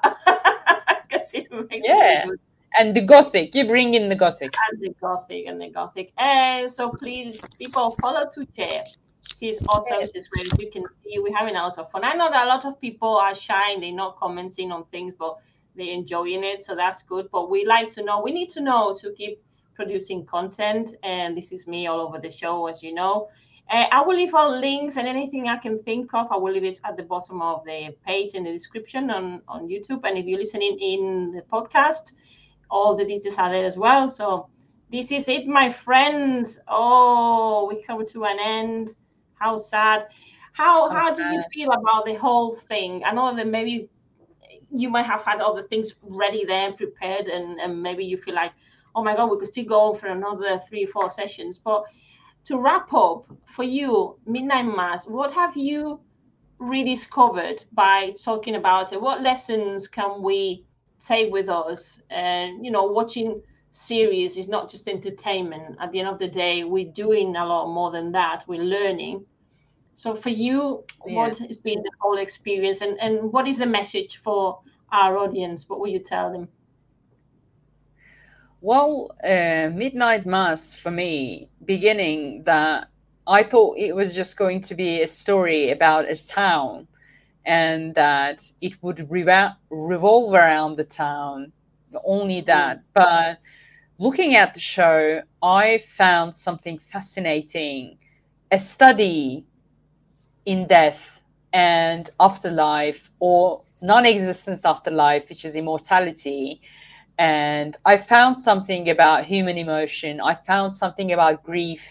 because 1.11 1.33
it 1.33 1.51
makes 1.69 1.87
yeah. 1.87 2.25
and 2.79 2.95
the 2.95 3.01
gothic 3.01 3.53
you 3.53 3.65
bring 3.65 3.93
in 3.93 4.07
the 4.07 4.15
gothic 4.15 4.53
and 4.69 4.81
the 4.81 4.93
gothic 5.01 5.45
and 5.47 5.61
the 5.61 5.69
gothic 5.69 6.11
and 6.17 6.71
so 6.71 6.89
please 6.89 7.39
people 7.59 7.95
follow 8.05 8.25
Tugce 8.25 8.81
she's 9.39 9.63
awesome 9.69 9.97
yes. 9.99 10.11
she's 10.13 10.27
great 10.27 10.61
you 10.61 10.71
can 10.71 10.83
see 11.03 11.19
we're 11.19 11.35
having 11.35 11.55
a 11.55 11.63
lot 11.63 11.77
of 11.77 11.91
fun 11.91 12.03
i 12.03 12.13
know 12.13 12.29
that 12.29 12.45
a 12.45 12.49
lot 12.49 12.65
of 12.65 12.79
people 12.79 13.15
are 13.17 13.35
shy 13.35 13.71
and 13.71 13.83
they're 13.83 13.91
not 13.91 14.17
commenting 14.17 14.71
on 14.71 14.85
things 14.85 15.13
but 15.17 15.37
they're 15.75 15.93
enjoying 15.93 16.43
it 16.43 16.61
so 16.61 16.75
that's 16.75 17.03
good 17.03 17.29
but 17.31 17.49
we 17.49 17.65
like 17.65 17.89
to 17.89 18.03
know 18.03 18.21
we 18.21 18.31
need 18.31 18.49
to 18.49 18.61
know 18.61 18.93
to 18.93 19.11
keep 19.13 19.41
producing 19.73 20.25
content 20.25 20.95
and 21.03 21.37
this 21.37 21.51
is 21.51 21.67
me 21.67 21.87
all 21.87 21.99
over 21.99 22.19
the 22.19 22.29
show 22.29 22.67
as 22.67 22.81
you 22.83 22.93
know 22.93 23.27
uh, 23.71 23.85
I 23.89 24.01
will 24.01 24.17
leave 24.17 24.35
all 24.35 24.59
links 24.59 24.97
and 24.97 25.07
anything 25.07 25.47
I 25.47 25.55
can 25.55 25.81
think 25.83 26.13
of. 26.13 26.29
I 26.29 26.35
will 26.35 26.51
leave 26.51 26.65
it 26.65 26.81
at 26.83 26.97
the 26.97 27.03
bottom 27.03 27.41
of 27.41 27.63
the 27.63 27.95
page 28.05 28.33
in 28.33 28.43
the 28.43 28.51
description 28.51 29.09
on, 29.09 29.41
on 29.47 29.69
YouTube. 29.69 30.01
And 30.03 30.17
if 30.17 30.25
you're 30.25 30.39
listening 30.39 30.77
in 30.79 31.31
the 31.31 31.41
podcast, 31.43 32.11
all 32.69 32.95
the 32.95 33.05
details 33.05 33.37
are 33.37 33.49
there 33.49 33.65
as 33.65 33.77
well. 33.77 34.09
So 34.09 34.49
this 34.91 35.09
is 35.11 35.29
it, 35.29 35.47
my 35.47 35.69
friends. 35.69 36.59
Oh, 36.67 37.65
we 37.69 37.81
come 37.81 38.05
to 38.05 38.25
an 38.25 38.39
end. 38.41 38.97
How 39.35 39.57
sad. 39.57 40.07
How 40.51 40.89
how, 40.89 40.89
how 40.89 41.15
do 41.15 41.23
you 41.23 41.41
feel 41.53 41.71
about 41.71 42.05
the 42.05 42.15
whole 42.15 42.55
thing? 42.55 43.03
I 43.05 43.13
know 43.13 43.33
that 43.33 43.47
maybe 43.47 43.89
you 44.69 44.89
might 44.89 45.05
have 45.05 45.21
had 45.21 45.39
other 45.39 45.63
things 45.63 45.95
ready 46.01 46.43
there 46.43 46.73
prepared, 46.73 47.27
and, 47.27 47.59
and 47.59 47.81
maybe 47.81 48.03
you 48.03 48.17
feel 48.17 48.35
like, 48.35 48.51
oh 48.95 49.03
my 49.03 49.15
god, 49.15 49.31
we 49.31 49.37
could 49.37 49.47
still 49.47 49.65
go 49.65 49.93
for 49.93 50.07
another 50.07 50.59
three 50.67 50.85
four 50.85 51.09
sessions. 51.09 51.57
But 51.57 51.83
to 52.45 52.57
wrap 52.57 52.93
up 52.93 53.25
for 53.45 53.63
you, 53.63 54.17
Midnight 54.25 54.65
Mass, 54.65 55.07
what 55.07 55.31
have 55.31 55.55
you 55.55 55.99
rediscovered 56.59 57.63
by 57.73 58.13
talking 58.23 58.55
about 58.55 58.93
it? 58.93 59.01
What 59.01 59.21
lessons 59.21 59.87
can 59.87 60.21
we 60.21 60.65
take 61.01 61.31
with 61.31 61.49
us. 61.49 62.01
And 62.09 62.63
you 62.65 62.71
know, 62.71 62.83
watching 62.85 63.41
series 63.71 64.37
is 64.37 64.47
not 64.47 64.69
just 64.69 64.87
entertainment. 64.87 65.77
At 65.79 65.91
the 65.91 65.99
end 65.99 66.09
of 66.09 66.19
the 66.19 66.27
day, 66.27 66.63
we're 66.63 66.91
doing 66.91 67.35
a 67.35 67.45
lot 67.45 67.73
more 67.73 67.91
than 67.91 68.11
that. 68.13 68.45
We're 68.47 68.63
learning. 68.63 69.25
So 69.93 70.15
for 70.15 70.29
you, 70.29 70.83
yeah. 71.05 71.15
what 71.15 71.37
has 71.37 71.57
been 71.57 71.81
the 71.81 71.91
whole 71.99 72.17
experience, 72.17 72.81
and 72.81 72.99
and 72.99 73.31
what 73.33 73.47
is 73.47 73.57
the 73.57 73.65
message 73.65 74.21
for 74.23 74.59
our 74.91 75.17
audience? 75.17 75.67
What 75.67 75.79
will 75.79 75.89
you 75.89 75.99
tell 75.99 76.31
them? 76.31 76.47
Well, 78.61 79.09
uh, 79.23 79.69
Midnight 79.73 80.25
Mass 80.27 80.75
for 80.75 80.91
me, 80.91 81.49
beginning 81.65 82.43
that 82.43 82.89
I 83.25 83.41
thought 83.43 83.77
it 83.77 83.95
was 83.95 84.13
just 84.13 84.37
going 84.37 84.61
to 84.61 84.75
be 84.75 85.01
a 85.01 85.07
story 85.07 85.71
about 85.71 86.09
a 86.09 86.15
town 86.15 86.87
and 87.45 87.95
that 87.95 88.43
it 88.61 88.73
would 88.83 88.97
revol- 89.09 89.55
revolve 89.71 90.33
around 90.35 90.77
the 90.77 90.83
town. 90.83 91.51
Only 92.05 92.41
that. 92.41 92.77
Mm. 92.77 92.83
But 92.93 93.37
looking 93.97 94.35
at 94.35 94.53
the 94.53 94.59
show, 94.59 95.21
I 95.41 95.79
found 95.79 96.35
something 96.35 96.77
fascinating 96.77 97.97
a 98.51 98.59
study 98.59 99.45
in 100.45 100.67
death 100.67 101.21
and 101.53 102.09
afterlife 102.19 103.09
or 103.19 103.63
non 103.81 104.05
existence 104.05 104.65
afterlife, 104.65 105.29
which 105.29 105.45
is 105.45 105.55
immortality. 105.55 106.61
And 107.21 107.77
I 107.85 107.97
found 107.97 108.39
something 108.39 108.89
about 108.89 109.25
human 109.25 109.55
emotion. 109.55 110.19
I 110.19 110.33
found 110.33 110.73
something 110.73 111.11
about 111.11 111.43
grief. 111.43 111.85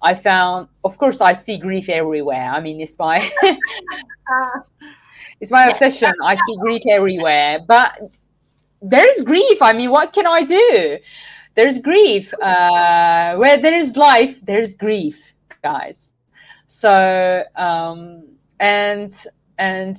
I 0.00 0.14
found, 0.14 0.68
of 0.82 0.96
course, 0.96 1.20
I 1.20 1.34
see 1.34 1.58
grief 1.58 1.90
everywhere. 1.90 2.48
I 2.50 2.58
mean, 2.58 2.80
it's 2.80 2.98
my 2.98 3.18
it's 5.42 5.50
my 5.50 5.66
obsession. 5.66 6.14
I 6.24 6.36
see 6.36 6.56
grief 6.58 6.80
everywhere, 6.90 7.58
but 7.68 7.98
there 8.80 9.06
is 9.12 9.20
grief. 9.20 9.60
I 9.60 9.74
mean, 9.74 9.90
what 9.90 10.14
can 10.14 10.26
I 10.26 10.42
do? 10.42 10.96
There's 11.54 11.78
grief. 11.78 12.32
Uh, 12.32 13.36
where 13.36 13.58
there 13.58 13.76
is 13.76 13.98
life, 13.98 14.40
there's 14.40 14.74
grief, 14.74 15.34
guys. 15.62 16.08
So, 16.68 17.44
um, 17.56 18.24
and 18.58 19.10
and 19.58 19.98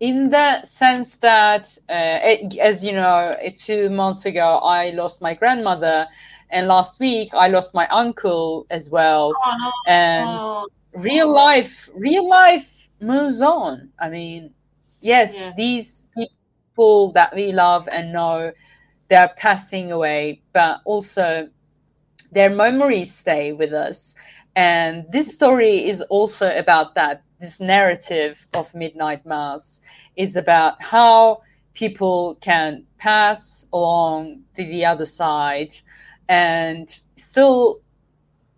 in 0.00 0.30
the 0.30 0.62
sense 0.62 1.16
that, 1.16 1.66
uh, 1.88 2.18
it, 2.22 2.56
as 2.58 2.84
you 2.84 2.92
know, 2.92 3.36
two 3.56 3.90
months 3.90 4.26
ago 4.26 4.58
I 4.58 4.90
lost 4.90 5.20
my 5.20 5.34
grandmother, 5.34 6.06
and 6.50 6.68
last 6.68 7.00
week 7.00 7.30
I 7.34 7.48
lost 7.48 7.74
my 7.74 7.86
uncle 7.88 8.66
as 8.70 8.88
well. 8.88 9.32
Oh, 9.44 9.72
and 9.86 10.28
oh. 10.40 10.68
real 10.94 11.30
life, 11.32 11.88
real 11.94 12.28
life 12.28 12.88
moves 13.00 13.42
on. 13.42 13.90
I 13.98 14.08
mean, 14.08 14.54
yes, 15.00 15.34
yeah. 15.36 15.52
these 15.56 16.04
people 16.16 17.12
that 17.12 17.34
we 17.34 17.52
love 17.52 17.88
and 17.90 18.12
know, 18.12 18.52
they're 19.08 19.32
passing 19.36 19.90
away, 19.90 20.42
but 20.52 20.80
also 20.84 21.48
their 22.30 22.50
memories 22.50 23.12
stay 23.12 23.52
with 23.52 23.72
us. 23.72 24.14
And 24.56 25.06
this 25.10 25.32
story 25.32 25.88
is 25.88 26.02
also 26.02 26.56
about 26.56 26.94
that. 26.94 27.22
This 27.40 27.60
narrative 27.60 28.46
of 28.54 28.74
Midnight 28.74 29.24
Mass 29.24 29.80
is 30.16 30.34
about 30.36 30.82
how 30.82 31.42
people 31.74 32.36
can 32.40 32.84
pass 32.98 33.66
along 33.72 34.40
to 34.56 34.64
the 34.64 34.84
other 34.84 35.06
side 35.06 35.72
and 36.28 37.00
still 37.16 37.80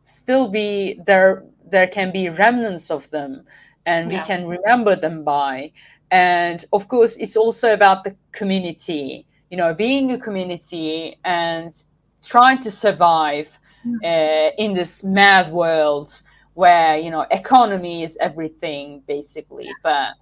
still 0.06 0.48
be 0.48 0.98
there 1.06 1.44
there 1.70 1.86
can 1.86 2.10
be 2.10 2.30
remnants 2.30 2.90
of 2.90 3.08
them 3.10 3.44
and 3.84 4.10
yeah. 4.10 4.18
we 4.18 4.24
can 4.24 4.46
remember 4.46 4.96
them 4.96 5.22
by 5.22 5.70
and 6.10 6.64
of 6.72 6.88
course 6.88 7.16
it's 7.18 7.36
also 7.36 7.74
about 7.74 8.02
the 8.02 8.16
community 8.32 9.26
you 9.50 9.56
know 9.56 9.74
being 9.74 10.10
a 10.12 10.18
community 10.18 11.18
and 11.24 11.84
trying 12.22 12.60
to 12.60 12.70
survive. 12.70 13.58
Uh, 14.04 14.50
in 14.58 14.74
this 14.74 15.02
mad 15.02 15.52
world 15.52 16.22
where 16.54 16.96
you 16.96 17.10
know 17.10 17.26
economy 17.30 18.02
is 18.02 18.16
everything 18.20 19.02
basically. 19.06 19.68
But 19.82 20.14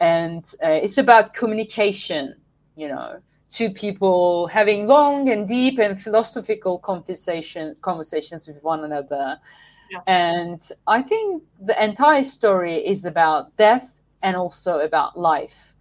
and 0.00 0.42
uh, 0.64 0.70
it's 0.70 0.98
about 0.98 1.34
communication 1.34 2.34
you 2.76 2.88
know 2.88 3.20
two 3.50 3.70
people 3.70 4.46
having 4.46 4.86
long 4.86 5.30
and 5.30 5.48
deep 5.48 5.78
and 5.78 6.00
philosophical 6.00 6.78
conversation 6.78 7.74
conversations 7.80 8.46
with 8.46 8.62
one 8.62 8.84
another. 8.84 9.38
Yeah. 9.90 10.00
and 10.06 10.60
i 10.86 11.00
think 11.00 11.42
the 11.62 11.82
entire 11.82 12.22
story 12.22 12.76
is 12.86 13.06
about 13.06 13.56
death 13.56 13.98
and 14.22 14.36
also 14.36 14.80
about 14.80 15.16
life. 15.16 15.74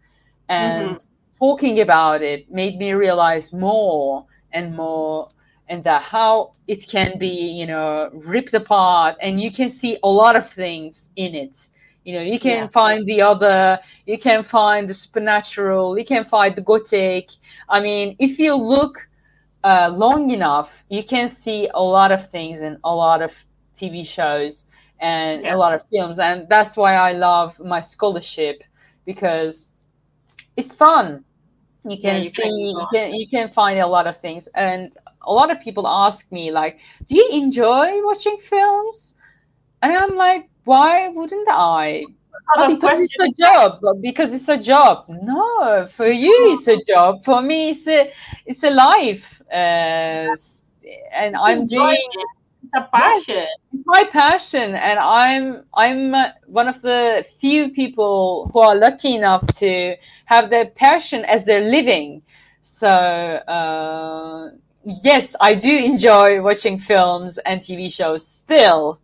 And 0.49 0.98
mm-hmm. 0.98 1.38
talking 1.40 1.82
about 1.82 2.22
it 2.22 2.49
made 2.52 2.78
me 2.78 2.94
realize 2.94 3.52
more 3.52 4.26
and 4.54 4.76
more 4.76 5.30
and 5.69 5.84
that 5.84 6.02
how 6.02 6.53
it 6.68 6.88
can 6.88 7.18
be 7.18 7.27
you 7.27 7.65
know 7.65 8.10
ripped 8.14 8.53
apart 8.53 9.15
and 9.22 9.41
you 9.41 9.52
can 9.52 9.69
see 9.69 9.98
a 10.03 10.10
lot 10.10 10.35
of 10.35 10.49
things 10.49 11.10
in 11.15 11.35
it 11.35 11.68
you 12.03 12.14
know 12.14 12.22
you 12.22 12.39
can 12.39 12.64
yeah. 12.64 12.68
find 12.68 13.06
the 13.06 13.22
other 13.22 13.77
you 14.06 14.18
can 14.18 14.44
find 14.44 14.89
the 14.89 14.94
supernatural 14.94 15.98
you 15.98 16.06
can 16.06 16.23
find 16.23 16.56
the 16.56 16.61
gothic 16.61 17.30
i 17.69 17.80
mean 17.80 18.15
if 18.19 18.39
you 18.39 18.56
look 18.56 19.07
uh, 19.64 19.89
long 19.94 20.30
enough 20.30 20.84
you 20.89 21.03
can 21.03 21.27
see 21.27 21.68
a 21.73 21.81
lot 21.81 22.11
of 22.11 22.30
things 22.30 22.61
in 22.61 22.77
a 22.85 22.95
lot 22.95 23.22
of 23.22 23.35
tv 23.77 24.06
shows 24.06 24.68
and 24.99 25.44
yeah. 25.44 25.53
a 25.53 25.57
lot 25.57 25.73
of 25.73 25.81
films 25.91 26.19
and 26.19 26.48
that's 26.48 26.77
why 26.77 26.95
i 26.95 27.11
love 27.11 27.60
my 27.60 27.80
scholarship 27.80 28.64
because 29.06 29.69
it's 30.56 30.73
fun 30.73 31.23
you 31.84 31.98
can 31.98 32.15
Yeah, 32.15 32.22
you 32.22 32.30
see 32.30 32.41
can 32.41 32.57
you 32.57 32.88
can 32.94 33.14
you 33.14 33.27
can 33.27 33.49
find 33.49 33.80
a 33.80 33.88
lot 33.88 34.07
of 34.07 34.18
things 34.18 34.48
and 34.56 34.95
a 35.28 35.34
lot 35.34 35.52
of 35.52 35.60
people 35.62 35.88
ask 35.88 36.32
me 36.32 36.52
like 36.52 36.80
do 37.08 37.16
you 37.16 37.30
enjoy 37.32 38.04
watching 38.04 38.38
films? 38.38 39.16
And 39.82 39.95
i'm 39.95 40.16
like 40.16 40.49
why 40.66 41.10
wouldn't 41.10 41.48
i? 41.49 42.04
Oh, 42.58 42.68
because 42.76 42.99
it's 43.02 43.16
a 43.20 43.32
job 43.44 43.80
because 44.02 44.34
it's 44.34 44.49
a 44.49 44.58
job. 44.58 45.06
No 45.10 45.88
for 45.91 46.08
you 46.08 46.36
it's 46.54 46.68
a 46.68 46.78
job. 46.88 47.24
For 47.26 47.41
me 47.41 47.70
it's 47.70 47.88
a 47.88 48.12
it's 48.45 48.64
a 48.64 48.70
life 48.72 49.41
uh, 49.52 50.28
and 51.14 51.36
i'm 51.36 51.62
Enjoy 51.62 51.78
doing 51.78 52.10
it. 52.14 52.28
It's 52.64 52.74
a 52.76 52.90
passion. 52.94 53.48
it's 53.74 53.84
my 53.86 54.04
passion 54.12 54.76
and 54.76 54.99
i'm 54.99 55.64
i'm 55.74 56.14
one 56.48 56.68
of 56.68 56.82
the 56.82 57.26
few 57.40 57.72
people 57.72 58.49
who 58.54 58.60
are 58.60 58.76
lucky 58.76 59.16
enough 59.16 59.45
to 59.58 59.95
have 60.26 60.49
their 60.49 60.66
passion 60.66 61.24
as 61.26 61.45
their 61.45 61.62
living. 61.62 62.22
So 62.62 62.90
uh, 62.90 64.52
yes 65.03 65.35
i 65.41 65.53
do 65.53 65.72
enjoy 65.76 66.41
watching 66.41 66.77
films 66.80 67.38
and 67.39 67.61
tv 67.61 67.91
shows 67.91 68.26
still 68.26 68.99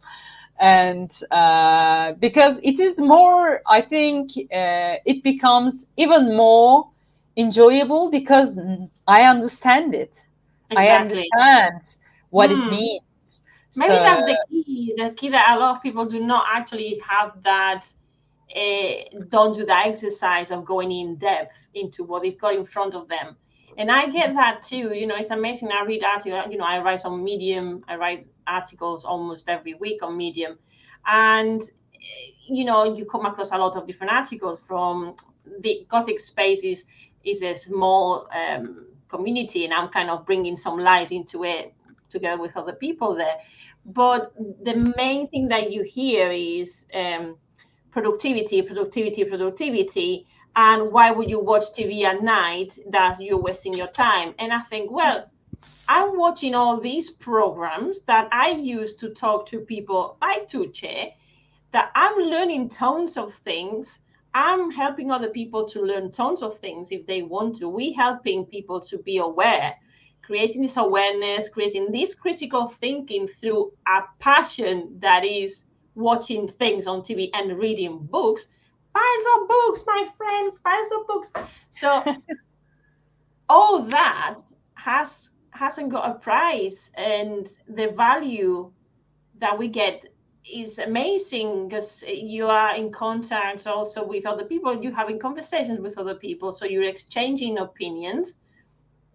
and 0.60 1.12
uh, 1.32 2.14
because 2.14 2.60
it 2.64 2.80
is 2.80 3.00
more 3.02 3.62
i 3.68 3.82
think 3.82 4.32
uh, 4.54 4.96
it 5.06 5.24
becomes 5.24 5.88
even 5.98 6.36
more 6.38 6.86
enjoyable 7.38 8.10
because 8.12 8.60
i 9.08 9.24
understand 9.24 9.94
it 9.94 10.16
i 10.76 10.88
understand 10.90 11.82
what 12.30 12.50
Hmm. 12.50 12.62
it 12.62 12.70
means 12.70 13.42
Maybe 13.76 13.96
So- 13.96 14.04
that's 14.04 14.22
the 14.22 14.38
key. 14.50 14.94
The 14.98 15.10
key 15.12 15.30
that 15.30 15.56
a 15.56 15.60
lot 15.60 15.76
of 15.78 15.82
people 15.82 16.06
do 16.06 16.20
not 16.20 16.46
actually 16.54 17.00
have 17.10 17.42
that. 17.44 17.92
Uh, 18.56 19.20
don't 19.30 19.56
do 19.56 19.66
the 19.66 19.76
exercise 19.76 20.52
of 20.52 20.64
going 20.64 20.92
in 20.92 21.16
depth 21.16 21.58
into 21.74 22.04
what 22.04 22.22
they've 22.22 22.38
got 22.40 22.54
in 22.54 22.66
front 22.66 22.94
of 22.94 23.08
them, 23.08 23.36
and 23.78 23.92
I 23.92 24.08
get 24.10 24.34
that 24.36 24.62
too. 24.62 24.94
You 24.94 25.08
know, 25.08 25.16
it's 25.16 25.32
amazing. 25.32 25.72
I 25.72 25.84
read 25.84 26.04
articles. 26.04 26.46
You 26.52 26.58
know, 26.58 26.66
I 26.66 26.80
write 26.80 27.06
on 27.06 27.24
Medium. 27.24 27.84
I 27.88 27.96
write 27.96 28.28
articles 28.48 29.06
almost 29.06 29.50
every 29.50 29.74
week 29.76 30.04
on 30.04 30.18
Medium, 30.18 30.58
and 31.06 31.62
you 32.46 32.66
know, 32.66 32.96
you 32.96 33.06
come 33.06 33.26
across 33.26 33.52
a 33.52 33.58
lot 33.58 33.76
of 33.76 33.86
different 33.88 34.12
articles 34.12 34.60
from 34.66 35.16
the 35.62 35.86
Gothic 35.90 36.20
space 36.20 36.62
is 36.62 36.86
is 37.24 37.42
a 37.44 37.54
small 37.54 38.28
um, 38.34 38.86
community, 39.08 39.66
and 39.66 39.74
I'm 39.74 39.90
kind 39.90 40.10
of 40.10 40.26
bringing 40.26 40.56
some 40.56 40.78
light 40.80 41.12
into 41.12 41.44
it 41.44 41.74
together 42.10 42.40
with 42.40 42.56
other 42.56 42.74
people 42.74 43.16
there 43.16 43.38
but 43.86 44.34
the 44.38 44.94
main 44.96 45.28
thing 45.28 45.50
that 45.50 45.72
you 45.72 45.84
hear 45.84 46.32
is 46.32 46.86
um, 46.94 47.38
productivity, 47.92 48.62
productivity, 48.62 49.24
productivity. 49.26 50.26
And 50.56 50.92
why 50.92 51.12
would 51.12 51.30
you 51.30 51.40
watch 51.40 51.64
TV 51.74 52.04
at 52.04 52.22
night 52.22 52.78
that 52.90 53.20
you're 53.20 53.42
wasting 53.42 53.74
your 53.74 53.88
time? 53.88 54.36
And 54.38 54.54
I 54.54 54.60
think, 54.60 54.92
well, 54.92 55.26
I'm 55.88 56.18
watching 56.18 56.56
all 56.56 56.80
these 56.80 57.10
programs 57.10 58.02
that 58.02 58.30
I 58.32 58.50
use 58.52 58.94
to 58.96 59.10
talk 59.10 59.46
to 59.48 59.60
people 59.60 60.18
like 60.22 60.48
Tugce, 60.48 61.14
that 61.72 61.92
I'm 61.96 62.18
learning 62.18 62.70
tons 62.70 63.18
of 63.18 63.34
things. 63.34 64.00
I'm 64.36 64.72
helping 64.72 65.12
other 65.12 65.30
people 65.30 65.68
to 65.70 65.82
learn 65.82 66.12
tons 66.12 66.42
of 66.42 66.58
things 66.60 66.92
if 66.92 67.06
they 67.06 67.24
want 67.24 67.56
to. 67.58 67.70
We're 67.70 67.96
helping 67.96 68.46
people 68.46 68.80
to 68.82 68.98
be 69.00 69.18
aware, 69.18 69.76
creating 70.22 70.62
this 70.62 70.78
awareness, 70.78 71.50
creating 71.50 71.92
this 71.92 72.16
critical 72.16 72.68
thinking 72.68 73.28
through 73.28 73.74
a 73.88 74.02
passion 74.20 74.98
that 75.00 75.26
is 75.26 75.66
watching 75.96 76.48
things 76.48 76.88
on 76.88 77.02
TV 77.02 77.30
and 77.34 77.58
reading 77.58 78.00
books. 78.00 78.48
Piles 78.94 79.26
of 79.36 79.48
books, 79.48 79.84
my 79.88 80.08
friends, 80.18 80.60
piles 80.60 80.92
of 80.92 81.08
books. 81.08 81.32
So 81.70 82.04
all 83.50 83.84
that 83.84 84.40
has 84.76 85.30
hasn't 85.52 85.90
got 85.90 86.10
a 86.10 86.16
price 86.16 86.90
and 86.96 87.48
the 87.68 87.90
value 87.90 88.72
that 89.40 89.58
we 89.58 89.68
get 89.68 90.04
is 90.52 90.80
amazing 90.80 91.70
because 91.70 92.04
you 92.08 92.48
are 92.48 92.76
in 92.76 92.92
contact 92.92 93.68
also 93.68 94.04
with 94.06 94.26
other 94.26 94.44
people. 94.44 94.82
You're 94.82 94.96
having 94.96 95.20
conversations 95.20 95.80
with 95.80 95.98
other 95.98 96.16
people 96.16 96.52
so 96.52 96.66
you're 96.66 96.84
exchanging 96.84 97.60
opinions. 97.60 98.38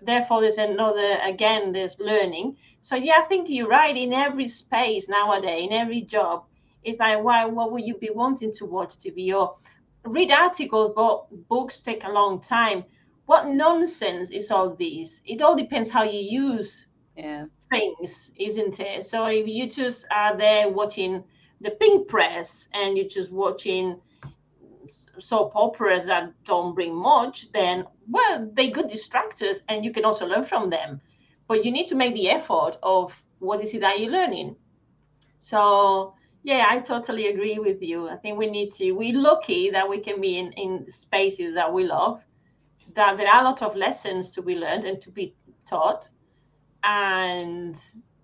Therefore 0.01 0.41
there's 0.41 0.59
another 0.59 1.19
again 1.25 1.73
there's 1.73 1.99
learning. 1.99 2.57
So 2.81 2.97
yeah 2.97 3.19
i 3.19 3.23
think 3.23 3.49
you're 3.49 3.69
right. 3.69 3.97
In 3.97 4.13
every 4.13 4.49
space 4.49 5.09
nowadays 5.09 5.67
in 5.67 5.73
every 5.73 6.03
job 6.03 6.45
it's 6.89 6.99
like 6.99 7.23
why 7.23 7.45
what 7.45 7.73
would 7.73 7.85
you 7.85 7.97
be 7.99 8.11
wanting 8.11 8.53
to 8.53 8.65
watch 8.65 8.97
tv 8.97 9.35
or 9.35 9.57
read 10.05 10.31
articles 10.31 10.93
but 10.95 11.27
books 11.49 11.83
take 11.83 12.05
a 12.05 12.11
long 12.11 12.41
time 12.41 12.85
what 13.27 13.49
nonsense 13.49 14.31
is 14.31 14.51
all 14.51 14.71
this 14.75 15.23
it 15.27 15.43
all 15.43 15.57
depends 15.57 15.91
how 15.91 16.03
you 16.03 16.21
use 16.21 16.87
yeah 17.17 17.45
things, 17.71 18.31
isn't 18.37 18.81
it? 18.81 19.05
So 19.05 19.27
if 19.27 19.47
you 19.47 19.69
just 19.69 20.07
are 20.11 20.37
there 20.37 20.69
watching 20.69 21.25
the 21.61 21.71
pink 21.71 22.09
press 22.09 22.69
and 22.73 22.97
you're 22.97 23.09
just 23.09 23.31
watching 23.31 24.01
soap 25.19 25.53
operas 25.55 26.07
that 26.07 26.33
don't 26.45 26.75
bring 26.75 26.95
much, 26.95 27.53
then 27.53 27.85
well, 28.09 28.51
they're 28.55 28.71
good 28.71 28.89
distractors 28.89 29.59
and 29.69 29.85
you 29.85 29.93
can 29.93 30.05
also 30.05 30.27
learn 30.27 30.45
from 30.45 30.71
them. 30.71 31.01
But 31.47 31.65
you 31.65 31.71
need 31.71 31.87
to 31.89 31.95
make 31.95 32.15
the 32.15 32.31
effort 32.31 32.79
of 32.83 33.15
what 33.39 33.63
is 33.63 33.75
it 33.75 33.81
that 33.81 34.01
you're 34.01 34.11
learning. 34.11 34.57
So 35.39 36.15
yeah, 36.43 36.67
I 36.71 36.79
totally 36.81 37.29
agree 37.29 37.59
with 37.59 37.83
you. 37.83 38.09
I 38.09 38.17
think 38.17 38.39
we 38.39 38.49
need 38.51 38.73
to 38.73 38.93
we're 38.93 39.19
lucky 39.19 39.71
that 39.71 39.89
we 39.89 40.01
can 40.01 40.21
be 40.21 40.39
in, 40.39 40.53
in 40.53 40.89
spaces 40.91 41.55
that 41.55 41.73
we 41.73 41.85
love, 41.85 42.23
that 42.95 43.17
there 43.17 43.29
are 43.29 43.41
a 43.41 43.45
lot 43.45 43.63
of 43.63 43.77
lessons 43.77 44.31
to 44.33 44.43
be 44.43 44.55
learned 44.55 44.85
and 44.85 45.01
to 45.03 45.11
be 45.11 45.35
taught. 45.67 46.09
And 46.85 47.81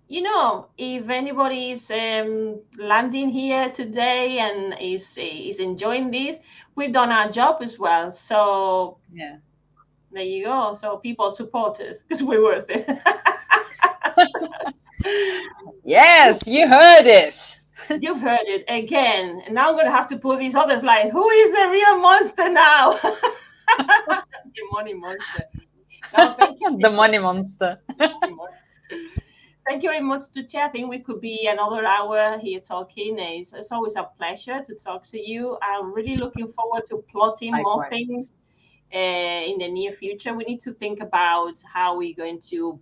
you 0.07 0.21
know 0.21 0.67
if 0.77 1.09
anybody 1.09 1.71
is 1.71 1.89
um, 1.91 2.59
landing 2.77 3.29
here 3.29 3.69
today 3.71 4.37
and 4.37 4.75
is 4.79 5.17
is 5.19 5.59
enjoying 5.59 6.11
this 6.11 6.39
we've 6.75 6.93
done 6.93 7.09
our 7.11 7.29
job 7.31 7.61
as 7.61 7.79
well. 7.79 8.11
So 8.11 8.97
yeah. 9.13 9.37
there 10.11 10.23
you 10.23 10.45
go. 10.45 10.73
So 10.73 10.97
people 10.97 11.31
support 11.31 11.79
us 11.79 12.01
because 12.01 12.21
we're 12.23 12.43
worth 12.43 12.69
it. 12.69 12.87
Yes 15.83 16.39
you 16.47 16.67
heard 16.67 17.05
it 17.05 17.57
you've 17.99 18.19
heard 18.19 18.45
it 18.45 18.63
again 18.67 19.41
and 19.45 19.55
now 19.55 19.69
i'm 19.69 19.77
gonna 19.77 19.91
have 19.91 20.07
to 20.07 20.17
put 20.17 20.39
these 20.39 20.55
others 20.55 20.83
like 20.83 21.11
who 21.11 21.29
is 21.29 21.51
the 21.53 21.69
real 21.69 21.99
monster 21.99 22.49
now 22.49 22.91
the 23.77 24.21
money 24.71 24.93
monster 24.93 25.43
no, 26.17 26.35
thank 26.37 26.59
you. 26.61 26.77
the 26.81 26.89
money 26.89 27.17
monster 27.17 27.79
Thank 29.67 29.81
you 29.81 29.89
very 29.89 30.01
much 30.01 30.31
to 30.33 30.45
I 30.59 30.67
think 30.69 30.89
we 30.89 30.99
could 30.99 31.19
be 31.19 31.47
another 31.47 31.83
hour 31.85 32.37
here 32.37 32.59
talking. 32.59 33.17
It's, 33.17 33.51
it's 33.51 33.71
always 33.71 33.95
a 33.95 34.03
pleasure 34.15 34.61
to 34.63 34.75
talk 34.75 35.07
to 35.07 35.19
you. 35.19 35.57
I'm 35.63 35.91
really 35.91 36.17
looking 36.17 36.53
forward 36.53 36.83
to 36.89 37.03
plotting 37.11 37.51
more 37.51 37.89
things 37.89 38.31
uh, 38.93 38.97
in 38.97 39.57
the 39.57 39.67
near 39.67 39.91
future. 39.91 40.35
We 40.35 40.43
need 40.43 40.59
to 40.61 40.71
think 40.71 41.01
about 41.01 41.55
how 41.63 41.97
we're 41.97 42.13
going 42.13 42.41
to 42.41 42.79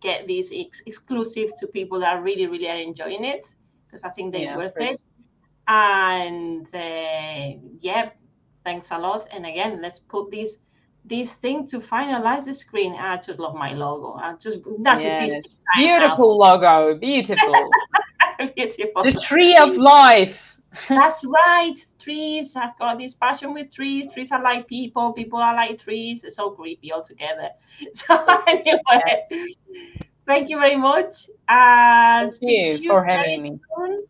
get 0.00 0.26
these 0.26 0.50
ex- 0.54 0.82
exclusive 0.86 1.50
to 1.60 1.66
people 1.66 2.00
that 2.00 2.22
really, 2.22 2.46
really 2.46 2.70
are 2.70 2.80
enjoying 2.80 3.24
it 3.24 3.54
because 3.92 4.04
I 4.04 4.10
think 4.10 4.32
they're 4.32 4.42
Yeah, 4.42 4.56
worth 4.56 4.74
it. 4.78 5.00
And 5.68 6.66
uh, 6.74 7.60
yeah, 7.80 8.10
thanks 8.64 8.90
a 8.90 8.98
lot. 8.98 9.26
And 9.32 9.46
again, 9.46 9.80
let's 9.82 10.00
put 10.00 10.30
this 10.30 10.56
this 11.04 11.34
thing 11.34 11.66
to 11.68 11.80
finalize 11.80 12.46
the 12.46 12.54
screen. 12.54 12.94
I 12.94 13.16
just 13.18 13.40
love 13.40 13.54
my 13.54 13.74
logo. 13.74 14.14
I 14.14 14.34
just 14.40 14.58
that's 14.82 15.04
yes. 15.04 15.32
I 15.76 15.82
have. 16.08 16.20
beautiful 16.20 16.38
logo 16.38 16.98
beautiful 16.98 17.70
Beautiful. 18.56 19.04
the 19.04 19.12
tree 19.12 19.56
of 19.56 19.76
life 19.76 20.58
That's 20.88 21.24
right. 21.24 21.74
Trees. 21.98 22.56
I've 22.56 22.78
got 22.78 22.98
this 22.98 23.14
passion 23.14 23.52
with 23.54 23.72
trees. 23.72 24.08
Trees 24.12 24.32
are 24.32 24.42
like 24.42 24.66
people. 24.68 25.12
People 25.12 25.38
are 25.38 25.54
like 25.54 25.78
trees. 25.78 26.24
It's 26.24 26.36
so 26.36 26.50
creepy 26.50 26.92
altogether. 26.92 27.50
So 27.94 28.16
anyway, 28.46 28.80
Yes. 29.06 29.28
Thank 30.32 30.50
you 30.50 30.58
very 30.58 30.76
much. 30.76 31.28
And 31.48 32.30
Thank 32.32 32.82
you 32.82 32.88
for 32.88 33.04
having 33.04 33.42
me. 33.42 33.60
soon. 33.76 34.04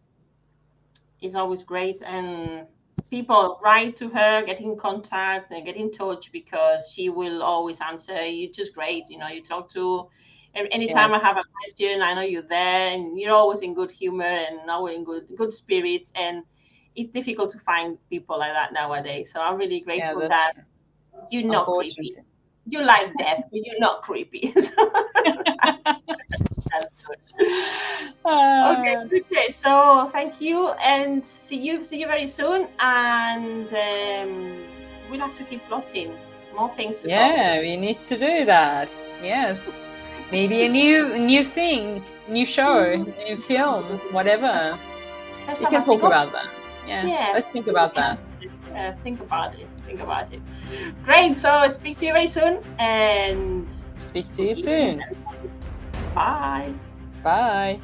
It's 1.21 1.35
always 1.35 1.63
great. 1.63 2.03
And 2.03 2.67
people 3.11 3.61
write 3.63 3.97
to 3.97 4.09
her, 4.09 4.43
get 4.45 4.61
in 4.61 4.77
contact, 4.77 5.51
and 5.53 5.65
get 5.65 5.77
in 5.77 5.91
touch 5.91 6.31
because 6.33 6.91
she 6.93 7.09
will 7.09 7.43
always 7.43 7.81
answer. 7.81 8.25
You're 8.25 8.53
just 8.53 8.75
great. 8.75 9.05
You 9.09 9.19
know, 9.19 9.29
you 9.29 9.43
talk 9.43 9.71
to 9.73 10.09
anytime 10.55 11.11
Yes. 11.11 11.23
I 11.23 11.27
have 11.27 11.39
a 11.39 11.45
question, 11.59 12.03
I 12.03 12.15
know 12.15 12.23
you're 12.23 12.51
there 12.59 12.89
and 12.89 13.19
you're 13.19 13.35
always 13.35 13.61
in 13.61 13.75
good 13.75 13.91
humor 13.91 14.37
and 14.47 14.71
always 14.71 14.97
in 14.97 15.05
good 15.05 15.27
good 15.37 15.53
spirits. 15.53 16.13
And 16.15 16.45
it's 16.95 17.11
difficult 17.11 17.51
to 17.51 17.59
find 17.59 17.99
people 18.11 18.39
like 18.39 18.53
that 18.53 18.73
nowadays. 18.73 19.33
So 19.33 19.41
I'm 19.41 19.57
really 19.57 19.81
grateful 19.81 20.21
that's 20.21 20.31
that 20.31 20.53
you're 21.31 21.51
not 21.51 21.67
creepy 21.67 22.17
you 22.69 22.83
like 22.83 23.13
that, 23.19 23.51
but 23.51 23.61
you're 23.65 23.81
not 23.81 24.03
creepy. 24.03 24.55
Uh, 28.25 28.77
okay, 28.79 28.97
okay. 29.21 29.51
So 29.51 30.09
thank 30.13 30.41
you, 30.41 30.71
and 30.81 31.25
see 31.25 31.57
you, 31.57 31.83
see 31.83 31.99
you 32.01 32.07
very 32.07 32.27
soon, 32.27 32.69
and 32.79 33.67
um, 33.67 34.63
we'll 35.11 35.21
have 35.21 35.35
to 35.35 35.45
keep 35.45 35.61
plotting 35.67 36.15
more 36.55 36.73
things. 36.77 37.05
yeah, 37.05 37.57
come. 37.57 37.63
we 37.63 37.77
need 37.77 37.99
to 37.99 38.17
do 38.17 38.45
that. 38.45 38.89
Yes, 39.23 39.83
maybe 40.31 40.67
a 40.67 40.69
new 40.69 41.19
new 41.19 41.45
thing, 41.45 42.03
new 42.29 42.47
show, 42.47 42.95
new 42.95 43.37
film, 43.39 43.85
whatever. 44.13 44.79
We 45.49 45.67
can 45.67 45.83
talk 45.83 46.03
about 46.03 46.33
that. 46.33 46.49
Yeah. 46.87 47.07
yeah. 47.07 47.31
let's 47.35 47.49
think 47.49 47.67
about 47.67 47.95
that. 47.97 48.19
Uh, 48.75 48.93
think 49.03 49.21
about 49.21 49.55
it 49.59 49.69
think 49.93 50.03
about 50.03 50.33
it. 50.33 50.41
Great. 51.05 51.37
So 51.37 51.67
speak 51.69 51.99
to 51.99 52.07
you 52.07 52.13
very 52.13 52.27
soon 52.27 52.63
and 52.79 53.67
speak 53.99 54.29
to 54.31 54.43
you 54.45 54.55
soon. 54.55 55.03
Bye. 56.15 56.73
Bye. 57.23 57.81